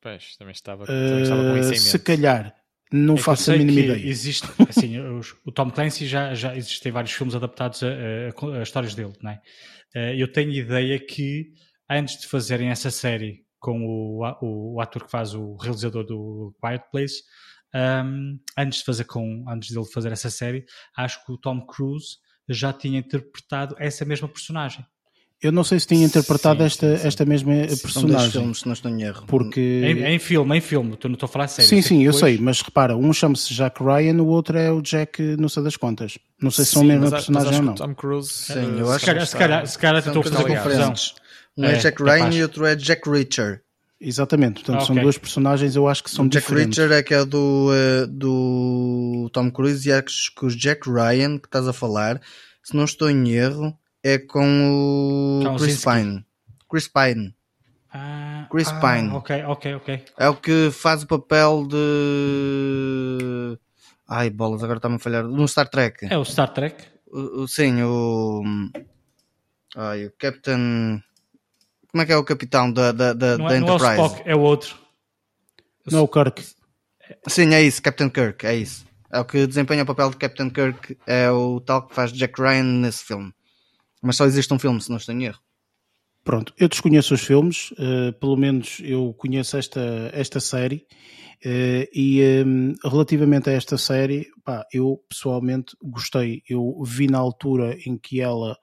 Pois, 0.00 0.36
também 0.36 0.52
estava, 0.52 0.84
uh, 0.84 0.86
também 0.86 1.22
estava 1.22 1.42
com 1.42 1.56
isso 1.56 1.68
em 1.68 1.70
mente. 1.70 1.80
Se 1.80 1.98
calhar. 1.98 2.54
Não 2.92 3.14
é 3.14 3.18
faço 3.18 3.52
a 3.52 3.56
mínima 3.56 3.80
ideia. 3.80 4.06
Existe, 4.06 4.46
assim, 4.68 4.96
o 5.44 5.50
Tom 5.50 5.70
Clancy 5.70 6.06
já, 6.06 6.34
já 6.34 6.54
existem 6.54 6.92
vários 6.92 7.12
filmes 7.12 7.34
adaptados 7.34 7.82
a, 7.82 7.88
a, 7.88 8.58
a 8.58 8.62
histórias 8.62 8.94
dele, 8.94 9.12
não 9.20 9.32
é? 9.32 9.40
Eh, 9.94 10.14
eu 10.16 10.30
tenho 10.30 10.52
ideia 10.52 10.98
que 10.98 11.52
antes 11.90 12.20
de 12.20 12.28
fazerem 12.28 12.68
essa 12.68 12.90
série 12.90 13.44
com 13.58 13.84
o, 13.84 14.22
o, 14.40 14.74
o 14.74 14.80
ator 14.80 15.04
que 15.04 15.10
faz 15.10 15.34
o 15.34 15.56
realizador 15.56 16.04
do 16.04 16.54
Quiet 16.62 16.84
Place, 16.92 17.22
um, 17.74 18.38
antes 18.56 18.80
de 18.80 18.84
fazer 18.84 19.04
com, 19.04 19.44
antes 19.48 19.70
dele 19.70 19.86
fazer 19.86 20.12
essa 20.12 20.30
série, 20.30 20.64
acho 20.96 21.24
que 21.24 21.32
o 21.32 21.38
Tom 21.38 21.66
Cruise 21.66 22.18
já 22.48 22.72
tinha 22.72 23.00
interpretado 23.00 23.74
essa 23.78 24.04
mesma 24.04 24.28
personagem. 24.28 24.86
Eu 25.42 25.52
não 25.52 25.62
sei 25.62 25.78
se 25.78 25.86
tinha 25.86 26.04
interpretado 26.04 26.60
sim, 26.60 26.64
esta, 26.64 26.96
sim. 26.96 27.06
esta 27.06 27.24
mesma 27.26 27.52
personagem. 27.82 28.30
São 28.30 28.40
filmes, 28.40 28.58
se 28.60 28.66
não 28.66 28.72
estou 28.72 28.90
em 28.90 29.02
erro. 29.02 29.24
Porque... 29.26 29.60
Em, 29.60 30.14
em, 30.14 30.18
filme, 30.18 30.56
em 30.56 30.60
filme, 30.62 30.96
tu 30.96 31.08
não 31.08 31.14
estou 31.14 31.26
a 31.26 31.30
falar 31.30 31.48
sério. 31.48 31.68
Sim, 31.68 31.82
sim, 31.82 31.98
depois... 31.98 32.14
eu 32.14 32.20
sei, 32.20 32.38
mas 32.38 32.62
repara, 32.62 32.96
um 32.96 33.12
chama-se 33.12 33.52
Jack 33.52 33.82
Ryan, 33.84 34.22
o 34.22 34.26
outro 34.28 34.56
é 34.56 34.72
o 34.72 34.80
Jack, 34.80 35.22
não 35.38 35.48
sei 35.48 35.62
das 35.62 35.76
contas. 35.76 36.18
Não 36.40 36.50
sei 36.50 36.64
se 36.64 36.72
são 36.72 36.82
a 36.82 36.84
mesma 36.86 37.10
personagem 37.10 37.56
ou 37.56 37.62
não. 37.62 37.74
Tom 37.74 37.94
Cruise. 37.94 38.30
Sim, 38.30 38.78
eu 38.78 38.90
acho 38.90 39.00
se 39.00 39.06
calhar, 39.06 39.26
se 39.26 39.36
calhar, 39.36 39.66
se 39.66 39.78
calhar 39.78 39.98
estou 39.98 40.20
a 40.20 40.24
fazer 40.24 40.44
confusão. 40.44 40.94
Um 41.56 41.64
é, 41.64 41.72
é 41.74 41.78
Jack 41.78 42.02
Ryan 42.02 42.30
e 42.30 42.42
outro 42.42 42.64
é 42.64 42.74
Jack 42.74 43.08
Reacher. 43.08 43.62
Exatamente, 43.98 44.62
portanto 44.62 44.82
ah, 44.82 44.86
são 44.86 44.94
duas 44.94 45.16
personagens 45.16 45.74
eu 45.74 45.88
acho 45.88 46.04
que 46.04 46.10
são 46.10 46.26
o 46.26 46.28
Jack 46.28 46.46
diferentes. 46.46 46.78
Reacher 46.78 46.96
é 46.96 47.02
que 47.02 47.14
é 47.14 47.24
do, 47.24 47.70
uh, 47.70 48.06
do 48.06 49.30
Tom 49.32 49.50
Cruise 49.50 49.88
e 49.88 49.92
acho 49.92 50.34
que 50.34 50.44
o 50.44 50.48
Jack 50.50 50.90
Ryan 50.90 51.38
que 51.38 51.46
estás 51.46 51.66
a 51.66 51.72
falar, 51.72 52.20
se 52.62 52.76
não 52.76 52.84
estou 52.84 53.08
em 53.10 53.30
erro, 53.30 53.74
é 54.06 54.18
com 54.18 55.42
o 55.42 55.58
Chris 55.58 55.84
Pine. 55.84 56.24
Chris 56.70 56.86
Pine. 56.86 57.34
Ah, 57.92 58.46
Chris 58.48 58.68
ah, 58.68 58.78
Pine. 58.80 59.10
Ok, 59.10 59.44
ok, 59.44 59.74
ok. 59.74 60.04
É 60.16 60.28
o 60.28 60.36
que 60.36 60.70
faz 60.70 61.02
o 61.02 61.08
papel 61.08 61.66
de. 61.66 63.58
Ai, 64.08 64.30
bolas, 64.30 64.62
agora 64.62 64.78
está-me 64.78 64.94
a 64.94 64.98
falhar. 65.00 65.24
No 65.24 65.48
Star 65.48 65.68
Trek. 65.68 66.06
É 66.08 66.16
o 66.16 66.24
Star 66.24 66.52
Trek? 66.52 66.84
O, 67.08 67.42
o, 67.42 67.48
sim, 67.48 67.82
o. 67.82 68.44
Ai, 69.74 70.06
o 70.06 70.12
Captain. 70.16 71.02
Como 71.90 72.02
é 72.02 72.06
que 72.06 72.12
é 72.12 72.16
o 72.16 72.22
capitão 72.24 72.72
da, 72.72 72.92
da, 72.92 73.12
da, 73.12 73.38
não 73.38 73.46
da 73.48 73.54
é, 73.54 73.58
Enterprise? 73.58 73.96
Não 73.96 73.96
é 73.96 74.00
o 74.00 74.06
Spock, 74.06 74.22
é 74.24 74.36
o 74.36 74.40
outro. 74.40 74.76
Não 75.90 75.98
é 75.98 76.02
o 76.02 76.08
Kirk. 76.08 76.46
Sim, 77.26 77.54
é 77.54 77.62
isso, 77.62 77.82
Captain 77.82 78.08
Kirk, 78.08 78.46
é 78.46 78.54
isso. 78.54 78.86
É 79.10 79.18
o 79.18 79.24
que 79.24 79.46
desempenha 79.46 79.82
o 79.82 79.86
papel 79.86 80.10
de 80.10 80.16
Captain 80.16 80.50
Kirk, 80.50 80.96
é 81.06 81.30
o 81.30 81.60
tal 81.60 81.86
que 81.86 81.94
faz 81.94 82.12
Jack 82.12 82.40
Ryan 82.40 82.62
nesse 82.62 83.04
filme. 83.04 83.32
Mas 84.02 84.16
só 84.16 84.24
existe 84.24 84.52
um 84.52 84.58
filme, 84.58 84.80
se 84.80 84.90
não 84.90 84.96
estou 84.96 85.14
em 85.14 85.24
erro. 85.24 85.40
Pronto, 86.26 86.52
eu 86.58 86.68
desconheço 86.68 87.14
os 87.14 87.20
filmes, 87.20 87.70
uh, 87.72 88.12
pelo 88.18 88.36
menos 88.36 88.80
eu 88.82 89.14
conheço 89.14 89.56
esta, 89.56 90.10
esta 90.12 90.40
série. 90.40 90.84
Uh, 91.44 91.86
e 91.94 92.20
um, 92.44 92.74
relativamente 92.82 93.48
a 93.48 93.52
esta 93.52 93.78
série, 93.78 94.26
pá, 94.42 94.66
eu 94.72 95.00
pessoalmente 95.08 95.76
gostei. 95.80 96.42
Eu 96.48 96.82
vi 96.82 97.06
na 97.06 97.18
altura 97.18 97.76
em 97.86 97.96
que 97.96 98.20
ela, 98.20 98.56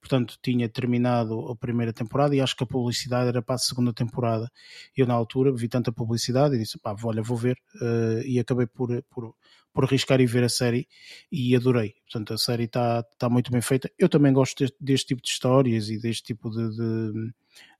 portanto, 0.00 0.38
tinha 0.40 0.68
terminado 0.68 1.48
a 1.48 1.56
primeira 1.56 1.92
temporada 1.92 2.36
e 2.36 2.40
acho 2.40 2.54
que 2.54 2.62
a 2.62 2.68
publicidade 2.68 3.28
era 3.28 3.42
para 3.42 3.56
a 3.56 3.58
segunda 3.58 3.92
temporada. 3.92 4.48
Eu, 4.96 5.04
na 5.04 5.14
altura, 5.14 5.52
vi 5.52 5.68
tanta 5.68 5.90
publicidade 5.90 6.54
e 6.54 6.58
disse, 6.58 6.78
pá, 6.78 6.94
olha, 7.02 7.20
vou 7.20 7.36
ver. 7.36 7.58
Uh, 7.82 8.22
e 8.24 8.38
acabei 8.38 8.68
por, 8.68 8.90
por, 9.10 9.34
por 9.72 9.84
arriscar 9.84 10.20
e 10.20 10.26
ver 10.26 10.44
a 10.44 10.48
série 10.48 10.88
e 11.30 11.54
adorei. 11.54 11.94
Portanto, 12.04 12.34
a 12.34 12.38
série 12.38 12.64
está 12.64 13.02
tá 13.18 13.28
muito 13.28 13.50
bem 13.50 13.60
feita. 13.60 13.90
Eu 13.98 14.08
também 14.08 14.32
gosto 14.32 14.58
deste, 14.58 14.76
deste 14.80 15.06
tipo 15.08 15.22
de 15.22 15.28
histórias 15.28 15.88
e 15.90 15.98
deste 15.98 16.22
tipo 16.22 16.50
de, 16.50 16.70
de, 16.76 17.32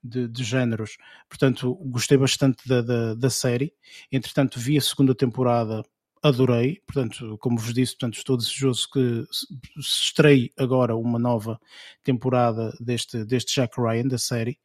de, 0.02 0.28
de 0.28 0.44
géneros. 0.44 0.96
Portanto, 1.28 1.74
gostei 1.86 2.16
bastante 2.16 2.66
da, 2.68 2.82
da, 2.82 3.14
da, 3.14 3.30
série. 3.30 3.72
Entretanto, 4.12 4.58
vi 4.60 4.76
a 4.76 4.80
segunda 4.80 5.14
temporada. 5.14 5.82
Adorei, 6.22 6.80
portanto, 6.86 7.38
como 7.38 7.58
vos 7.58 7.72
disse, 7.72 7.92
portanto, 7.92 8.16
estou 8.16 8.36
desejoso 8.36 8.88
que 8.92 9.24
se 9.30 10.02
estreie 10.04 10.52
agora 10.58 10.96
uma 10.96 11.18
nova 11.18 11.60
temporada 12.02 12.76
deste, 12.80 13.24
deste 13.24 13.54
Jack 13.54 13.80
Ryan, 13.80 14.08
da 14.08 14.18
série, 14.18 14.58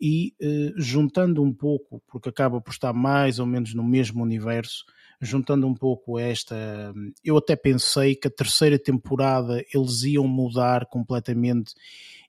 e 0.00 0.34
eh, 0.40 0.72
juntando 0.76 1.42
um 1.42 1.52
pouco, 1.52 2.02
porque 2.06 2.28
acaba 2.28 2.60
por 2.60 2.70
estar 2.70 2.92
mais 2.92 3.38
ou 3.38 3.46
menos 3.46 3.74
no 3.74 3.84
mesmo 3.84 4.22
universo, 4.22 4.84
juntando 5.20 5.66
um 5.66 5.74
pouco 5.74 6.18
esta. 6.18 6.94
Eu 7.22 7.36
até 7.36 7.54
pensei 7.54 8.14
que 8.14 8.28
a 8.28 8.30
terceira 8.30 8.78
temporada 8.78 9.64
eles 9.74 10.02
iam 10.04 10.26
mudar 10.26 10.86
completamente 10.86 11.74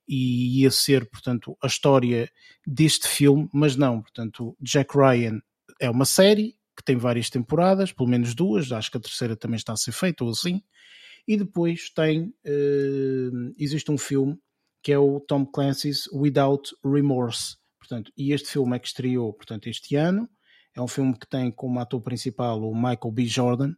e 0.07 0.61
ia 0.61 0.71
ser, 0.71 1.09
portanto, 1.09 1.57
a 1.61 1.67
história 1.67 2.29
deste 2.65 3.07
filme, 3.07 3.49
mas 3.53 3.75
não, 3.75 4.01
portanto, 4.01 4.55
Jack 4.61 4.97
Ryan 4.97 5.39
é 5.79 5.89
uma 5.89 6.05
série 6.05 6.55
que 6.75 6.83
tem 6.83 6.97
várias 6.97 7.29
temporadas, 7.29 7.91
pelo 7.91 8.09
menos 8.09 8.35
duas, 8.35 8.71
acho 8.71 8.91
que 8.91 8.97
a 8.97 9.01
terceira 9.01 9.35
também 9.35 9.57
está 9.57 9.73
a 9.73 9.77
ser 9.77 9.91
feita 9.91 10.23
ou 10.23 10.31
assim, 10.31 10.61
e 11.27 11.37
depois 11.37 11.89
tem, 11.89 12.33
uh, 12.45 13.55
existe 13.57 13.91
um 13.91 13.97
filme 13.97 14.37
que 14.83 14.91
é 14.91 14.99
o 14.99 15.19
Tom 15.19 15.45
Clancy's 15.45 16.07
Without 16.13 16.75
Remorse, 16.83 17.57
portanto, 17.79 18.11
e 18.15 18.33
este 18.33 18.49
filme 18.49 18.75
é 18.75 18.79
que 18.79 18.87
estreou, 18.87 19.33
portanto, 19.33 19.67
este 19.67 19.95
ano, 19.95 20.29
é 20.75 20.81
um 20.81 20.87
filme 20.87 21.17
que 21.17 21.27
tem 21.27 21.49
como 21.49 21.79
ator 21.79 22.01
principal 22.01 22.61
o 22.61 22.75
Michael 22.75 23.11
B. 23.11 23.25
Jordan. 23.25 23.73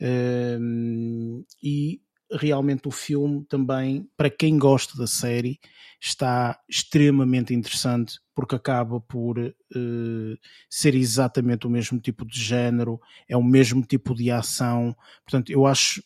Um, 0.00 1.44
e 1.62 2.00
realmente 2.30 2.86
o 2.88 2.90
filme 2.90 3.44
também, 3.44 4.08
para 4.16 4.30
quem 4.30 4.58
gosta 4.58 4.96
da 4.96 5.06
série, 5.06 5.58
está 6.00 6.58
extremamente 6.68 7.52
interessante 7.52 8.20
porque 8.34 8.54
acaba 8.54 9.00
por 9.00 9.38
uh, 9.38 10.38
ser 10.70 10.94
exatamente 10.94 11.66
o 11.66 11.70
mesmo 11.70 11.98
tipo 11.98 12.24
de 12.24 12.40
género, 12.40 13.00
é 13.28 13.36
o 13.36 13.42
mesmo 13.42 13.82
tipo 13.82 14.14
de 14.14 14.30
ação. 14.30 14.96
Portanto, 15.24 15.50
eu 15.50 15.66
acho, 15.66 16.02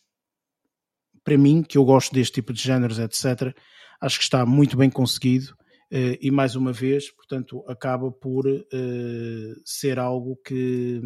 para 1.23 1.37
mim, 1.37 1.61
que 1.61 1.77
eu 1.77 1.85
gosto 1.85 2.13
deste 2.13 2.33
tipo 2.33 2.51
de 2.51 2.61
géneros, 2.61 2.97
etc., 2.97 3.55
acho 4.01 4.17
que 4.17 4.23
está 4.23 4.45
muito 4.45 4.75
bem 4.75 4.89
conseguido. 4.89 5.55
Uh, 5.91 6.17
e 6.19 6.31
mais 6.31 6.55
uma 6.55 6.73
vez, 6.73 7.11
portanto, 7.11 7.63
acaba 7.67 8.11
por 8.11 8.47
uh, 8.47 9.61
ser 9.63 9.99
algo 9.99 10.35
que, 10.37 10.99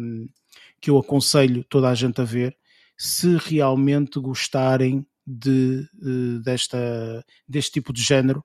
que 0.80 0.88
eu 0.88 0.96
aconselho 0.96 1.62
toda 1.64 1.90
a 1.90 1.94
gente 1.94 2.22
a 2.22 2.24
ver 2.24 2.56
se 2.98 3.36
realmente 3.36 4.18
gostarem 4.18 5.06
de, 5.24 5.88
uh, 6.02 6.40
desta, 6.42 7.24
deste 7.48 7.72
tipo 7.72 7.92
de 7.92 8.02
género. 8.02 8.44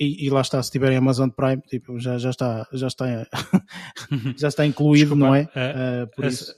E, 0.00 0.26
e, 0.26 0.30
lá 0.30 0.40
está, 0.40 0.60
se 0.62 0.70
tiverem 0.70 0.96
Amazon 0.96 1.28
Prime, 1.28 1.60
tipo, 1.62 1.98
já, 2.00 2.18
já 2.18 2.30
está, 2.30 2.66
já 2.72 2.86
está, 2.88 3.06
já 4.36 4.48
está 4.48 4.66
incluído, 4.66 5.14
Desculpa, 5.14 5.26
não 5.26 5.34
é? 5.34 5.42
Uh, 5.42 6.06
por 6.14 6.24
a, 6.24 6.28
isso, 6.28 6.54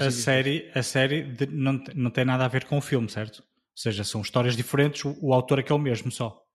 a 0.00 0.10
série, 0.10 0.70
a 0.74 0.82
série 0.82 1.22
de, 1.22 1.46
não, 1.46 1.80
não 1.94 2.10
tem 2.10 2.24
nada 2.24 2.44
a 2.44 2.48
ver 2.48 2.64
com 2.64 2.78
o 2.78 2.80
filme, 2.80 3.08
certo? 3.08 3.40
Ou 3.40 3.76
seja, 3.76 4.02
são 4.02 4.20
histórias 4.20 4.56
diferentes, 4.56 5.04
o, 5.04 5.16
o 5.20 5.32
autor 5.32 5.60
é 5.60 5.62
que 5.62 5.70
é 5.70 5.74
o 5.74 5.78
mesmo 5.78 6.10
só 6.10 6.46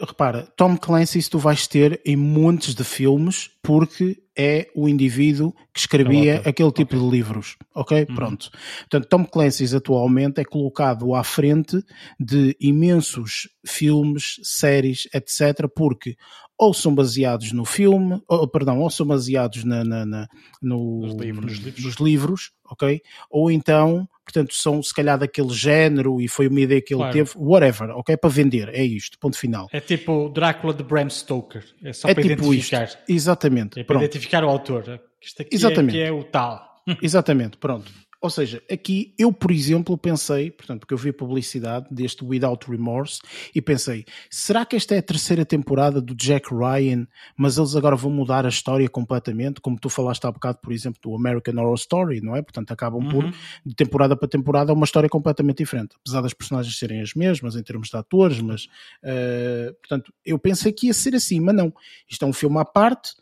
repara, 0.00 0.42
Tom 0.56 0.76
Clancy 0.76 1.28
tu 1.28 1.38
vais 1.38 1.66
ter 1.66 2.00
em 2.04 2.16
montes 2.16 2.74
de 2.74 2.84
filmes 2.84 3.50
porque 3.68 4.22
é 4.34 4.70
o 4.74 4.88
indivíduo 4.88 5.52
que 5.74 5.80
escrevia 5.80 6.36
aquele 6.38 6.72
tipo 6.72 6.96
okay. 6.96 6.98
de 6.98 7.10
livros, 7.10 7.58
ok? 7.74 8.06
Uhum. 8.08 8.14
Pronto. 8.14 8.50
Portanto, 8.78 9.08
Tom 9.10 9.26
Clancy 9.26 9.76
atualmente 9.76 10.40
é 10.40 10.44
colocado 10.44 11.14
à 11.14 11.22
frente 11.22 11.78
de 12.18 12.56
imensos 12.58 13.46
filmes, 13.66 14.40
séries, 14.42 15.06
etc, 15.12 15.68
porque 15.76 16.16
ou 16.58 16.74
são 16.74 16.92
baseados 16.92 17.52
no 17.52 17.64
filme, 17.64 18.20
ou, 18.26 18.48
perdão, 18.48 18.80
ou 18.80 18.90
são 18.90 19.06
baseados 19.06 19.62
na, 19.64 19.84
na, 19.84 20.04
na 20.04 20.26
no, 20.60 21.02
nos, 21.02 21.14
livros, 21.14 21.60
nos, 21.60 21.84
nos, 21.84 21.94
livros. 21.96 22.50
ok? 22.68 23.00
Ou 23.30 23.48
então, 23.48 24.08
portanto, 24.24 24.52
são 24.54 24.82
se 24.82 24.92
calhar 24.92 25.16
daquele 25.16 25.50
género 25.50 26.20
e 26.20 26.26
foi 26.26 26.48
uma 26.48 26.60
ideia 26.60 26.82
que 26.82 26.92
ele 26.92 27.00
claro. 27.00 27.12
teve, 27.12 27.30
whatever, 27.36 27.90
ok? 27.90 28.16
Para 28.16 28.30
vender, 28.30 28.68
é 28.70 28.82
isto, 28.82 29.16
ponto 29.20 29.38
final. 29.38 29.68
É 29.72 29.78
tipo 29.78 30.28
Drácula 30.30 30.74
de 30.74 30.82
Bram 30.82 31.08
Stoker, 31.08 31.64
é 31.82 31.92
só 31.92 32.08
é 32.08 32.14
para 32.14 32.22
tipo 32.24 32.52
identificar. 32.52 32.84
Isto. 32.84 32.98
Exatamente. 33.08 33.57
É 33.76 33.84
para 33.84 33.98
identificar 33.98 34.44
o 34.44 34.48
autor. 34.48 35.00
Isto 35.20 35.42
aqui 35.42 35.54
Exatamente. 35.54 35.98
É, 35.98 36.04
que 36.04 36.08
é 36.08 36.12
o 36.12 36.24
tal. 36.24 36.82
Exatamente, 37.02 37.56
pronto. 37.56 37.90
Ou 38.20 38.30
seja, 38.30 38.60
aqui 38.68 39.14
eu, 39.16 39.32
por 39.32 39.52
exemplo, 39.52 39.96
pensei, 39.96 40.50
portanto, 40.50 40.80
porque 40.80 40.92
eu 40.92 40.98
vi 40.98 41.10
a 41.10 41.12
publicidade 41.12 41.86
deste 41.88 42.24
Without 42.24 42.68
Remorse 42.68 43.20
e 43.54 43.62
pensei, 43.62 44.04
será 44.28 44.66
que 44.66 44.74
esta 44.74 44.96
é 44.96 44.98
a 44.98 45.02
terceira 45.02 45.44
temporada 45.44 46.00
do 46.00 46.16
Jack 46.16 46.52
Ryan, 46.52 47.06
mas 47.36 47.58
eles 47.58 47.76
agora 47.76 47.94
vão 47.94 48.10
mudar 48.10 48.44
a 48.44 48.48
história 48.48 48.88
completamente, 48.88 49.60
como 49.60 49.78
tu 49.78 49.88
falaste 49.88 50.24
há 50.24 50.32
bocado, 50.32 50.58
por 50.60 50.72
exemplo, 50.72 51.00
do 51.00 51.14
American 51.14 51.62
Horror 51.62 51.76
Story, 51.76 52.20
não 52.20 52.34
é? 52.34 52.42
Portanto, 52.42 52.72
acabam 52.72 53.04
uhum. 53.04 53.08
por, 53.08 53.34
de 53.64 53.74
temporada 53.76 54.16
para 54.16 54.26
temporada, 54.26 54.72
uma 54.72 54.84
história 54.84 55.08
completamente 55.08 55.58
diferente, 55.58 55.94
apesar 56.00 56.20
das 56.20 56.34
personagens 56.34 56.76
serem 56.76 57.00
as 57.00 57.14
mesmas 57.14 57.54
em 57.54 57.62
termos 57.62 57.88
de 57.88 57.96
atores, 57.96 58.40
mas, 58.40 58.64
uh, 58.64 59.72
portanto, 59.80 60.12
eu 60.26 60.40
pensei 60.40 60.72
que 60.72 60.88
ia 60.88 60.94
ser 60.94 61.14
assim, 61.14 61.38
mas 61.38 61.54
não. 61.54 61.72
Isto 62.10 62.24
é 62.24 62.28
um 62.28 62.32
filme 62.32 62.58
à 62.58 62.64
parte, 62.64 63.12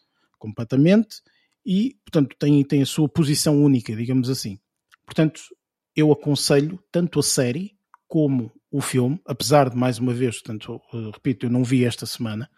completamente, 0.47 1.17
e, 1.65 1.97
portanto, 2.05 2.37
tem, 2.39 2.63
tem 2.65 2.83
a 2.83 2.87
sua 2.87 3.09
posição 3.09 3.61
única, 3.61 3.95
digamos 3.97 4.31
assim. 4.31 4.59
Portanto, 5.05 5.41
eu 5.97 6.13
aconselho 6.13 6.79
tanto 6.93 7.19
a 7.19 7.23
série 7.23 7.73
como 8.07 8.53
o 8.71 8.81
filme, 8.81 9.21
apesar 9.27 9.69
de 9.69 9.77
mais 9.77 9.99
uma 9.99 10.15
vez, 10.15 10.41
portanto, 10.41 10.81
repito, 11.13 11.47
eu 11.47 11.51
não 11.51 11.65
vi 11.65 11.85
esta 11.85 12.07
semana, 12.07 12.49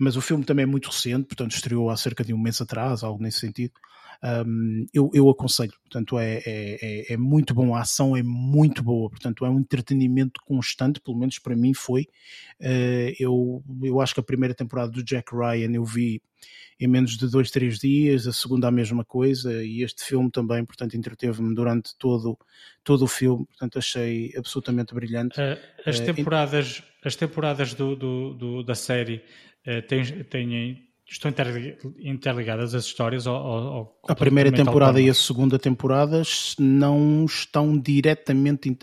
mas 0.00 0.16
o 0.16 0.20
filme 0.20 0.44
também 0.44 0.64
é 0.64 0.66
muito 0.66 0.86
recente, 0.86 1.26
portanto, 1.26 1.52
estreou 1.52 1.90
há 1.90 1.96
cerca 1.96 2.24
de 2.24 2.34
um 2.34 2.38
mês 2.38 2.60
atrás, 2.60 3.04
algo 3.04 3.22
nesse 3.22 3.40
sentido. 3.40 3.74
Um, 4.22 4.86
eu, 4.92 5.10
eu, 5.12 5.28
aconselho, 5.28 5.72
portanto, 5.82 6.18
é, 6.18 6.38
é, 6.38 6.42
é, 6.46 7.12
é, 7.12 7.16
muito 7.16 7.54
bom, 7.54 7.74
a 7.74 7.80
ação 7.80 8.16
é 8.16 8.22
muito 8.22 8.82
boa, 8.82 9.10
portanto, 9.10 9.44
é 9.44 9.50
um 9.50 9.60
entretenimento 9.60 10.40
constante, 10.44 11.00
pelo 11.00 11.18
menos 11.18 11.38
para 11.38 11.54
mim 11.54 11.74
foi. 11.74 12.08
Uh, 12.60 13.14
eu, 13.18 13.62
eu 13.82 14.00
acho 14.00 14.14
que 14.14 14.20
a 14.20 14.24
primeira 14.24 14.54
temporada 14.54 14.90
do 14.90 15.02
Jack 15.02 15.34
Ryan 15.34 15.72
eu 15.72 15.84
vi 15.84 16.20
em 16.78 16.86
menos 16.86 17.16
de 17.16 17.28
dois, 17.28 17.50
três 17.50 17.78
dias, 17.78 18.26
a 18.26 18.32
segunda 18.32 18.68
a 18.68 18.70
mesma 18.70 19.04
coisa, 19.04 19.64
e 19.64 19.82
este 19.82 20.04
filme 20.04 20.30
também, 20.30 20.64
portanto, 20.64 20.96
entreteve-me 20.96 21.54
durante 21.54 21.96
todo, 21.98 22.38
todo 22.84 23.02
o 23.02 23.06
filme, 23.06 23.46
portanto, 23.46 23.78
achei 23.78 24.32
absolutamente 24.36 24.94
brilhante. 24.94 25.40
Uh, 25.40 25.58
as 25.86 26.00
temporadas, 26.00 26.78
uh, 26.78 26.82
as 27.04 27.16
temporadas 27.16 27.74
do, 27.74 27.96
do, 27.96 28.34
do 28.34 28.62
da 28.62 28.74
série 28.74 29.22
uh, 29.66 29.80
têm, 29.88 30.04
têm, 30.24 30.85
estão 31.08 31.32
interligadas 32.00 32.74
as 32.74 32.84
histórias? 32.84 33.26
Ou, 33.26 33.36
ou 33.36 33.98
a 34.08 34.14
primeira 34.14 34.50
temporada 34.50 35.00
e 35.00 35.08
a 35.08 35.14
segunda 35.14 35.58
temporada 35.58 36.22
não 36.58 37.24
estão 37.24 37.78
diretamente. 37.78 38.76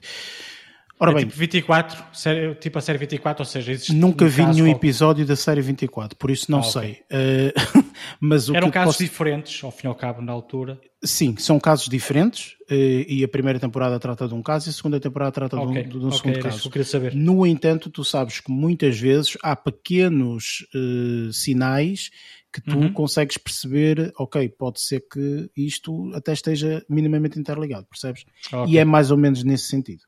Ora 0.99 1.11
é 1.11 1.15
bem, 1.15 1.25
tipo 1.25 1.37
24, 1.37 2.03
série, 2.13 2.55
tipo 2.55 2.77
a 2.77 2.81
série 2.81 2.97
24, 2.97 3.41
ou 3.41 3.45
seja, 3.45 3.71
existe 3.71 3.93
Nunca 3.93 4.25
vi 4.25 4.45
nenhum 4.45 4.67
qual... 4.67 4.77
episódio 4.77 5.25
da 5.25 5.35
série 5.35 5.61
24, 5.61 6.17
por 6.17 6.29
isso 6.29 6.51
não 6.51 6.59
ah, 6.59 6.63
sei. 6.63 7.03
Okay. 7.05 7.81
Uh, 7.81 7.93
mas 8.21 8.47
Eram 8.47 8.69
casos 8.69 8.95
posso... 8.95 9.03
diferentes, 9.03 9.63
ao 9.63 9.71
fim 9.71 9.87
e 9.87 9.89
ao 9.89 9.95
cabo, 9.95 10.21
na 10.21 10.31
altura. 10.31 10.79
Sim, 11.03 11.35
são 11.37 11.59
casos 11.59 11.89
diferentes 11.89 12.53
uh, 12.71 13.05
e 13.07 13.23
a 13.23 13.27
primeira 13.27 13.59
temporada 13.59 13.99
trata 13.99 14.27
de 14.27 14.33
um 14.33 14.41
caso 14.41 14.69
e 14.69 14.71
a 14.71 14.73
segunda 14.73 14.99
temporada 14.99 15.31
trata 15.31 15.59
okay. 15.59 15.83
de 15.83 15.97
um, 15.97 15.99
de 15.99 16.05
um 16.05 16.07
okay, 16.07 16.17
segundo 16.19 16.39
caso. 16.39 16.69
queria 16.69 16.85
saber. 16.85 17.15
No 17.15 17.45
entanto, 17.45 17.89
tu 17.89 18.05
sabes 18.05 18.39
que 18.39 18.51
muitas 18.51 18.97
vezes 18.97 19.35
há 19.41 19.55
pequenos 19.55 20.65
uh, 20.73 21.33
sinais 21.33 22.11
que 22.53 22.61
tu 22.61 22.77
uhum. 22.77 22.93
consegues 22.93 23.35
perceber, 23.35 24.13
ok, 24.17 24.47
pode 24.47 24.79
ser 24.79 25.03
que 25.11 25.49
isto 25.57 26.11
até 26.13 26.33
esteja 26.33 26.85
minimamente 26.87 27.39
interligado, 27.39 27.87
percebes? 27.87 28.25
E 28.67 28.77
é 28.77 28.85
mais 28.85 29.09
ou 29.09 29.17
menos 29.17 29.43
nesse 29.43 29.65
sentido. 29.65 30.03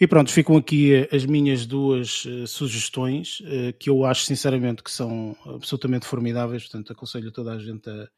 E 0.00 0.06
pronto, 0.06 0.32
ficam 0.32 0.56
aqui 0.56 0.94
eh, 0.94 1.08
as 1.14 1.26
minhas 1.26 1.66
duas 1.66 2.24
uh, 2.24 2.46
sugestões, 2.46 3.40
uh, 3.40 3.70
que 3.78 3.90
eu 3.90 4.06
acho 4.06 4.24
sinceramente 4.24 4.82
que 4.82 4.90
são 4.90 5.36
absolutamente 5.44 6.06
formidáveis, 6.06 6.62
portanto 6.62 6.90
aconselho 6.90 7.30
toda 7.30 7.52
a 7.52 7.58
gente 7.58 7.90
a, 7.90 8.08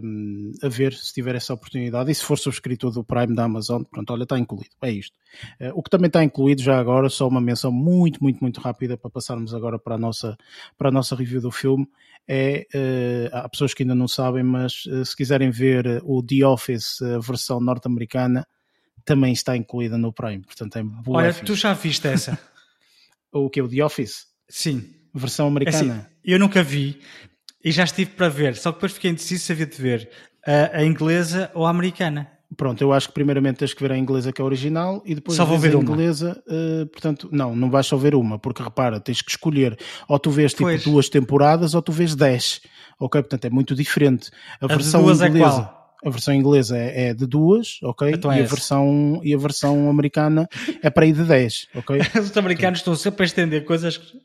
um, 0.00 0.52
a 0.62 0.68
ver 0.68 0.92
se 0.92 1.12
tiver 1.12 1.34
essa 1.34 1.52
oportunidade 1.52 2.12
e 2.12 2.14
se 2.14 2.24
for 2.24 2.38
subscritor 2.38 2.92
do 2.92 3.02
Prime 3.02 3.34
da 3.34 3.42
Amazon, 3.42 3.82
pronto, 3.82 4.12
olha, 4.12 4.22
está 4.22 4.38
incluído, 4.38 4.70
é 4.82 4.92
isto. 4.92 5.16
O 5.74 5.82
que 5.82 5.90
também 5.90 6.06
está 6.06 6.22
incluído 6.22 6.62
já 6.62 6.78
agora, 6.78 7.08
só 7.08 7.26
uma 7.26 7.40
menção 7.40 7.72
muito, 7.72 8.22
muito, 8.22 8.38
muito 8.38 8.60
rápida 8.60 8.96
para 8.96 9.10
passarmos 9.10 9.52
agora 9.52 9.80
para 9.80 9.96
a 9.96 9.98
nossa, 9.98 10.38
para 10.78 10.90
a 10.90 10.92
nossa 10.92 11.16
review 11.16 11.40
do 11.40 11.50
filme, 11.50 11.88
é, 12.28 12.68
há 13.32 13.48
pessoas 13.48 13.74
que 13.74 13.82
ainda 13.82 13.96
não 13.96 14.06
sabem, 14.06 14.44
mas 14.44 14.84
se 15.04 15.16
quiserem 15.16 15.50
ver 15.50 16.00
o 16.04 16.22
The 16.22 16.46
Office, 16.46 17.02
a 17.02 17.18
versão 17.18 17.58
norte-americana, 17.60 18.46
também 19.04 19.32
está 19.32 19.56
incluída 19.56 19.96
no 19.98 20.12
Prime. 20.12 20.42
Portanto, 20.42 20.76
é 20.76 20.82
boa. 20.82 21.18
Olha, 21.18 21.32
tu 21.32 21.54
já 21.54 21.72
viste 21.72 22.06
essa? 22.06 22.38
o 23.32 23.48
que? 23.48 23.60
O 23.60 23.68
The 23.68 23.84
Office? 23.84 24.26
Sim. 24.48 24.94
Versão 25.14 25.48
americana? 25.48 25.76
É 25.76 25.96
assim, 25.98 26.06
eu 26.24 26.38
nunca 26.38 26.62
vi 26.62 27.00
e 27.64 27.70
já 27.70 27.84
estive 27.84 28.12
para 28.12 28.28
ver, 28.28 28.56
só 28.56 28.70
que 28.70 28.76
depois 28.76 28.92
fiquei 28.92 29.10
indeciso 29.10 29.44
se 29.44 29.52
havia 29.52 29.66
de 29.66 29.80
ver 29.80 30.08
a, 30.46 30.78
a, 30.78 30.84
inglesa 30.84 31.50
ou 31.54 31.66
a 31.66 31.70
americana. 31.70 32.30
Pronto, 32.56 32.82
eu 32.82 32.92
acho 32.92 33.08
que 33.08 33.14
primeiramente 33.14 33.58
tens 33.58 33.74
que 33.74 33.82
ver 33.82 33.92
a 33.92 33.98
inglesa 33.98 34.32
que 34.32 34.40
é 34.40 34.42
a 34.42 34.46
original 34.46 35.02
e 35.04 35.14
depois 35.14 35.36
só 35.36 35.44
vou 35.44 35.58
ver 35.58 35.76
a 35.76 35.78
inglesa, 35.78 36.42
uh, 36.48 36.86
portanto, 36.86 37.28
não, 37.30 37.54
não 37.54 37.70
vais 37.70 37.86
só 37.86 37.96
ver 37.96 38.14
uma, 38.14 38.38
porque 38.38 38.62
repara, 38.62 38.98
tens 38.98 39.22
que 39.22 39.30
escolher, 39.30 39.78
ou 40.08 40.18
tu 40.18 40.30
vês 40.30 40.52
tipo 40.52 40.64
pois. 40.64 40.82
duas 40.82 41.08
temporadas 41.08 41.74
ou 41.74 41.82
tu 41.82 41.92
vês 41.92 42.16
dez, 42.16 42.60
ok? 42.98 43.22
Portanto, 43.22 43.44
é 43.44 43.50
muito 43.50 43.74
diferente. 43.74 44.30
A, 44.60 44.64
a 44.64 44.68
versão 44.68 45.02
inglesa. 45.02 45.26
É 45.26 45.38
qual? 45.38 45.79
A 46.04 46.10
versão 46.10 46.34
inglesa 46.34 46.76
é, 46.76 47.08
é 47.08 47.14
de 47.14 47.26
duas, 47.26 47.78
ok? 47.82 48.10
Então 48.10 48.32
é 48.32 48.38
e, 48.38 48.42
a 48.42 48.46
versão, 48.46 49.20
e 49.22 49.34
a 49.34 49.38
versão 49.38 49.88
americana 49.88 50.48
é 50.82 50.88
para 50.88 51.06
ir 51.06 51.12
de 51.12 51.24
10, 51.24 51.66
ok? 51.74 52.00
Os 52.20 52.36
americanos 52.36 52.78
estão 52.78 52.94
sempre 52.94 53.22
a 53.22 53.26
estender 53.26 53.64
coisas 53.64 53.98
que 53.98 54.18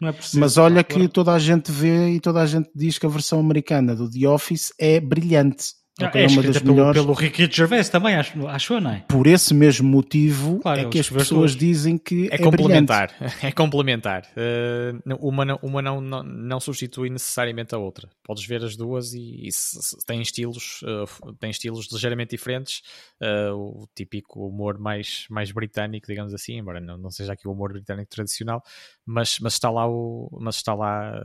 não 0.00 0.08
é 0.08 0.12
possível. 0.12 0.40
Mas 0.40 0.56
olha 0.56 0.82
que 0.82 1.08
toda 1.08 1.32
a 1.32 1.38
gente 1.38 1.70
vê 1.70 2.10
e 2.10 2.20
toda 2.20 2.40
a 2.40 2.46
gente 2.46 2.68
diz 2.74 2.98
que 2.98 3.06
a 3.06 3.08
versão 3.08 3.40
americana 3.40 3.94
do 3.94 4.10
The 4.10 4.28
Office 4.28 4.72
é 4.78 5.00
brilhante. 5.00 5.79
É, 5.98 6.24
é 6.24 6.26
uma 6.28 6.42
das 6.42 6.58
pelo, 6.58 6.74
melhores. 6.74 7.02
pelo 7.02 7.12
Ricky 7.12 7.48
Gervais 7.50 7.88
também, 7.88 8.14
acho, 8.14 8.46
acho 8.46 8.80
não 8.80 8.90
é? 8.92 9.04
Por 9.08 9.26
esse 9.26 9.52
mesmo 9.52 9.88
motivo 9.88 10.60
claro, 10.60 10.80
é 10.80 10.84
que 10.86 10.98
as 10.98 11.10
pessoas 11.10 11.56
dizem 11.56 11.98
que 11.98 12.28
é, 12.30 12.36
é 12.36 12.38
complementar. 12.38 13.08
Brilhante. 13.08 13.40
É 13.50 13.52
complementar. 13.52 14.26
Uh, 14.36 15.16
uma 15.26 15.44
não, 15.44 15.58
uma 15.62 15.82
não, 15.82 16.00
não, 16.00 16.22
não, 16.22 16.60
substitui 16.60 17.10
necessariamente 17.10 17.74
a 17.74 17.78
outra. 17.78 18.08
Podes 18.22 18.44
ver 18.44 18.62
as 18.62 18.76
duas 18.76 19.12
e, 19.12 19.46
e 19.46 19.52
se, 19.52 19.80
se, 19.80 20.06
têm 20.06 20.20
estilos, 20.20 20.82
uh, 20.82 21.32
têm 21.34 21.50
estilos 21.50 21.88
ligeiramente 21.90 22.30
diferentes. 22.30 22.82
Uh, 23.20 23.54
o 23.54 23.88
típico 23.94 24.46
humor 24.46 24.78
mais, 24.78 25.26
mais 25.30 25.50
britânico, 25.50 26.06
digamos 26.06 26.34
assim, 26.34 26.58
embora 26.58 26.80
não, 26.80 26.96
não 26.96 27.10
seja 27.10 27.32
aqui 27.32 27.48
o 27.48 27.52
humor 27.52 27.72
britânico 27.72 28.10
tradicional, 28.10 28.62
mas, 29.04 29.38
mas 29.40 29.54
está 29.54 29.70
lá, 29.70 29.88
o, 29.88 30.28
mas 30.40 30.56
está 30.56 30.74
lá 30.74 31.20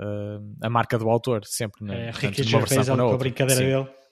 a 0.61 0.69
marca 0.69 0.97
do 0.97 1.09
autor, 1.09 1.45
sempre. 1.45 1.83
Né? 1.83 2.07
É, 2.07 2.11
Ricky 2.11 2.43
Gervais, 2.43 2.89
a 2.89 3.17
brincadeira 3.17 3.61
Sim. 3.61 3.67
dele 3.67 4.04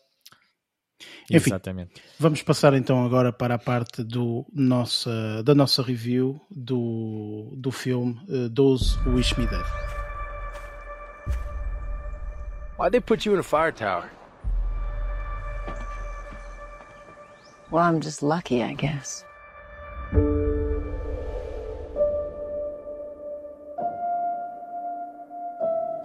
Enfim, 1.29 1.49
Exatamente. 1.51 2.01
vamos 2.19 2.41
passar 2.43 2.73
então 2.73 3.05
agora 3.05 3.31
para 3.31 3.55
a 3.55 3.57
parte 3.57 4.03
do 4.03 4.45
nossa, 4.53 5.41
da 5.43 5.55
nossa 5.55 5.81
review 5.81 6.39
do, 6.49 7.49
do 7.55 7.71
filme 7.71 8.19
uh, 8.27 8.49
Those 8.49 8.97
Who 9.05 9.15
Wish 9.15 9.37
Me 9.37 9.47
Dead. 9.47 9.65
Why'd 12.77 12.91
they 12.91 12.99
put 12.99 13.25
you 13.25 13.33
in 13.33 13.39
a 13.39 13.43
fire 13.43 13.71
tower? 13.71 14.09
Well, 17.71 17.83
I'm 17.83 18.01
just 18.01 18.21
lucky, 18.21 18.61
I 18.61 18.73
guess. 18.73 19.23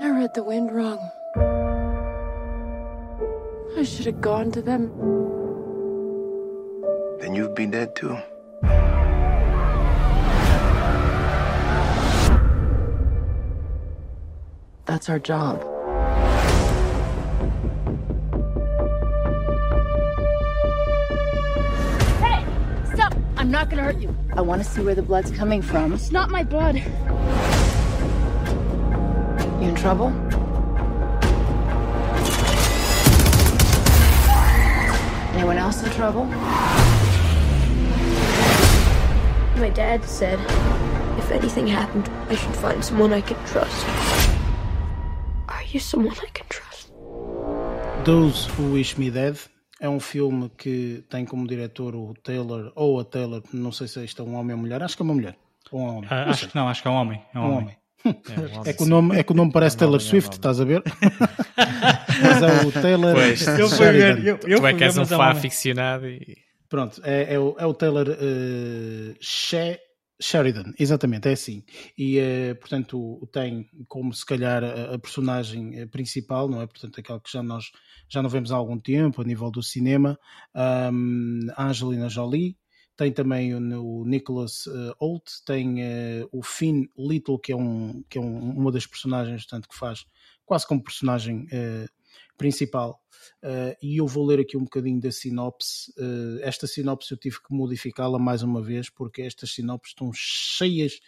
I 0.01 0.09
read 0.11 0.33
the 0.35 0.43
wind 0.43 0.73
wrong. 0.73 1.11
I 3.79 3.85
should 3.85 4.07
have 4.07 4.21
gone 4.21 4.51
to 4.51 4.61
them. 4.61 4.89
Then 7.21 7.37
you'd 7.37 7.55
be 7.55 7.65
dead 7.67 7.95
too. 7.95 8.19
That's 14.85 15.09
our 15.09 15.21
job. 15.21 15.61
Hey! 22.19 22.45
Stop! 22.93 23.15
I'm 23.37 23.53
not 23.53 23.71
gonna 23.71 23.85
hurt 23.85 23.99
you. 23.99 24.13
I 24.33 24.41
want 24.41 24.61
to 24.61 24.69
see 24.69 24.83
where 24.83 24.97
the 24.97 25.03
blood's 25.03 25.31
coming 25.31 25.63
from. 25.63 25.93
It's 25.93 26.11
not 26.11 26.31
my 26.31 26.43
blood. 26.43 26.75
You 29.63 29.69
in 29.69 29.77
trouble? 29.77 30.11
Anyone 35.39 35.59
else 35.59 35.85
in 35.86 35.90
trouble? 35.93 36.24
My 39.56 39.70
dad 39.70 40.05
said 40.05 40.36
if 41.16 41.31
anything 41.31 41.69
happened, 41.69 42.10
I 42.28 42.35
should 42.35 42.56
find 42.56 42.85
someone 42.85 43.12
I 43.12 43.20
can 43.20 43.36
trust. 43.47 43.86
Are 45.48 45.62
you 45.73 45.78
someone 45.78 46.16
I 46.20 46.28
can 46.35 46.47
trust? 46.48 46.90
Those 48.05 48.48
Who 48.56 48.73
Wish 48.73 48.98
Me 48.98 49.10
Dead 49.10 49.39
é 49.81 49.89
um 49.89 50.01
filme 50.01 50.51
que 50.59 51.05
tem 51.09 51.24
como 51.24 51.47
diretor 51.47 51.94
o 51.94 52.15
Taylor, 52.20 52.73
ou 52.74 52.98
a 52.98 53.05
Taylor, 53.05 53.40
não 53.52 53.70
sei 53.70 53.86
se 53.86 54.05
isto 54.05 54.20
é 54.20 54.24
um 54.24 54.35
homem 54.35 54.56
ou 54.56 54.60
mulher, 54.60 54.82
acho 54.82 54.97
que 54.97 55.02
é 55.02 55.05
uma 55.05 55.15
mulher. 55.15 55.36
Ou 55.70 55.81
um 55.81 55.98
homem. 55.98 56.10
Não 56.10 56.31
acho 56.31 56.48
que 56.48 56.56
não, 56.56 56.69
acho 56.69 56.82
que 56.82 56.89
é 56.89 56.90
um 56.90 56.94
homem. 56.94 57.23
É 57.32 57.39
um, 57.39 57.43
um 57.43 57.56
homem. 57.59 57.77
homem. 58.05 58.23
É, 58.28 58.40
um 58.40 58.43
homem, 58.59 58.70
É 58.70 58.73
que 58.73 58.82
o 58.82 58.86
nome, 58.86 59.16
é 59.16 59.23
que 59.23 59.31
o 59.31 59.36
nome 59.36 59.52
parece 59.52 59.77
É 59.77 59.77
um 59.77 59.78
Taylor 59.78 60.01
homem, 60.01 60.05
é 60.05 60.09
um 60.09 60.10
Swift, 60.10 60.35
estás 60.35 60.60
a 60.60 60.65
ver? 60.65 60.82
Mas 62.23 62.43
é 62.43 62.66
o 62.66 62.73
Taylor 62.73 63.15
Pois. 63.15 63.47
Eu 63.47 63.69
fui 63.69 63.78
Sheridan. 63.78 64.15
ver, 64.16 64.27
eu, 64.27 64.39
eu 64.47 64.61
Tu 64.61 64.66
é 64.66 64.74
que 64.74 64.85
és 64.85 64.97
um 64.99 65.03
é 65.03 65.07
fã 65.07 65.16
homem. 65.16 65.28
aficionado 65.31 66.07
e 66.09 66.36
Pronto, 66.69 67.01
é, 67.05 67.35
é 67.35 67.39
o, 67.39 67.57
é 67.59 67.65
o 67.65 67.73
Taylor 67.73 68.07
eh, 68.11 69.15
She- 69.20 69.78
Sheridan, 70.20 70.73
exatamente, 70.78 71.28
é 71.28 71.32
assim. 71.32 71.62
E, 71.97 72.19
eh, 72.19 72.55
portanto, 72.55 72.99
o- 73.01 73.27
tem 73.27 73.66
como 73.86 74.12
se 74.12 74.27
calhar 74.27 74.62
a, 74.65 74.95
a 74.95 74.99
personagem 74.99 75.78
eh, 75.78 75.86
principal, 75.86 76.49
não 76.49 76.61
é? 76.61 76.66
Portanto, 76.66 76.99
aquela 77.01 77.20
que 77.20 77.31
já 77.32 77.43
nós 77.43 77.66
já 78.09 78.20
não 78.23 78.28
vemos 78.28 78.53
há 78.53 78.57
algum 78.57 78.78
tempo 78.78 79.23
a 79.23 79.24
nível 79.24 79.51
do 79.51 79.62
cinema, 79.62 80.19
a 80.55 80.90
Angelina 81.59 82.09
Jolie. 82.09 82.57
Tem 82.97 83.12
também 83.12 83.55
o, 83.55 84.01
o 84.01 84.05
Nicholas 84.05 84.66
eh, 84.66 84.93
Hoult, 84.99 85.24
tem 85.47 85.82
eh, 85.82 86.27
o 86.32 86.43
Finn 86.43 86.86
Little, 86.99 87.39
que 87.39 87.53
é, 87.53 87.57
um, 87.57 88.03
que 88.11 88.19
é 88.19 88.20
um- 88.20 88.51
uma 88.59 88.73
das 88.73 88.86
personagens 88.86 89.43
portanto, 89.47 89.69
que 89.69 89.78
faz 89.78 90.05
quase 90.45 90.66
como 90.66 90.82
personagem 90.82 91.47
eh, 91.53 91.86
principal. 92.39 92.98
Uh, 93.43 93.77
e 93.82 93.98
eu 94.01 94.06
vou 94.06 94.24
ler 94.24 94.40
aqui 94.40 94.56
um 94.56 94.65
bocadinho 94.65 95.01
da 95.01 95.10
sinopse. 95.12 95.93
Uh, 95.98 96.39
esta 96.40 96.66
sinopse 96.66 97.12
eu 97.12 97.19
tive 97.19 97.36
que 97.43 97.52
modificá-la 97.52 98.19
mais 98.19 98.43
uma 98.43 98.62
vez 98.62 98.89
porque 98.89 99.23
estas 99.23 99.52
sinopses 99.52 99.90
estão 99.90 100.10
cheias 100.15 101.01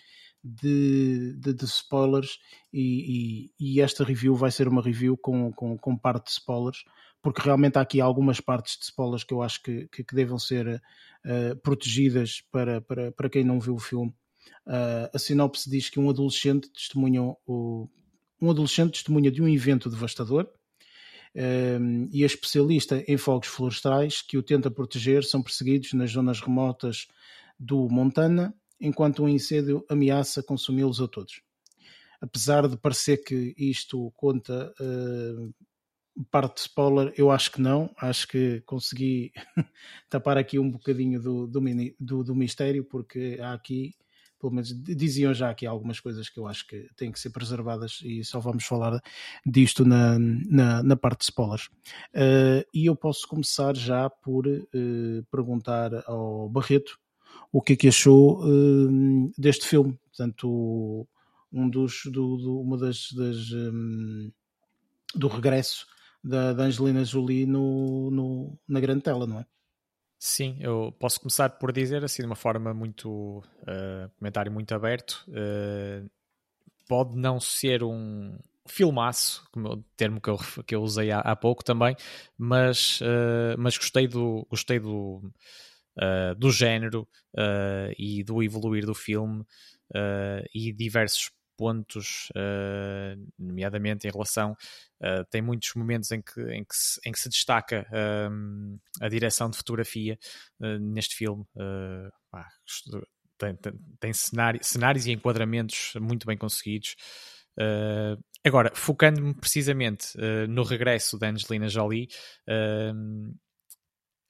de, 0.42 1.34
de, 1.38 1.54
de 1.54 1.64
spoilers 1.64 2.38
e, 2.72 3.50
e- 3.58 3.74
e 3.76 3.80
esta 3.80 4.04
review 4.04 4.34
vai 4.34 4.50
ser 4.50 4.68
uma 4.68 4.82
review 4.82 5.16
com, 5.16 5.52
com, 5.52 5.76
com 5.76 5.96
parte 5.96 6.26
de 6.26 6.32
spoilers 6.32 6.82
porque 7.22 7.42
realmente 7.42 7.76
há 7.76 7.82
aqui 7.82 8.00
algumas 8.00 8.40
partes 8.40 8.78
de 8.78 8.84
spoilers 8.86 9.22
que 9.22 9.34
eu 9.34 9.42
acho 9.42 9.62
que, 9.62 9.86
que, 9.88 10.02
que 10.02 10.14
devam 10.14 10.38
ser 10.38 10.66
uh, 11.24 11.56
protegidas 11.62 12.40
para, 12.50 12.80
para, 12.80 13.12
para 13.12 13.28
quem 13.28 13.44
não 13.44 13.60
viu 13.60 13.74
o 13.74 13.78
filme. 13.78 14.14
A 15.12 15.18
sinopse 15.18 15.68
diz 15.68 15.90
que 15.90 15.98
um 15.98 16.08
adolescente 16.08 16.70
testemunha 16.70 17.22
o, 17.46 17.88
um 18.40 18.50
adolescente 18.50 18.92
testemunha 18.92 19.30
de 19.30 19.42
um 19.42 19.48
evento 19.48 19.90
devastador 19.90 20.48
e 21.34 22.22
a 22.22 22.26
especialista 22.26 23.04
em 23.06 23.16
fogos 23.16 23.48
florestais 23.48 24.22
que 24.22 24.36
o 24.36 24.42
tenta 24.42 24.70
proteger 24.70 25.24
são 25.24 25.42
perseguidos 25.42 25.92
nas 25.92 26.10
zonas 26.10 26.40
remotas 26.40 27.06
do 27.58 27.88
Montana, 27.88 28.54
enquanto 28.80 29.22
um 29.22 29.28
incêndio 29.28 29.84
ameaça 29.88 30.42
consumi-los 30.42 31.00
a 31.00 31.06
todos. 31.06 31.42
Apesar 32.20 32.66
de 32.68 32.76
parecer 32.76 33.18
que 33.18 33.54
isto 33.56 34.10
conta 34.16 34.72
uh, 34.80 35.54
parte 36.30 36.56
de 36.56 36.60
spoiler, 36.62 37.14
eu 37.16 37.30
acho 37.30 37.52
que 37.52 37.60
não. 37.60 37.90
Acho 37.96 38.28
que 38.28 38.60
consegui 38.66 39.32
tapar 40.10 40.36
aqui 40.36 40.58
um 40.58 40.70
bocadinho 40.70 41.20
do, 41.20 41.46
do, 41.46 41.60
do- 41.98 42.24
do 42.24 42.34
mistério, 42.34 42.84
porque 42.84 43.38
há 43.40 43.52
aqui, 43.54 43.94
pelo 44.40 44.52
menos 44.54 44.72
diziam 44.82 45.34
já 45.34 45.50
aqui 45.50 45.66
algumas 45.66 46.00
coisas 46.00 46.28
que 46.28 46.40
eu 46.40 46.46
acho 46.46 46.66
que 46.66 46.88
têm 46.96 47.12
que 47.12 47.20
ser 47.20 47.30
preservadas 47.30 48.00
e 48.02 48.24
só 48.24 48.40
vamos 48.40 48.64
falar 48.64 49.00
disto 49.44 49.84
na, 49.84 50.18
na, 50.18 50.82
na 50.82 50.96
parte 50.96 51.18
de 51.18 51.24
spoilers. 51.24 51.66
Uh, 52.14 52.64
e 52.72 52.86
eu 52.86 52.96
posso 52.96 53.28
começar 53.28 53.76
já 53.76 54.08
por 54.08 54.46
uh, 54.46 55.24
perguntar 55.30 55.90
ao 56.06 56.48
Barreto 56.48 56.98
o 57.52 57.60
que 57.60 57.74
é 57.74 57.76
que 57.76 57.88
achou 57.88 58.42
uh, 58.44 59.32
deste 59.36 59.66
filme. 59.66 59.98
Portanto, 60.06 61.06
um 61.52 61.68
dos, 61.68 62.02
do, 62.06 62.36
do- 62.36 62.60
uma 62.60 62.78
das, 62.78 63.12
das, 63.12 63.52
um, 63.52 64.30
do 65.14 65.28
regresso 65.28 65.86
da, 66.22 66.52
da 66.52 66.64
Angelina 66.64 67.04
Jolie 67.04 67.46
no, 67.46 68.10
no- 68.10 68.58
na 68.68 68.80
grande 68.80 69.02
tela, 69.02 69.26
não 69.26 69.40
é? 69.40 69.46
Sim, 70.22 70.58
eu 70.60 70.92
posso 71.00 71.18
começar 71.18 71.48
por 71.48 71.72
dizer 71.72 72.04
assim 72.04 72.20
de 72.22 72.26
uma 72.26 72.36
forma 72.36 72.74
muito 72.74 73.38
uh, 73.38 74.10
comentário 74.18 74.52
muito 74.52 74.74
aberto. 74.74 75.24
uh, 75.28 76.10
pode 76.88 77.16
não 77.16 77.40
ser 77.40 77.82
um 77.82 78.38
filmaço, 78.68 79.48
como 79.50 79.68
o 79.70 79.82
termo 79.96 80.20
que 80.20 80.28
eu, 80.28 80.38
que 80.66 80.74
eu 80.74 80.82
usei 80.82 81.10
há, 81.10 81.20
há 81.20 81.34
pouco 81.34 81.64
também, 81.64 81.96
mas, 82.36 83.00
uh, 83.00 83.56
mas 83.58 83.78
gostei 83.78 84.06
do 84.06 84.46
gostei 84.50 84.78
do, 84.78 85.22
do 86.38 86.50
género 86.50 87.08
e 87.98 88.22
do 88.24 88.42
evoluir 88.42 88.86
do 88.86 88.94
filme 88.94 89.44
e 90.54 90.72
diversos 90.72 91.30
pontos, 91.60 92.30
uh, 92.30 93.32
nomeadamente 93.38 94.08
em 94.08 94.10
relação 94.10 94.56
Uh, 95.00 95.24
tem 95.30 95.40
muitos 95.40 95.72
momentos 95.74 96.10
em 96.12 96.20
que, 96.20 96.40
em 96.52 96.62
que, 96.62 96.76
se, 96.76 97.00
em 97.06 97.10
que 97.10 97.18
se 97.18 97.30
destaca 97.30 97.86
um, 98.30 98.78
a 99.00 99.08
direção 99.08 99.48
de 99.48 99.56
fotografia 99.56 100.18
uh, 100.60 100.78
neste 100.78 101.16
filme. 101.16 101.42
Uh, 101.56 102.12
pá, 102.30 102.46
tem, 103.38 103.56
tem, 103.56 103.72
tem 103.98 104.12
cenário, 104.12 104.60
cenários 104.62 105.06
e 105.06 105.12
enquadramentos 105.12 105.94
muito 105.98 106.26
bem 106.26 106.36
conseguidos. 106.36 106.96
Uh, 107.58 108.22
agora, 108.44 108.70
focando-me 108.74 109.32
precisamente 109.32 110.12
no 110.48 110.64
regresso 110.64 111.18
da 111.18 111.30
Angelina 111.30 111.68
Jolie, 111.68 112.08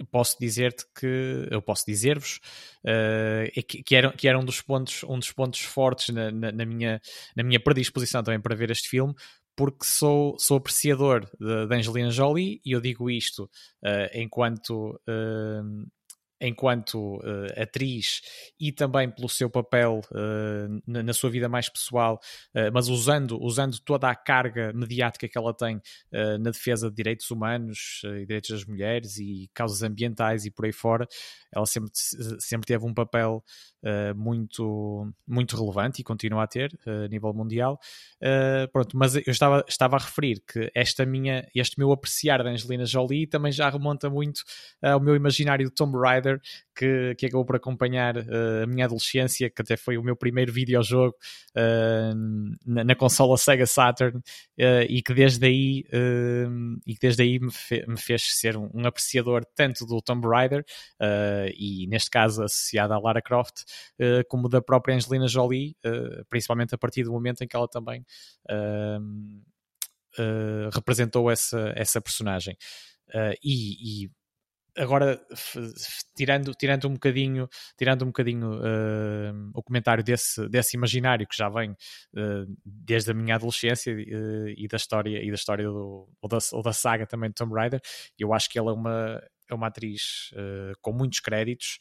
posso 0.07 0.37
dizer-te 0.41 0.85
que 0.99 1.49
eu 1.51 1.61
posso 1.61 1.85
dizer-vos 1.87 2.41
uh, 2.85 3.63
que, 3.67 3.83
que, 3.83 3.97
era, 3.97 4.13
que 4.13 4.29
era 4.29 4.39
um 4.39 4.45
dos 4.45 4.61
pontos 4.61 5.03
um 5.05 5.19
dos 5.19 5.33
pontos 5.33 5.61
fortes 5.61 6.15
na, 6.15 6.31
na, 6.31 6.53
na, 6.53 6.65
minha 6.65 7.01
na 7.37 7.43
minha 7.43 7.61
predisposição 7.61 8.23
também 8.23 8.41
para 8.41 8.55
ver 8.55 8.71
este 8.71 8.89
filme 8.89 9.15
porque 9.57 9.85
sou, 9.85 10.39
sou 10.39 10.57
apreciador 10.57 11.29
da 11.39 11.77
Angelina 11.77 12.11
Jolie 12.11 12.61
e 12.65 12.73
eu 12.73 12.81
digo 12.81 13.11
isto 13.11 13.45
uh, 13.85 14.09
enquanto 14.15 14.99
uh, 15.09 15.87
enquanto 16.41 17.17
uh, 17.17 17.63
atriz 17.63 18.23
e 18.59 18.73
também 18.73 19.11
pelo 19.11 19.29
seu 19.29 19.51
papel 19.51 20.01
uh, 20.11 20.83
na, 20.87 21.03
na, 21.03 21.13
sua 21.13 21.29
vida 21.29 21.49
mais 21.49 21.69
pessoal, 21.69 22.19
uh, 22.55 22.73
mas 22.73 22.89
usando, 22.89 23.39
usando 23.43 23.79
toda 23.81 24.09
a 24.09 24.15
carga 24.15 24.73
mediática 24.73 25.29
que 25.29 25.37
ela 25.37 25.53
tem 25.53 25.81
na 26.13 26.51
defesa 26.51 26.89
de 26.89 26.97
direitos 26.97 27.31
humanos 27.31 28.03
e 28.05 28.27
direitos 28.27 28.51
das 28.51 28.65
mulheres 28.65 29.19
e 29.19 29.51
causas 29.53 29.83
ambientais 29.83 30.45
e 30.45 30.51
por 30.51 30.65
aí 30.65 30.73
fora, 30.73 31.07
ela 31.53 31.67
sempre, 31.67 31.91
sempre 32.39 32.67
teve 32.67 32.85
um 32.85 32.95
papel 32.95 33.45
muito, 34.17 35.11
muito 35.27 35.57
relevante 35.57 36.01
e 36.01 36.05
continua 36.05 36.45
a 36.45 36.47
ter 36.47 36.77
a 36.87 37.09
nível 37.09 37.33
mundial. 37.33 37.79
pronto, 38.73 38.97
mas 38.97 39.15
eu 39.15 39.23
estava, 39.27 39.65
estava 39.69 39.97
a 39.97 39.99
referir 39.99 40.41
que 40.41 40.71
esta 40.75 41.05
minha, 41.05 41.47
este 41.55 41.79
meu 41.79 41.93
apreciar 41.93 42.43
da 42.43 42.51
Angelina 42.51 42.85
Jolie 42.85 43.27
também 43.27 43.53
já 43.53 43.69
remonta 43.69 44.09
muito 44.09 44.43
ao 44.83 45.01
meu 45.01 45.17
imaginário 45.17 45.69
de 45.69 45.75
Tomb 45.75 45.97
Raider 45.99 46.30
Rider, 46.31 46.41
que, 46.75 47.15
que 47.17 47.27
acabou 47.27 47.45
por 47.45 47.57
acompanhar 47.57 48.17
uh, 48.17 48.63
a 48.65 48.67
minha 48.67 48.85
adolescência, 48.85 49.51
que 49.51 49.63
até 49.63 49.77
foi 49.77 49.99
o 49.99 50.03
meu 50.03 50.17
primeiro 50.17 50.53
videojogo 50.53 51.15
uh, 51.57 52.57
na, 52.65 52.85
na 52.85 52.95
consola 52.95 53.37
Sega 53.37 53.67
Saturn, 53.67 54.19
uh, 54.19 54.83
e 54.89 55.03
que 55.03 55.13
desde 55.13 55.47
aí, 55.47 55.85
e 56.87 56.95
que 56.95 57.01
desde 57.01 57.23
aí 57.23 57.39
me, 57.41 57.53
fe, 57.53 57.85
me 57.87 57.99
fez 57.99 58.23
ser 58.23 58.57
um, 58.57 58.71
um, 58.73 58.87
apreciador 58.87 59.45
tanto 59.55 59.85
do 59.87 60.01
Tomb 60.01 60.27
Raider, 60.27 60.65
e 61.57 61.87
neste 61.89 62.11
caso 62.11 62.43
associado 62.43 62.93
à 62.93 62.99
Lara 62.99 63.23
Croft, 63.23 63.65
como 64.29 64.49
da 64.49 64.61
própria 64.61 64.95
Angelina 64.95 65.27
Jolie, 65.27 65.77
principalmente 66.29 66.75
a 66.75 66.79
partir 66.79 67.05
do 67.05 67.13
momento 67.13 67.43
em 67.43 67.49
que 67.49 67.57
ela 67.57 67.69
também 67.69 68.05
representou 70.73 71.31
essa, 71.31 71.73
essa 71.77 72.01
personagem. 72.01 72.57
e, 73.43 74.05
e 74.05 74.11
agora 74.77 75.21
tirando, 76.17 76.55
tirando 76.55 76.89
um 76.89 76.95
bocadinho, 76.95 77.49
tirando 77.77 78.03
um 78.03 78.07
bocadinho 78.07 78.53
uh, 78.53 79.51
o 79.55 79.63
comentário 79.63 80.03
desse, 80.03 80.49
desse 80.49 80.77
imaginário 80.77 81.27
que 81.27 81.37
já 81.37 81.49
vem 81.49 81.71
uh, 81.71 82.57
desde 82.65 83.11
a 83.11 83.15
minha 83.15 83.35
adolescência 83.35 83.95
uh, 83.95 84.49
e 84.57 84.69
da 84.69 84.77
história 84.77 85.23
e 85.23 85.29
da 85.29 85.35
história 85.35 85.65
do, 85.67 86.09
ou, 86.21 86.29
da, 86.29 86.39
ou 86.53 86.63
da 86.63 86.73
saga 86.73 87.07
também 87.07 87.31
de 87.31 87.35
Tomb 87.35 87.55
Raider, 87.55 87.81
eu 88.19 88.33
acho 88.33 88.49
que 88.49 88.59
ela 88.59 88.71
é 88.71 88.75
uma, 88.75 89.23
é 89.49 89.55
uma 89.55 89.67
atriz 89.67 90.31
com 90.81 90.93
muitos 90.93 91.21
créditos. 91.21 91.79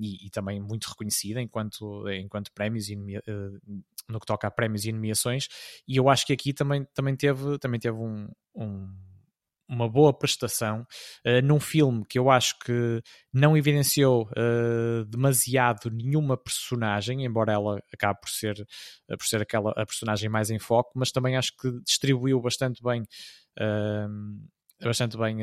E, 0.00 0.26
e, 0.26 0.30
também 0.30 0.58
muito 0.58 0.86
reconhecida 0.86 1.42
enquanto, 1.42 2.08
enquanto 2.08 2.50
prémios 2.54 2.88
e 2.88 2.96
no 2.96 4.18
que 4.18 4.24
toca 4.24 4.48
a 4.48 4.50
prémios 4.50 4.86
e 4.86 4.92
nomeações 4.92 5.46
e 5.86 5.94
eu 5.94 6.08
acho 6.08 6.24
que 6.24 6.32
aqui 6.32 6.54
também, 6.54 6.86
também 6.94 7.14
teve, 7.14 7.58
também 7.58 7.78
teve 7.78 7.98
um, 7.98 8.30
um 8.54 8.88
uma 9.70 9.88
boa 9.88 10.12
prestação 10.12 10.84
uh, 11.24 11.40
num 11.44 11.60
filme 11.60 12.04
que 12.04 12.18
eu 12.18 12.28
acho 12.28 12.58
que 12.58 13.00
não 13.32 13.56
evidenciou 13.56 14.28
uh, 14.30 15.04
demasiado 15.04 15.90
nenhuma 15.90 16.36
personagem, 16.36 17.24
embora 17.24 17.52
ela 17.52 17.80
acabe 17.94 18.20
por 18.20 18.28
ser, 18.28 18.60
uh, 19.08 19.16
por 19.16 19.24
ser 19.24 19.40
aquela 19.40 19.70
a 19.70 19.86
personagem 19.86 20.28
mais 20.28 20.50
em 20.50 20.58
foco, 20.58 20.90
mas 20.96 21.12
também 21.12 21.36
acho 21.36 21.56
que 21.56 21.70
distribuiu 21.84 22.40
bastante 22.40 22.82
bem, 22.82 23.06
bastante 24.82 25.16
bem 25.16 25.38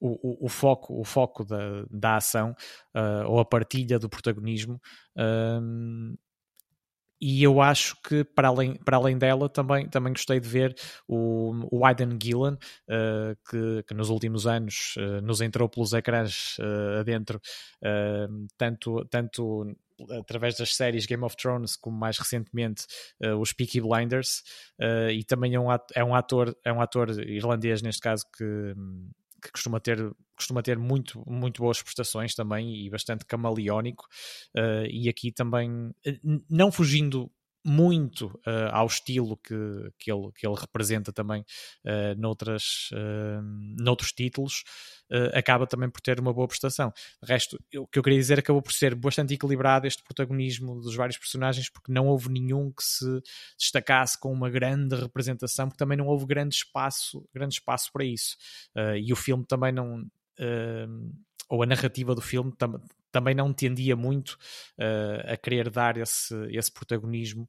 o, 0.00 0.08
o, 0.08 0.46
o, 0.46 0.48
foco, 0.48 1.00
o 1.00 1.04
foco 1.04 1.44
da, 1.44 1.84
da 1.90 2.16
ação 2.16 2.54
ou 3.26 3.38
a 3.38 3.44
partilha 3.44 3.98
do 3.98 4.08
protagonismo 4.08 4.80
e 7.20 7.42
eu 7.42 7.60
acho 7.60 7.96
que 8.02 8.22
para 8.22 8.48
além, 8.48 8.76
para 8.76 8.96
além 8.96 9.18
dela 9.18 9.48
também, 9.48 9.88
também 9.88 10.12
gostei 10.12 10.38
de 10.38 10.48
ver 10.48 10.74
o, 11.06 11.52
o 11.70 11.84
Aidan 11.84 12.16
Gillan 12.22 12.54
uh, 12.54 13.36
que, 13.48 13.82
que, 13.86 13.94
nos 13.94 14.08
últimos 14.08 14.46
anos 14.46 14.94
uh, 14.96 15.20
nos 15.20 15.40
entrou 15.40 15.68
pelos 15.68 15.92
ecrãs 15.92 16.56
uh, 16.58 17.00
adentro 17.00 17.40
tanto, 18.56 19.04
tanto 19.06 19.76
através 20.18 20.56
das 20.56 20.74
séries 20.74 21.06
Game 21.06 21.24
of 21.24 21.36
Thrones 21.36 21.76
como 21.76 21.96
mais 21.96 22.18
recentemente 22.18 22.86
os 23.40 23.52
Peaky 23.52 23.80
Blinders 23.80 24.42
e 25.12 25.24
também 25.24 25.54
é 25.54 25.60
um, 25.60 25.68
é 25.94 26.04
um 26.04 26.14
ator 26.14 26.56
é 26.64 26.72
um 26.72 26.80
ator 26.80 27.10
irlandês 27.20 27.82
neste 27.82 28.00
caso 28.00 28.24
que 28.36 28.74
que 29.42 29.52
costuma 29.52 29.80
ter, 29.80 29.98
costuma 30.36 30.62
ter 30.62 30.78
muito, 30.78 31.22
muito 31.26 31.62
boas 31.62 31.82
prestações 31.82 32.34
também 32.34 32.84
e 32.84 32.90
bastante 32.90 33.24
camaleónico. 33.24 34.06
Uh, 34.56 34.86
e 34.90 35.08
aqui 35.08 35.32
também, 35.32 35.92
eh, 36.06 36.18
não 36.48 36.72
fugindo 36.72 37.30
muito 37.64 38.26
uh, 38.26 38.70
ao 38.72 38.86
estilo 38.86 39.36
que, 39.36 39.54
que, 39.98 40.10
ele, 40.10 40.30
que 40.34 40.46
ele 40.46 40.56
representa 40.58 41.12
também 41.12 41.42
uh, 41.84 42.18
noutras, 42.18 42.90
uh, 42.92 43.42
noutros 43.78 44.12
títulos, 44.12 44.64
acaba 45.32 45.66
também 45.66 45.88
por 45.88 46.02
ter 46.02 46.20
uma 46.20 46.34
boa 46.34 46.46
prestação. 46.46 46.92
De 47.22 47.32
resto, 47.32 47.58
o 47.76 47.86
que 47.86 47.98
eu 47.98 48.02
queria 48.02 48.18
dizer 48.18 48.40
acabou 48.40 48.60
por 48.60 48.72
ser 48.72 48.94
bastante 48.94 49.32
equilibrado 49.32 49.86
este 49.86 50.02
protagonismo 50.02 50.82
dos 50.82 50.94
vários 50.94 51.16
personagens, 51.16 51.70
porque 51.70 51.90
não 51.90 52.08
houve 52.08 52.28
nenhum 52.28 52.70
que 52.70 52.84
se 52.84 53.22
destacasse 53.58 54.20
com 54.20 54.30
uma 54.30 54.50
grande 54.50 54.94
representação, 54.94 55.66
porque 55.66 55.78
também 55.78 55.96
não 55.96 56.06
houve 56.06 56.26
grande 56.26 56.56
espaço, 56.56 57.26
grande 57.32 57.54
espaço 57.54 57.90
para 57.90 58.04
isso. 58.04 58.36
e 59.02 59.10
o 59.10 59.16
filme 59.16 59.46
também 59.46 59.72
não 59.72 60.06
ou 61.48 61.62
a 61.62 61.66
narrativa 61.66 62.14
do 62.14 62.20
filme 62.20 62.52
tam 62.52 62.78
também 63.18 63.34
não 63.34 63.52
tendia 63.52 63.96
muito 63.96 64.38
uh, 64.78 65.32
a 65.32 65.36
querer 65.36 65.68
dar 65.70 65.96
esse, 65.96 66.34
esse 66.50 66.72
protagonismo 66.72 67.48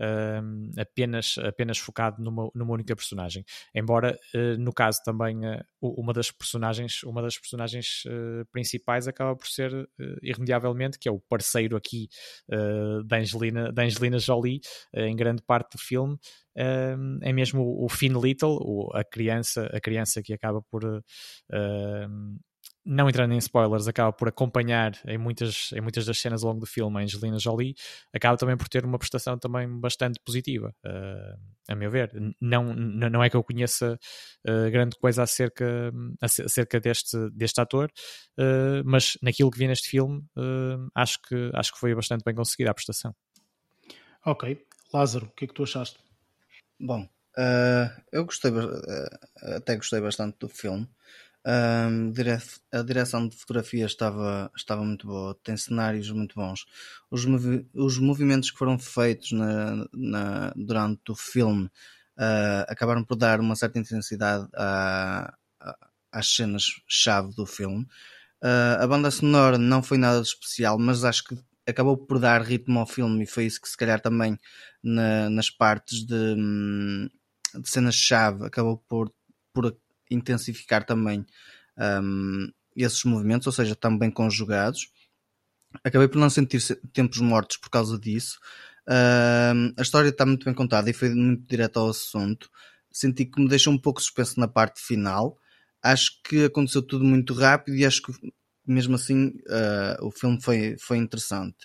uh, 0.00 0.80
apenas, 0.80 1.36
apenas 1.38 1.78
focado 1.78 2.22
numa, 2.22 2.50
numa 2.54 2.72
única 2.72 2.96
personagem. 2.96 3.44
Embora, 3.74 4.18
uh, 4.34 4.58
no 4.58 4.72
caso 4.72 5.00
também, 5.04 5.40
uma 5.82 6.14
das 6.14 6.30
personagens, 6.30 7.02
uma 7.02 7.20
das 7.20 7.38
personagens 7.38 8.04
principais 8.50 9.06
acaba 9.06 9.36
por 9.36 9.46
ser, 9.46 9.70
irremediavelmente, 10.22 10.98
que 10.98 11.08
é 11.08 11.12
o 11.12 11.20
parceiro 11.20 11.76
aqui 11.76 12.08
da, 13.06 13.16
Angelina, 13.16 13.72
da 13.72 13.82
Angelina 13.82 14.18
Jolie, 14.18 14.60
em 14.94 15.16
grande 15.16 15.42
parte 15.42 15.76
do 15.76 15.78
filme, 15.80 16.18
é 16.54 17.32
mesmo 17.32 17.82
o 17.82 17.88
Finn 17.88 18.18
Little, 18.20 18.90
a 18.92 19.04
criança, 19.04 19.66
a 19.72 19.80
criança 19.80 20.22
que 20.22 20.32
acaba 20.32 20.62
por 20.62 20.82
não 22.84 23.08
entrando 23.08 23.34
em 23.34 23.38
spoilers, 23.38 23.86
acaba 23.86 24.12
por 24.12 24.28
acompanhar 24.28 24.98
em 25.06 25.18
muitas, 25.18 25.70
em 25.72 25.80
muitas 25.80 26.06
das 26.06 26.18
cenas 26.18 26.42
ao 26.42 26.48
longo 26.48 26.60
do 26.60 26.66
filme 26.66 26.98
a 26.98 27.02
Angelina 27.02 27.38
Jolie, 27.38 27.74
acaba 28.12 28.36
também 28.36 28.56
por 28.56 28.68
ter 28.68 28.84
uma 28.84 28.98
prestação 28.98 29.38
também 29.38 29.68
bastante 29.78 30.18
positiva, 30.24 30.74
uh, 30.84 31.38
a 31.68 31.74
meu 31.74 31.90
ver. 31.90 32.10
Não, 32.40 32.74
não 32.74 33.22
é 33.22 33.28
que 33.28 33.36
eu 33.36 33.44
conheça 33.44 33.98
uh, 34.48 34.70
grande 34.70 34.96
coisa 34.98 35.22
acerca, 35.22 35.92
acerca 36.20 36.80
deste, 36.80 37.16
deste 37.32 37.60
ator, 37.60 37.90
uh, 38.38 38.82
mas 38.84 39.18
naquilo 39.22 39.50
que 39.50 39.58
vi 39.58 39.68
neste 39.68 39.88
filme, 39.88 40.24
acho, 40.94 41.20
que, 41.22 41.50
acho 41.54 41.72
que 41.72 41.78
foi 41.78 41.94
bastante 41.94 42.24
bem 42.24 42.34
conseguida 42.34 42.70
a 42.70 42.74
prestação. 42.74 43.14
Ok. 44.24 44.66
Lázaro, 44.92 45.26
o 45.26 45.30
que 45.30 45.44
é 45.44 45.48
que 45.48 45.54
tu 45.54 45.62
achaste? 45.62 45.98
Bom, 46.78 47.08
eu 48.10 48.24
gostei, 48.24 48.50
até 49.56 49.76
gostei 49.76 50.00
bastante 50.00 50.38
do 50.40 50.48
filme. 50.48 50.88
Um, 51.46 52.12
a 52.70 52.82
direção 52.82 53.26
de 53.26 53.34
fotografia 53.34 53.86
estava, 53.86 54.50
estava 54.54 54.84
muito 54.84 55.06
boa, 55.06 55.34
tem 55.42 55.56
cenários 55.56 56.10
muito 56.10 56.34
bons. 56.34 56.66
Os, 57.10 57.24
movi 57.24 57.66
os 57.74 57.98
movimentos 57.98 58.50
que 58.50 58.58
foram 58.58 58.78
feitos 58.78 59.32
na, 59.32 59.86
na, 59.92 60.52
durante 60.54 61.10
o 61.10 61.14
filme 61.14 61.64
uh, 62.18 62.64
acabaram 62.68 63.02
por 63.02 63.16
dar 63.16 63.40
uma 63.40 63.56
certa 63.56 63.78
intensidade 63.78 64.46
a, 64.54 65.32
a, 65.60 65.76
às 66.12 66.34
cenas-chave 66.34 67.34
do 67.34 67.46
filme. 67.46 67.84
Uh, 68.42 68.82
a 68.82 68.86
banda 68.86 69.10
sonora 69.10 69.56
não 69.56 69.82
foi 69.82 69.96
nada 69.96 70.20
de 70.20 70.28
especial, 70.28 70.78
mas 70.78 71.04
acho 71.04 71.24
que 71.24 71.38
acabou 71.66 71.96
por 71.96 72.18
dar 72.18 72.42
ritmo 72.42 72.80
ao 72.80 72.86
filme 72.86 73.24
e 73.24 73.26
foi 73.26 73.46
isso 73.46 73.60
que 73.60 73.68
se 73.68 73.76
calhar 73.76 74.00
também 74.00 74.38
na, 74.82 75.30
nas 75.30 75.50
partes 75.50 76.04
de, 76.04 76.34
hum, 76.36 77.08
de 77.54 77.70
cenas-chave 77.70 78.44
acabou 78.44 78.78
por, 78.88 79.12
por 79.52 79.76
intensificar 80.10 80.84
também 80.84 81.24
um, 82.02 82.50
esses 82.76 83.04
movimentos, 83.04 83.46
ou 83.46 83.52
seja, 83.52 83.74
também 83.74 84.10
conjugados. 84.10 84.90
Acabei 85.84 86.08
por 86.08 86.18
não 86.18 86.30
sentir 86.30 86.60
tempos 86.92 87.18
mortos 87.18 87.56
por 87.56 87.70
causa 87.70 87.98
disso. 87.98 88.38
Uh, 88.88 89.72
a 89.76 89.82
história 89.82 90.08
está 90.08 90.26
muito 90.26 90.44
bem 90.44 90.54
contada 90.54 90.90
e 90.90 90.92
foi 90.92 91.10
muito 91.10 91.46
direto 91.46 91.78
ao 91.78 91.90
assunto. 91.90 92.50
Senti 92.90 93.24
que 93.24 93.40
me 93.40 93.48
deixou 93.48 93.72
um 93.72 93.78
pouco 93.78 94.00
suspenso 94.00 94.40
na 94.40 94.48
parte 94.48 94.80
final. 94.80 95.38
Acho 95.82 96.20
que 96.24 96.44
aconteceu 96.44 96.82
tudo 96.82 97.04
muito 97.04 97.32
rápido 97.32 97.76
e 97.76 97.86
acho 97.86 98.02
que 98.02 98.12
mesmo 98.66 98.96
assim 98.96 99.28
uh, 99.28 100.04
o 100.06 100.10
filme 100.10 100.40
foi, 100.42 100.76
foi 100.78 100.98
interessante. 100.98 101.56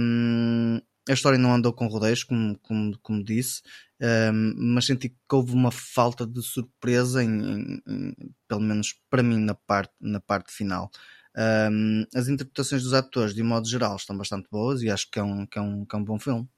Um, 0.00 0.80
a 1.08 1.12
história 1.12 1.38
não 1.38 1.54
andou 1.54 1.72
com 1.72 1.86
rodeios, 1.86 2.24
como, 2.24 2.58
como, 2.58 2.98
como 2.98 3.24
disse, 3.24 3.62
um, 4.00 4.54
mas 4.74 4.86
senti 4.86 5.08
que 5.08 5.16
houve 5.34 5.52
uma 5.52 5.70
falta 5.70 6.26
de 6.26 6.42
surpresa, 6.42 7.22
em, 7.22 7.28
em, 7.28 7.82
em, 7.86 8.14
pelo 8.48 8.60
menos 8.60 8.94
para 9.08 9.22
mim, 9.22 9.38
na 9.38 9.54
parte, 9.54 9.94
na 10.00 10.20
parte 10.20 10.52
final. 10.52 10.90
Um, 11.36 12.04
as 12.14 12.28
interpretações 12.28 12.82
dos 12.82 12.94
atores, 12.94 13.34
de 13.34 13.42
um 13.42 13.46
modo 13.46 13.68
geral, 13.68 13.96
estão 13.96 14.16
bastante 14.16 14.48
boas 14.50 14.82
e 14.82 14.90
acho 14.90 15.10
que 15.10 15.18
é 15.18 15.22
um, 15.22 15.46
que 15.46 15.58
é 15.58 15.62
um, 15.62 15.84
que 15.84 15.94
é 15.94 15.98
um 15.98 16.04
bom 16.04 16.18
filme. 16.18 16.48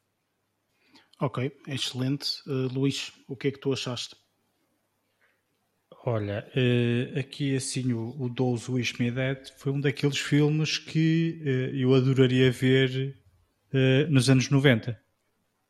Ok, 1.21 1.53
excelente. 1.67 2.41
Uh, 2.47 2.73
Luís, 2.73 3.13
o 3.27 3.37
que 3.37 3.49
é 3.49 3.51
que 3.51 3.59
tu 3.59 3.73
achaste? 3.73 4.15
Olha, 6.05 6.49
uh, 6.55 7.19
aqui 7.19 7.57
assim 7.57 7.93
o, 7.93 8.15
o 8.19 8.33
Those 8.33 8.71
Wish 8.71 9.01
Me 9.01 9.11
Dead 9.11 9.49
foi 9.59 9.73
um 9.73 9.81
daqueles 9.81 10.19
filmes 10.19 10.79
que 10.79 11.43
uh, 11.43 11.77
eu 11.77 11.93
adoraria 11.93 12.53
ver 12.53 13.19
nos 14.09 14.31
anos 14.31 14.49
90. 14.49 14.99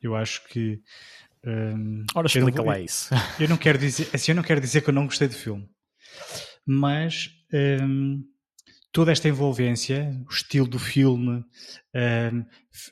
Eu 0.01 0.15
acho 0.15 0.47
que 0.49 0.81
um, 1.45 2.05
Ora, 2.15 2.27
explica 2.27 2.63
lá 2.63 2.79
isso. 2.79 3.11
Eu 3.39 3.49
não 3.49 3.57
quero 3.57 3.79
dizer, 3.79 4.09
assim, 4.13 4.33
eu 4.33 4.37
não 4.37 4.43
quero 4.43 4.61
dizer 4.61 4.83
que 4.83 4.91
eu 4.91 4.95
não 4.95 5.07
gostei 5.07 5.29
do 5.29 5.35
filme, 5.35 5.69
mas 6.67 7.31
um, 7.83 8.25
toda 8.93 9.13
esta 9.13 9.29
envolvência, 9.29 10.21
o 10.29 10.33
estilo 10.33 10.67
do 10.67 10.79
filme, 10.79 11.45
um, 11.95 12.45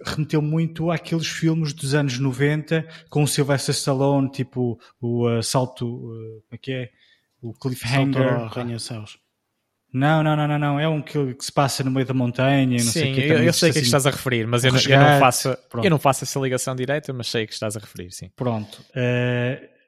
remeteu 0.05 0.41
muito 0.41 0.91
àqueles 0.91 1.27
filmes 1.27 1.73
dos 1.73 1.95
anos 1.95 2.19
90 2.19 2.87
com 3.11 3.23
o 3.23 3.29
Sylvester 3.29 3.75
Stallone, 3.75 4.31
tipo 4.31 4.81
o 5.01 5.29
uh, 5.29 5.43
salto, 5.43 5.87
uh, 5.87 6.43
como 6.43 6.53
é 6.53 6.59
que 6.59 6.73
é? 6.73 6.91
O 7.43 7.53
Cliffhanger. 7.53 8.51
Salto 8.51 8.81
Céus. 8.81 9.19
Não, 9.97 10.23
não, 10.23 10.37
não, 10.37 10.47
não, 10.47 10.59
não. 10.59 10.81
É 10.81 10.87
um 10.87 11.01
que, 11.01 11.33
que 11.35 11.45
se 11.45 11.51
passa 11.51 11.83
no 11.83 11.91
meio 11.91 12.05
da 12.07 12.13
montanha. 12.13 12.67
Não 12.85 12.93
sei 12.93 13.05
Sim, 13.05 13.13
o 13.13 13.15
quê, 13.15 13.21
eu, 13.33 13.43
eu 13.45 13.53
sei 13.53 13.71
o 13.71 13.73
que 13.73 13.79
é 13.79 13.81
que 13.81 13.87
assim, 13.87 13.87
estás 13.87 14.07
a 14.07 14.11
referir, 14.11 14.47
mas 14.47 14.63
eu, 14.63 14.73
não- 14.73 14.81
eu 14.81 15.01
não 15.01 15.19
faço, 15.19 15.57
pronto. 15.71 15.85
eu 15.87 15.91
não 15.91 15.99
faço 15.99 16.25
essa 16.25 16.39
ligação 16.39 16.77
direta, 16.77 17.13
mas 17.15 17.29
sei 17.29 17.47
que 17.47 17.55
estás 17.55 17.77
a 17.77 17.81
referir, 17.81 18.13
sim. 18.13 18.31
Pronto. 18.37 18.85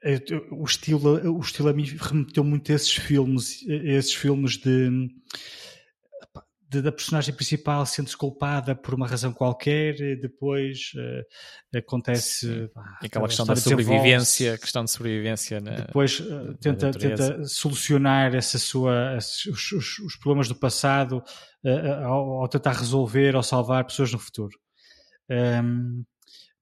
Eu- 0.01 0.47
o, 0.51 0.63
estilo, 0.63 1.37
o 1.37 1.39
estilo 1.41 1.69
a 1.69 1.73
mim 1.73 1.83
remeteu 1.99 2.43
muito 2.43 2.71
a 2.71 2.75
esses 2.75 2.91
filmes, 2.93 3.65
a 3.69 3.73
esses 3.73 4.13
filmes 4.13 4.57
de, 4.57 5.09
de- 6.69 6.81
da 6.83 6.91
personagem 6.91 7.33
principal 7.33 7.85
sendo 7.85 8.15
culpada 8.15 8.75
por 8.75 8.93
uma 8.93 9.07
razão 9.07 9.33
qualquer, 9.33 9.99
e 9.99 10.15
depois 10.15 10.91
eh, 11.73 11.79
acontece 11.79 12.67
pá, 12.73 12.97
Aquela 13.01 13.25
a 13.25 13.27
questão 13.27 13.45
da 13.45 13.55
sobrevivência, 13.55 14.57
questão 14.57 14.83
de 14.85 14.91
sobrevivência 14.91 15.59
na, 15.59 15.71
depois 15.87 16.19
eh, 16.21 16.53
tenta, 16.61 16.91
tenta 16.91 17.43
solucionar 17.45 18.35
essa 18.35 18.57
sua, 18.59 19.17
os, 19.17 19.71
os- 19.71 19.99
os 19.99 20.15
problemas 20.17 20.47
do 20.47 20.55
passado 20.55 21.23
eh, 21.65 22.03
ao, 22.03 22.41
ao 22.41 22.47
tentar 22.47 22.73
resolver 22.73 23.35
ou 23.35 23.41
salvar 23.43 23.83
pessoas 23.85 24.11
no 24.11 24.19
futuro. 24.19 24.55
Ehm, 25.29 26.03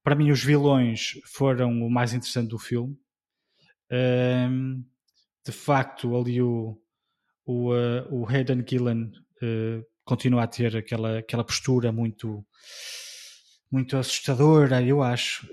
para 0.04 0.16
mim, 0.16 0.32
os 0.32 0.42
vilões 0.42 1.12
foram 1.26 1.70
o 1.86 1.90
mais 1.92 2.14
interessante 2.14 2.48
do 2.50 2.58
filme. 2.58 2.96
Ehm, 3.90 4.84
de 5.46 5.52
facto, 5.52 6.16
ali 6.16 6.42
o, 6.42 6.78
o, 7.46 7.72
o 8.10 8.26
Hayden 8.28 8.64
Gillen 8.68 9.12
eh, 9.42 9.82
continua 10.08 10.44
a 10.44 10.48
ter 10.48 10.76
aquela, 10.76 11.20
aquela 11.20 11.44
postura 11.44 11.92
muito, 11.92 12.44
muito 13.70 13.98
assustadora, 13.98 14.82
eu 14.82 15.04
acho. 15.04 15.46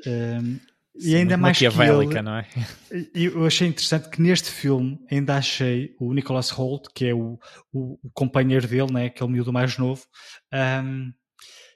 E 0.97 1.03
Sim, 1.03 1.17
ainda 1.17 1.37
muito 1.37 1.43
mais 1.43 1.59
que 1.59 1.65
ele, 1.65 2.23
não 2.23 2.37
é? 2.37 2.47
e 3.13 3.25
eu 3.25 3.45
achei 3.45 3.67
interessante 3.67 4.09
que 4.09 4.23
neste 4.23 4.49
filme 4.49 4.97
ainda 5.11 5.37
achei 5.37 5.93
o 5.99 6.15
Nicholas 6.15 6.51
Holt, 6.51 6.87
que 6.95 7.07
é 7.07 7.13
o, 7.13 7.37
o, 7.73 7.99
o 8.01 8.11
companheiro 8.13 8.69
dele, 8.69 8.93
né, 8.93 9.07
aquele 9.07 9.31
miúdo 9.31 9.53
mais 9.53 9.77
novo, 9.77 10.05
ahm, 10.53 11.11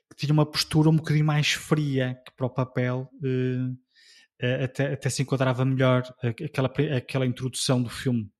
que 0.08 0.16
tinha 0.16 0.32
uma 0.32 0.46
postura 0.46 0.88
um 0.88 0.96
bocadinho 0.96 1.24
mais 1.24 1.50
fria 1.50 2.16
que 2.24 2.32
para 2.36 2.46
o 2.46 2.50
papel, 2.50 3.10
eh, 4.40 4.64
até, 4.64 4.92
até 4.92 5.10
se 5.10 5.22
enquadrava 5.22 5.64
melhor 5.64 6.04
aquela, 6.22 6.72
aquela 6.96 7.26
introdução 7.26 7.82
do 7.82 7.90
filme. 7.90 8.30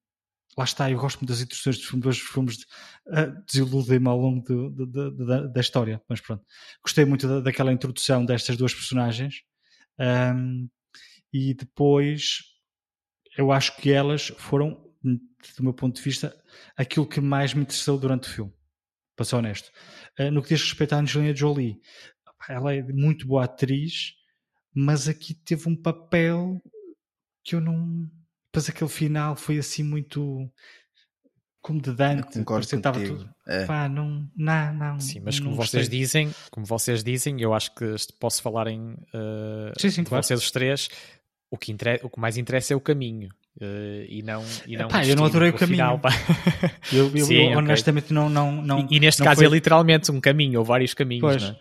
Lá 0.59 0.65
está, 0.65 0.91
eu 0.91 0.99
gosto 0.99 1.19
muito 1.21 1.29
das 1.31 1.41
introduções 1.41 1.79
dos 1.79 1.87
filmes, 1.87 2.07
os 2.07 2.19
filmes 2.19 2.57
de- 2.59 2.67
ah, 3.13 3.27
desiludem-me 3.47 4.09
ao 4.09 4.19
longo 4.19 4.43
do- 4.45 4.71
do- 4.71 4.87
do- 5.13 5.27
da, 5.27 5.47
da 5.47 5.61
história, 5.61 6.03
mas 6.09 6.21
pronto. 6.21 6.45
Gostei 6.83 7.05
muito 7.05 7.29
da- 7.29 7.41
daquela 7.41 7.73
introdução 7.73 8.25
destas 8.25 8.57
duas 8.57 8.75
personagens. 8.75 9.43
Ahm, 9.99 10.67
e 11.33 11.55
depois 11.55 12.41
eu 13.37 13.53
acho 13.53 13.77
que 13.77 13.93
elas 13.93 14.29
foram, 14.39 14.85
do 15.03 15.63
meu 15.63 15.73
ponto 15.73 15.97
de 15.97 16.03
vista, 16.03 16.37
aquilo 16.77 17.07
que 17.07 17.21
mais 17.21 17.55
me 17.55 17.63
interessou 17.63 17.99
durante 17.99 18.29
o 18.29 18.33
filme. 18.33 18.53
Para 19.15 19.25
ser 19.25 19.37
honesto. 19.37 19.71
Uh, 20.19 20.31
no 20.31 20.43
que 20.43 20.49
diz 20.51 20.63
respeito 20.63 20.93
à 20.95 20.99
Angelina 20.99 21.35
Jolie, 21.35 21.81
ela 22.49 22.75
é 22.75 22.83
muito 22.83 23.27
boa 23.27 23.45
atriz, 23.45 24.15
mas 24.75 25.09
aqui 25.09 25.35
teve 25.35 25.69
um 25.69 25.77
papel 25.77 26.61
que 27.45 27.55
eu 27.57 27.61
não. 27.61 28.09
Depois 28.59 28.69
aquele 28.71 28.91
final 28.91 29.37
foi 29.37 29.59
assim 29.59 29.83
muito. 29.83 30.49
Como 31.61 31.81
de 31.83 31.93
Dante. 31.93 32.39
Estava 32.39 33.01
tudo- 33.01 33.29
É. 33.47 33.67
Pá, 33.67 33.89
não, 33.89 34.27
não, 34.37 34.75
não. 34.75 35.01
Sim, 35.01 35.21
mas 35.21 35.39
não 35.39 35.47
como 35.47 35.57
gostei. 35.57 35.81
vocês 35.81 35.89
dizem, 35.91 36.31
como 36.51 36.65
vocês 36.65 37.05
dizem, 37.05 37.41
eu 37.41 37.53
acho 37.53 37.75
que 37.75 37.85
posso 38.19 38.41
falar 38.43 38.69
em 38.69 38.93
uh, 38.93 39.73
Sim, 39.79 39.91
sim, 39.91 40.03
de 40.03 40.09
claro. 40.09 40.23
vocês 40.25 40.41
os 40.41 40.51
três. 40.51 40.89
O 41.51 41.57
que, 41.59 41.73
intere- 41.73 42.01
o 42.03 42.11
que 42.11 42.21
mais 42.21 42.37
interessa 42.37 42.73
é 42.75 42.77
o 42.77 42.81
caminho. 42.81 43.29
uh, 43.61 44.05
e 44.09 44.23
não, 44.23 44.45
e 44.67 44.77
não 44.77 44.87
Epá, 44.87 45.01
o 45.01 45.05
eu 45.05 45.17
não 45.17 45.25
adorei 45.25 45.51
o 45.51 45.59
final, 45.59 45.99
caminho. 45.99 46.01
pá. 46.01 46.73
Eu, 46.93 47.11
eu- 47.17 47.25
Sim, 47.27 47.35
eu 47.37 47.45
ok. 47.49 47.57
honestamente 47.57 48.13
não. 48.13 48.29
não, 48.31 48.53
não 48.63 48.81
e, 48.91 48.97
e 48.97 49.01
neste 49.01 49.21
não 49.21 49.27
caso 49.27 49.39
foi- 49.41 49.47
é 49.47 49.51
literalmente 49.51 50.11
um 50.13 50.21
caminho, 50.21 50.59
ou 50.61 50.65
vários 50.65 50.95
caminhos. 50.95 51.21
Pois. 51.23 51.43
não 51.43 51.57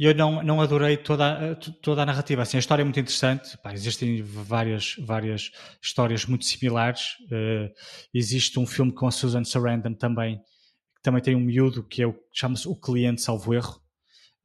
é? 0.00 0.04
eu 0.06 0.14
não, 0.14 0.42
não 0.42 0.60
adorei 0.60 0.96
toda, 0.96 1.52
a- 1.52 1.54
toda 1.82 2.02
a 2.02 2.06
narrativa. 2.06 2.42
Assim, 2.42 2.56
a 2.56 2.60
história 2.60 2.82
é 2.82 2.84
muito 2.84 3.00
interessante. 3.00 3.56
Pá, 3.58 3.72
existem 3.72 4.22
várias, 4.22 4.96
várias 5.00 5.50
histórias 5.82 6.24
muito 6.26 6.44
similares. 6.44 7.16
Eh, 7.30 7.72
existe 8.14 8.58
um 8.58 8.66
filme 8.66 8.92
com 8.92 9.06
a 9.06 9.10
Susan 9.10 9.44
Sarandon 9.44 9.94
também, 9.94 10.38
que 10.96 11.02
também 11.02 11.22
tem 11.22 11.36
um 11.36 11.40
miúdo 11.40 11.84
que 11.84 12.02
é 12.02 12.06
o 12.06 12.14
chama-se 12.32 12.68
O 12.68 12.76
Cliente 12.76 13.22
Salvo 13.22 13.54
Erro, 13.54 13.80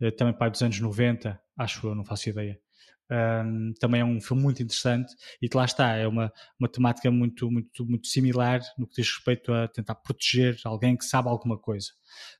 eh, 0.02 0.12
também 0.12 0.34
pai 0.34 0.52
dos 0.52 0.62
anos 0.64 0.80
90, 0.80 1.40
acho 1.58 1.88
eu, 1.88 1.96
não 1.96 2.06
faço 2.06 2.30
ideia. 2.30 2.60
Ahm, 3.12 3.74
também 3.80 4.02
é 4.02 4.06
um 4.06 4.20
filme 4.22 4.42
muito 4.42 4.64
interessante 4.64 5.14
e 5.42 5.50
que 5.50 5.58
lá 5.58 5.66
está, 5.66 5.96
é 5.96 6.08
uma, 6.08 6.32
uma 6.60 6.70
temática 6.70 7.12
muito, 7.12 7.52
muito, 7.52 7.86
muito 7.86 8.08
similar 8.08 8.62
no 8.78 8.88
que 8.88 9.02
diz 9.02 9.10
respeito 9.14 9.54
a 9.54 9.68
tentar 9.68 9.96
proteger 9.96 10.58
alguém 10.64 10.96
que 10.96 11.06
sabe 11.06 11.30
alguma 11.30 11.58
coisa, 11.58 11.90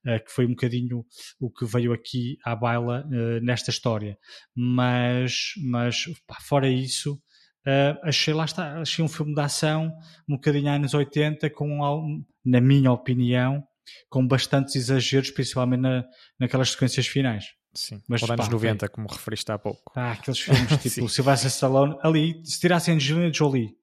eh, 0.06 0.20
que 0.20 0.32
foi 0.32 0.46
um 0.46 0.50
bocadinho 0.52 1.06
o 1.40 1.52
que 1.52 1.66
veio 1.66 1.94
aqui 1.94 2.38
à 2.44 2.56
baila 2.56 3.08
eh, 3.12 3.40
nesta 3.42 3.70
história. 3.72 4.18
Mas, 4.56 5.54
mas 5.58 6.06
pá, 6.26 6.38
fora 6.42 6.68
isso, 6.70 7.22
eh, 7.66 7.98
achei 8.04 8.34
lá 8.34 8.46
está, 8.46 8.80
achei 8.80 9.04
um 9.04 9.10
filme 9.10 9.34
de 9.36 9.42
ação 9.42 9.92
um 10.28 10.36
bocadinho 10.36 10.70
anos 10.70 10.94
80, 10.94 11.50
com, 11.50 12.24
na 12.46 12.62
minha 12.62 12.92
opinião, 12.92 13.64
com 14.10 14.26
bastantes 14.28 14.76
exageros, 14.76 15.32
principalmente 15.32 15.82
na, 15.82 16.06
naquelas 16.40 16.72
sequências 16.72 17.08
finais. 17.08 17.46
Sim, 17.74 18.02
Mas, 18.08 18.22
ou 18.22 18.32
anos 18.32 18.46
pá, 18.46 18.52
90, 18.52 18.88
como 18.90 19.08
referiste 19.08 19.52
há 19.52 19.58
pouco. 19.58 19.92
Ah, 19.96 20.12
aqueles 20.12 20.40
filmes 20.40 20.78
tipo. 20.82 21.10
Sylvester 21.10 21.50
Stallone, 21.50 21.98
ali, 22.02 22.42
se 22.46 22.60
tirassem 22.60 22.96
Angelina 22.96 23.34
Jolie, 23.34 23.76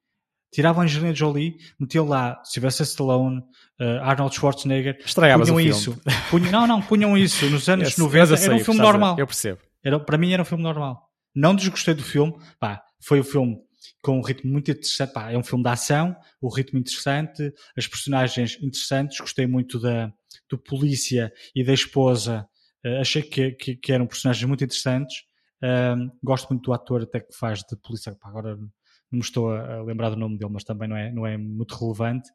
tiravam 0.52 0.82
Angelina 0.82 1.14
Jolie, 1.14 1.56
metiam 1.78 2.06
lá 2.06 2.40
Sylvester 2.44 2.84
Stallone, 2.86 3.42
eh, 3.80 3.98
Arnold 4.02 4.34
Schwarzenegger, 4.34 4.96
Estragavas 5.04 5.48
punham 5.50 5.56
o 5.56 5.70
isso. 5.70 6.00
Punham- 6.30 6.52
não, 6.52 6.66
não, 6.66 6.80
punham 6.82 7.18
isso 7.18 7.48
nos 7.50 7.66
anos 7.68 7.88
Esse- 7.88 7.98
90, 8.00 8.18
mas 8.20 8.30
eu 8.30 8.36
sei 8.36 8.46
era 8.46 8.54
um 8.54 8.60
o 8.60 8.64
filme 8.64 8.80
normal. 8.80 9.16
Eu 9.18 9.26
percebo. 9.26 9.60
Era, 9.82 9.98
para 9.98 10.18
mim 10.18 10.32
era 10.32 10.42
um 10.42 10.44
filme 10.46 10.62
normal. 10.62 11.08
Não 11.34 11.54
desgostei 11.54 11.94
do 11.94 12.02
filme, 12.02 12.34
pá, 12.58 12.82
foi 13.02 13.20
um 13.20 13.24
filme 13.24 13.58
com 14.02 14.18
um 14.18 14.22
ritmo 14.22 14.50
muito 14.50 14.70
interessante, 14.70 15.12
pá, 15.12 15.30
é 15.30 15.36
um 15.38 15.42
filme 15.42 15.62
de 15.64 15.70
ação, 15.70 16.14
o 16.40 16.48
ritmo 16.48 16.78
interessante, 16.78 17.52
as 17.76 17.86
personagens 17.86 18.56
interessantes, 18.62 19.18
gostei 19.20 19.46
muito 19.46 19.78
da, 19.78 20.12
do 20.48 20.58
polícia 20.58 21.32
e 21.54 21.62
da 21.64 21.72
esposa, 21.72 22.46
eh, 22.84 23.00
achei 23.00 23.22
que, 23.22 23.52
que, 23.52 23.76
que 23.76 23.92
eram 23.92 24.06
personagens 24.06 24.44
muito 24.44 24.64
interessantes, 24.64 25.24
Ahm, 25.62 26.10
gosto 26.22 26.48
muito 26.48 26.64
do 26.64 26.72
ator 26.72 27.02
até 27.02 27.20
que 27.20 27.34
faz 27.36 27.60
de 27.60 27.76
polícia, 27.76 28.16
agora 28.22 28.56
não 28.56 29.18
me 29.18 29.20
estou 29.20 29.52
a 29.52 29.82
lembrar 29.82 30.10
do 30.10 30.16
nome 30.16 30.38
dele, 30.38 30.52
mas 30.52 30.64
também 30.64 30.88
não 30.88 30.96
é, 30.96 31.12
não 31.12 31.26
é 31.26 31.36
muito 31.36 31.74
relevante. 31.74 32.30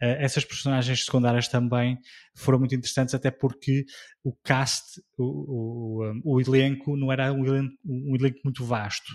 Eh, 0.00 0.24
essas 0.24 0.44
personagens 0.44 1.04
secundárias 1.04 1.48
também 1.48 1.98
foram 2.36 2.58
muito 2.58 2.74
interessantes, 2.74 3.14
até 3.14 3.30
porque 3.30 3.84
o 4.22 4.32
cast, 4.44 5.00
o, 5.16 6.04
o, 6.24 6.34
o 6.36 6.40
elenco, 6.40 6.96
não 6.96 7.10
era 7.10 7.32
um 7.32 7.44
elenco, 7.46 7.74
um 7.84 8.14
elenco 8.14 8.38
muito 8.44 8.64
vasto. 8.64 9.12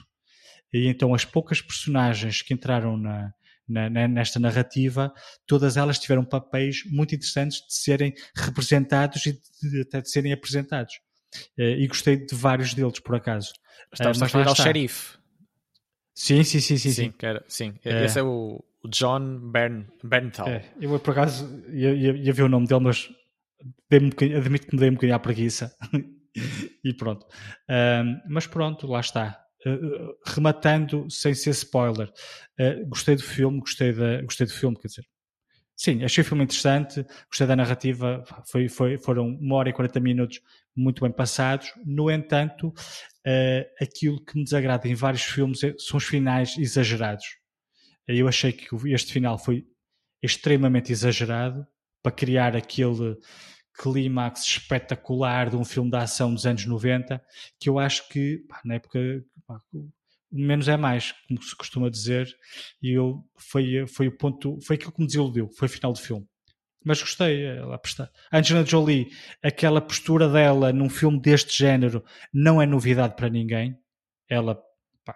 E 0.73 0.87
então 0.87 1.13
as 1.13 1.23
poucas 1.23 1.61
personagens 1.61 2.41
que 2.41 2.53
entraram 2.53 2.97
na, 2.97 3.31
na- 3.67 3.89
na- 3.89 4.07
nesta 4.07 4.39
narrativa, 4.39 5.13
todas 5.47 5.77
elas 5.77 5.99
tiveram 5.99 6.23
papéis 6.25 6.83
muito 6.91 7.15
interessantes 7.15 7.59
de 7.59 7.73
serem 7.73 8.13
representados 8.35 9.25
e 9.25 9.33
de, 9.61 9.81
até 9.81 10.01
de 10.01 10.09
serem 10.09 10.33
apresentados. 10.33 10.93
Eh, 11.57 11.79
e 11.79 11.87
gostei 11.87 12.17
de 12.17 12.35
vários 12.35 12.73
deles, 12.73 12.99
por 12.99 13.15
acaso. 13.15 13.51
Estamos 13.91 14.19
Eh, 14.19 14.23
a 14.23 14.25
referir 14.27 14.43
lá 14.45 14.49
ao 14.51 14.55
xerife. 14.55 15.17
Sim, 16.15 16.43
sim, 16.43 16.59
sim, 16.59 16.77
sim. 16.77 16.91
sim. 16.91 17.13
era- 17.21 17.43
sim. 17.47 17.73
É. 17.83 18.05
Esse 18.05 18.19
é 18.19 18.23
o 18.23 18.63
John 18.89 19.51
Bern, 19.51 19.87
Bernthal. 20.03 20.47
É, 20.47 20.65
eu 20.79 20.99
por 20.99 21.11
acaso 21.11 21.63
ia, 21.71 21.93
ia, 21.93 22.11
ia 22.15 22.33
ver 22.33 22.43
o 22.43 22.49
nome 22.49 22.67
dele, 22.67 22.81
mas 22.83 23.09
um 23.91 24.37
admito 24.37 24.67
que 24.67 24.75
me 24.75 24.79
dei 24.79 24.89
um 24.89 24.93
bocadinho 24.93 25.15
à 25.15 25.19
preguiça. 25.19 25.75
e 26.83 26.93
pronto. 26.93 27.25
Ahm, 27.69 28.19
mas 28.29 28.45
pronto, 28.45 28.85
lá 28.87 28.99
está. 28.99 29.42
Uh, 29.65 30.13
rematando 30.25 31.09
sem 31.09 31.33
ser 31.33 31.51
spoiler, 31.51 32.11
uh, 32.59 32.85
gostei 32.87 33.15
do 33.15 33.23
filme, 33.23 33.59
gostei, 33.59 33.93
da, 33.93 34.21
gostei 34.21 34.45
do 34.45 34.53
filme, 34.53 34.77
quer 34.77 34.87
dizer. 34.89 35.05
Sim, 35.75 36.03
achei 36.03 36.21
o 36.21 36.25
filme 36.25 36.43
interessante, 36.43 37.05
gostei 37.29 37.47
da 37.47 37.55
narrativa, 37.55 38.23
foi, 38.45 38.69
foi, 38.69 38.97
foram 38.97 39.27
uma 39.27 39.55
hora 39.55 39.69
e 39.69 39.73
40 39.73 39.99
minutos 39.99 40.39
muito 40.75 41.01
bem 41.01 41.11
passados. 41.11 41.73
No 41.85 42.11
entanto, 42.11 42.67
uh, 42.67 43.83
aquilo 43.83 44.23
que 44.23 44.37
me 44.37 44.43
desagrada 44.43 44.87
em 44.87 44.95
vários 44.95 45.23
filmes 45.23 45.63
é- 45.63 45.75
são 45.77 45.97
os 45.97 46.03
finais 46.03 46.57
exagerados. 46.57 47.25
Eu 48.07 48.27
achei 48.27 48.51
que 48.51 48.67
este 48.93 49.13
final 49.13 49.37
foi 49.37 49.65
extremamente 50.21 50.91
exagerado 50.91 51.65
para 52.01 52.11
criar 52.11 52.55
aquele 52.55 53.17
clímax 53.73 54.43
espetacular 54.43 55.49
de 55.49 55.55
um 55.55 55.65
filme 55.65 55.89
de 55.89 55.97
ação 55.97 56.33
dos 56.33 56.45
anos 56.45 56.65
90 56.65 57.21
que 57.59 57.69
eu 57.69 57.79
acho 57.79 58.07
que 58.09 58.37
pá, 58.47 58.61
na 58.63 58.75
época 58.75 58.99
o 59.47 59.91
menos 60.31 60.67
é 60.67 60.75
mais, 60.75 61.13
como 61.27 61.41
se 61.41 61.55
costuma 61.55 61.89
dizer, 61.89 62.27
e 62.81 62.91
eu 62.91 63.23
foi, 63.37 63.85
foi 63.85 64.07
o 64.07 64.17
ponto, 64.17 64.59
foi 64.61 64.75
aquilo 64.75 64.91
que 64.91 64.99
me 64.99 65.05
desiludiu, 65.05 65.49
foi 65.55 65.67
o 65.67 65.71
final 65.71 65.93
do 65.93 65.99
filme. 65.99 66.27
Mas 66.83 66.99
gostei, 66.99 67.45
ela 67.45 67.77
presta. 67.77 68.11
A 68.31 68.39
Angelina 68.39 68.65
Jolie, 68.65 69.09
aquela 69.41 69.79
postura 69.79 70.27
dela 70.27 70.73
num 70.73 70.89
filme 70.89 71.21
deste 71.21 71.57
género 71.57 72.03
não 72.33 72.61
é 72.61 72.65
novidade 72.65 73.15
para 73.15 73.29
ninguém. 73.29 73.77
Ela, 74.27 74.61
pá, 75.05 75.15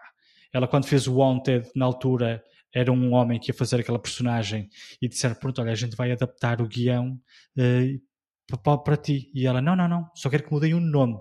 ela 0.54 0.68
quando 0.68 0.86
fez 0.86 1.08
o 1.08 1.16
Wanted 1.16 1.70
na 1.76 1.86
altura 1.86 2.41
era 2.74 2.91
um 2.91 3.14
homem 3.14 3.40
que 3.40 3.49
ia 3.49 3.56
fazer 3.56 3.80
aquela 3.80 3.99
personagem 3.99 4.70
e 5.02 5.10
disseram, 5.10 5.36
pronto, 5.36 5.60
olha, 5.62 5.72
a 5.72 5.76
gente 5.76 5.95
vai 5.95 6.12
adaptar 6.12 6.62
o 6.62 6.68
guião 6.68 7.20
uh, 7.58 8.84
para 8.84 8.95
ti. 8.95 9.30
E 9.34 9.45
ela, 9.45 9.62
não, 9.62 9.76
não, 9.76 9.90
não, 9.90 10.10
só 10.16 10.30
quero 10.30 10.44
que 10.44 10.52
mudem 10.52 10.74
o 10.74 10.80
nome. 10.80 11.18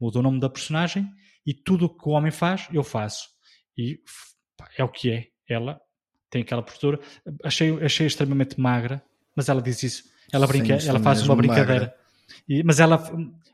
Muda 0.00 0.20
o 0.20 0.22
nome 0.22 0.38
da 0.38 0.48
personagem 0.48 1.08
e 1.48 1.54
tudo 1.54 1.86
o 1.86 1.88
que 1.88 2.06
o 2.06 2.12
homem 2.12 2.30
faz, 2.30 2.68
eu 2.70 2.84
faço. 2.84 3.30
E 3.74 3.98
pá, 4.54 4.68
é 4.76 4.84
o 4.84 4.88
que 4.90 5.10
é. 5.10 5.28
Ela 5.48 5.80
tem 6.28 6.42
aquela 6.42 6.62
postura. 6.62 7.00
Achei, 7.42 7.70
achei 7.82 8.06
extremamente 8.06 8.60
magra, 8.60 9.02
mas 9.34 9.48
ela 9.48 9.62
diz 9.62 9.82
isso. 9.82 10.04
Ela 10.30 10.46
brinca, 10.46 10.78
Sim, 10.78 10.90
ela 10.90 11.00
faz 11.00 11.22
uma 11.22 11.34
brincadeira. 11.34 11.94
E, 12.46 12.62
mas 12.62 12.80
ela, 12.80 13.02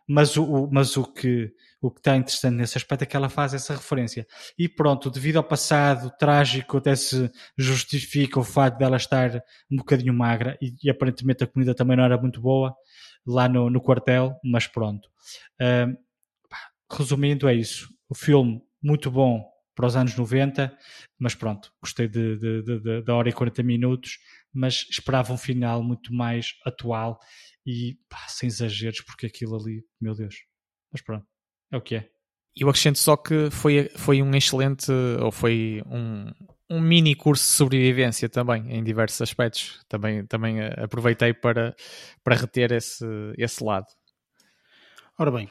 mas 0.08 0.36
o, 0.36 0.68
mas 0.72 0.96
o 0.96 1.04
que 1.04 1.54
o 1.80 1.88
que 1.88 2.00
está 2.00 2.16
interessante 2.16 2.56
nesse 2.56 2.76
aspecto 2.76 3.02
é 3.02 3.06
que 3.06 3.16
ela 3.16 3.28
faz 3.28 3.54
essa 3.54 3.74
referência. 3.74 4.26
E 4.58 4.68
pronto, 4.68 5.08
devido 5.08 5.36
ao 5.36 5.44
passado 5.44 6.10
trágico, 6.18 6.78
até 6.78 6.96
se 6.96 7.30
justifica 7.56 8.40
o 8.40 8.42
facto 8.42 8.78
dela 8.78 8.96
estar 8.96 9.40
um 9.70 9.76
bocadinho 9.76 10.12
magra 10.12 10.58
e, 10.60 10.74
e 10.82 10.90
aparentemente 10.90 11.44
a 11.44 11.46
comida 11.46 11.74
também 11.76 11.96
não 11.96 12.04
era 12.04 12.18
muito 12.18 12.40
boa 12.40 12.74
lá 13.24 13.48
no, 13.48 13.70
no 13.70 13.80
quartel, 13.80 14.34
mas 14.42 14.66
pronto. 14.66 15.08
Uh, 15.60 15.94
resumindo, 16.96 17.48
é 17.48 17.54
isso. 17.54 17.88
O 18.08 18.14
filme 18.14 18.62
muito 18.82 19.10
bom 19.10 19.44
para 19.74 19.86
os 19.86 19.96
anos 19.96 20.14
90, 20.16 20.76
mas 21.18 21.34
pronto, 21.34 21.72
gostei 21.82 22.06
de, 22.06 22.36
de, 22.36 22.62
de, 22.62 23.02
da 23.02 23.14
hora 23.14 23.28
e 23.28 23.32
40 23.32 23.62
minutos, 23.62 24.18
mas 24.52 24.86
esperava 24.90 25.32
um 25.32 25.38
final 25.38 25.82
muito 25.82 26.14
mais 26.14 26.54
atual 26.64 27.18
e 27.66 27.98
pá, 28.08 28.18
sem 28.28 28.46
exageros, 28.46 29.00
porque 29.00 29.26
aquilo 29.26 29.56
ali, 29.56 29.84
meu 30.00 30.14
Deus. 30.14 30.36
Mas 30.92 31.02
pronto, 31.02 31.26
é 31.72 31.76
o 31.76 31.80
que 31.80 31.96
é. 31.96 32.08
Eu 32.56 32.68
acrescento 32.68 32.98
só 32.98 33.16
que 33.16 33.50
foi, 33.50 33.90
foi 33.96 34.22
um 34.22 34.32
excelente, 34.32 34.92
ou 35.20 35.32
foi 35.32 35.82
um, 35.86 36.30
um 36.70 36.80
mini 36.80 37.16
curso 37.16 37.42
de 37.42 37.56
sobrevivência 37.56 38.28
também, 38.28 38.72
em 38.72 38.84
diversos 38.84 39.20
aspectos. 39.20 39.80
Também, 39.88 40.24
também 40.24 40.60
aproveitei 40.62 41.34
para, 41.34 41.74
para 42.22 42.36
reter 42.36 42.70
esse, 42.70 43.04
esse 43.36 43.62
lado. 43.64 43.86
Ora 45.18 45.32
bem, 45.32 45.48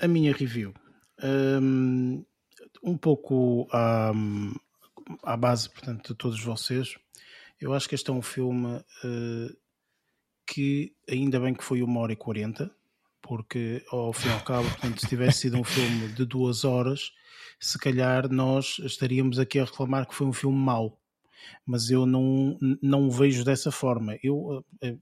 a 0.00 0.08
minha 0.08 0.32
review. 0.32 0.74
Um, 1.22 2.24
um 2.82 2.96
pouco 2.96 3.68
à, 3.72 4.12
à 5.22 5.36
base, 5.36 5.68
portanto, 5.68 6.08
de 6.08 6.14
todos 6.14 6.42
vocês. 6.42 6.94
Eu 7.60 7.74
acho 7.74 7.88
que 7.88 7.94
este 7.94 8.10
é 8.10 8.12
um 8.12 8.22
filme 8.22 8.76
uh, 8.76 9.56
que 10.46 10.94
ainda 11.08 11.38
bem 11.38 11.54
que 11.54 11.64
foi 11.64 11.82
uma 11.82 12.00
hora 12.00 12.12
e 12.12 12.16
quarenta, 12.16 12.70
porque 13.20 13.84
ao 13.90 14.12
fim 14.12 14.28
e 14.28 14.32
ao 14.32 14.40
cabo, 14.40 14.68
portanto, 14.70 15.00
se 15.00 15.06
tivesse 15.06 15.40
sido 15.40 15.58
um 15.58 15.64
filme 15.64 16.08
de 16.08 16.24
duas 16.24 16.64
horas, 16.64 17.12
se 17.58 17.78
calhar 17.78 18.28
nós 18.30 18.78
estaríamos 18.78 19.38
aqui 19.38 19.58
a 19.58 19.64
reclamar 19.64 20.08
que 20.08 20.14
foi 20.14 20.26
um 20.26 20.32
filme 20.32 20.56
mau. 20.56 20.98
Mas 21.66 21.90
eu 21.90 22.06
não, 22.06 22.58
não 22.82 23.06
o 23.06 23.10
vejo 23.10 23.44
dessa 23.44 23.70
forma. 23.70 24.16
Eu, 24.22 24.64
eh, 24.82 24.96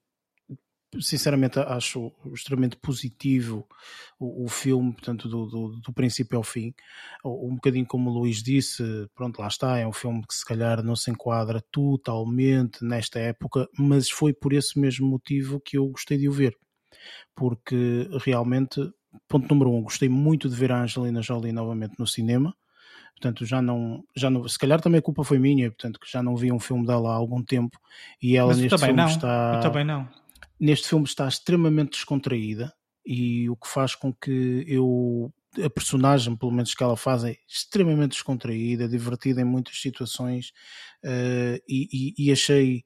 sinceramente 1.01 1.59
acho 1.59 2.13
extremamente 2.33 2.77
positivo 2.77 3.67
o, 4.19 4.45
o 4.45 4.49
filme, 4.49 4.93
portanto, 4.93 5.29
do, 5.29 5.47
do, 5.47 5.69
do, 5.81 5.93
princípio 5.93 6.39
ao 6.39 6.43
fim. 6.43 6.73
Um 7.25 7.55
bocadinho 7.55 7.87
como 7.87 8.11
o 8.11 8.19
Luís 8.19 8.43
disse, 8.43 8.83
pronto, 9.15 9.41
lá 9.41 9.49
está, 9.49 9.79
é 9.79 9.87
um 9.87 9.93
filme 9.93 10.25
que 10.27 10.35
se 10.35 10.45
calhar 10.45 10.83
não 10.83 10.97
se 10.97 11.11
enquadra 11.11 11.63
totalmente 11.71 12.83
nesta 12.83 13.19
época, 13.19 13.69
mas 13.79 14.09
foi 14.09 14.33
por 14.33 14.53
esse 14.53 14.79
mesmo 14.79 15.07
motivo 15.07 15.61
que 15.61 15.77
eu 15.77 15.87
gostei 15.89 16.17
de 16.17 16.29
o 16.29 16.33
ver. 16.33 16.57
Porque 17.35 18.09
realmente, 18.25 18.81
ponto 19.29 19.49
número 19.49 19.71
um, 19.71 19.83
gostei 19.83 20.09
muito 20.09 20.49
de 20.49 20.57
ver 20.57 20.73
a 20.73 20.83
Angelina 20.83 21.23
Jolie 21.23 21.53
novamente 21.53 21.95
no 21.99 22.07
cinema 22.07 22.55
portanto 23.21 23.45
já 23.45 23.61
não, 23.61 24.05
já 24.17 24.31
não, 24.31 24.47
se 24.47 24.57
calhar 24.57 24.81
também 24.81 25.01
a 25.01 25.03
culpa 25.03 25.25
foi 25.25 25.41
minha, 25.41 25.69
portanto 25.73 25.99
que 25.99 26.09
já 26.09 26.23
não 26.23 26.37
vi 26.37 26.53
um 26.53 26.61
filme 26.61 26.87
dela 26.87 27.11
há 27.11 27.15
algum 27.17 27.43
tempo 27.43 27.77
e 28.23 28.37
ela 28.37 28.51
Mas 28.51 28.59
neste 28.59 28.79
filme 28.79 28.93
não. 28.93 29.09
está, 29.09 29.55
eu 29.57 29.61
também 29.61 29.85
não 29.85 30.09
neste 30.61 30.89
filme 30.89 31.05
está 31.05 31.27
extremamente 31.29 31.93
descontraída 31.93 32.73
e 33.07 33.49
o 33.49 33.57
que 33.57 33.69
faz 33.69 33.95
com 33.95 34.13
que 34.13 34.65
eu 34.67 35.33
a 35.65 35.71
personagem, 35.71 36.37
pelo 36.37 36.53
menos 36.53 36.75
que 36.75 36.83
ela 36.83 36.97
faz, 36.97 37.25
é 37.25 37.37
extremamente 37.49 38.13
descontraída, 38.13 38.89
divertida 38.89 39.41
em 39.41 39.45
muitas 39.45 39.81
situações 39.81 40.53
uh, 41.05 41.59
e, 41.67 41.89
e, 41.93 42.27
e, 42.27 42.33
achei 42.33 42.85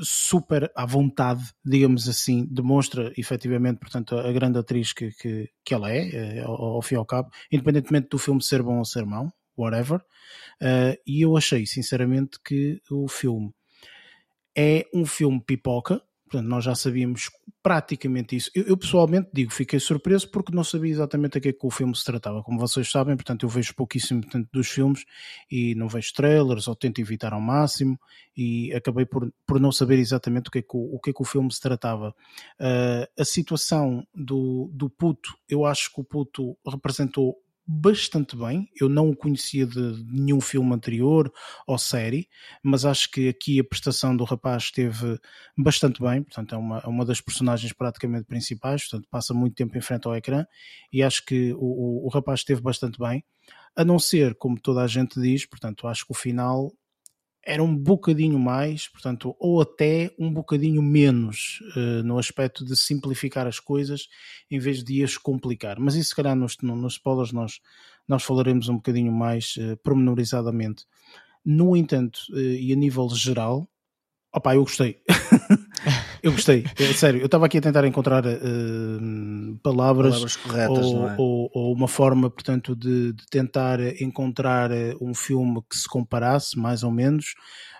super 0.00 0.70
à 0.74 0.86
vontade, 0.86 1.44
digamos 1.64 2.08
assim, 2.08 2.46
demonstra 2.50 3.12
efetivamente, 3.16 3.78
portanto, 3.78 4.16
a, 4.16 4.32
grande 4.32 4.58
atriz 4.58 4.92
que, 4.92 5.10
que, 5.12 5.50
que 5.64 5.74
ela 5.74 5.90
é, 5.90 6.42
uh, 6.42 6.48
ao, 6.48 6.64
ao 6.76 6.82
fim 6.82 6.94
e 6.94 6.98
ao 6.98 7.06
cabo, 7.06 7.30
independentemente 7.52 8.08
do 8.08 8.18
filme 8.18 8.42
ser 8.42 8.62
bom 8.62 8.78
ou 8.78 8.84
ser 8.84 9.04
mau, 9.04 9.32
whatever, 9.56 9.98
uh, 9.98 10.96
e 11.06 11.22
eu 11.22 11.36
achei, 11.36 11.66
sinceramente, 11.66 12.38
que 12.42 12.80
o 12.90 13.06
filme 13.06 13.52
é 14.56 14.86
um 14.94 15.04
filme 15.04 15.40
pipoca, 15.40 16.02
Portanto, 16.28 16.48
nós 16.48 16.64
já 16.64 16.74
sabíamos 16.74 17.30
praticamente 17.62 18.36
isso. 18.36 18.50
Eu, 18.54 18.64
eu, 18.64 18.76
pessoalmente 18.76 19.28
digo, 19.32 19.52
fiquei 19.52 19.80
surpreso 19.80 20.30
porque 20.30 20.54
não 20.54 20.62
sabia 20.62 20.90
exatamente 20.90 21.38
a 21.38 21.40
que, 21.40 21.48
é 21.48 21.52
que 21.52 21.66
o 21.66 21.70
filme 21.70 21.94
se 21.96 22.04
tratava. 22.04 22.42
Como 22.42 22.58
vocês 22.58 22.90
sabem, 22.90 23.16
portanto, 23.16 23.44
eu 23.44 23.48
vejo 23.48 23.74
pouquíssimo 23.74 24.20
portanto, 24.20 24.48
dos 24.52 24.68
filmes 24.68 25.04
e 25.50 25.74
não 25.74 25.88
vejo 25.88 26.12
trailers 26.12 26.68
ou 26.68 26.76
tento 26.76 27.00
evitar 27.00 27.32
ao 27.32 27.40
máximo 27.40 27.98
e 28.36 28.72
acabei 28.74 29.04
por, 29.04 29.32
por 29.46 29.60
não 29.60 29.72
saber 29.72 29.98
exatamente 29.98 30.48
o 30.48 30.50
que 30.50 30.58
é 30.58 30.62
que 30.62 30.76
o, 30.76 30.96
o, 30.96 31.00
que 31.00 31.10
é 31.10 31.12
que 31.12 31.22
o 31.22 31.24
filme 31.24 31.52
se 31.52 31.60
tratava. 31.60 32.14
Uh, 32.60 33.20
a 33.20 33.24
situação 33.24 34.06
do, 34.14 34.70
do 34.72 34.88
puto, 34.88 35.36
eu 35.48 35.64
acho 35.64 35.92
que 35.92 36.00
o 36.00 36.04
puto 36.04 36.56
representou 36.66 37.36
bastante 37.70 38.34
bem. 38.34 38.70
Eu 38.80 38.88
não 38.88 39.10
o 39.10 39.16
conhecia 39.16 39.66
de 39.66 40.02
nenhum 40.06 40.40
filme 40.40 40.74
anterior 40.74 41.30
ou 41.66 41.76
série, 41.76 42.26
mas 42.62 42.86
acho 42.86 43.10
que 43.10 43.28
aqui 43.28 43.60
a 43.60 43.64
prestação 43.64 44.16
do 44.16 44.24
rapaz 44.24 44.64
esteve 44.64 45.18
bastante 45.56 46.00
bem. 46.00 46.22
Portanto, 46.22 46.54
é 46.54 46.58
uma, 46.58 46.78
é 46.78 46.86
uma 46.86 47.04
das 47.04 47.20
personagens 47.20 47.74
praticamente 47.74 48.24
principais. 48.24 48.88
Portanto, 48.88 49.06
passa 49.10 49.34
muito 49.34 49.54
tempo 49.54 49.76
em 49.76 49.82
frente 49.82 50.08
ao 50.08 50.16
ecrã 50.16 50.46
e 50.90 51.02
acho 51.02 51.26
que 51.26 51.52
o, 51.52 51.58
o, 51.58 52.06
o 52.06 52.08
rapaz 52.08 52.40
esteve 52.40 52.62
bastante 52.62 52.98
bem. 52.98 53.22
A 53.76 53.84
não 53.84 53.98
ser, 53.98 54.34
como 54.36 54.58
toda 54.58 54.82
a 54.82 54.86
gente 54.86 55.20
diz, 55.20 55.44
portanto, 55.44 55.86
acho 55.86 56.06
que 56.06 56.12
o 56.12 56.14
final 56.14 56.72
era 57.48 57.64
um 57.64 57.74
bocadinho 57.74 58.38
mais, 58.38 58.86
portanto, 58.88 59.34
ou 59.38 59.62
até 59.62 60.14
um 60.18 60.30
bocadinho 60.30 60.82
menos 60.82 61.60
uh, 61.74 62.02
no 62.04 62.18
aspecto 62.18 62.62
de 62.62 62.76
simplificar 62.76 63.46
as 63.46 63.58
coisas 63.58 64.06
em 64.50 64.58
vez 64.58 64.84
de 64.84 65.02
as 65.02 65.16
complicar. 65.16 65.80
Mas 65.80 65.94
isso, 65.94 66.10
se 66.10 66.14
calhar, 66.14 66.36
nos, 66.36 66.58
nos 66.60 66.92
spoilers 66.92 67.32
nós, 67.32 67.58
nós 68.06 68.22
falaremos 68.22 68.68
um 68.68 68.74
bocadinho 68.76 69.10
mais 69.10 69.56
uh, 69.56 69.78
pormenorizadamente. 69.82 70.84
No 71.42 71.74
entanto, 71.74 72.20
uh, 72.32 72.38
e 72.38 72.70
a 72.70 72.76
nível 72.76 73.08
geral, 73.08 73.66
opá, 74.30 74.54
eu 74.54 74.60
gostei. 74.60 75.00
eu 76.22 76.32
gostei, 76.32 76.64
é, 76.78 76.92
sério. 76.92 77.20
Eu 77.20 77.26
estava 77.26 77.46
aqui 77.46 77.58
a 77.58 77.60
tentar 77.60 77.84
encontrar 77.86 78.24
uh, 78.26 79.58
palavras, 79.62 80.14
palavras 80.14 80.36
corretas, 80.36 80.86
ou, 80.86 81.08
é? 81.08 81.16
ou, 81.18 81.50
ou, 81.52 81.72
uma 81.72 81.88
forma, 81.88 82.30
portanto, 82.30 82.74
de, 82.74 83.12
de, 83.12 83.26
tentar 83.26 83.80
encontrar 84.00 84.70
eh, 84.70 84.94
um 85.00 85.14
filme 85.14 85.62
que 85.68 85.76
se 85.76 85.88
comparasse, 85.88 86.58
mais 86.58 86.82
ou 86.82 86.90
menos, 86.90 87.34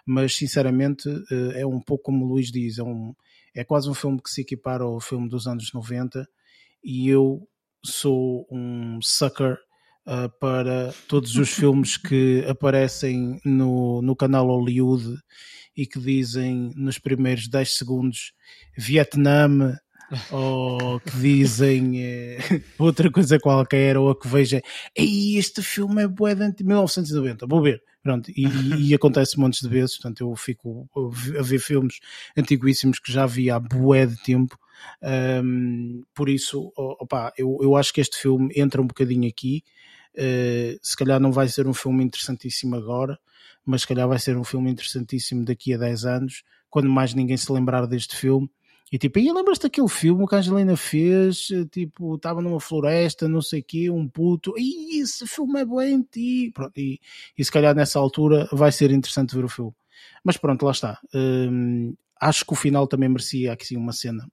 mas 0.07 0.35
sinceramente 0.35 1.09
uh, 1.09 1.53
é 1.55 1.67
um 1.67 1.81
pouco 1.81 2.05
como 2.05 2.25
o 2.25 2.29
Luís 2.29 2.51
diz, 2.51 2.79
é, 2.79 2.83
um, 2.83 3.15
é 3.55 3.65
quase 3.65 3.91
um 3.91 3.95
filme 3.95 4.21
que 4.23 4.31
se 4.31 4.41
equipara 4.41 4.85
ao 4.85 5.01
filme 5.01 5.29
dos 5.29 5.47
anos 5.47 5.73
90 5.73 6.27
e 6.83 7.09
eu 7.09 7.47
sou 7.85 8.47
um 8.51 9.01
sucker 9.03 9.59
uh, 10.07 10.29
para 10.41 10.93
todos 11.07 11.37
os 11.37 11.51
filmes 11.51 11.97
que 11.97 12.45
aparecem 12.49 13.41
no, 13.45 14.01
no 14.03 14.17
canal 14.17 14.47
Hollywood 14.47 15.17
e 15.79 15.87
que 15.87 16.01
dizem 16.01 16.73
nos 16.75 16.99
primeiros 16.99 17.47
10 17.47 17.77
segundos 17.77 18.33
Vietnã 18.77 19.79
ou 20.33 20.99
que 20.99 21.17
dizem 21.19 22.03
eh, 22.03 22.39
outra 22.77 23.09
coisa 23.13 23.39
qualquer, 23.39 23.97
ou 23.97 24.11
a 24.11 24.19
que 24.19 24.27
veja 24.27 24.61
Ei, 24.97 25.39
este 25.39 25.63
filme 25.63 26.03
é 26.03 26.09
bué 26.09 26.35
de 26.35 26.65
1990, 26.65 27.47
vou 27.47 27.63
ver. 27.63 27.81
Pronto, 28.03 28.29
e, 28.31 28.47
e, 28.89 28.93
acontece 28.95 29.39
montes 29.39 29.61
de 29.61 29.69
vezes, 29.69 29.97
portanto 29.97 30.23
eu 30.23 30.35
fico 30.35 30.89
a 31.39 31.43
ver 31.43 31.61
filmes 31.61 32.01
antiguíssimos 32.37 32.99
que 32.99 33.13
já 33.13 33.25
vi 33.27 33.49
há 33.49 33.61
bué 33.61 34.07
de 34.07 34.17
tempo, 34.23 34.59
um, 35.45 36.03
por 36.15 36.29
isso, 36.29 36.73
opa, 36.77 37.33
eu, 37.37 37.59
eu 37.61 37.77
acho 37.77 37.93
que 37.93 38.01
este 38.01 38.17
filme 38.17 38.53
entra 38.57 38.81
um 38.81 38.87
bocadinho 38.87 39.29
aqui, 39.29 39.63
uh, 40.19 40.79
se 40.83 40.97
calhar 40.97 41.21
não 41.21 41.33
vai 41.33 41.49
ser 41.49 41.67
um 41.67 41.75
filme 41.75 42.05
interessantíssimo 42.05 42.75
agora, 42.77 43.19
mas 43.65 43.83
se 43.83 43.87
calhar 43.87 44.09
vai 44.09 44.19
ser 44.19 44.37
um 44.37 44.45
filme 44.45 44.71
interessantíssimo 44.71 45.45
daqui 45.45 45.75
a 45.75 45.79
10 45.79 46.05
anos, 46.05 46.43
quando 46.69 46.89
mais 46.89 47.15
ninguém 47.15 47.37
se 47.37 47.51
lembrar 47.53 47.87
deste 47.87 48.17
filme. 48.17 48.51
E 48.91 48.97
tipo, 48.97 49.19
e 49.19 49.31
lembras-te 49.31 49.65
daquele 49.65 49.89
filme 49.89 50.27
que 50.27 50.35
a 50.35 50.39
Angelina 50.39 50.75
fez? 50.75 51.49
Tipo, 51.71 52.17
estava 52.17 52.41
numa 52.41 52.59
floresta, 52.59 53.29
não 53.29 53.43
sei 53.43 53.61
o 53.61 53.65
quê, 53.65 53.91
um 53.91 54.09
puto. 54.09 54.55
E 54.57 55.01
esse 55.01 55.27
filme 55.27 55.61
é 55.61 55.65
bom 55.65 55.83
em 55.83 56.01
ti. 56.03 56.51
Pronto, 56.55 56.79
e, 56.79 56.99
e 57.37 57.45
se 57.45 57.53
calhar 57.53 57.75
nessa 57.75 57.99
altura 57.99 58.49
vai 58.51 58.73
ser 58.73 58.91
interessante 58.91 59.37
ver 59.37 59.45
o 59.45 59.49
filme. 59.49 59.75
Mas 60.25 60.39
pronto, 60.39 60.65
lá 60.65 60.73
está. 60.73 60.99
Hum, 61.15 61.95
acho 62.19 62.47
que 62.47 62.53
o 62.55 62.57
final 62.57 62.87
também 62.87 63.11
merecia 63.11 63.53
aqui 63.53 63.77
uma 63.77 63.93
cena 63.93 64.27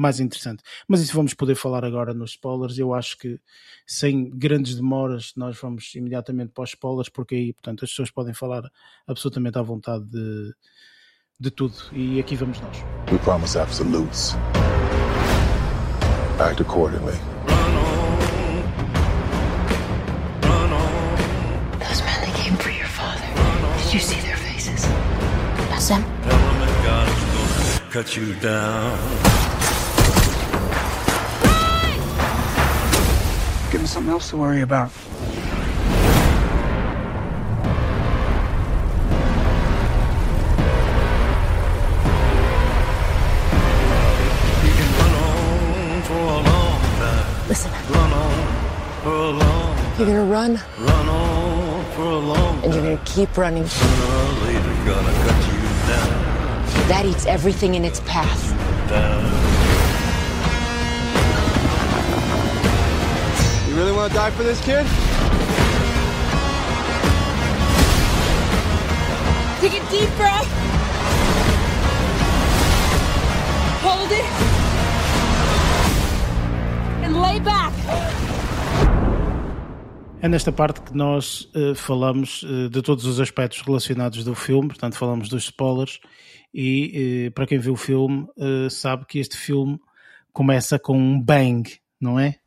mais 0.00 0.18
interessante. 0.18 0.62
Mas 0.88 1.02
isso 1.02 1.14
vamos 1.14 1.34
poder 1.34 1.54
falar 1.54 1.84
agora 1.84 2.14
nos 2.14 2.30
spoilers. 2.30 2.78
Eu 2.78 2.94
acho 2.94 3.18
que 3.18 3.38
sem 3.86 4.30
grandes 4.30 4.74
demoras 4.74 5.32
nós 5.36 5.58
vamos 5.60 5.94
imediatamente 5.94 6.52
para 6.54 6.64
os 6.64 6.70
spoilers, 6.70 7.10
porque 7.10 7.34
aí, 7.34 7.52
portanto, 7.52 7.84
as 7.84 7.90
pessoas 7.90 8.10
podem 8.10 8.32
falar 8.32 8.62
absolutamente 9.06 9.58
à 9.58 9.62
vontade 9.62 10.04
de, 10.06 10.54
de 11.38 11.50
tudo. 11.50 11.74
E 11.92 12.18
aqui 12.18 12.34
vamos 12.34 12.58
nós. 12.60 12.78
We 13.12 13.18
promise 13.18 13.58
absolutes. 13.58 14.34
Act 16.38 16.62
accordingly. 16.62 17.12
Those 21.78 22.02
men 22.02 22.20
that 22.22 22.32
came 22.42 22.56
for 22.56 22.70
your 22.70 22.88
father. 22.88 23.26
Did 23.82 23.92
you 23.92 24.00
see 24.00 24.18
their 24.22 24.38
faces? 24.38 24.86
That's 25.68 25.88
them. 25.88 26.02
cut 27.90 28.16
you 28.16 28.34
down. 28.34 29.39
Give 33.80 33.84
me 33.84 33.88
something 33.88 34.12
else 34.12 34.28
to 34.28 34.36
worry 34.36 34.60
about. 34.60 34.90
You 44.64 44.72
can 44.76 44.90
run 44.98 45.14
on 45.14 46.02
for 46.02 46.12
a 46.12 46.40
long 46.50 46.80
time. 47.00 47.48
Listen, 47.48 47.72
Run 47.88 48.12
on 48.12 49.02
for 49.02 49.08
a 49.08 49.30
long 49.30 49.76
you're 49.98 50.06
gonna 50.08 50.24
run 50.24 50.60
Run 50.78 51.08
on 51.08 51.84
for 51.92 52.02
a 52.02 52.18
long 52.18 52.62
and 52.62 52.74
you're 52.74 52.82
gonna 52.82 53.00
keep 53.06 53.34
running. 53.38 53.66
Sooner 53.66 53.92
or 53.92 54.32
later, 54.44 54.74
gonna 54.84 55.14
cut 55.24 55.40
you 55.54 55.60
down, 55.88 56.88
That 56.88 57.06
eats 57.06 57.24
everything 57.24 57.76
in 57.76 57.86
its 57.86 58.00
path. 58.00 58.42
down. 58.90 59.49
You 63.70 63.76
really 63.76 63.92
want 63.92 64.10
to 64.10 64.18
die 64.18 64.32
for 64.32 64.42
this 64.42 64.58
kid? 64.64 64.84
Take 69.60 69.80
a 69.80 69.90
deep 69.92 70.10
breath. 70.16 70.50
Hold 73.84 74.10
it. 74.10 74.26
And 77.04 77.22
lay 77.22 77.38
back. 77.38 77.72
É 80.20 80.28
nesta 80.28 80.50
parte 80.50 80.80
que 80.80 80.96
nós 80.96 81.48
eh, 81.54 81.72
falamos 81.76 82.44
eh, 82.44 82.68
de 82.68 82.82
todos 82.82 83.04
os 83.04 83.20
aspectos 83.20 83.60
relacionados 83.60 84.24
do 84.24 84.34
filme, 84.34 84.66
portanto, 84.66 84.96
falamos 84.96 85.28
dos 85.28 85.44
spoilers. 85.44 86.00
E 86.52 87.26
eh, 87.28 87.30
para 87.30 87.46
quem 87.46 87.60
viu 87.60 87.74
o 87.74 87.76
filme, 87.76 88.26
sabe 88.68 89.06
que 89.06 89.20
este 89.20 89.36
filme 89.36 89.78
começa 90.32 90.76
com 90.76 90.98
um 90.98 91.20
bang, 91.20 91.70
não 92.00 92.18
é? 92.18 92.39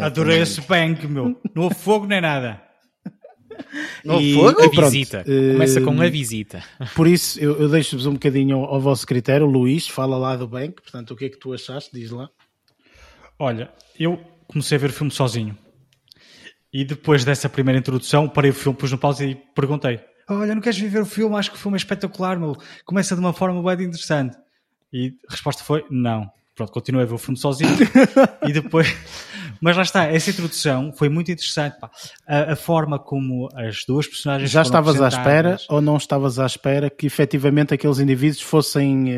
Adorei 0.00 0.40
esse 0.40 0.60
bang, 0.62 1.06
meu. 1.06 1.40
Não 1.54 1.64
houve 1.64 1.74
fogo 1.76 2.06
nem 2.06 2.20
nada. 2.20 2.60
No 4.04 4.20
E- 4.20 4.34
fogo? 4.34 4.62
A 4.62 4.70
pronto, 4.70 4.90
visita. 4.90 5.24
Começa 5.24 5.80
com 5.80 6.00
a 6.00 6.08
visita. 6.08 6.62
Por 6.94 7.06
isso, 7.06 7.38
eu, 7.40 7.60
eu 7.60 7.68
deixo-vos 7.68 8.06
um 8.06 8.14
bocadinho 8.14 8.56
ao, 8.56 8.74
ao 8.74 8.80
vosso 8.80 9.06
critério. 9.06 9.46
Luís, 9.46 9.86
fala 9.88 10.16
lá 10.16 10.36
do 10.36 10.46
bang, 10.46 10.70
portanto, 10.72 11.10
o 11.12 11.16
que 11.16 11.26
é 11.26 11.28
que 11.28 11.36
tu 11.38 11.52
achaste? 11.52 11.90
Diz 11.92 12.10
lá. 12.10 12.28
Olha, 13.38 13.70
eu 13.98 14.18
comecei 14.46 14.76
a 14.76 14.80
ver 14.80 14.90
o 14.90 14.92
filme 14.92 15.10
sozinho. 15.10 15.56
E 16.72 16.84
depois 16.84 17.24
dessa 17.24 17.48
primeira 17.48 17.78
introdução, 17.78 18.28
parei 18.28 18.50
o 18.50 18.54
filme, 18.54 18.78
pus 18.78 18.92
no 18.92 18.98
pausa 18.98 19.24
e 19.24 19.34
perguntei: 19.34 20.00
Olha, 20.28 20.54
não 20.54 20.62
queres 20.62 20.78
vir 20.78 20.88
ver 20.88 21.02
o 21.02 21.06
filme? 21.06 21.34
Acho 21.36 21.50
que 21.50 21.56
o 21.56 21.60
filme 21.60 21.74
é 21.76 21.78
espetacular, 21.78 22.38
meu. 22.38 22.56
Começa 22.84 23.14
de 23.14 23.20
uma 23.20 23.32
forma 23.32 23.60
bem 23.76 23.86
interessante. 23.86 24.36
E 24.92 25.14
a 25.28 25.32
resposta 25.32 25.64
foi: 25.64 25.84
Não. 25.90 26.30
Pronto, 26.60 26.72
continuei 26.72 27.04
a 27.04 27.08
ver 27.08 27.14
o 27.14 27.18
filme 27.18 27.38
sozinho. 27.38 27.70
e 28.46 28.52
depois. 28.52 28.94
Mas 29.62 29.76
lá 29.76 29.82
está, 29.82 30.04
essa 30.04 30.28
introdução 30.28 30.92
foi 30.92 31.08
muito 31.08 31.30
interessante. 31.32 31.78
pá. 31.80 31.90
A, 32.28 32.52
a 32.52 32.56
forma 32.56 32.98
como 32.98 33.48
as 33.54 33.82
duas 33.86 34.06
personagens. 34.06 34.50
Já 34.50 34.62
foram 34.62 34.80
estavas 34.80 35.00
à 35.00 35.08
espera 35.08 35.58
ou 35.70 35.80
não 35.80 35.96
estavas 35.96 36.38
à 36.38 36.44
espera 36.44 36.90
que 36.90 37.06
efetivamente 37.06 37.72
aqueles 37.72 37.98
indivíduos 37.98 38.42
fossem, 38.42 39.10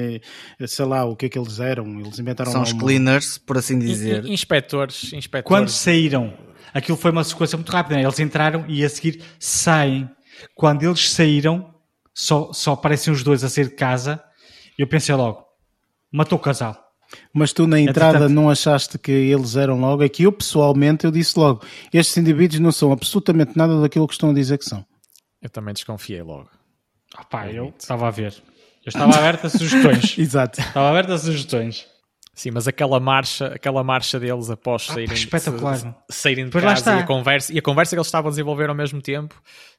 eh, 0.61 0.67
sei 0.69 0.85
lá, 0.85 1.05
o 1.05 1.17
que 1.17 1.27
é 1.27 1.29
que 1.29 1.37
eles 1.37 1.59
eram? 1.59 1.99
Eles 1.99 2.17
inventaram 2.21 2.53
São 2.53 2.63
os 2.63 2.73
cleaners, 2.73 3.39
por 3.39 3.59
assim 3.59 3.77
dizer. 3.77 4.25
In- 4.25 4.29
in- 4.29 4.33
Inspectores, 4.35 5.13
inspectores. 5.13 5.45
Quando 5.49 5.69
saíram, 5.69 6.33
aquilo 6.73 6.97
foi 6.97 7.11
uma 7.11 7.25
sequência 7.25 7.57
muito 7.59 7.71
rápida. 7.73 7.97
né? 7.97 8.03
Eles 8.05 8.21
entraram 8.21 8.65
e 8.69 8.85
a 8.85 8.89
seguir 8.89 9.21
saem. 9.41 10.09
Quando 10.55 10.85
eles 10.85 11.11
saíram, 11.11 11.75
só, 12.15 12.53
só 12.53 12.75
aparecem 12.75 13.13
os 13.13 13.25
dois 13.25 13.43
a 13.43 13.49
sair 13.49 13.65
de 13.65 13.75
casa. 13.75 14.23
Eu 14.79 14.87
pensei 14.89 15.15
logo: 15.15 15.45
matou 16.11 16.39
o 16.39 16.43
casal. 16.43 16.82
Mas 17.33 17.53
tu 17.53 17.67
na 17.67 17.79
entrada 17.81 18.17
Entretanto- 18.19 18.35
não 18.35 18.49
achaste 18.51 18.99
que 18.99 19.11
eles 19.13 19.57
eram 19.57 19.79
logo? 19.81 20.03
É 20.03 20.09
que 20.09 20.23
eu 20.25 20.33
pessoalmente 20.33 21.05
eu 21.05 21.11
disse 21.11 21.39
logo, 21.39 21.63
estes 21.93 22.17
indivíduos 22.17 22.61
não 22.61 22.73
são 22.73 22.93
absolutamente 22.93 23.57
nada 23.57 23.81
daquilo 23.81 24.07
que 24.07 24.15
estão 24.15 24.31
a 24.31 24.35
dizer 24.35 24.59
que 24.59 24.65
são. 24.65 24.85
Eu 25.41 25.51
também 25.51 25.75
desconfiei 25.75 26.23
logo. 26.23 26.49
Ah, 27.15 27.25
pá, 27.25 27.49
eu 27.49 27.73
estava 27.79 28.09
a 28.09 28.11
ver. 28.11 28.35
Eu 28.85 28.89
estava 28.91 29.17
aberto 29.17 29.47
a 29.47 29.51
sugestões. 29.51 30.17
Exato. 30.19 30.61
estava 30.61 30.89
aberto 30.91 31.13
a 31.13 31.19
sugestões. 31.19 31.87
Sim, 32.35 32.51
mas 32.53 32.67
aquela 32.67 32.99
marcha, 32.99 33.49
aquela 33.49 33.85
marcha 33.85 34.19
deles 34.19 34.49
após 34.49 34.87
Ah, 34.89 34.95
saírem, 34.95 35.15
espetacular, 35.15 35.77
se- 35.77 35.95
saírem 36.09 36.47
de 36.47 36.51
Pois 36.51 36.65
casa 36.65 36.97
e 36.97 37.01
a 37.01 37.07
conversa, 37.07 37.53
e 37.53 37.59
a 37.59 37.63
conversa 37.63 37.95
que 37.95 37.99
eles 37.99 38.07
estavam 38.07 38.29
a 38.29 38.31
desenvolver 38.31 38.71
ao 38.71 38.75
mesmo 38.75 39.03
tempo, 39.03 39.35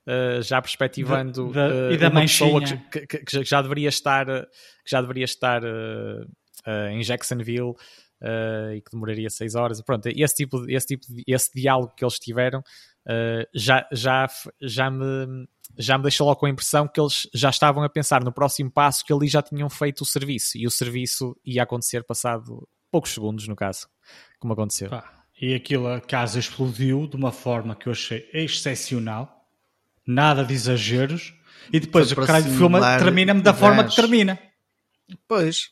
eh, 0.05 0.39
já 0.43 0.61
perspectivando 0.61 1.51
Da- 1.51 1.67
da- 1.67 1.73
eh, 1.75 1.93
e 1.93 1.97
da 1.97 2.09
uma 2.09 2.21
pessoa 2.21 2.59
manchinha. 2.59 2.85
que, 2.91 3.07
que- 3.07 3.17
que 3.25 3.31
já- 3.35 3.43
que 3.43 3.49
já 3.49 3.59
deveria 3.63 3.89
estar, 3.89 4.25
que 4.27 4.45
já 4.91 5.01
deveria 5.01 5.25
estar 5.25 5.63
eh, 5.63 6.25
eh, 6.65 6.91
em 6.91 7.01
Jacksonville 7.01 7.73
eh, 8.21 8.75
e 8.77 8.81
que 8.81 8.91
demoraria 8.91 9.29
seis 9.29 9.55
horas. 9.55 9.81
Pronto, 9.81 10.07
esse 10.07 10.35
tipo, 10.35 10.65
de- 10.65 10.73
esse 10.73 10.87
tipo, 10.87 11.05
de- 11.07 11.23
esse 11.27 11.51
diálogo 11.53 11.93
que 11.95 12.03
eles 12.03 12.19
tiveram 12.19 12.63
eh, 13.07 13.47
já, 13.53 13.87
já, 13.91 14.27
já 14.61 14.89
me 14.89 15.47
já 15.77 15.97
me 15.97 16.03
deixou 16.03 16.27
logo 16.27 16.39
com 16.39 16.45
a 16.45 16.49
impressão 16.49 16.87
que 16.87 16.99
eles 17.01 17.27
já 17.33 17.49
estavam 17.49 17.83
a 17.83 17.89
pensar 17.89 18.23
no 18.23 18.31
próximo 18.31 18.69
passo 18.69 19.03
que 19.03 19.11
ali 19.11 19.27
já 19.27 19.41
tinham 19.41 19.69
feito 19.69 20.01
o 20.01 20.05
serviço 20.05 20.55
e 20.57 20.67
o 20.67 20.71
serviço 20.71 21.35
ia 21.43 21.63
acontecer 21.63 22.03
passado 22.03 22.67
poucos 22.91 23.11
segundos, 23.11 23.47
no 23.47 23.55
caso, 23.55 23.87
como 24.39 24.53
aconteceu. 24.53 24.89
Pá, 24.89 25.23
e 25.41 25.55
aquilo, 25.55 25.87
a 25.87 25.99
casa 25.99 26.37
explodiu 26.37 27.07
de 27.07 27.15
uma 27.15 27.31
forma 27.31 27.75
que 27.75 27.87
eu 27.87 27.91
achei 27.91 28.29
excepcional. 28.33 29.47
Nada 30.05 30.43
de 30.45 30.53
exageros. 30.53 31.33
E 31.71 31.79
depois 31.79 32.11
o 32.11 32.15
caralho 32.15 32.45
do 32.45 32.57
filme 32.57 32.79
termina-me 32.99 33.41
da 33.41 33.53
forma 33.53 33.83
que 33.85 33.95
termina. 33.95 34.39
Pois. 35.27 35.69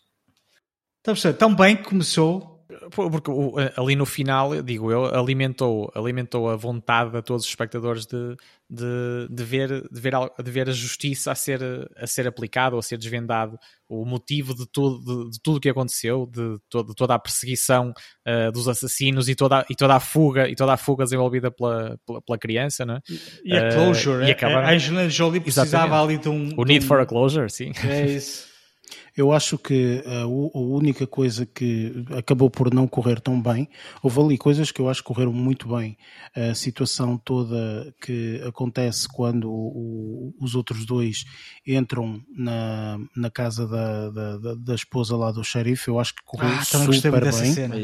Está 1.03 1.29
a? 1.29 1.33
Tão 1.33 1.53
bem 1.55 1.75
que 1.75 1.83
começou. 1.83 2.49
Porque 2.95 3.29
o- 3.29 3.55
ali 3.75 3.97
no 3.97 4.05
final, 4.05 4.61
digo 4.63 4.89
eu, 4.91 5.05
alimentou, 5.13 5.91
alimentou 5.93 6.49
a 6.49 6.55
vontade 6.55 7.15
a 7.17 7.21
todos 7.21 7.43
os 7.43 7.49
espectadores 7.49 8.05
de, 8.05 8.35
de, 8.69 9.27
de, 9.29 9.43
ver, 9.43 9.67
de, 9.91 9.99
ver, 9.99 10.13
de 10.41 10.51
ver 10.51 10.69
a 10.69 10.71
justiça 10.71 11.33
a 11.33 11.35
ser, 11.35 11.59
a 11.97 12.07
ser 12.07 12.27
aplicada 12.27 12.73
ou 12.75 12.79
a 12.79 12.81
ser 12.81 12.97
desvendado, 12.97 13.57
o 13.89 14.05
motivo 14.05 14.55
de 14.55 14.65
tudo, 14.71 15.25
de, 15.25 15.31
de 15.31 15.41
tudo 15.43 15.57
o 15.57 15.59
que 15.59 15.67
aconteceu, 15.69 16.25
de, 16.31 16.57
to- 16.69 16.83
de 16.83 16.95
toda 16.95 17.13
a 17.13 17.19
perseguição 17.19 17.93
ah, 18.25 18.49
dos 18.51 18.69
assassinos 18.69 19.27
e 19.27 19.35
toda, 19.35 19.59
a- 19.59 19.65
e 19.69 19.75
toda 19.75 19.95
a 19.95 19.99
fuga 19.99 20.47
e 20.47 20.55
toda 20.55 20.71
a 20.71 20.77
fuga 20.77 21.03
desenvolvida 21.03 21.51
pela, 21.51 21.99
pela, 22.07 22.21
pela 22.21 22.37
criança, 22.37 22.85
não 22.85 22.95
é? 22.95 22.99
E 23.43 23.53
a 23.53 23.57
Eh, 23.65 23.75
closure. 23.75 24.23
e 24.25 24.29
a- 24.29 24.31
acabaram- 24.31 24.67
A 24.69 24.71
Angelina 24.71 25.09
Jolie 25.09 25.41
precisava 25.41 25.67
Exatamente. 25.67 26.03
ali 26.03 26.17
de 26.19 26.29
um. 26.29 26.53
O 26.57 26.63
de 26.63 26.71
need 26.73 26.85
um- 26.85 26.87
for 26.87 27.01
a 27.01 27.05
closure, 27.05 27.49
sim. 27.49 27.73
É 27.85 28.05
isso. 28.05 28.49
Eu 29.15 29.31
acho 29.31 29.57
que 29.57 30.01
a, 30.05 30.25
u- 30.25 30.51
a 30.53 30.59
única 30.59 31.05
coisa 31.05 31.45
que 31.45 32.05
acabou 32.17 32.49
por 32.49 32.73
não 32.73 32.87
correr 32.87 33.19
tão 33.19 33.41
bem, 33.41 33.67
houve 34.01 34.19
ali 34.21 34.37
coisas 34.37 34.71
que 34.71 34.79
eu 34.79 34.89
acho 34.89 35.01
que 35.01 35.07
correram 35.07 35.33
muito 35.33 35.67
bem. 35.67 35.97
A 36.35 36.53
situação 36.55 37.17
toda 37.17 37.93
que 38.01 38.41
acontece 38.47 39.07
quando 39.07 39.49
o- 39.51 40.33
os 40.39 40.55
outros 40.55 40.85
dois 40.85 41.25
entram 41.67 42.21
na, 42.35 42.97
na 43.15 43.29
casa 43.29 43.67
da, 43.67 44.09
da, 44.09 44.37
da- 44.37 44.55
da 44.55 44.75
esposa 44.75 45.15
lá 45.17 45.31
do 45.31 45.43
xerife, 45.43 45.87
eu 45.89 45.99
acho 45.99 46.15
que 46.15 46.21
correu 46.23 46.49
Ah, 46.49 46.63
super 46.63 47.21
bem. 47.21 47.53
cena. 47.53 47.75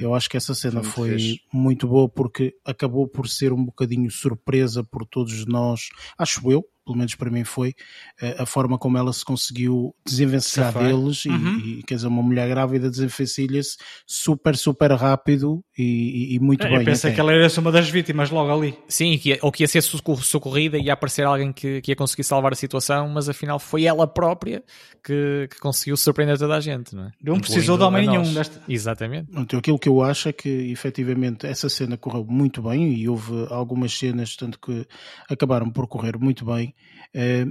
Eu 0.00 0.14
acho 0.14 0.28
que 0.28 0.36
essa 0.36 0.54
cena 0.54 0.82
Foi 0.82 0.82
muito 0.82 0.94
foi 0.94 1.18
fixe. 1.18 1.40
muito 1.52 1.88
boa 1.88 2.08
porque 2.08 2.54
acabou 2.64 3.06
por 3.08 3.28
ser 3.28 3.52
um 3.52 3.64
bocadinho 3.64 4.10
surpresa 4.10 4.82
por 4.84 5.06
todos 5.06 5.44
nós, 5.46 5.88
acho 6.18 6.50
eu, 6.50 6.64
pelo 6.84 6.98
menos 6.98 7.14
para 7.14 7.30
mim 7.30 7.44
foi, 7.44 7.74
eh, 8.20 8.36
a 8.38 8.46
forma 8.46 8.76
como 8.78 8.98
ela 8.98 9.12
se 9.12 9.24
conseguiu 9.24 9.94
desenvencilhar 10.06 10.72
Safar. 10.72 10.86
deles 10.88 11.24
e- 11.24 11.28
Uhum. 11.30 11.58
e, 11.58 11.82
quer 11.82 11.94
dizer, 11.96 12.06
uma 12.08 12.22
mulher 12.22 12.48
grávida 12.48 12.90
desenvencilha-se 12.90 13.76
super, 14.06 14.56
super 14.56 14.92
rápido 14.92 15.64
e, 15.78 15.82
e- 15.82 16.34
e 16.34 16.40
muito 16.40 16.64
É, 16.66 16.68
bem. 16.68 16.78
eu 16.78 16.84
pensei 16.84 17.10
até. 17.10 17.14
que 17.14 17.20
ela 17.20 17.32
era 17.32 17.60
uma 17.60 17.72
das 17.72 17.88
vítimas 17.88 18.30
logo 18.30 18.52
ali. 18.52 18.76
Sim, 18.88 19.16
que 19.18 19.30
ia- 19.30 19.38
ou 19.42 19.50
que 19.50 19.62
ia 19.62 19.68
ser 19.68 19.82
socor- 19.82 20.22
socorrida 20.22 20.76
e 20.78 20.84
ia 20.84 20.92
aparecer 20.92 21.24
alguém 21.24 21.52
que, 21.52 21.80
que 21.80 21.92
ia 21.92 21.96
conseguir 21.96 22.24
salvar 22.24 22.52
a 22.52 22.56
situação, 22.56 23.08
mas 23.08 23.28
afinal 23.28 23.58
foi 23.58 23.84
ela 23.84 24.06
própria 24.06 24.62
que, 25.02 25.48
que 25.50 25.58
conseguiu 25.58 25.96
surpreender 25.96 26.38
toda 26.38 26.54
a 26.56 26.60
gente, 26.60 26.94
não 26.94 27.04
é? 27.06 27.10
Não 27.22 27.40
precisou 27.40 27.76
de 27.76 27.84
homem 27.84 28.06
nenhum 28.06 28.32
desta- 28.34 28.60
Exatamente. 28.68 29.28
Então, 29.36 29.58
aquilo 29.58 29.78
que 29.78 29.88
eu 29.88 30.02
acho 30.02 30.28
é 30.28 30.32
que 30.32 30.48
efetivamente 30.70 31.46
essa 31.46 31.68
cena 31.68 31.96
correu 31.96 32.24
muito 32.24 32.62
bem 32.62 32.92
e 32.92 33.08
houve 33.08 33.46
algumas 33.50 33.96
cenas 33.96 34.36
tanto 34.36 34.58
que 34.58 34.86
acabaram 35.30 35.70
por 35.70 35.86
correr 35.86 36.18
muito 36.18 36.44
bem 36.44 36.73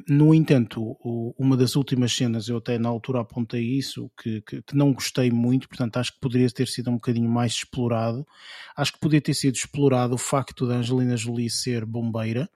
no 0.09 0.33
entanto, 0.33 0.97
uma 1.37 1.55
das 1.55 1.75
últimas 1.75 2.13
cenas, 2.13 2.49
eu 2.49 2.57
até 2.57 2.77
na 2.77 2.89
altura 2.89 3.21
apontei 3.21 3.63
isso, 3.63 4.11
que, 4.21 4.41
que, 4.41 4.61
que, 4.61 4.75
não 4.75 4.91
gostei 4.91 5.31
muito, 5.31 5.69
portanto 5.69 5.97
acho 5.97 6.13
que 6.13 6.19
poderia 6.19 6.49
ter 6.49 6.67
sido 6.67 6.89
um 6.89 6.95
bocadinho 6.95 7.29
mais 7.29 7.53
explorado. 7.53 8.27
Acho 8.75 8.93
que 8.93 8.99
poderia 8.99 9.21
ter 9.21 9.33
sido 9.33 9.55
explorado 9.55 10.15
o 10.15 10.17
facto 10.17 10.67
da 10.67 10.75
Angelina 10.75 11.15
Jolie 11.15 11.49
ser 11.49 11.85
bombeira, 11.85 12.49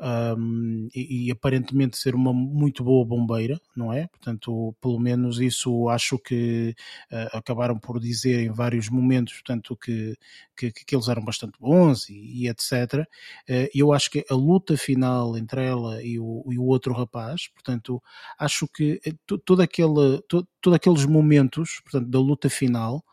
um, 0.00 0.88
e, 0.94 1.26
e, 1.26 1.30
aparentemente 1.30 1.98
ser 1.98 2.14
uma 2.14 2.32
muito 2.32 2.82
boa 2.82 3.04
bombeira, 3.04 3.60
não 3.76 3.92
é? 3.92 4.06
Portanto, 4.08 4.74
pelo 4.80 4.98
menos 4.98 5.38
isso 5.40 5.88
acho 5.90 6.18
que 6.18 6.74
uh, 7.12 7.36
acabaram 7.36 7.78
por 7.78 8.00
dizer 8.00 8.40
em 8.40 8.50
vários 8.50 8.88
momentos, 8.88 9.34
portanto, 9.34 9.76
que, 9.76 10.16
que, 10.56 10.72
que 10.72 10.94
eles 10.94 11.08
eram 11.08 11.22
bastante 11.22 11.58
bons 11.60 12.08
e, 12.08 12.44
e 12.44 12.48
etc. 12.48 13.06
Uh, 13.48 13.68
eu 13.74 13.92
acho 13.92 14.10
que 14.10 14.24
a 14.30 14.34
luta 14.34 14.76
final 14.76 15.36
entre 15.36 15.64
ela 15.66 16.02
e 16.02 16.18
o, 16.18 16.44
e 16.50 16.58
o 16.58 16.64
outro 16.64 16.94
rapaz, 16.94 17.48
portanto, 17.48 18.02
acho 18.38 18.66
que 18.68 19.00
eh, 19.04 19.12
todo 19.44 19.60
aquele, 19.60 20.22
todo, 20.28 20.74
aqueles 20.74 21.04
momentos, 21.04 21.80
portanto, 21.82 22.08
da 22.08 22.18
luta 22.18 22.48
final, 22.48 23.04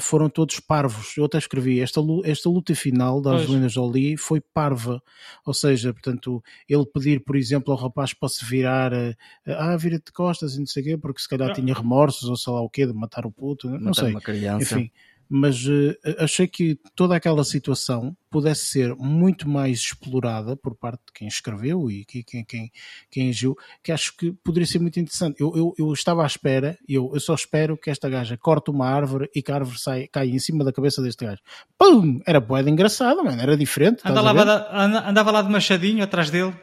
foram 0.00 0.28
todos 0.28 0.60
parvos. 0.60 1.16
Eu 1.16 1.24
até 1.24 1.38
escrevi, 1.38 1.80
esta, 1.80 2.00
esta 2.24 2.48
luta 2.48 2.74
final 2.74 3.20
da 3.20 3.32
Angelina 3.32 3.68
Jolie 3.68 4.16
foi 4.16 4.40
parva. 4.40 5.02
Ou 5.44 5.54
seja, 5.54 5.92
portanto, 5.92 6.42
ele 6.68 6.86
pedir, 6.86 7.22
por 7.24 7.36
exemplo, 7.36 7.72
ao 7.72 7.78
rapaz 7.78 8.12
para 8.14 8.28
se 8.28 8.44
virar, 8.44 8.92
uh, 8.92 9.14
ah, 9.46 9.76
vira-te 9.76 10.06
de 10.06 10.12
costas 10.12 10.54
e 10.54 10.58
não 10.58 10.66
sei 10.66 10.82
o 10.82 10.86
quê, 10.86 10.98
porque 10.98 11.20
se 11.20 11.28
calhar 11.28 11.52
tinha 11.52 11.74
remorsos 11.74 12.28
ou 12.28 12.36
sei 12.36 12.52
lá 12.52 12.60
o 12.60 12.70
quê, 12.70 12.86
de 12.86 12.92
matar 12.92 13.26
o 13.26 13.30
puto, 13.30 13.68
não 13.68 13.78
matar 13.78 13.94
sei. 14.02 14.10
Uma 14.10 14.20
criança. 14.20 14.74
Enfim 14.74 14.90
mas 15.34 15.66
uh, 15.66 15.96
achei 16.18 16.46
que 16.46 16.78
toda 16.94 17.16
aquela 17.16 17.42
situação 17.42 18.14
pudesse 18.30 18.66
ser 18.66 18.94
muito 18.96 19.48
mais 19.48 19.78
explorada 19.78 20.54
por 20.54 20.74
parte 20.74 21.00
de 21.06 21.12
quem 21.14 21.26
escreveu 21.26 21.90
e 21.90 22.04
quem, 22.04 22.44
quem, 22.44 22.70
quem, 23.10 23.30
agiu, 23.30 23.56
que 23.82 23.90
acho 23.90 24.14
que 24.14 24.30
poderia 24.44 24.66
ser 24.66 24.78
muito 24.78 25.00
interessante. 25.00 25.40
Eu, 25.40 25.56
eu, 25.56 25.74
eu 25.78 25.92
estava 25.94 26.22
à 26.22 26.26
espera, 26.26 26.76
eu, 26.86 27.10
eu 27.14 27.20
só 27.20 27.34
espero 27.34 27.78
que 27.78 27.88
esta 27.88 28.10
gaja 28.10 28.36
corte 28.36 28.70
uma 28.70 28.86
árvore 28.86 29.30
e 29.34 29.40
que 29.40 29.50
a 29.50 29.54
árvore 29.54 29.78
sai, 29.78 30.06
caia 30.06 30.30
em 30.30 30.38
cima 30.38 30.62
da 30.64 30.72
cabeça 30.72 31.00
deste 31.00 31.24
gajo. 31.24 31.40
Pum! 31.78 32.20
Era 32.26 32.38
boeda 32.38 32.68
engraçada, 32.68 33.22
mano, 33.22 33.40
era 33.40 33.56
diferente. 33.56 34.02
Andava 34.04 34.32
lá, 34.32 35.08
andava 35.08 35.30
lá 35.30 35.40
de 35.40 35.48
machadinho 35.48 36.04
atrás 36.04 36.28
dele. 36.28 36.54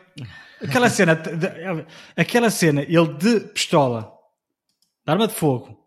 Aquela 0.61 0.91
cena, 0.91 1.19
aquela 2.15 2.51
cena, 2.51 2.83
ele 2.83 3.13
de 3.15 3.39
pistola, 3.39 4.11
de 5.03 5.11
arma 5.11 5.27
de 5.27 5.33
fogo, 5.33 5.78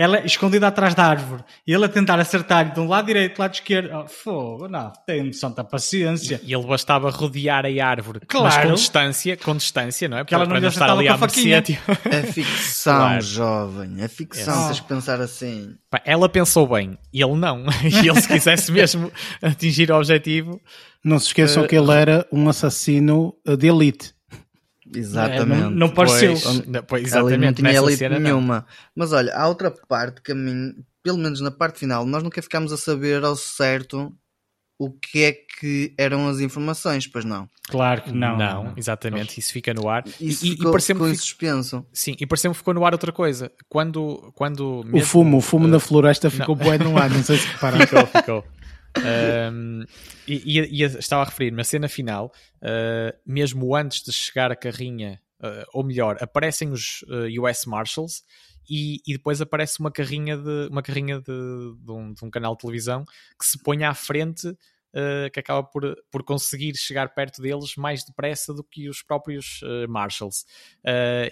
ela 0.00 0.24
escondida 0.24 0.66
atrás 0.66 0.94
da 0.94 1.04
árvore 1.04 1.44
e 1.66 1.74
ele 1.74 1.84
a 1.84 1.88
tentar 1.88 2.18
acertar 2.18 2.72
de 2.72 2.80
um 2.80 2.88
lado 2.88 3.04
direito, 3.04 3.38
lado 3.38 3.52
esquerdo. 3.52 3.90
Oh, 3.94 4.08
fogo, 4.08 4.66
não, 4.66 4.90
tem 5.06 5.30
santa 5.30 5.62
paciência. 5.62 6.40
E 6.42 6.54
ele 6.54 6.66
bastava 6.66 7.10
rodear 7.10 7.66
a 7.66 7.86
árvore, 7.86 8.20
claro. 8.26 8.46
mas 8.46 8.64
com 8.64 8.72
distância, 8.72 9.36
com 9.36 9.54
distância, 9.54 10.08
não 10.08 10.16
é? 10.16 10.24
Porque 10.24 10.34
ela 10.34 10.44
não 10.44 10.52
para 10.52 10.60
não 10.62 10.68
estar 10.68 10.90
ali 10.90 11.06
à 11.06 11.18
mercê. 11.18 11.50
É 11.50 12.22
ficção, 12.32 12.96
claro. 12.96 13.20
jovem, 13.20 13.96
é 14.00 14.08
ficção, 14.08 14.64
é. 14.64 14.66
tens 14.68 14.80
que 14.80 14.88
pensar 14.88 15.20
assim. 15.20 15.74
Ela 16.02 16.30
pensou 16.30 16.66
bem, 16.66 16.96
e 17.12 17.22
ele 17.22 17.34
não. 17.34 17.66
E 17.84 18.08
ele, 18.08 18.20
se 18.22 18.26
quisesse 18.26 18.72
mesmo 18.72 19.12
atingir 19.42 19.90
o 19.90 19.96
objetivo. 19.96 20.58
Não 21.04 21.18
se 21.18 21.26
esqueçam 21.26 21.64
uh, 21.64 21.68
que 21.68 21.76
ele 21.76 21.92
era 21.92 22.26
um 22.32 22.48
assassino 22.48 23.34
de 23.58 23.68
elite. 23.68 24.14
Exatamente. 24.94 25.60
É, 25.60 25.64
não, 25.64 25.70
não, 25.70 25.88
pareceu. 25.90 26.34
Pois, 26.34 26.84
pois, 26.86 27.04
exatamente, 27.04 27.62
não 27.62 27.70
tinha 27.70 27.82
elite 27.82 28.08
nenhuma. 28.08 28.56
Não. 28.56 28.64
Mas 28.94 29.12
olha, 29.12 29.34
há 29.34 29.46
outra 29.46 29.70
parte 29.70 30.20
que 30.22 30.32
a 30.32 30.34
mim, 30.34 30.74
pelo 31.02 31.18
menos 31.18 31.40
na 31.40 31.50
parte 31.50 31.78
final, 31.78 32.04
nós 32.04 32.22
nunca 32.22 32.42
ficámos 32.42 32.72
a 32.72 32.76
saber 32.76 33.24
ao 33.24 33.36
certo 33.36 34.12
o 34.80 34.90
que 34.90 35.24
é 35.24 35.32
que 35.32 35.94
eram 35.98 36.26
as 36.26 36.40
informações, 36.40 37.06
pois 37.06 37.22
não? 37.22 37.46
Claro 37.68 38.00
que 38.00 38.12
não. 38.12 38.38
Não, 38.38 38.64
não. 38.64 38.72
exatamente, 38.78 39.38
isso 39.38 39.52
fica 39.52 39.74
no 39.74 39.90
ar. 39.90 40.04
Isso 40.18 40.46
e, 40.46 40.50
ficou, 40.52 40.74
e 40.74 40.80
ficou 40.80 41.08
em 41.08 41.14
suspenso. 41.14 41.84
Sim, 41.92 42.16
e 42.18 42.26
pareceu-me 42.26 42.54
que 42.54 42.58
ficou 42.58 42.72
no 42.72 42.84
ar 42.86 42.94
outra 42.94 43.12
coisa. 43.12 43.52
Quando. 43.68 44.32
quando 44.34 44.82
mesmo, 44.84 44.98
o 44.98 45.00
fumo, 45.02 45.36
o 45.36 45.40
fumo 45.42 45.66
uh, 45.66 45.68
na 45.68 45.78
floresta 45.78 46.30
ficou 46.30 46.56
bué 46.56 46.78
no 46.78 46.96
ar, 46.96 47.10
não 47.10 47.22
sei 47.22 47.36
se 47.36 47.46
repararam. 47.52 47.86
ficou, 47.86 48.06
ficou. 48.06 48.44
Um, 48.98 49.84
e, 50.26 50.60
e, 50.60 50.82
estava 50.82 51.22
a 51.22 51.24
referir 51.26 51.52
na 51.52 51.64
cena 51.64 51.88
final, 51.88 52.32
uh, 52.56 53.16
mesmo 53.24 53.74
antes 53.74 54.02
de 54.02 54.12
chegar 54.12 54.50
a 54.50 54.56
carrinha, 54.56 55.20
uh, 55.40 55.64
ou 55.72 55.84
melhor, 55.84 56.16
aparecem 56.20 56.70
os 56.70 57.02
uh, 57.02 57.26
ah, 57.26 57.50
US 57.50 57.64
Marshals 57.66 58.22
e, 58.68 59.00
e, 59.06 59.12
depois 59.12 59.40
aparece 59.40 59.80
uma 59.80 59.90
carrinha 59.90 60.36
de 60.36 60.68
uma 60.70 60.82
carrinha 60.82 61.20
de, 61.20 61.24
de, 61.24 61.92
um, 61.92 62.12
de 62.12 62.24
um, 62.24 62.30
canal 62.30 62.54
de 62.54 62.60
televisão 62.60 63.04
que 63.38 63.46
se 63.46 63.58
põe 63.62 63.84
à 63.84 63.94
frente. 63.94 64.52
que 65.32 65.38
acaba 65.38 65.62
por, 65.62 65.96
por 66.10 66.24
conseguir 66.24 66.76
chegar 66.76 67.14
perto 67.14 67.40
deles 67.40 67.76
mais 67.76 68.04
depressa 68.04 68.52
do 68.52 68.64
que 68.64 68.88
os 68.88 69.04
próprios 69.04 69.60
Marshals. 69.88 70.44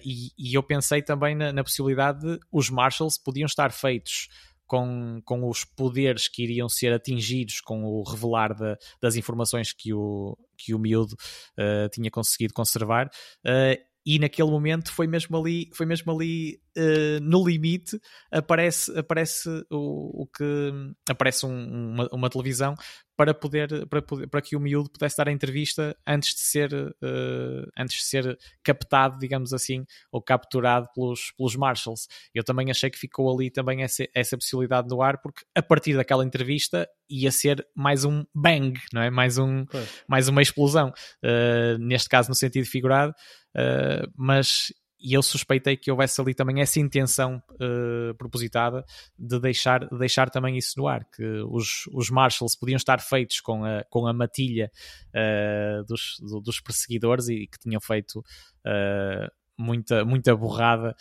E, 0.05 0.31
e, 0.39 0.55
eu 0.55 0.63
pensei 0.63 1.03
também 1.03 1.35
na, 1.35 1.53
na 1.53 1.65
possibilidade 1.65 2.21
de 2.21 2.39
os 2.53 2.71
Marshals 2.71 3.19
podiam 3.19 3.47
estar 3.47 3.73
feitos 3.73 4.29
com, 4.69 5.21
com 5.25 5.49
os 5.49 5.65
poderes 5.65 6.29
que 6.29 6.45
iriam 6.45 6.69
ser 6.69 6.93
atingidos 6.93 7.61
com 7.61 7.83
o 7.85 8.03
revelar 8.03 8.55
de, 8.55 8.77
das 9.01 9.17
informações 9.17 9.73
que 9.73 9.93
o, 9.93 10.37
que 10.57 10.75
o 10.75 10.79
miúdo 10.79 11.15
uh, 11.59 11.89
tinha 11.91 12.11
conseguido 12.11 12.55
conservar. 12.55 13.11
Uh, 13.45 13.89
e 14.07 14.19
naquele 14.19 14.51
momento 14.51 14.93
foi 14.93 15.07
mesmo 15.07 15.37
ali, 15.37 15.69
foi 15.75 15.85
mesmo 15.85 16.13
ali 16.13 16.61
uh, 16.79 17.21
no 17.21 17.47
limite, 17.47 18.01
aparece, 18.31 18.97
aparece 18.97 19.49
o, 19.71 20.23
o 20.23 20.27
que 20.27 20.73
aparece 21.11 21.45
um, 21.45 21.93
uma, 21.93 22.09
uma, 22.13 22.31
televisão 22.31 22.75
para 23.19 23.35
poder, 23.35 23.85
para 23.89 24.01
poder 24.01 24.29
para 24.29 24.41
que 24.41 24.55
o 24.55 24.61
miúdo 24.61 24.89
pudesse 24.89 25.17
dar 25.17 25.27
a 25.27 25.33
entrevista 25.33 25.97
antes 26.07 26.35
de 26.35 26.41
ser 26.41 26.73
uh, 26.73 27.69
antes 27.77 27.97
de 27.97 28.05
ser 28.05 28.39
captado, 28.63 29.19
digamos 29.19 29.53
assim, 29.53 29.85
ou 30.13 30.23
capturado 30.23 30.89
pelos, 30.95 31.33
pelos 31.37 31.57
Marshals. 31.57 32.07
Eu 32.33 32.45
também 32.45 32.71
achei 32.71 32.89
que 32.89 32.97
ficou 32.97 33.29
ali 33.35 33.51
também 33.51 33.83
essa, 33.83 34.07
essa 34.15 34.39
possibilidade 34.39 34.87
no 34.87 35.03
ar, 35.03 35.21
porque 35.21 35.45
a 35.53 35.61
partir 35.61 35.97
daquela 35.97 36.25
entrevista 36.25 36.89
ia 37.11 37.33
ser 37.33 37.67
mais 37.75 38.05
um 38.05 38.25
bang, 38.33 38.81
não 38.93 39.03
é? 39.03 39.11
Mais, 39.11 39.37
um, 39.37 39.67
mais 40.07 40.29
uma 40.29 40.41
explosão. 40.41 40.93
Uh, 41.25 41.77
neste 41.81 42.09
caso 42.09 42.29
no 42.29 42.37
sentido 42.37 42.67
figurado, 42.67 43.13
uh, 43.57 44.09
mas 44.17 44.73
e 45.01 45.15
eu 45.15 45.23
suspeitei 45.23 45.77
que 45.77 45.91
houvesse 45.91 46.21
ali 46.21 46.35
também 46.35 46.61
essa 46.61 46.81
intenção 46.81 47.43
uh, 47.53 48.15
propositada 48.17 48.85
de 49.19 49.39
deixar, 49.39 49.87
de 49.87 49.99
deixar 49.99 50.29
também 50.31 50.57
isso 50.57 50.75
no 50.77 50.89
ar, 50.89 51.05
que 51.05 51.25
os, 51.49 51.89
os 51.93 52.11
Marshalls 52.11 52.59
podiam 52.59 52.77
estar 52.77 53.01
feitos 53.01 53.41
com 53.41 53.65
a, 53.65 53.85
com 53.85 54.07
a 54.07 54.13
matilha 54.13 54.71
uh, 55.09 55.85
dos, 55.85 56.17
do, 56.21 56.41
dos 56.41 56.61
perseguidores 56.61 57.29
e 57.29 57.47
que 57.47 57.59
tinham 57.59 57.81
feito 57.81 58.19
uh, 58.19 59.31
muita, 59.57 60.05
muita 60.05 60.37
borrada 60.37 60.95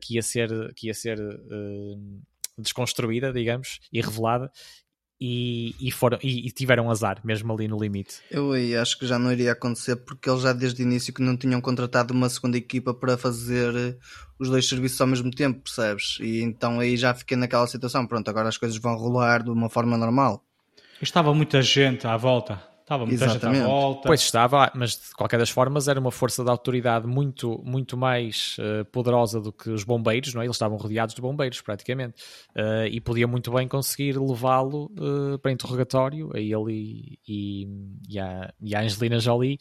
que 0.00 0.14
ia 0.14 0.22
ser, 0.22 0.48
que 0.74 0.86
ia 0.86 0.94
ser 0.94 1.18
desconstruída, 2.56 3.32
digamos, 3.32 3.80
e 3.92 4.00
revelada, 4.00 4.50
e, 5.26 5.74
e, 5.80 5.90
foram, 5.90 6.18
e, 6.22 6.46
e, 6.46 6.50
tiveram 6.50 6.90
azar, 6.90 7.18
mesmo 7.24 7.50
ali 7.50 7.66
no 7.66 7.82
limite. 7.82 8.16
Eu 8.30 8.52
aí 8.52 8.76
acho 8.76 8.98
que 8.98 9.06
já 9.06 9.18
não 9.18 9.32
iria 9.32 9.52
acontecer 9.52 9.96
porque 9.96 10.28
eles 10.28 10.42
já 10.42 10.52
desde 10.52 10.82
o 10.82 10.84
início 10.84 11.14
que 11.14 11.22
não 11.22 11.34
tinham 11.34 11.62
contratado 11.62 12.12
uma 12.12 12.28
segunda 12.28 12.58
equipa 12.58 12.92
para 12.92 13.16
fazer 13.16 13.74
eh, 13.74 13.96
os 14.38 14.50
dois 14.50 14.68
serviços 14.68 15.00
ao 15.00 15.06
mesmo 15.06 15.30
tempo, 15.30 15.60
percebes? 15.60 16.18
E 16.20 16.42
então 16.42 16.78
aí 16.78 16.94
já 16.98 17.14
fiquei 17.14 17.38
naquela 17.38 17.66
situação, 17.66 18.06
pronto, 18.06 18.28
agora 18.28 18.50
as 18.50 18.58
coisas 18.58 18.76
vão 18.76 18.96
rolar 18.96 19.42
de 19.42 19.48
uma 19.48 19.70
forma 19.70 19.96
normal. 19.96 20.44
Estava 21.00 21.32
muita 21.32 21.62
gente 21.62 22.06
à 22.06 22.18
volta. 22.18 22.62
Estava 22.84 23.06
muita 23.06 23.24
Exatamente. 23.24 23.60
gente 23.60 23.64
à 23.64 23.66
volta. 23.66 24.02
Pois 24.06 24.20
estava, 24.20 24.70
mas 24.74 24.90
de 24.90 25.14
qualquer 25.16 25.38
das 25.38 25.48
formas 25.48 25.88
era 25.88 25.98
uma 25.98 26.10
força 26.10 26.44
de 26.44 26.50
autoridade 26.50 27.06
muito, 27.06 27.58
muito 27.64 27.96
mais 27.96 28.58
uh, 28.58 28.84
poderosa 28.84 29.40
do 29.40 29.50
que 29.50 29.70
os 29.70 29.84
bombeiros, 29.84 30.34
não 30.34 30.42
é? 30.42 30.44
Eles 30.44 30.54
estavam 30.54 30.76
rodeados 30.76 31.14
de 31.14 31.22
bombeiros, 31.22 31.62
praticamente. 31.62 32.22
Uh, 32.54 32.86
e 32.90 33.00
podia 33.00 33.26
muito 33.26 33.50
bem 33.50 33.66
conseguir 33.66 34.18
levá-lo 34.18 34.92
uh, 34.98 35.38
para 35.38 35.50
interrogatório, 35.50 36.30
a 36.34 36.38
ele 36.38 37.18
e, 37.26 37.66
e, 38.06 38.20
a, 38.20 38.52
e 38.60 38.76
a 38.76 38.80
Angelina 38.82 39.18
Jolie, 39.18 39.56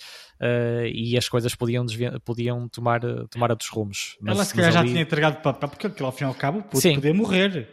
e 0.94 1.18
as 1.18 1.30
coisas 1.30 1.56
podiam, 1.56 1.86
podiam 2.26 2.68
tomar, 2.68 3.00
tomar 3.30 3.52
outros 3.52 3.70
rumos. 3.70 4.18
Mas, 4.20 4.36
ela 4.36 4.44
se 4.44 4.54
calhar 4.54 4.72
já 4.74 4.80
ali... 4.82 4.90
tinha 4.90 5.02
entregado 5.02 5.41
papel, 5.41 5.70
porque 5.70 5.88
aquilo 5.88 6.08
ao 6.08 6.12
fim 6.12 6.26
e 6.26 6.28
ao 6.28 6.34
cabo 6.34 6.62
podia 6.64 7.14
morrer. 7.14 7.70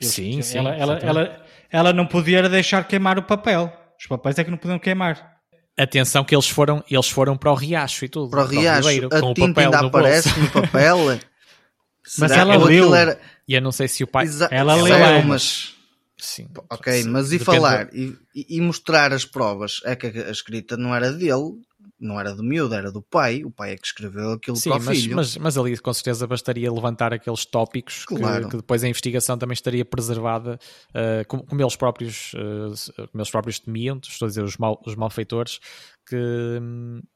sim, 0.00 0.40
sim. 0.40 0.56
Ela, 0.56 0.74
ela, 0.74 0.98
ela, 1.00 1.44
ela 1.70 1.92
não 1.92 2.06
podia 2.06 2.48
deixar 2.48 2.88
queimar 2.88 3.18
o 3.18 3.22
papel. 3.22 3.83
Os 4.04 4.06
papéis 4.06 4.38
é 4.38 4.44
que 4.44 4.50
não 4.50 4.58
podiam 4.58 4.78
queimar. 4.78 5.38
Atenção 5.78 6.22
que 6.24 6.34
eles 6.34 6.46
foram, 6.46 6.84
eles 6.90 7.08
foram 7.08 7.38
para 7.38 7.50
o 7.50 7.54
riacho 7.54 8.04
e 8.04 8.08
tudo. 8.08 8.30
Para 8.30 8.44
o 8.44 8.46
riacho, 8.46 8.82
para 8.82 8.86
o 8.86 8.92
Ribeiro, 8.92 9.08
a 9.10 9.20
com 9.20 9.32
tinta 9.32 9.50
o 9.50 9.54
papel 9.54 9.64
ainda 9.64 9.80
no 9.80 9.88
aparece 9.88 10.28
bolso. 10.28 10.40
no 10.42 10.50
papel. 10.60 10.98
mas 12.18 12.30
ela 12.30 12.56
leu. 12.58 12.94
Era... 12.94 13.18
E 13.48 13.54
eu 13.54 13.62
não 13.62 13.72
sei 13.72 13.88
se 13.88 14.04
o 14.04 14.06
pai... 14.06 14.26
Exa 14.26 14.46
ela 14.50 14.74
leu, 14.74 14.94
é, 14.94 15.22
mas... 15.22 15.72
Sim. 16.18 16.48
Ok, 16.70 17.02
mas 17.04 17.32
e 17.32 17.38
falar 17.38 17.88
e, 17.94 18.14
e, 18.34 18.60
mostrar 18.60 19.12
as 19.12 19.24
provas? 19.24 19.80
É 19.84 19.96
que 19.96 20.06
a 20.06 20.30
escrita 20.30 20.76
não 20.76 20.94
era 20.94 21.10
dele, 21.10 21.54
não 21.98 22.18
era 22.18 22.34
do 22.34 22.42
miúdo, 22.42 22.74
era 22.74 22.90
do 22.90 23.00
pai. 23.02 23.44
O 23.44 23.50
pai 23.50 23.72
é 23.72 23.76
que 23.76 23.86
escreveu 23.86 24.32
aquilo 24.32 24.56
Sim, 24.56 24.70
para 24.70 24.78
o 24.80 24.84
mas, 24.84 24.98
filho. 25.00 25.16
mas, 25.16 25.36
mas 25.36 25.56
ali 25.58 25.78
com 25.78 25.92
certeza 25.92 26.26
bastaria 26.26 26.70
levantar 26.72 27.12
aqueles 27.14 27.44
tópicos 27.46 28.04
que- 28.04 28.16
Claro. 28.16 28.48
que, 28.48 28.56
depois 28.56 28.82
a 28.84 28.88
investigação 28.88 29.38
também 29.38 29.54
estaria 29.54 29.84
preservada, 29.84 30.58
uh, 30.90 31.26
como, 31.28 31.44
como 31.46 31.62
eles 31.62 31.76
próprios, 31.76 32.32
uh, 32.34 32.92
como 33.10 33.20
eles 33.22 33.30
próprios 33.30 33.58
temiam, 33.60 33.98
estou 34.02 34.26
a 34.26 34.28
dizer, 34.28 34.42
os, 34.42 34.56
mal, 34.56 34.80
os 34.86 34.94
malfeitores, 34.96 35.60
que, 36.06 36.60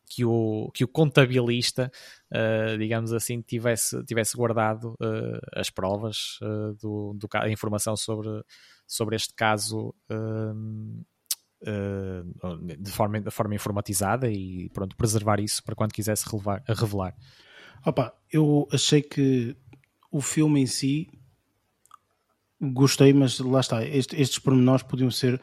que, 0.09 0.24
o, 0.24 0.70
que 0.72 0.84
o 0.84 0.88
contabilista, 0.88 1.90
uh, 2.32 2.78
digamos 2.78 3.12
assim, 3.12 3.42
tivesse, 3.42 4.02
tivesse 4.05 4.36
guardado 4.36 4.92
uh, 5.00 5.38
as 5.55 5.68
provas, 5.70 6.38
uh, 6.42 6.72
do, 6.80 7.14
do, 7.14 7.28
a 7.34 7.50
informação 7.50 7.96
sobre, 7.96 8.28
sobre 8.86 9.16
este 9.16 9.34
caso. 9.34 9.94
Hum, 11.66 12.32
uh, 12.43 12.76
de, 12.76 12.90
forma, 12.90 13.20
de 13.20 13.30
forma 13.30 13.55
informatizada 13.55 14.30
e 14.30 14.68
pronto, 14.70 14.97
preservar 14.97 15.40
isso 15.40 15.62
para 15.62 15.74
quando 15.74 15.93
quisesse 15.93 16.28
relevar, 16.30 16.62
revelar. 16.68 17.14
Opa, 17.85 18.12
eu 18.32 18.68
achei 18.72 19.02
que 19.02 19.56
o 20.10 20.20
filme 20.20 20.60
em 20.60 20.66
si 20.66 21.09
gostei, 22.60 23.12
mas 23.12 23.39
lá 23.39 23.60
está, 23.60 23.85
este- 23.85 24.20
estes 24.20 24.39
pormenores 24.39 24.82
podiam 24.82 25.10
ser 25.10 25.40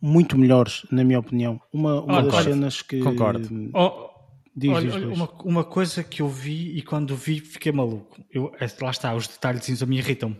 muito 0.00 0.36
melhores, 0.38 0.86
na 0.90 1.02
minha 1.02 1.18
opinião. 1.18 1.60
Uma, 1.72 2.00
uma 2.02 2.22
das 2.22 2.26
Concordo. 2.32 2.50
cenas 2.50 2.82
que. 2.82 3.00
Concordo. 3.00 3.70
Oh, 3.74 4.08
Diz, 4.54 4.70
olha, 4.72 4.86
diz, 4.86 4.94
olha, 4.94 5.08
uma, 5.08 5.30
uma 5.44 5.64
coisa 5.64 6.02
que 6.02 6.20
eu 6.20 6.28
vi 6.28 6.76
e 6.76 6.82
quando 6.82 7.14
vi 7.14 7.38
fiquei 7.38 7.70
maluco. 7.70 8.20
Eu, 8.28 8.52
é, 8.58 8.66
lá 8.82 8.90
está, 8.90 9.14
os 9.14 9.28
detalhes 9.28 9.80
a 9.82 9.86
mim 9.86 9.98
irritam-me. 9.98 10.36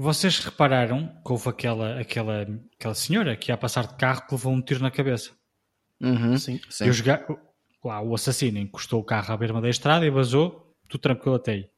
Vocês 0.00 0.38
repararam 0.38 1.08
que 1.26 1.32
houve 1.32 1.48
aquela, 1.48 1.98
aquela, 2.00 2.46
aquela 2.78 2.94
senhora 2.94 3.36
que 3.36 3.50
ia 3.50 3.56
passar 3.56 3.86
de 3.88 3.96
carro 3.96 4.24
que 4.26 4.32
levou 4.34 4.52
um 4.52 4.62
tiro 4.62 4.80
na 4.80 4.92
cabeça. 4.92 5.32
Uhum, 6.00 6.38
Sim. 6.38 6.60
sim. 6.70 6.84
E 6.86 6.88
os 6.88 7.00
ga- 7.00 7.26
lá, 7.84 8.00
o 8.00 8.14
assassino 8.14 8.58
encostou 8.58 9.00
o 9.00 9.04
carro 9.04 9.34
à 9.34 9.36
beira 9.36 9.60
da 9.60 9.68
estrada 9.68 10.06
e 10.06 10.10
vazou, 10.10 10.72
tudo 10.88 11.00
tranquilo 11.00 11.34
até 11.34 11.52
aí. 11.52 11.70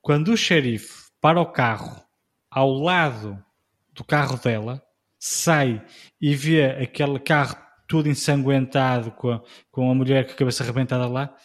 Quando 0.00 0.28
o 0.32 0.36
xerife 0.38 1.10
para 1.20 1.38
o 1.38 1.52
carro 1.52 2.02
ao 2.50 2.72
lado 2.72 3.44
do 3.92 4.02
carro 4.04 4.38
dela, 4.38 4.82
sai 5.18 5.84
e 6.18 6.34
vê 6.34 6.64
aquele 6.64 7.18
carro 7.18 7.56
todo 7.86 8.08
ensanguentado 8.08 9.10
com 9.12 9.32
a, 9.32 9.42
com 9.70 9.90
a 9.90 9.94
mulher 9.94 10.24
com 10.26 10.32
a 10.32 10.36
cabeça 10.36 10.62
arrebentada 10.64 11.06
lá, 11.06 11.36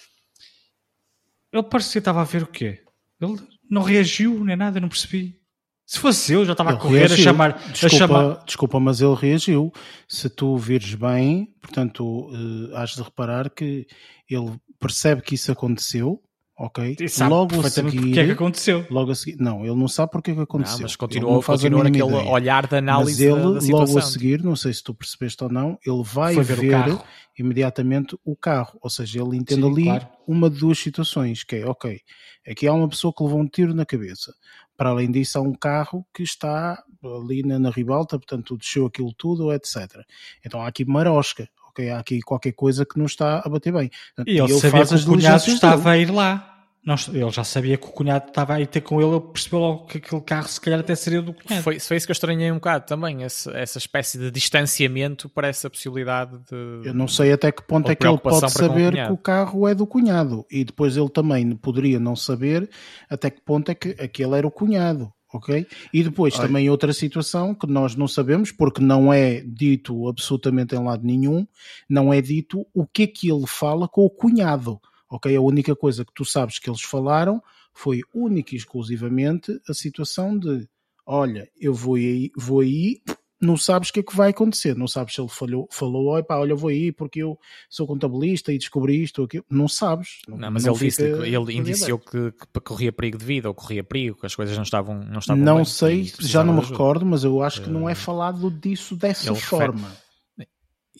ele 1.51 1.63
parecia 1.63 1.93
que 1.93 1.97
estava 1.99 2.21
a 2.21 2.25
ver 2.25 2.43
o 2.43 2.47
quê? 2.47 2.83
Ele 3.19 3.35
não 3.69 3.81
reagiu 3.81 4.43
nem 4.45 4.55
nada, 4.55 4.77
eu 4.77 4.81
não 4.81 4.89
percebi. 4.89 5.41
Se 5.86 5.99
fosse 5.99 6.34
eu, 6.34 6.44
já 6.45 6.53
estava 6.53 6.72
a 6.72 6.74
Ele 6.74 6.82
correr 6.82 7.03
a 7.03 7.07
reagiu. 7.07 7.24
chamar, 7.24 7.52
a 7.52 7.72
Desculpa, 7.72 7.95
chamar. 7.98 8.44
desculpa, 8.45 8.80
mas 8.80 9.02
ele 9.02 9.14
reagiu. 9.14 9.72
Se 10.07 10.30
tu 10.30 10.57
vires 10.57 10.95
bem, 10.95 11.53
portanto, 11.62 12.30
eh, 12.34 12.76
has 12.78 12.91
de 12.95 13.03
reparar 13.03 13.49
que 13.52 13.86
ele 14.30 14.60
percebe 14.80 15.22
que 15.22 15.36
isso 15.36 15.52
aconteceu, 15.52 16.20
ok? 16.57 16.95
E 16.99 17.10
sabe 17.10 17.32
Logo 17.32 17.45
a 17.56 17.61
perfeitamente 17.61 17.95
seguir. 17.95 18.07
porque 18.07 18.19
é 18.19 18.26
que 18.26 18.32
aconteceu. 18.32 18.86
Logo 18.90 19.11
a 19.11 19.15
seguir. 19.15 19.38
Não, 19.40 19.65
ele 19.65 19.76
não 19.76 19.88
sabe 19.88 20.11
porque 20.11 20.32
é 20.32 20.36
que 20.36 20.41
aconteceu. 20.41 20.77
Não, 20.77 20.84
mas 20.84 20.95
continua 20.95 21.40
mínima 21.40 21.84
naquele 21.84 22.07
ideia. 22.07 22.30
olhar 22.32 22.68
de 22.68 22.76
análise 22.77 23.11
Mas 23.30 23.38
ele, 23.38 23.44
da, 23.48 23.52
da 23.56 23.61
situação. 23.61 23.86
logo 23.95 23.98
a 23.99 24.02
seguir, 24.02 24.44
não 24.44 24.56
sei 24.56 24.73
se 24.73 24.84
tu 24.84 24.94
percebeste 24.94 25.44
ou 25.44 25.49
não, 25.49 25.77
ele 25.86 26.03
vai 26.03 26.34
Foi 26.36 26.44
ver 26.44 26.57
ver, 26.60 26.68
o 26.68 26.72
carro. 26.72 27.03
imediatamente 27.38 28.18
o 28.26 28.36
carro. 28.36 28.77
Ou 28.82 28.90
seja, 28.90 29.22
ele 29.22 29.38
entende 29.38 29.61
Sim, 29.61 29.72
ali 29.72 29.84
claro. 29.84 30.07
uma 30.27 30.49
de 30.49 30.60
duas 30.60 30.80
situações, 30.80 31.44
que 31.44 31.57
é, 31.57 31.65
ok, 31.65 31.99
aqui 32.48 32.68
há 32.68 32.73
uma 32.73 32.88
pessoa 32.90 33.14
que 33.15 33.23
levou 33.23 33.40
um 33.40 33.48
tiro 33.48 33.73
na 33.73 33.86
cabeça. 33.86 34.34
Para 34.77 34.90
além 34.90 35.10
disso, 35.10 35.38
há 35.38 35.41
um 35.41 35.53
carro 35.53 36.06
que 36.14 36.22
está 36.23 36.84
ali 37.03 37.44
na, 37.44 37.57
na 37.57 37.69
ribalta, 37.69 38.18
portanto, 38.18 38.57
desceu 38.57 38.86
aquilo 38.86 39.14
tudo, 39.14 39.53
etc. 39.53 40.02
Então 40.45 40.61
há 40.61 40.68
aqui 40.68 40.84
marosca, 40.84 41.48
ok? 41.76 41.89
Há 41.89 41.99
aqui 41.99 42.22
qualquer 42.22 42.53
coisa 42.53 42.85
que 42.85 42.97
não 42.97 43.06
está 43.06 43.41
a 43.43 43.49
bater 43.49 43.73
bem. 43.73 43.89
Portanto, 44.15 44.34
E 44.34 44.39
ele 44.39 44.53
sabia 44.60 44.85
que 44.85 44.95
o 44.95 45.06
cunhado 45.06 45.43
estava 45.49 45.77
dele. 45.77 45.89
a 45.89 45.97
ir 45.97 46.11
lá. 46.11 46.52
Não, 46.85 46.93
ele 47.11 47.31
já 47.31 47.43
sabia 47.43 47.77
que 47.77 47.88
o 47.88 47.89
cunhado 47.89 48.27
estava 48.27 48.53
a 48.53 48.61
ir 48.61 48.68
ter 48.68 48.80
com 48.81 49.02
ele, 49.02 49.10
ele 49.10 49.19
percebeu 49.19 49.57
logo 49.57 49.85
que 49.88 49.97
aquele 49.97 50.22
carro 50.22 50.47
se 50.47 50.61
calhar 50.61 50.80
até 50.80 50.93
seria 50.93 51.19
do 51.19 51.34
cunhado. 51.34 51.64
Foi, 51.64 51.80
foi 51.80 51.97
isso 51.97 52.06
que 52.06 52.11
eu 52.11 52.14
estranhei 52.14 52.52
um 52.52 52.56
bocado 52.56 52.85
também, 52.85 53.23
esse- 53.23 53.49
essa 53.57 53.80
espécie 53.80 54.19
de 54.19 54.30
distanciamento 54.30 55.27
para 55.27 55.47
essa 55.47 55.68
possibilidade 55.68 56.38
de. 56.49 56.88
Eu 56.88 56.93
não 56.93 57.07
sei 57.07 57.31
até 57.34 57.52
que 57.52 57.64
ponto 57.64 57.89
é 57.91 57.95
que 57.95 58.06
ele 58.06 58.19
pode 58.19 58.45
o 58.45 58.49
saber 58.49 58.93
que 58.93 59.11
o 59.11 59.18
carro 59.18 59.68
é 59.68 59.73
do 59.73 59.88
cunhado 59.88 60.45
e 60.52 60.64
depois 60.64 60.95
ele 60.95 61.10
também 61.10 61.56
poderia 61.56 61.99
não 61.99 62.15
saber 62.15 62.69
até 63.10 63.31
que 63.31 63.41
ponto 63.41 63.72
é 63.72 63.73
que 63.73 63.89
aquele 63.99 64.38
era 64.38 64.45
o 64.45 64.52
cunhado, 64.52 65.11
ok? 65.36 65.68
E 65.94 66.03
depois 66.03 66.34
Olha. 66.36 66.48
também 66.48 66.70
outra 66.70 66.94
situação 66.94 67.53
que 67.53 67.68
nós 67.68 67.95
não 67.95 68.07
sabemos 68.07 68.52
porque 68.52 68.82
não 68.82 69.12
é 69.12 69.41
dito 69.41 70.07
absolutamente 70.07 70.76
em 70.76 70.84
lado 70.84 71.06
nenhum, 71.06 71.45
não 71.90 72.14
é 72.14 72.22
dito 72.22 72.66
o 72.74 72.88
que 72.88 73.03
é 73.03 73.07
que 73.07 73.30
ele 73.30 73.45
fala 73.45 73.88
com 73.88 74.06
o 74.06 74.10
cunhado, 74.10 74.80
ok? 75.10 75.36
A 75.36 75.41
única 75.41 75.76
coisa 75.76 76.06
que 76.06 76.14
tu 76.14 76.24
sabes 76.24 76.57
que 76.57 76.70
eles 76.70 76.82
falaram 76.82 77.41
foi 77.74 78.02
única 78.14 78.56
e 78.56 78.57
exclusivamente 78.57 79.60
a 79.68 79.74
situação 79.74 80.38
de 80.38 80.68
olha, 81.06 81.49
eu 81.60 81.74
vou 81.74 81.95
aí, 81.95 82.32
vou 82.36 82.62
aí 82.62 83.02
não 83.41 83.57
sabes 83.57 83.90
o 83.90 83.94
que 83.94 83.99
é 83.99 84.03
que 84.03 84.16
vai 84.16 84.30
acontecer, 84.32 84.76
não 84.76 84.88
sabes 84.88 85.14
se 85.14 85.22
ele 85.22 85.30
falhou, 85.30 85.68
falou, 85.72 86.06
"Oi, 86.14 86.24
pá, 86.24 86.38
olha, 86.38 86.52
eu 86.53 86.57
vou 86.57 86.70
aí 86.70 86.91
porque 86.91 87.22
eu 87.22 87.38
sou 87.70 87.86
contabilista 87.86 88.52
e 88.53 88.57
descobri 88.57 89.03
isto 89.03 89.20
ou 89.20 89.26
aquilo, 89.26 89.45
não 89.49 89.68
sabes. 89.68 90.20
Não, 90.28 90.49
mas 90.52 90.64
não 90.64 90.74
ele 90.74 90.80
disse, 90.86 91.02
ele 91.03 91.53
indiciou 91.53 91.99
que, 91.99 92.32
que 92.32 92.60
corria 92.62 92.91
perigo 92.91 93.18
de 93.18 93.26
vida 93.26 93.48
ou 93.48 93.53
corria 93.53 93.84
perigo, 93.84 94.20
que 94.20 94.26
as 94.26 94.34
coisas 94.36 94.56
não 94.56 94.64
estavam 94.64 94.99
não 95.03 95.20
estavam 95.20 95.44
Não 95.44 95.56
bem, 95.57 95.66
sei, 95.66 96.12
já 96.20 96.44
não 96.44 96.56
me 96.56 96.62
recordo, 96.62 97.06
mas 97.06 97.24
eu 97.24 97.41
acho 97.44 97.62
que 97.62 97.70
não 97.70 97.88
é 97.90 97.91
Eh, 97.91 97.95
falado 97.95 98.49
disso 98.49 98.95
dessa 98.95 99.26
ele 99.30 99.36
refere- 99.36 99.49
forma. 99.66 100.06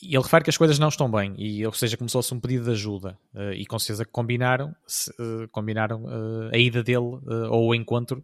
E 0.02 0.14
ele 0.14 0.22
refere 0.24 0.44
que 0.44 0.50
as 0.50 0.58
coisas 0.58 0.78
não 0.78 0.90
estão 0.90 1.10
bem, 1.10 1.34
e, 1.38 1.66
ou 1.66 1.72
seja, 1.72 1.96
começou-se 1.96 2.34
um 2.34 2.40
pedido 2.40 2.66
de 2.66 2.72
ajuda, 2.72 3.18
eh, 3.34 3.54
e 3.56 3.66
com 3.66 3.80
certeza 3.80 4.04
que 4.04 4.12
combinaram, 4.12 4.76
eh, 5.18 5.48
combinaram 5.54 6.04
a 6.52 6.58
ida 6.58 6.84
dele 6.84 7.18
ou 7.50 7.70
o 7.70 7.74
encontro, 7.74 8.22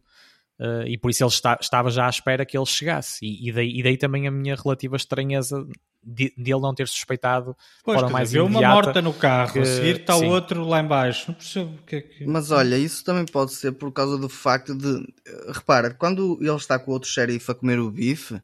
eh, 0.62 0.84
e 0.90 0.98
por 0.98 1.10
isso 1.10 1.24
ele 1.24 1.30
está- 1.32 1.58
estava 1.60 1.90
já 1.90 2.06
à 2.06 2.10
espera 2.10 2.46
que 2.46 2.56
ele 2.58 2.66
chegasse, 2.68 3.26
e, 3.26 3.50
e 3.50 3.52
daí, 3.52 3.80
e 3.80 3.84
daí 3.84 3.98
também 3.98 4.28
a 4.28 4.32
minha 4.32 4.56
relativa 4.56 4.96
estranheza 4.96 5.66
de, 6.04 6.34
de 6.38 6.52
ele 6.52 6.62
não 6.62 6.74
ter 6.74 6.88
suspeitado 6.88 7.56
Pois, 7.84 8.00
quer 8.02 8.10
mais 8.10 8.30
dizer, 8.30 8.40
vê 8.40 8.44
uma 8.44 8.62
morta 8.62 9.02
no 9.02 9.14
carro, 9.14 9.54
que- 9.54 9.60
a 9.60 9.66
seguir 9.66 10.02
está 10.02 10.14
sim. 10.18 10.26
o 10.28 10.30
outro 10.30 10.64
lá 10.66 10.80
em 10.82 10.88
baixo. 10.88 11.26
Não 11.28 11.36
percebo 11.36 11.76
o 11.76 11.84
que 11.84 11.96
é 11.98 12.02
que... 12.02 12.26
Mas 12.26 12.50
olha, 12.52 12.76
isso 12.78 13.04
também 13.04 13.26
pode 13.26 13.54
ser 13.54 13.72
por 13.74 13.92
causa 13.92 14.18
do 14.18 14.28
facto 14.30 14.74
de. 14.76 15.06
Repara, 15.54 15.94
quando 15.94 16.38
ele 16.42 16.56
está 16.56 16.80
com 16.80 16.92
o 16.92 16.94
outro 16.96 17.10
xerife 17.10 17.52
a 17.52 17.56
comer 17.56 17.80
o 17.80 17.92
bife, 17.92 18.42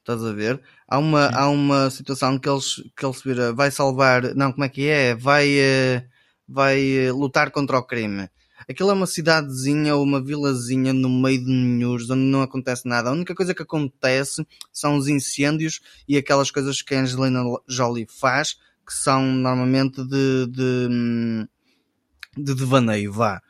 estás 0.00 0.22
a 0.24 0.32
ver? 0.32 0.60
Há 0.86 0.98
uma, 0.98 1.26
há 1.28 1.48
uma 1.48 1.88
situação 1.90 2.38
que, 2.38 2.48
eles, 2.48 2.76
que 2.96 3.04
ele 3.06 3.14
se 3.14 3.22
vira, 3.26 3.52
vai 3.52 3.70
salvar. 3.70 4.34
Não, 4.34 4.52
como 4.52 4.64
é 4.64 4.68
que 4.68 4.86
é? 4.88 5.14
Vai, 5.14 5.48
eh, 5.58 6.04
vai 6.46 6.80
eh, 7.06 7.12
lutar 7.12 7.50
contra 7.50 7.78
o 7.78 7.82
crime. 7.82 8.28
Aquilo 8.68 8.90
é 8.90 8.94
uma 8.94 9.06
cidadezinha 9.06 9.94
ou 9.94 10.02
uma 10.02 10.22
vilazinha 10.22 10.92
no 10.92 11.08
meio 11.08 11.44
de 11.44 11.50
Ninhures 11.50 12.10
onde 12.10 12.22
não 12.22 12.42
acontece 12.42 12.86
nada. 12.86 13.08
A 13.08 13.12
única 13.12 13.34
coisa 13.34 13.54
que 13.54 13.62
acontece 13.62 14.46
são 14.72 14.96
os 14.96 15.08
incêndios 15.08 15.80
e 16.08 16.16
aquelas 16.16 16.50
coisas 16.50 16.82
que 16.82 16.94
a 16.94 17.00
Angelina 17.00 17.42
Jolie 17.66 18.06
faz, 18.08 18.54
que 18.86 18.92
são 18.92 19.22
normalmente 19.22 20.02
de, 20.04 20.46
de, 20.48 20.88
hum, 20.90 21.46
de 22.36 22.54
devaneio, 22.54 23.12
vá. 23.12 23.40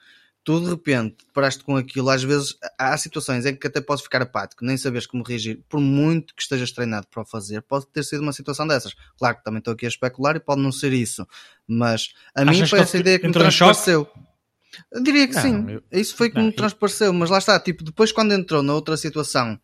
Tu 0.43 0.59
de 0.59 0.71
repente 0.71 1.27
paraste 1.35 1.63
com 1.63 1.77
aquilo, 1.77 2.09
às 2.09 2.23
vezes 2.23 2.57
há 2.79 2.97
situações 2.97 3.45
em 3.45 3.55
que 3.55 3.67
até 3.67 3.79
podes 3.81 4.03
ficar 4.03 4.23
apático, 4.23 4.65
nem 4.65 4.77
saberes 4.77 5.07
como 5.07 5.23
reagir, 5.23 5.63
por 5.69 5.79
muito 5.81 6.35
que 6.35 6.41
estejas 6.41 6.73
treinado 6.73 7.07
para 7.09 7.23
o 7.23 7.27
fazer, 7.27 7.61
pode 7.61 7.87
ter 7.89 8.03
sido 8.03 8.23
uma 8.23 8.33
situação 8.33 8.67
dessas. 8.67 8.95
Claro 9.19 9.37
que 9.37 9.45
também 9.45 9.59
estou 9.59 9.75
aqui 9.75 9.85
a 9.85 9.89
especular 9.89 10.37
e 10.37 10.41
pode 10.41 10.63
não 10.63 10.73
ser 10.73 10.95
isso, 10.95 11.29
mas 11.69 12.15
a 12.35 12.43
mim 12.43 12.53
Achas 12.53 12.71
foi 12.71 12.79
que 12.79 12.83
essa 12.83 12.99
ideia 12.99 13.19
que 13.19 13.29
me 13.29 13.37
em 13.37 13.51
choque? 13.51 14.09
Eu 14.93 15.03
diria 15.03 15.27
que 15.27 15.35
Não, 15.35 15.43
sim, 15.43 15.71
eu- 15.71 15.83
isso 15.93 16.17
foi 16.17 16.31
que 16.31 16.37
não, 16.37 16.45
me 16.47 16.53
transpareceu, 16.53 17.13
mas 17.13 17.31
lá 17.31 17.39
está, 17.39 17.59
tipo, 17.59 17.83
depois 17.85 18.13
quando 18.13 18.33
entrou 18.33 18.63
na 18.63 18.75
outra 18.75 18.97
situação, 18.97 19.59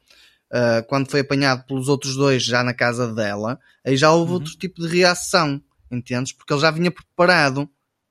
ah, 0.52 0.82
quando 0.88 1.10
foi 1.10 1.20
apanhado 1.20 1.64
pelos 1.66 1.88
outros 1.88 2.16
dois 2.16 2.42
já 2.42 2.62
na 2.64 2.74
casa 2.74 3.12
dela, 3.12 3.58
aí 3.84 3.96
já 3.96 4.10
Uhum. 4.12 4.18
houve 4.20 4.32
outro 4.34 4.56
tipo 4.56 4.80
de 4.82 4.88
reação, 4.88 5.60
entendes? 5.90 6.32
Porque 6.32 6.52
ele 6.52 6.60
já 6.60 6.70
vinha 6.70 6.90
preparado, 6.90 7.68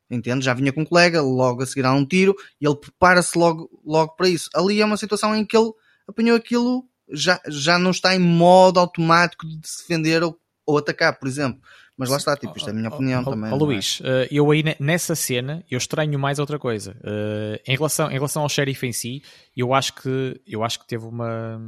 entendes? 0.09 0.45
Já 0.45 0.53
vinha 0.53 0.71
com 0.71 0.81
um 0.81 0.85
colega, 0.85 1.21
logo 1.21 1.63
a 1.63 1.65
seguir 1.65 1.85
há 1.85 1.91
um 1.93 2.05
tiro, 2.05 2.35
e 2.61 2.65
ele 2.65 2.75
prepara-se 2.75 3.37
logo, 3.37 3.69
logo 3.85 4.15
para 4.15 4.29
isso. 4.29 4.49
Ali 4.53 4.79
é 4.81 4.85
uma 4.85 4.97
situação 4.97 5.35
em 5.35 5.45
que 5.45 5.57
ele 5.57 5.71
apanhou 6.07 6.35
aquilo, 6.37 6.85
já, 7.11 7.39
já 7.47 7.77
não 7.77 7.91
está 7.91 8.15
em 8.15 8.19
modo 8.19 8.79
automático 8.79 9.45
de 9.47 9.67
se 9.67 9.79
defender 9.81 10.23
ou, 10.23 10.39
ou 10.65 10.77
atacar, 10.77 11.17
por 11.19 11.27
exemplo. 11.27 11.61
Mas 11.97 12.09
lá 12.09 12.17
está, 12.17 12.35
tipo, 12.35 12.57
isto 12.57 12.67
é 12.67 12.71
a 12.71 12.75
minha 12.75 12.89
opinião 12.89 13.21
Ó, 13.21 13.29
também. 13.29 13.51
ó, 13.53 13.57
não 13.57 13.65
é? 13.71 13.75
Luís, 13.75 14.01
eh, 14.03 14.27
eu 14.29 14.51
aí 14.51 14.63
ne- 14.63 14.75
nessa 14.79 15.15
cena 15.15 15.63
eu 15.71 15.77
estranho 15.77 16.19
mais 16.19 16.39
outra 16.39 16.59
coisa. 16.59 16.95
Eh, 17.03 17.61
em, 17.67 17.75
relação, 17.75 18.09
em 18.11 18.13
relação 18.15 18.41
ao 18.43 18.49
xerife 18.49 18.85
em 18.85 18.91
si, 18.91 19.21
eu 19.55 19.73
acho 19.73 19.93
que, 19.93 20.41
eu 20.45 20.61
acho 20.63 20.79
que 20.79 20.87
teve 20.87 21.05
uma, 21.05 21.61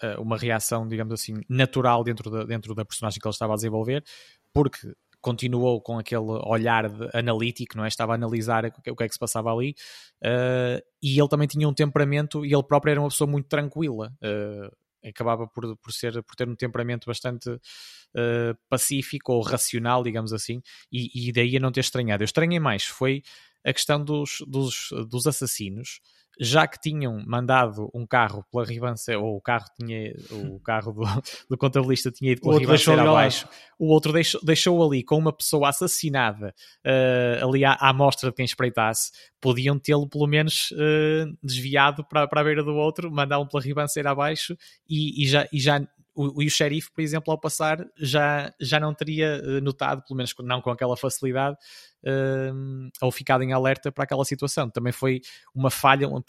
eh, 0.00 0.16
uma 0.18 0.36
reação, 0.36 0.86
digamos 0.86 1.12
assim, 1.14 1.40
natural 1.48 2.04
dentro 2.04 2.30
da, 2.30 2.44
dentro 2.44 2.72
da 2.74 2.84
personagem 2.84 3.18
que 3.20 3.26
ele 3.26 3.32
estava 3.32 3.54
a 3.54 3.56
desenvolver, 3.56 4.04
porque 4.52 4.94
continuou 5.20 5.80
com 5.80 5.98
aquele 5.98 6.20
olhar 6.46 6.84
analítico, 7.14 7.76
não 7.78 7.84
é? 7.84 7.88
Estava 7.88 8.12
a 8.12 8.14
analisar 8.14 8.66
o 8.66 8.94
que, 8.94 9.02
é 9.02 9.08
que 9.08 9.14
se 9.14 9.18
passava 9.18 9.50
ali, 9.50 9.74
eh, 10.22 10.84
e 11.02 11.18
ele 11.18 11.28
também 11.28 11.48
tinha 11.48 11.68
um 11.68 11.74
temperamento, 11.74 12.44
e 12.44 12.52
ele 12.52 12.62
próprio 12.62 12.92
era 12.92 13.00
uma 13.00 13.08
pessoa 13.08 13.28
muito 13.28 13.48
tranquila. 13.48 14.12
Eh, 14.22 14.70
acabava 15.04 15.46
por, 15.46 15.76
por, 15.76 15.92
ser, 15.92 16.22
por 16.22 16.34
ter 16.34 16.48
um 16.48 16.56
temperamento 16.56 17.06
bastante 17.06 17.50
uh, 17.50 18.56
pacífico 18.68 19.32
ou 19.32 19.42
racional, 19.42 20.02
digamos 20.02 20.32
assim, 20.32 20.62
e, 20.90 21.28
e 21.28 21.32
daí 21.32 21.56
a 21.56 21.60
não 21.60 21.72
ter 21.72 21.80
estranhado. 21.80 22.22
Eu 22.22 22.26
estranhei 22.26 22.60
mais, 22.60 22.84
foi 22.84 23.22
a 23.64 23.72
questão 23.72 24.02
dos, 24.02 24.38
dos, 24.46 24.88
dos 25.08 25.26
assassinos 25.26 26.00
já 26.40 26.66
que 26.66 26.80
tinham 26.80 27.22
mandado 27.26 27.90
um 27.94 28.06
carro 28.06 28.44
pela 28.50 28.64
ribanceira, 28.64 29.20
ou 29.20 29.36
o 29.36 29.40
carro 29.40 29.66
tinha 29.78 30.14
o 30.30 30.58
carro 30.64 30.92
do, 30.92 31.02
do 31.50 31.56
contabilista 31.56 32.10
tinha 32.10 32.32
ido 32.32 32.40
pela 32.40 32.58
ribanceira 32.58 33.02
abaixo, 33.02 33.48
o 33.78 33.88
outro 33.88 34.12
deixou, 34.12 34.40
deixou 34.42 34.84
ali 34.84 35.02
com 35.02 35.16
uma 35.16 35.32
pessoa 35.32 35.68
assassinada 35.68 36.54
uh, 36.84 37.48
ali 37.48 37.64
à, 37.64 37.74
à 37.74 37.92
mostra 37.92 38.30
de 38.30 38.36
quem 38.36 38.44
espreitasse, 38.44 39.10
podiam 39.40 39.78
tê-lo 39.78 40.08
pelo 40.08 40.26
menos 40.26 40.70
uh, 40.72 41.36
desviado 41.42 42.04
para, 42.04 42.26
para 42.26 42.40
a 42.40 42.44
beira 42.44 42.62
do 42.62 42.74
outro, 42.74 43.10
mandá-lo 43.10 43.46
pela 43.46 43.62
ribanceira 43.62 44.10
abaixo 44.10 44.56
e, 44.88 45.22
e 45.22 45.26
já, 45.26 45.48
e 45.52 45.60
já 45.60 45.80
o, 46.14 46.42
e 46.42 46.46
o 46.46 46.50
xerife, 46.50 46.90
por 46.92 47.00
exemplo, 47.00 47.32
ao 47.32 47.38
passar, 47.38 47.84
já, 47.98 48.52
já 48.60 48.78
não 48.78 48.94
teria 48.94 49.42
eh, 49.44 49.60
notado, 49.60 50.02
pelo 50.06 50.16
menos 50.16 50.34
não 50.40 50.60
com 50.60 50.70
aquela 50.70 50.96
facilidade, 50.96 51.56
uh, 52.04 52.90
ou 53.02 53.10
ficado 53.10 53.42
em 53.42 53.52
alerta 53.52 53.90
para 53.90 54.04
aquela 54.04 54.24
situação. 54.24 54.70
Também 54.70 54.92
foi 54.92 55.20
uma 55.54 55.70
falha, 55.70 56.08
uh, 56.08 56.22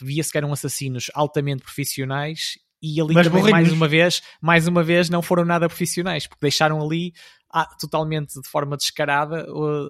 via-se 0.00 0.30
que 0.30 0.38
eram 0.38 0.52
assassinos 0.52 1.10
altamente 1.14 1.62
profissionais 1.62 2.58
e 2.82 3.00
ali 3.00 3.14
também, 3.14 3.50
mais 3.50 3.72
uma 3.72 3.86
vez, 3.86 4.22
mais 4.40 4.66
uma 4.66 4.82
vez 4.82 5.10
não 5.10 5.20
foram 5.20 5.44
nada 5.44 5.68
profissionais, 5.68 6.26
porque 6.26 6.40
deixaram 6.40 6.82
ali 6.82 7.12
totalmente 7.78 8.40
de 8.40 8.48
forma 8.48 8.76
descarada, 8.76 9.46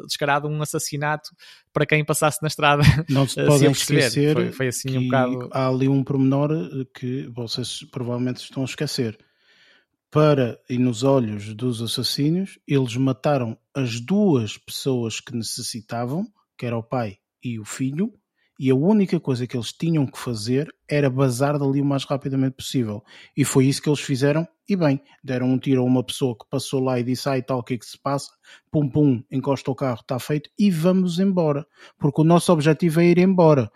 descarada 0.07 0.49
um 0.49 0.63
assassinato 0.63 1.31
para 1.73 1.87
quem 1.87 2.05
passasse 2.05 2.39
na 2.43 2.49
estrada. 2.49 2.83
Não 3.09 3.27
se 3.27 3.37
podem 3.45 3.71
esquecer 3.71 4.35
foi, 4.35 4.53
foi 4.53 4.69
assim 4.69 4.97
um 4.97 5.05
bocado... 5.05 5.49
há 5.53 5.69
ali 5.69 5.89
um 5.89 6.03
pormenor 6.03 6.53
eh, 6.53 6.87
que 6.99 7.29
vocês 7.29 7.85
provavelmente 7.91 8.39
estão 8.39 8.63
a 8.63 8.67
esquecer. 8.67 9.19
Para 10.11 10.59
e 10.69 10.77
nos 10.77 11.05
olhos 11.05 11.55
dos 11.55 11.81
assassinos, 11.81 12.59
eles 12.67 12.97
mataram 12.97 13.57
as 13.75 14.01
duas 14.01 14.59
pessoas 14.59 15.21
que 15.21 15.37
necessitavam, 15.37 16.27
que 16.59 16.67
era 16.67 16.77
o 16.77 16.83
pai 16.83 17.19
e 17.43 17.61
o 17.61 17.65
filho, 17.65 18.13
e 18.63 18.71
a 18.71 18.75
única 18.75 19.19
coisa 19.19 19.47
que 19.47 19.57
eles 19.57 19.73
tinham 19.73 20.07
que 20.07 20.19
fazer 20.19 20.71
era 20.87 21.09
bazar 21.09 21.59
dali 21.59 21.81
o 21.81 21.85
mais 21.85 22.05
rapidamente 22.05 22.57
possível. 22.57 23.03
E 23.35 23.43
foi 23.43 23.65
isso 23.65 23.81
que 23.81 23.89
eles 23.89 24.01
fizeram, 24.01 24.47
e 24.69 24.77
bem, 24.77 25.01
deram 25.25 25.49
um 25.49 25.59
tiro 25.59 25.81
a 25.81 25.85
uma 25.85 26.05
pessoa 26.05 26.37
que 26.37 26.45
passou 26.51 26.79
lá 26.79 27.01
e 27.01 27.03
disse, 27.03 27.27
ai 27.27 27.43
tal, 27.43 27.61
o 27.61 27.63
que 27.63 27.73
é 27.73 27.79
que 27.79 27.87
se 27.87 27.99
passa? 27.99 28.31
Pum 28.71 28.87
pum, 28.87 29.23
encosta 29.33 29.71
o 29.71 29.75
carro, 29.75 30.01
está 30.03 30.19
feito, 30.19 30.51
e 30.59 30.71
vamos 30.71 31.19
embora. 31.19 31.67
Porque 31.99 32.21
o 32.21 32.25
nosso 32.25 32.53
objetivo 32.53 33.01
é 33.01 33.07
ir 33.07 33.17
embora. 33.17 33.71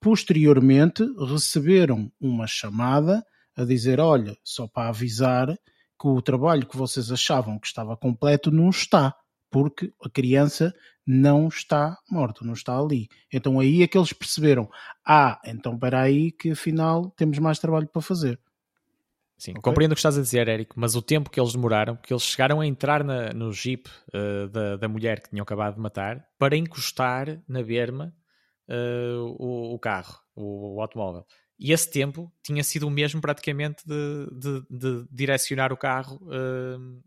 Posteriormente, 0.00 1.02
receberam 1.28 2.08
uma 2.20 2.46
chamada 2.46 3.24
a 3.56 3.64
dizer, 3.64 3.98
olha, 3.98 4.36
só 4.44 4.68
para 4.68 4.90
avisar 4.90 5.48
que 5.48 6.06
o 6.06 6.22
trabalho 6.22 6.64
que 6.64 6.76
vocês 6.76 7.10
achavam 7.10 7.58
que 7.58 7.66
estava 7.66 7.96
completo 7.96 8.52
não 8.52 8.70
está 8.70 9.16
porque 9.50 9.92
a 10.02 10.10
criança 10.10 10.74
não 11.06 11.48
está 11.48 11.96
morta, 12.10 12.44
não 12.44 12.52
está 12.52 12.78
ali. 12.78 13.08
Então 13.32 13.58
aí 13.58 13.82
é 13.82 13.88
que 13.88 13.96
eles 13.96 14.12
perceberam: 14.12 14.68
ah, 15.06 15.40
então 15.44 15.74
espera 15.74 16.02
aí 16.02 16.30
que 16.32 16.50
afinal 16.50 17.10
temos 17.12 17.38
mais 17.38 17.58
trabalho 17.58 17.88
para 17.88 18.02
fazer. 18.02 18.38
Sim, 19.38 19.52
okay? 19.52 19.62
compreendo 19.62 19.92
o 19.92 19.94
que 19.94 20.00
estás 20.00 20.18
a 20.18 20.20
dizer, 20.20 20.48
Érico, 20.48 20.78
mas 20.78 20.96
o 20.96 21.02
tempo 21.02 21.30
que 21.30 21.40
eles 21.40 21.52
demoraram, 21.52 21.96
que 21.96 22.12
eles 22.12 22.24
chegaram 22.24 22.60
a 22.60 22.66
entrar 22.66 23.04
na, 23.04 23.32
no 23.32 23.52
jeep 23.52 23.88
uh, 24.12 24.48
da, 24.48 24.76
da 24.76 24.88
mulher 24.88 25.20
que 25.20 25.30
tinham 25.30 25.44
acabado 25.44 25.76
de 25.76 25.80
matar 25.80 26.26
para 26.36 26.56
encostar 26.56 27.40
na 27.48 27.62
berma 27.62 28.12
uh, 28.68 29.36
o, 29.38 29.74
o, 29.74 29.78
carro, 29.78 30.18
o, 30.34 30.74
o, 30.74 30.80
automóvel. 30.80 31.24
E 31.56 31.72
esse 31.72 31.88
tempo 31.88 32.32
tinha 32.42 32.64
sido 32.64 32.88
o 32.88 32.90
mesmo 32.90 33.20
praticamente 33.20 33.84
de, 33.86 34.26
de, 34.32 34.66
de 34.68 35.08
direcionar 35.08 35.72
o 35.72 35.76
carro 35.76 36.16
uh, 36.24 37.02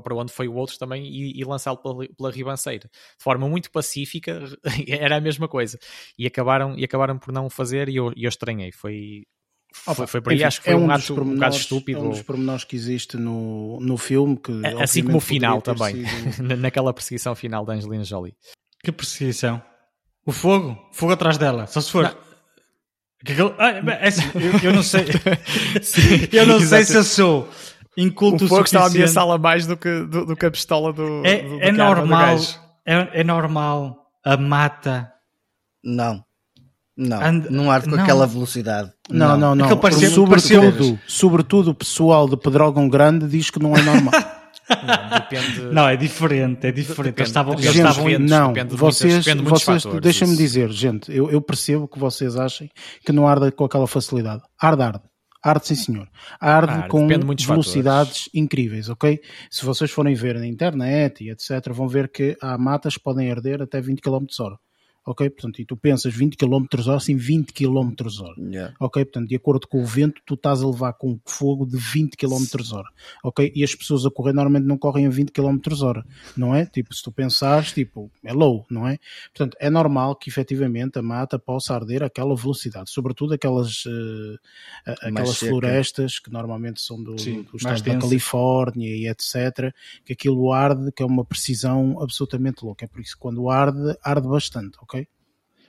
para 0.00 0.14
onde 0.14 0.32
foi 0.32 0.48
o 0.48 0.54
outro 0.54 0.78
também 0.78 1.04
e, 1.06 1.40
e 1.40 1.44
lançá-lo 1.44 1.78
pela, 1.78 2.06
pela 2.16 2.30
ribanceira. 2.30 2.88
De 2.92 3.22
forma 3.22 3.48
muito 3.48 3.70
pacífica, 3.70 4.42
era 4.88 5.16
a 5.16 5.20
mesma 5.20 5.48
coisa. 5.48 5.78
E 6.18 6.26
acabaram, 6.26 6.78
e 6.78 6.84
acabaram 6.84 7.18
por 7.18 7.32
não 7.32 7.48
fazer 7.50 7.88
e 7.88 7.96
eu, 7.96 8.12
eu 8.16 8.28
estranhei. 8.28 8.72
Foi, 8.72 9.24
foi, 9.72 10.06
foi 10.06 10.20
por 10.20 10.32
aí, 10.32 10.44
acho 10.44 10.60
que 10.60 10.66
foi 10.66 10.74
é 10.74 10.76
um, 10.76 10.86
um, 10.86 10.90
ato, 10.90 11.20
um 11.20 11.34
bocado 11.34 11.56
estúpido. 11.56 11.98
É 11.98 12.02
um 12.02 12.10
dos 12.10 12.22
pormenores 12.22 12.64
que 12.64 12.76
existe 12.76 13.16
no, 13.16 13.80
no 13.80 13.96
filme. 13.96 14.36
Que, 14.36 14.52
assim 14.80 15.02
como 15.02 15.18
o 15.18 15.20
final 15.20 15.62
também, 15.62 16.04
sido... 16.32 16.56
naquela 16.58 16.92
perseguição 16.92 17.34
final 17.34 17.64
da 17.64 17.74
Angelina 17.74 18.04
Jolie. 18.04 18.34
Que 18.82 18.92
perseguição? 18.92 19.62
O 20.24 20.32
fogo? 20.32 20.78
Fogo 20.92 21.12
atrás 21.12 21.38
dela, 21.38 21.66
só 21.66 21.80
se 21.80 21.90
for. 21.90 22.04
Não. 22.04 22.32
Ah, 23.58 23.70
é 23.70 24.08
assim, 24.08 24.22
eu, 24.34 24.70
eu, 24.70 24.74
não 24.74 24.82
sei. 24.82 25.06
Sim, 25.80 26.28
eu 26.32 26.44
não 26.44 26.58
sei 26.60 26.84
se 26.84 26.96
eu 26.96 27.04
sou 27.04 27.48
inculto 27.96 28.44
o 28.44 28.48
fogo 28.48 28.64
está 28.64 28.82
a 28.82 28.86
ameaçá-la 28.86 29.38
mais 29.38 29.66
do 29.66 29.76
que, 29.76 30.04
do, 30.04 30.26
do, 30.26 30.36
que 30.36 30.46
a 30.46 30.50
pistola 30.50 30.92
do 30.92 31.22
É, 31.24 31.42
do, 31.42 31.48
do 31.48 31.62
é 31.62 31.72
normal, 31.72 32.36
é, 32.86 33.20
é, 33.20 33.24
normal 33.24 33.98
a 34.24 34.36
mata... 34.36 35.12
Não. 35.84 36.24
Não, 36.96 37.20
And... 37.20 37.46
não 37.50 37.70
arde 37.70 37.88
com 37.88 37.96
não. 37.96 38.02
aquela 38.02 38.26
velocidade. 38.26 38.92
Não, 39.10 39.36
não, 39.38 39.54
não. 39.54 39.68
não. 39.68 39.76
Parecia, 39.78 40.10
sobretudo, 40.10 40.98
sobretudo 41.06 41.70
o 41.70 41.74
pessoal 41.74 42.28
de 42.28 42.36
Pedrógão 42.36 42.88
Grande 42.88 43.26
diz 43.26 43.50
que 43.50 43.58
não 43.58 43.74
é 43.74 43.82
normal. 43.82 44.12
Não, 44.70 45.18
depende... 45.18 45.60
não, 45.72 45.88
é 45.88 45.96
diferente, 45.96 46.66
é 46.66 46.72
diferente. 46.72 47.16
Depende, 47.16 47.20
eles 47.20 47.28
estavam, 47.28 47.58
gente, 47.58 47.66
eles 47.66 47.76
estavam... 47.76 48.18
Não, 48.18 48.54
vocês, 48.70 49.24
vocês 49.42 49.84
deixem-me 50.00 50.36
dizer, 50.36 50.70
gente, 50.70 51.14
eu, 51.14 51.30
eu 51.30 51.42
percebo 51.42 51.86
que 51.86 51.98
vocês 51.98 52.36
achem 52.36 52.70
que 53.04 53.12
não 53.12 53.26
arda 53.26 53.50
com 53.52 53.64
aquela 53.64 53.86
facilidade. 53.86 54.40
Arde, 54.58 54.82
arde. 54.82 55.00
Arde, 55.42 55.66
sim 55.66 55.74
senhor. 55.74 56.08
Arde, 56.40 56.72
Arde 56.72 56.88
com 56.88 57.08
velocidades 57.08 58.28
incríveis, 58.32 58.88
ok? 58.88 59.20
Se 59.50 59.64
vocês 59.64 59.90
forem 59.90 60.14
ver 60.14 60.36
na 60.36 60.46
internet 60.46 61.24
e 61.24 61.30
etc, 61.30 61.72
vão 61.72 61.88
ver 61.88 62.10
que 62.10 62.36
há 62.40 62.56
matas 62.56 62.96
que 62.96 63.02
podem 63.02 63.30
arder 63.30 63.60
até 63.60 63.80
20 63.80 64.00
km 64.00 64.26
hora 64.40 64.58
ok? 65.04 65.28
Portanto, 65.30 65.60
e 65.60 65.64
tu 65.64 65.76
pensas 65.76 66.14
20 66.14 66.36
km 66.36 66.66
hora, 66.86 67.00
sim 67.00 67.16
20 67.16 67.52
km 67.52 67.92
hora, 68.20 68.34
yeah. 68.38 68.74
ok? 68.78 69.04
Portanto, 69.04 69.28
de 69.28 69.36
acordo 69.36 69.66
com 69.66 69.82
o 69.82 69.86
vento, 69.86 70.20
tu 70.24 70.34
estás 70.34 70.62
a 70.62 70.66
levar 70.66 70.92
com 70.94 71.18
fogo 71.26 71.66
de 71.66 71.76
20 71.76 72.16
km 72.16 72.44
hora, 72.72 72.88
ok? 73.24 73.52
E 73.54 73.64
as 73.64 73.74
pessoas 73.74 74.06
a 74.06 74.10
correr 74.10 74.32
normalmente 74.32 74.66
não 74.66 74.78
correm 74.78 75.06
a 75.06 75.10
20 75.10 75.30
km 75.30 75.58
hora, 75.82 76.04
não 76.36 76.54
é? 76.54 76.64
Tipo, 76.66 76.94
se 76.94 77.02
tu 77.02 77.10
pensares, 77.10 77.72
tipo, 77.72 78.10
é 78.24 78.32
low, 78.32 78.64
não 78.70 78.86
é? 78.86 78.98
Portanto, 79.34 79.56
é 79.60 79.68
normal 79.68 80.14
que 80.16 80.30
efetivamente 80.30 80.98
a 80.98 81.02
mata 81.02 81.38
possa 81.38 81.74
arder 81.74 82.02
àquela 82.02 82.34
velocidade, 82.36 82.90
sobretudo 82.90 83.34
aquelas, 83.34 83.84
uh, 83.86 84.38
aquelas 85.02 85.38
florestas 85.38 86.18
que 86.18 86.30
normalmente 86.30 86.80
são 86.80 87.02
do, 87.02 87.18
sim, 87.18 87.42
do 87.42 87.56
estado 87.56 87.82
da 87.82 87.98
Califórnia 87.98 88.94
e 88.94 89.08
etc, 89.08 89.74
que 90.04 90.12
aquilo 90.12 90.52
arde, 90.52 90.92
que 90.92 91.02
é 91.02 91.06
uma 91.06 91.24
precisão 91.24 92.00
absolutamente 92.00 92.64
louca, 92.64 92.84
é 92.84 92.88
por 92.88 93.00
isso 93.00 93.14
que 93.14 93.20
quando 93.20 93.48
arde, 93.48 93.96
arde 94.02 94.28
bastante, 94.28 94.78
ok? 94.80 95.01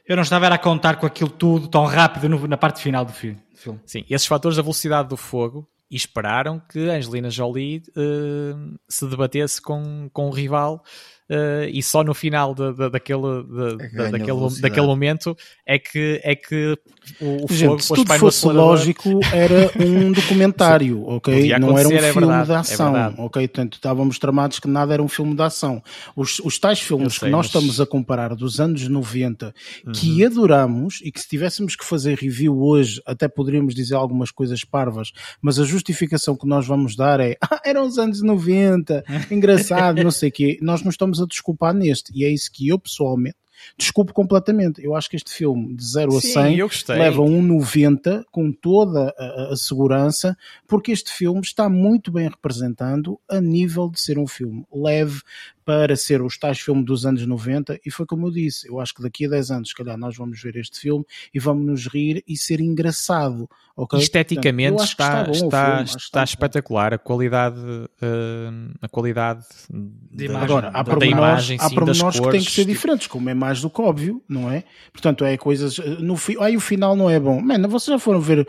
Eu 0.05 0.15
não 0.15 0.23
estava 0.23 0.47
a 0.47 0.57
contar 0.57 0.97
com 0.97 1.05
aquilo 1.05 1.29
tudo 1.29 1.67
tão 1.67 1.85
rápido 1.85 2.27
no, 2.27 2.47
na 2.47 2.57
parte 2.57 2.81
final 2.81 3.05
do 3.05 3.13
filme. 3.13 3.41
Sim, 3.85 4.05
esses 4.09 4.27
fatores 4.27 4.57
da 4.57 4.61
velocidade 4.61 5.07
do 5.07 5.15
fogo 5.15 5.67
e 5.89 5.95
esperaram 5.95 6.59
que 6.59 6.79
Angelina 6.89 7.29
Jolie 7.29 7.83
uh, 7.89 8.79
se 8.89 9.07
debatesse 9.07 9.61
com, 9.61 10.09
com 10.11 10.27
o 10.27 10.31
rival 10.31 10.83
uh, 11.33 11.69
e 11.71 11.81
só 11.81 12.03
no 12.03 12.13
final 12.13 12.53
de, 12.53 12.73
de, 12.73 12.89
daquele, 12.89 13.43
de, 13.43 14.01
é 14.01 14.11
daquele, 14.11 14.61
daquele 14.61 14.87
momento 14.87 15.35
é 15.65 15.79
que, 15.79 16.21
é 16.23 16.35
que 16.35 16.77
o, 17.19 17.45
o 17.45 17.53
Gente, 17.53 17.67
fogo 17.67 17.81
se 17.81 17.93
tudo 17.93 18.13
fosse 18.13 18.47
lógico 18.47 19.19
era 19.33 19.71
um 19.79 20.11
documentário, 20.13 21.03
ok? 21.07 21.57
Não 21.59 21.77
era 21.77 21.87
um 21.87 21.91
é 21.91 22.11
filme 22.11 22.27
verdade, 22.27 22.47
de 22.47 22.53
é 22.53 22.55
ação, 22.55 22.97
é 22.97 23.13
ok? 23.17 23.47
Portanto, 23.47 23.73
estávamos 23.73 24.19
tramados 24.19 24.59
que 24.59 24.67
nada 24.67 24.93
era 24.93 25.03
um 25.03 25.07
filme 25.07 25.35
de 25.35 25.41
ação. 25.41 25.81
Os, 26.15 26.39
os 26.39 26.57
tais 26.57 26.79
filmes 26.79 27.15
sei, 27.15 27.27
que 27.27 27.31
nós 27.31 27.39
mas... 27.39 27.45
estamos 27.47 27.81
a 27.81 27.85
comparar 27.85 28.35
dos 28.35 28.59
anos 28.59 28.87
90 28.87 29.53
uhum. 29.85 29.91
que 29.91 30.23
adoramos 30.23 31.01
e 31.03 31.11
que 31.11 31.19
se 31.19 31.27
tivéssemos 31.27 31.75
que 31.75 31.85
fazer 31.85 32.17
review 32.17 32.61
hoje 32.63 33.01
até 33.05 33.27
poderíamos 33.27 33.75
dizer 33.75 33.95
algumas 33.95 34.31
coisas 34.31 34.63
parvas, 34.63 35.11
mas 35.41 35.59
a 35.59 35.63
justificação 35.63 36.35
que 36.35 36.47
nós 36.47 36.65
vamos 36.65 36.95
dar 36.95 37.19
é 37.19 37.37
ah, 37.43 37.61
eram 37.65 37.85
os 37.85 37.97
anos 37.97 38.21
90, 38.21 39.03
engraçado, 39.29 40.03
não 40.03 40.11
sei 40.11 40.29
o 40.29 40.31
quê. 40.31 40.57
Nós 40.61 40.81
não 40.81 40.89
estamos 40.89 41.21
a 41.21 41.22
desculpar 41.27 41.73
neste. 41.73 42.11
E 42.15 42.23
é 42.23 42.29
isso 42.29 42.51
que 42.51 42.67
eu 42.67 42.79
pessoalmente 42.79 43.37
desculpo 43.77 44.13
completamente. 44.13 44.83
Eu 44.83 44.95
acho 44.95 45.09
que 45.09 45.15
este 45.15 45.31
filme 45.31 45.75
de 45.75 45.85
0 45.85 46.17
a 46.17 46.21
100 46.21 46.57
leva 46.89 47.21
um 47.21 47.41
90 47.41 48.25
com 48.31 48.51
toda 48.51 49.13
a, 49.17 49.53
a, 49.53 49.55
segurança, 49.55 50.37
porque 50.67 50.91
este 50.91 51.11
filme 51.11 51.41
está 51.41 51.69
muito 51.69 52.11
bem 52.11 52.27
representando 52.27 53.19
a 53.29 53.39
nível 53.39 53.89
de 53.89 53.99
ser 53.99 54.17
um 54.17 54.27
filme 54.27 54.65
leve, 54.73 55.21
para 55.65 55.95
ser 55.95 56.21
os 56.21 56.37
tais 56.37 56.59
filmes 56.59 56.85
dos 56.85 57.05
anos 57.05 57.25
90 57.25 57.79
e 57.85 57.91
foi 57.91 58.05
como 58.05 58.27
eu 58.27 58.31
disse, 58.31 58.67
eu 58.67 58.79
acho 58.79 58.93
que 58.93 59.01
daqui 59.01 59.25
a 59.25 59.29
10 59.29 59.51
anos 59.51 59.69
se 59.69 59.75
calhar 59.75 59.97
nós 59.97 60.15
vamos 60.15 60.41
ver 60.41 60.55
este 60.55 60.79
filme 60.79 61.05
e 61.33 61.39
vamos 61.39 61.65
nos 61.65 61.87
rir 61.87 62.23
e 62.27 62.37
ser 62.37 62.59
engraçado 62.59 63.49
okay? 63.75 63.99
esteticamente 63.99 64.77
Portanto, 64.77 64.89
está, 64.89 65.21
está, 65.21 65.31
está, 65.31 65.81
está, 65.83 65.97
está 65.97 66.23
espetacular 66.23 66.93
a 66.93 66.97
qualidade 66.97 67.59
uh, 67.59 68.71
a 68.81 68.87
qualidade 68.87 69.45
de 69.69 70.25
imagem, 70.25 70.43
agora 70.43 70.67
há 70.69 70.83
pormenores, 70.83 71.11
imagem, 71.11 71.57
há 71.59 71.69
pormenores 71.69 72.19
que 72.19 72.31
têm 72.31 72.43
que 72.43 72.51
ser 72.51 72.65
diferentes 72.65 73.07
como 73.07 73.29
é 73.29 73.33
mais 73.33 73.61
do 73.61 73.69
que 73.69 73.81
óbvio 73.81 74.21
não 74.27 74.51
é? 74.51 74.63
Portanto 74.91 75.25
é 75.25 75.37
coisas 75.37 75.79
eh, 75.79 75.97
no, 75.99 76.17
aí 76.39 76.55
o 76.55 76.61
final 76.61 76.95
não 76.95 77.09
é 77.09 77.19
bom 77.19 77.41
Mano, 77.41 77.67
vocês 77.69 77.93
já 77.93 77.99
foram 77.99 78.19
ver 78.19 78.47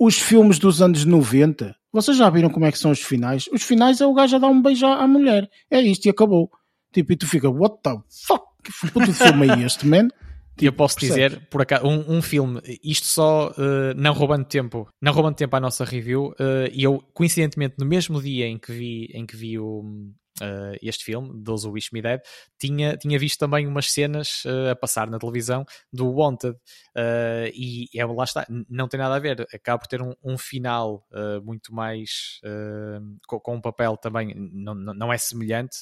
os 0.00 0.18
filmes 0.18 0.58
dos 0.58 0.80
anos 0.80 1.04
90, 1.04 1.76
vocês 1.92 2.16
já 2.16 2.30
viram 2.30 2.48
como 2.48 2.64
é 2.64 2.72
que 2.72 2.78
são 2.78 2.90
os 2.90 3.02
finais? 3.02 3.46
Os 3.52 3.62
finais 3.62 4.00
é 4.00 4.06
o 4.06 4.14
gajo 4.14 4.36
a 4.36 4.38
dar 4.38 4.48
um 4.48 4.62
beijo 4.62 4.86
à 4.86 5.06
mulher. 5.06 5.46
É 5.70 5.78
isto 5.82 6.06
e 6.06 6.08
acabou. 6.08 6.50
Tipo, 6.90 7.12
e 7.12 7.16
tu 7.16 7.26
fica, 7.26 7.50
what 7.50 7.76
the 7.82 7.96
fuck? 8.08 8.44
Que 8.64 8.90
puto 8.90 9.12
filme 9.12 9.46
é 9.46 9.60
este, 9.60 9.86
man? 9.86 10.08
E 10.60 10.66
eu 10.66 10.74
posso 10.74 10.98
dizer, 10.98 11.48
por 11.48 11.62
acaso, 11.62 11.86
um, 11.86 12.18
um 12.18 12.20
filme, 12.20 12.60
isto 12.84 13.06
só 13.06 13.48
uh, 13.48 13.94
não 13.96 14.12
roubando 14.12 14.44
tempo, 14.44 14.86
não 15.00 15.10
roubando 15.10 15.36
tempo 15.36 15.56
à 15.56 15.60
nossa 15.60 15.86
review, 15.86 16.34
uh, 16.38 16.68
e 16.70 16.82
eu, 16.82 17.02
coincidentemente, 17.14 17.76
no 17.78 17.86
mesmo 17.86 18.20
dia 18.20 18.46
em 18.46 18.58
que 18.58 18.70
vi, 18.70 19.08
em 19.14 19.24
que 19.24 19.36
vi 19.36 19.58
o, 19.58 19.82
uh, 20.40 20.76
este 20.82 21.04
filme, 21.04 21.42
Those 21.42 21.66
Who 21.66 21.74
Wish 21.74 21.90
Me 21.92 22.02
Dead, 22.02 22.20
tinha, 22.58 22.96
tinha 22.96 23.18
visto 23.18 23.38
também 23.38 23.66
umas 23.66 23.90
cenas 23.90 24.44
uh, 24.44 24.70
a 24.70 24.76
passar 24.76 25.08
na 25.08 25.18
televisão 25.18 25.64
do 25.92 26.10
Wanted. 26.10 26.56
Uh, 26.96 27.50
e 27.54 27.88
é, 27.94 28.04
lá 28.04 28.24
está, 28.24 28.46
não 28.68 28.88
tem 28.88 28.98
nada 28.98 29.14
a 29.14 29.18
ver, 29.18 29.46
acaba 29.52 29.78
por 29.78 29.86
ter 29.86 30.02
um, 30.02 30.14
um 30.22 30.36
final 30.36 31.06
muito 31.42 31.74
mais 31.74 32.40
com, 33.26 33.40
com, 33.40 33.56
um 33.56 33.60
papel 33.60 33.96
também, 33.96 34.34
não, 34.34 34.74
não 34.74 35.12
é 35.12 35.18
semelhante, 35.18 35.78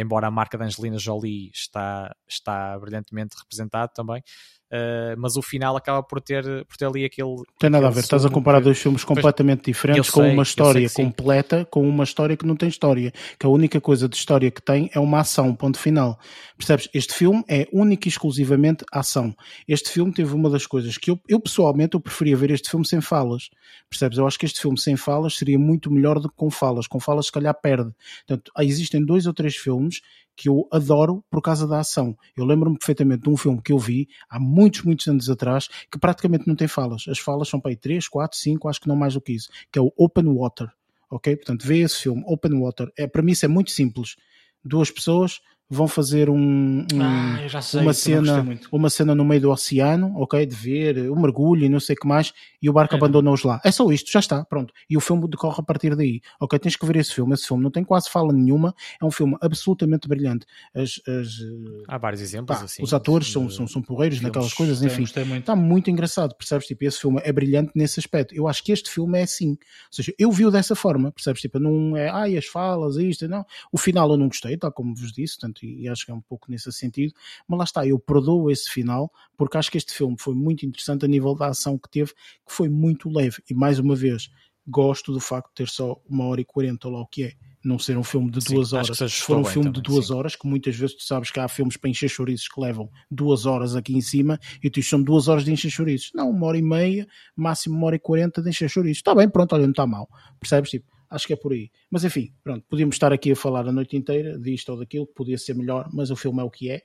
embora 0.00 0.26
a 0.26 0.30
marca 0.30 0.56
da 0.56 0.64
Angelina 0.64 0.98
Jolie 0.98 1.50
está, 1.52 2.14
está 2.28 2.78
brilhantemente 2.78 3.36
representado 3.38 3.92
também. 3.94 4.22
Uh, 4.72 5.18
mas 5.18 5.36
o 5.36 5.42
final 5.42 5.76
acaba 5.76 6.00
por 6.00 6.20
ter, 6.20 6.44
por 6.66 6.76
ter 6.76 6.84
ali 6.84 7.04
aquele. 7.04 7.42
Tem 7.58 7.68
nada 7.68 7.88
a 7.88 7.90
ver, 7.90 8.00
estás 8.00 8.24
a 8.24 8.30
comparar 8.30 8.60
dois 8.60 8.78
filmes 8.78 9.02
completamente 9.02 9.64
diferentes 9.64 10.10
com 10.10 10.22
uma 10.22 10.44
história 10.44 10.88
completa, 10.88 11.66
com 11.68 11.88
uma 11.88 12.04
história 12.04 12.36
que 12.36 12.46
não 12.46 12.54
tem 12.54 12.68
história. 12.68 13.12
Que 13.36 13.46
a 13.46 13.48
única 13.48 13.80
coisa 13.80 14.08
de 14.08 14.14
história 14.14 14.48
que 14.48 14.62
tem 14.62 14.88
é 14.94 15.00
uma 15.00 15.20
ação, 15.20 15.52
ponto 15.56 15.76
final. 15.76 16.20
Percebes? 16.56 16.88
Este 16.94 17.14
filme 17.14 17.42
é 17.48 17.66
único 17.72 18.06
e 18.06 18.10
exclusivamente 18.10 18.84
ação. 18.92 19.34
Este 19.66 19.90
filme 19.90 20.12
teve 20.12 20.32
uma 20.34 20.48
das 20.48 20.66
coisas 20.66 20.96
que 20.96 21.10
eu, 21.10 21.20
eu 21.28 21.40
pessoalmente 21.40 21.94
eu 21.94 22.00
preferia 22.00 22.36
ver 22.36 22.52
este 22.52 22.70
filme 22.70 22.86
sem 22.86 23.00
falas. 23.00 23.50
Percebes? 23.88 24.18
Eu 24.18 24.26
acho 24.26 24.38
que 24.38 24.46
este 24.46 24.60
filme 24.60 24.78
sem 24.78 24.96
falas 24.96 25.34
seria 25.34 25.58
muito 25.58 25.90
melhor 25.90 26.20
do 26.20 26.28
que 26.28 26.36
com 26.36 26.48
falas. 26.48 26.86
Com 26.86 27.00
falas, 27.00 27.26
se 27.26 27.32
calhar, 27.32 27.54
perde. 27.60 27.90
Portanto, 28.26 28.52
existem 28.60 29.04
dois 29.04 29.26
ou 29.26 29.34
três 29.34 29.56
filmes 29.56 30.00
que 30.36 30.48
eu 30.48 30.66
adoro 30.72 31.24
por 31.30 31.42
causa 31.42 31.66
da 31.66 31.80
ação. 31.80 32.16
Eu 32.36 32.44
lembro-me 32.44 32.78
perfeitamente 32.78 33.22
de 33.22 33.28
um 33.28 33.36
filme 33.36 33.60
que 33.62 33.72
eu 33.72 33.78
vi 33.78 34.08
há 34.28 34.38
muitos, 34.40 34.82
muitos 34.82 35.06
anos 35.06 35.28
atrás 35.28 35.68
que 35.90 35.98
praticamente 35.98 36.46
não 36.46 36.56
tem 36.56 36.68
falas. 36.68 37.04
As 37.08 37.18
falas 37.18 37.48
são 37.48 37.60
para 37.60 37.70
aí 37.70 37.76
3, 37.76 38.08
4, 38.08 38.38
5, 38.38 38.68
acho 38.68 38.80
que 38.80 38.88
não 38.88 38.96
mais 38.96 39.14
do 39.14 39.20
que 39.20 39.32
isso, 39.32 39.50
que 39.70 39.78
é 39.78 39.82
o 39.82 39.92
Open 39.96 40.26
Water. 40.34 40.70
Ok? 41.10 41.36
Portanto, 41.36 41.66
vê 41.66 41.80
esse 41.80 41.96
filme, 41.96 42.22
Open 42.26 42.60
Water. 42.60 42.90
É, 42.96 43.06
para 43.06 43.22
mim 43.22 43.32
isso 43.32 43.44
é 43.44 43.48
muito 43.48 43.70
simples. 43.70 44.16
Duas 44.64 44.90
pessoas 44.90 45.40
vão 45.70 45.86
fazer 45.86 46.28
um, 46.28 46.84
um 46.92 47.00
ah, 47.00 47.62
sei, 47.62 47.80
uma 47.80 47.92
cena 47.94 48.58
uma 48.72 48.90
cena 48.90 49.14
no 49.14 49.24
meio 49.24 49.40
do 49.40 49.50
oceano, 49.50 50.12
ok, 50.16 50.44
de 50.44 50.54
ver 50.54 50.98
o 51.08 51.14
um 51.14 51.20
mergulho 51.20 51.64
e 51.64 51.68
não 51.68 51.78
sei 51.78 51.94
o 51.94 51.98
que 52.00 52.08
mais, 52.08 52.34
e 52.60 52.68
o 52.68 52.72
barco 52.72 52.94
é. 52.94 52.98
abandona-os 52.98 53.44
lá. 53.44 53.60
É 53.64 53.70
só 53.70 53.90
isto, 53.92 54.10
já 54.10 54.18
está, 54.18 54.44
pronto. 54.44 54.74
E 54.88 54.96
o 54.96 55.00
filme 55.00 55.28
decorre 55.28 55.56
a 55.60 55.62
partir 55.62 55.94
daí. 55.94 56.20
Ok, 56.40 56.58
tens 56.58 56.74
que 56.74 56.84
ver 56.84 56.96
esse 56.96 57.14
filme. 57.14 57.32
Esse 57.34 57.46
filme 57.46 57.62
não 57.62 57.70
tem 57.70 57.84
quase 57.84 58.10
fala 58.10 58.32
nenhuma, 58.32 58.74
é 59.00 59.04
um 59.04 59.10
filme 59.10 59.36
absolutamente 59.40 60.08
brilhante. 60.08 60.44
As, 60.74 61.00
as 61.06 61.38
Há 61.86 61.98
vários 61.98 62.20
exemplos 62.20 62.58
pá, 62.58 62.64
assim. 62.64 62.82
Os 62.82 62.92
atores 62.92 63.30
são, 63.30 63.48
são, 63.48 63.66
são 63.68 63.80
porreiros 63.80 64.20
naquelas 64.20 64.52
coisas, 64.52 64.82
enfim. 64.82 65.06
Muito. 65.24 65.40
Está 65.40 65.54
muito 65.54 65.90
engraçado, 65.90 66.34
percebes? 66.34 66.66
Tipo, 66.66 66.84
esse 66.84 67.00
filme 67.00 67.20
é 67.22 67.32
brilhante 67.32 67.70
nesse 67.76 68.00
aspecto. 68.00 68.34
Eu 68.34 68.48
acho 68.48 68.64
que 68.64 68.72
este 68.72 68.90
filme 68.90 69.18
é 69.18 69.22
assim. 69.22 69.50
Ou 69.50 69.56
seja, 69.92 70.12
eu 70.18 70.32
vi-o 70.32 70.50
dessa 70.50 70.74
forma, 70.74 71.12
percebes? 71.12 71.40
Tipo, 71.40 71.58
não 71.60 71.96
é, 71.96 72.08
ai, 72.08 72.36
as 72.36 72.46
falas, 72.46 72.96
isto, 72.96 73.28
não. 73.28 73.44
O 73.70 73.78
final 73.78 74.10
eu 74.10 74.16
não 74.16 74.28
gostei, 74.28 74.56
tal 74.56 74.72
como 74.72 74.94
vos 74.94 75.12
disse, 75.12 75.38
portanto, 75.60 75.64
e, 75.64 75.82
e 75.82 75.88
acho 75.88 76.04
que 76.04 76.10
é 76.10 76.14
um 76.14 76.20
pouco 76.20 76.50
nesse 76.50 76.72
sentido, 76.72 77.12
mas 77.46 77.58
lá 77.58 77.64
está, 77.64 77.86
eu 77.86 77.98
perdoo 77.98 78.50
esse 78.50 78.70
final 78.70 79.12
porque 79.36 79.56
acho 79.56 79.70
que 79.70 79.78
este 79.78 79.92
filme 79.92 80.16
foi 80.18 80.34
muito 80.34 80.64
interessante 80.64 81.04
a 81.04 81.08
nível 81.08 81.34
da 81.34 81.48
ação 81.48 81.78
que 81.78 81.88
teve, 81.88 82.12
que 82.12 82.52
foi 82.52 82.68
muito 82.68 83.10
leve 83.10 83.42
e 83.48 83.54
mais 83.54 83.78
uma 83.78 83.94
vez 83.94 84.30
gosto 84.66 85.12
do 85.12 85.20
facto 85.20 85.48
de 85.48 85.54
ter 85.54 85.68
só 85.68 86.00
uma 86.08 86.26
hora 86.26 86.40
e 86.40 86.44
quarenta 86.44 86.88
lá 86.88 87.00
o 87.00 87.06
que 87.06 87.24
é 87.24 87.32
não 87.62 87.78
ser 87.78 87.98
um 87.98 88.04
filme 88.04 88.30
de 88.30 88.40
duas 88.40 88.70
sim, 88.70 88.76
horas. 88.76 89.12
For 89.18 89.36
um 89.36 89.44
filme 89.44 89.68
também, 89.68 89.82
de 89.82 89.82
duas 89.82 90.06
sim. 90.06 90.14
horas, 90.14 90.36
que 90.36 90.46
muitas 90.46 90.76
vezes 90.76 90.96
tu 90.96 91.02
sabes 91.02 91.30
que 91.30 91.38
há 91.40 91.46
filmes 91.46 91.76
para 91.76 91.90
encher 91.90 92.08
chouriços 92.08 92.48
que 92.48 92.58
levam 92.58 92.88
duas 93.10 93.44
horas 93.44 93.76
aqui 93.76 93.94
em 93.94 94.00
cima 94.00 94.38
e 94.62 94.70
tu 94.70 94.82
são 94.82 95.02
duas 95.02 95.28
horas 95.28 95.44
de 95.44 95.52
encher 95.52 95.70
chouriços. 95.70 96.10
Não, 96.14 96.30
uma 96.30 96.46
hora 96.46 96.56
e 96.56 96.62
meia, 96.62 97.06
máximo 97.36 97.76
uma 97.76 97.88
hora 97.88 97.96
e 97.96 97.98
quarenta 97.98 98.40
de 98.40 98.48
encher 98.48 98.70
chouriços. 98.70 98.98
Está 98.98 99.14
bem, 99.14 99.28
pronto, 99.28 99.54
olha, 99.54 99.64
não 99.64 99.72
está 99.72 99.86
mal. 99.86 100.08
Percebes? 100.38 100.70
Tipo, 100.70 100.86
Acho 101.10 101.26
que 101.26 101.32
é 101.32 101.36
por 101.36 101.52
aí. 101.52 101.70
Mas 101.90 102.04
enfim, 102.04 102.32
pronto, 102.42 102.64
podíamos 102.68 102.94
estar 102.94 103.12
aqui 103.12 103.32
a 103.32 103.36
falar 103.36 103.66
a 103.66 103.72
noite 103.72 103.96
inteira 103.96 104.38
disto 104.38 104.70
ou 104.70 104.78
daquilo, 104.78 105.06
podia 105.06 105.36
ser 105.36 105.54
melhor, 105.54 105.88
mas 105.92 106.10
o 106.10 106.16
filme 106.16 106.40
é 106.40 106.44
o 106.44 106.50
que 106.50 106.70
é. 106.70 106.82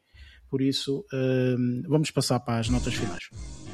Por 0.50 0.62
isso, 0.62 1.06
hum, 1.14 1.84
vamos 1.88 2.12
passar 2.12 2.40
para 2.40 2.60
as 2.60 2.70
notas 2.70 2.94
finais. 2.94 3.65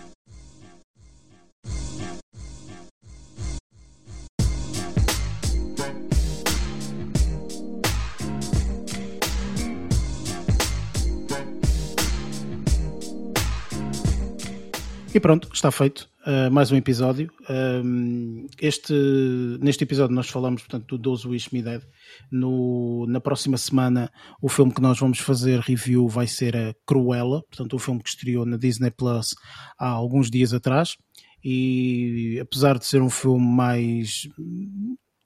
E 15.14 15.20
pronto, 15.20 15.50
está 15.54 15.70
feito 15.70 16.08
uh, 16.26 16.50
mais 16.50 16.72
um 16.72 16.76
episódio. 16.78 17.30
Um, 17.50 18.48
este, 18.62 18.94
neste 19.60 19.84
episódio 19.84 20.16
nós 20.16 20.30
falamos 20.30 20.62
portanto, 20.62 20.98
do 20.98 20.98
Those 20.98 21.28
Wish 21.28 21.50
Me 21.52 21.62
Dead. 21.62 21.82
No, 22.32 23.06
na 23.08 23.20
próxima 23.20 23.58
semana 23.58 24.10
o 24.42 24.48
filme 24.48 24.74
que 24.74 24.82
nós 24.82 24.98
vamos 24.98 25.20
fazer 25.20 25.60
review 25.60 26.08
vai 26.08 26.28
ser 26.28 26.56
a 26.56 26.74
Cruella, 26.86 27.44
portanto 27.44 27.74
o 27.74 27.80
filme 27.80 28.02
que 28.02 28.08
estreou 28.08 28.46
na 28.46 28.56
Disney 28.56 28.90
Plus 28.90 29.36
há 29.78 29.90
alguns 29.90 30.32
dias 30.32 30.54
atrás. 30.54 30.96
E 31.44 32.40
apesar 32.42 32.80
de 32.80 32.86
ser 32.86 33.02
um 33.02 33.10
filme 33.10 33.46
mais 33.46 34.30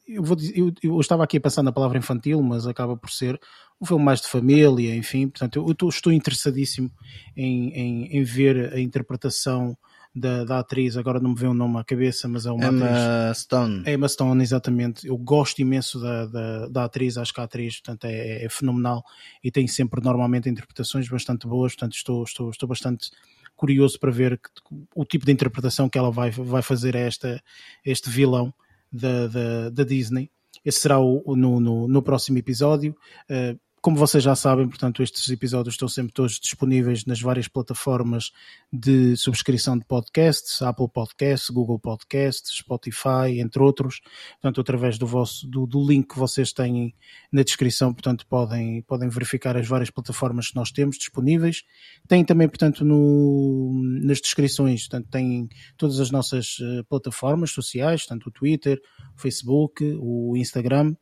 eu, 0.08 0.24
vou 0.24 0.38
eu, 0.54 0.72
eu, 0.82 1.00
estava 1.00 1.24
aqui 1.24 1.38
a 1.38 1.42
pensar 1.42 1.64
na 1.64 1.72
palavra 1.72 1.98
infantil, 1.98 2.42
mas 2.42 2.66
acaba 2.68 2.96
por 2.96 3.10
ser 3.10 3.40
um 3.82 3.86
filme 3.86 4.04
mais 4.04 4.22
de 4.22 4.28
família, 4.28 4.96
enfim. 4.96 5.28
Portanto, 5.28 5.58
eu, 5.58 5.76
eu 5.82 5.90
estou 5.90 6.12
interessadíssimo 6.12 6.90
em, 7.36 7.70
em, 7.74 8.18
em, 8.18 8.24
ver 8.24 8.74
a 8.74 8.80
interpretação 8.80 9.78
da, 10.16 10.46
da 10.46 10.60
atriz. 10.60 10.96
Agora 10.96 11.20
não 11.20 11.32
me 11.32 11.36
vê 11.36 11.48
o 11.48 11.54
nome 11.54 11.78
à 11.78 11.84
cabeça, 11.84 12.28
mas 12.28 12.46
é 12.46 12.52
uma 12.52 12.68
Emma 12.68 12.86
atriz. 12.86 13.44
Stone. 13.44 13.84
Emma 13.86 14.08
Stone, 14.08 14.42
exatamente. 14.42 15.08
Eu 15.08 15.18
gosto 15.18 15.60
imenso 15.60 16.00
da, 16.00 16.26
da, 16.26 16.68
da 16.68 16.84
atriz, 16.86 17.18
acho 17.18 17.34
que 17.34 17.42
a 17.42 17.44
atriz 17.44 17.82
portanto, 17.82 18.06
é, 18.06 18.46
é, 18.46 18.50
fenomenal 18.50 19.04
e 19.44 19.52
tem 19.52 19.68
sempre 19.68 20.02
normalmente 20.02 20.50
interpretações 20.50 21.10
bastante 21.10 21.46
boas. 21.46 21.74
Portanto, 21.74 21.96
estou, 21.96 22.24
estou, 22.24 22.50
estou 22.50 22.70
bastante 22.70 23.12
curioso 23.56 24.00
para 24.00 24.12
ver 24.12 24.38
que, 24.38 24.50
o 24.96 25.06
tipo 25.06 25.26
de 25.26 25.32
interpretação 25.32 25.90
que 25.90 25.98
ela 25.98 26.12
vai, 26.12 26.32
vai 26.32 26.62
fazer 26.62 26.96
a 26.96 27.00
esta, 27.00 27.42
este 27.86 28.10
vilão 28.10 28.54
da, 28.92 29.28
da, 29.28 29.70
da 29.70 29.84
Disney. 29.84 30.32
Esse 30.64 30.80
será 30.80 31.00
o, 31.00 31.22
o 31.26 31.36
no, 31.36 31.60
no, 31.60 31.88
no, 31.88 32.02
próximo 32.02 32.38
episódio. 32.38 32.96
Uh, 33.30 33.60
como 33.86 33.98
vocês 33.98 34.24
já 34.24 34.34
sabem, 34.36 34.68
portanto, 34.68 35.04
estes 35.04 35.30
episódios 35.30 35.76
estão 35.76 35.88
sempre 35.88 36.12
todos 36.12 36.40
disponíveis 36.40 37.06
nas 37.06 37.22
várias 37.22 37.48
plataformas 37.48 38.32
de 38.74 39.16
subscrição 39.16 39.78
de 39.78 39.86
podcasts, 39.86 40.60
Apple 40.64 40.90
Podcasts, 40.92 41.52
Google 41.52 41.78
Podcasts, 41.78 42.58
Spotify, 42.58 43.40
entre 43.40 43.62
outros. 43.62 44.02
Portanto, 44.42 44.60
através 44.60 44.98
do, 44.98 45.06
vosso, 45.06 45.48
do, 45.48 45.68
do 45.68 45.88
link 45.88 46.08
que 46.08 46.18
vocês 46.18 46.52
têm 46.52 46.96
na 47.32 47.44
descrição, 47.44 47.94
portanto, 47.94 48.26
podem, 48.28 48.82
podem 48.82 49.08
verificar 49.08 49.56
as 49.56 49.68
várias 49.68 49.92
plataformas 49.92 50.50
que 50.50 50.56
nós 50.56 50.72
temos 50.72 50.98
disponíveis. 50.98 51.62
Tem 52.08 52.26
também, 52.26 52.50
portanto, 52.50 52.84
no, 52.84 53.84
nas 54.02 54.20
descrições, 54.20 54.88
portanto, 54.88 55.12
tem 55.12 55.48
todas 55.78 56.00
as 56.00 56.10
nossas 56.10 56.58
eh, 56.60 56.82
plataformas 56.90 57.52
sociais, 57.52 58.08
tanto 58.08 58.30
o 58.30 58.32
Twitter, 58.32 58.82
o 59.16 59.22
Facebook, 59.22 59.96
o 60.00 60.36
Instagram, 60.36 60.96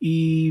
e, 0.00 0.50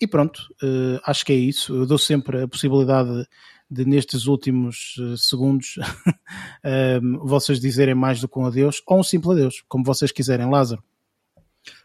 e 0.00 0.06
pronto, 0.06 0.38
uh, 0.62 1.00
acho 1.04 1.24
que 1.24 1.32
é 1.32 1.36
isso. 1.36 1.74
Eu 1.74 1.86
dou 1.86 1.98
sempre 1.98 2.42
a 2.42 2.48
possibilidade 2.48 3.26
de, 3.70 3.84
nestes 3.84 4.26
últimos 4.26 4.96
uh, 4.98 5.16
segundos, 5.16 5.76
uh, 5.78 7.18
vocês 7.26 7.58
dizerem 7.60 7.94
mais 7.94 8.20
do 8.20 8.28
que 8.28 8.38
um 8.38 8.46
adeus 8.46 8.82
ou 8.86 9.00
um 9.00 9.02
simples 9.02 9.32
adeus, 9.32 9.64
como 9.68 9.84
vocês 9.84 10.12
quiserem. 10.12 10.50
Lázaro. 10.50 10.82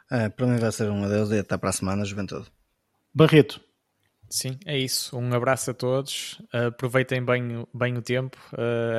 É, 0.09 0.29
para 0.29 0.47
mim 0.47 0.57
vai 0.57 0.71
ser 0.71 0.89
um 0.89 1.03
adeus 1.03 1.31
e 1.31 1.39
até 1.39 1.57
para 1.57 1.69
a 1.69 1.73
semana, 1.73 2.05
juventude. 2.05 2.47
Barreto. 3.13 3.61
Sim, 4.29 4.57
é 4.65 4.77
isso. 4.77 5.17
Um 5.17 5.33
abraço 5.33 5.71
a 5.71 5.73
todos. 5.73 6.41
aproveitem 6.51 7.23
bem, 7.23 7.65
bem 7.73 7.97
o 7.97 8.01
tempo. 8.01 8.37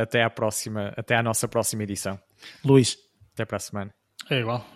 até 0.00 0.22
à 0.22 0.30
próxima, 0.30 0.92
até 0.96 1.16
à 1.16 1.22
nossa 1.22 1.46
próxima 1.46 1.82
edição. 1.82 2.18
Luís. 2.64 2.96
Até 3.34 3.44
para 3.44 3.56
a 3.56 3.60
semana. 3.60 3.98
É 4.30 4.40
igual. 4.40 4.66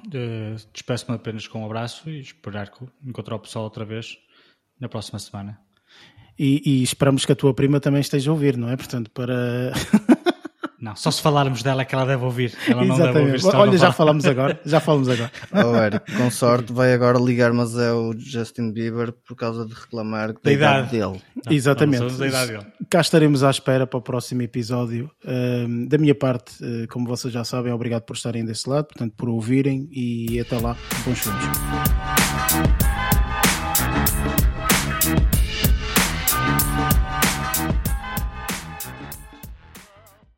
Despeço-me 0.73 1.16
apenas 1.16 1.47
com 1.47 1.62
um 1.62 1.66
abraço 1.66 2.09
e 2.09 2.20
esperar 2.20 2.70
que 2.70 2.85
encontrar 3.05 3.36
o 3.36 3.40
pessoal 3.40 3.64
outra 3.64 3.85
vez 3.85 4.19
na 4.81 4.89
próxima 4.89 5.19
semana. 5.19 5.59
E, 6.39 6.62
e, 6.64 6.82
esperamos 6.82 7.27
que 7.27 7.32
a 7.32 7.36
tua 7.36 7.52
prima 7.52 7.78
também 7.78 8.01
esteja 8.01 8.31
a 8.31 8.32
ouvir, 8.32 8.56
não 8.56 8.70
é? 8.70 8.77
Portanto, 8.77 9.10
para. 9.10 9.73
Não, 10.83 10.97
só 10.97 11.13
se 11.13 11.23
falarmos 11.23 11.63
dela 11.63 11.83
é 11.83 11.85
que 11.85 11.95
ela 11.95 12.05
deve 12.05 12.25
ouvir. 12.25 12.53
Ela 12.67 12.85
não 12.85 12.97
deve 12.97 13.21
ouvir. 13.21 13.35
Exatamente. 13.37 13.41
se 13.43 13.49
ela 13.49 13.59
Olha, 13.61 13.71
não 13.71 13.79
já 13.79 13.93
falamos 13.93 14.25
agora. 14.27 14.61
Já 14.67 14.81
falamos 14.81 15.09
agora. 15.09 15.31
Oh, 15.53 15.77
Eric, 15.77 16.13
com 16.17 16.29
sorte 16.31 16.73
vai 16.73 16.93
agora 16.93 17.19
ligar, 17.21 17.53
mas 17.53 17.79
é 17.79 17.93
o 17.93 18.13
Justin 18.19 18.73
Bieber 18.73 19.13
por 19.13 19.37
causa 19.37 19.65
de 19.65 19.73
reclamar 19.75 20.35
da, 20.43 20.53
idade. 20.53 20.91
dele. 20.91 21.23
Não, 21.47 21.53
Exatamente. 21.53 22.01
não 22.01 22.19
da 22.19 22.27
idade 22.27 22.53
dele. 22.53 22.67
Cá 22.91 23.01
estaremos 23.01 23.45
à 23.45 23.51
espera 23.51 23.87
para 23.87 23.99
o 23.99 24.03
próximo 24.03 24.43
episódio. 24.43 25.09
Ahm, 25.25 25.87
da 25.87 25.99
minha 25.99 26.17
parte, 26.17 26.53
eh, 26.61 26.87
como 26.89 27.07
vocês 27.07 27.33
já 27.33 27.45
sabem, 27.45 27.73
obrigado 27.73 28.03
por 28.03 28.17
estarem 28.17 28.45
desse 28.45 28.69
lado, 28.69 28.87
portanto, 28.87 29.15
por 29.17 29.29
ouvirem 29.29 29.89
e 29.93 30.41
até 30.41 30.59
lá. 30.59 30.77
Bons 31.05 31.21
filmes. 31.21 33.02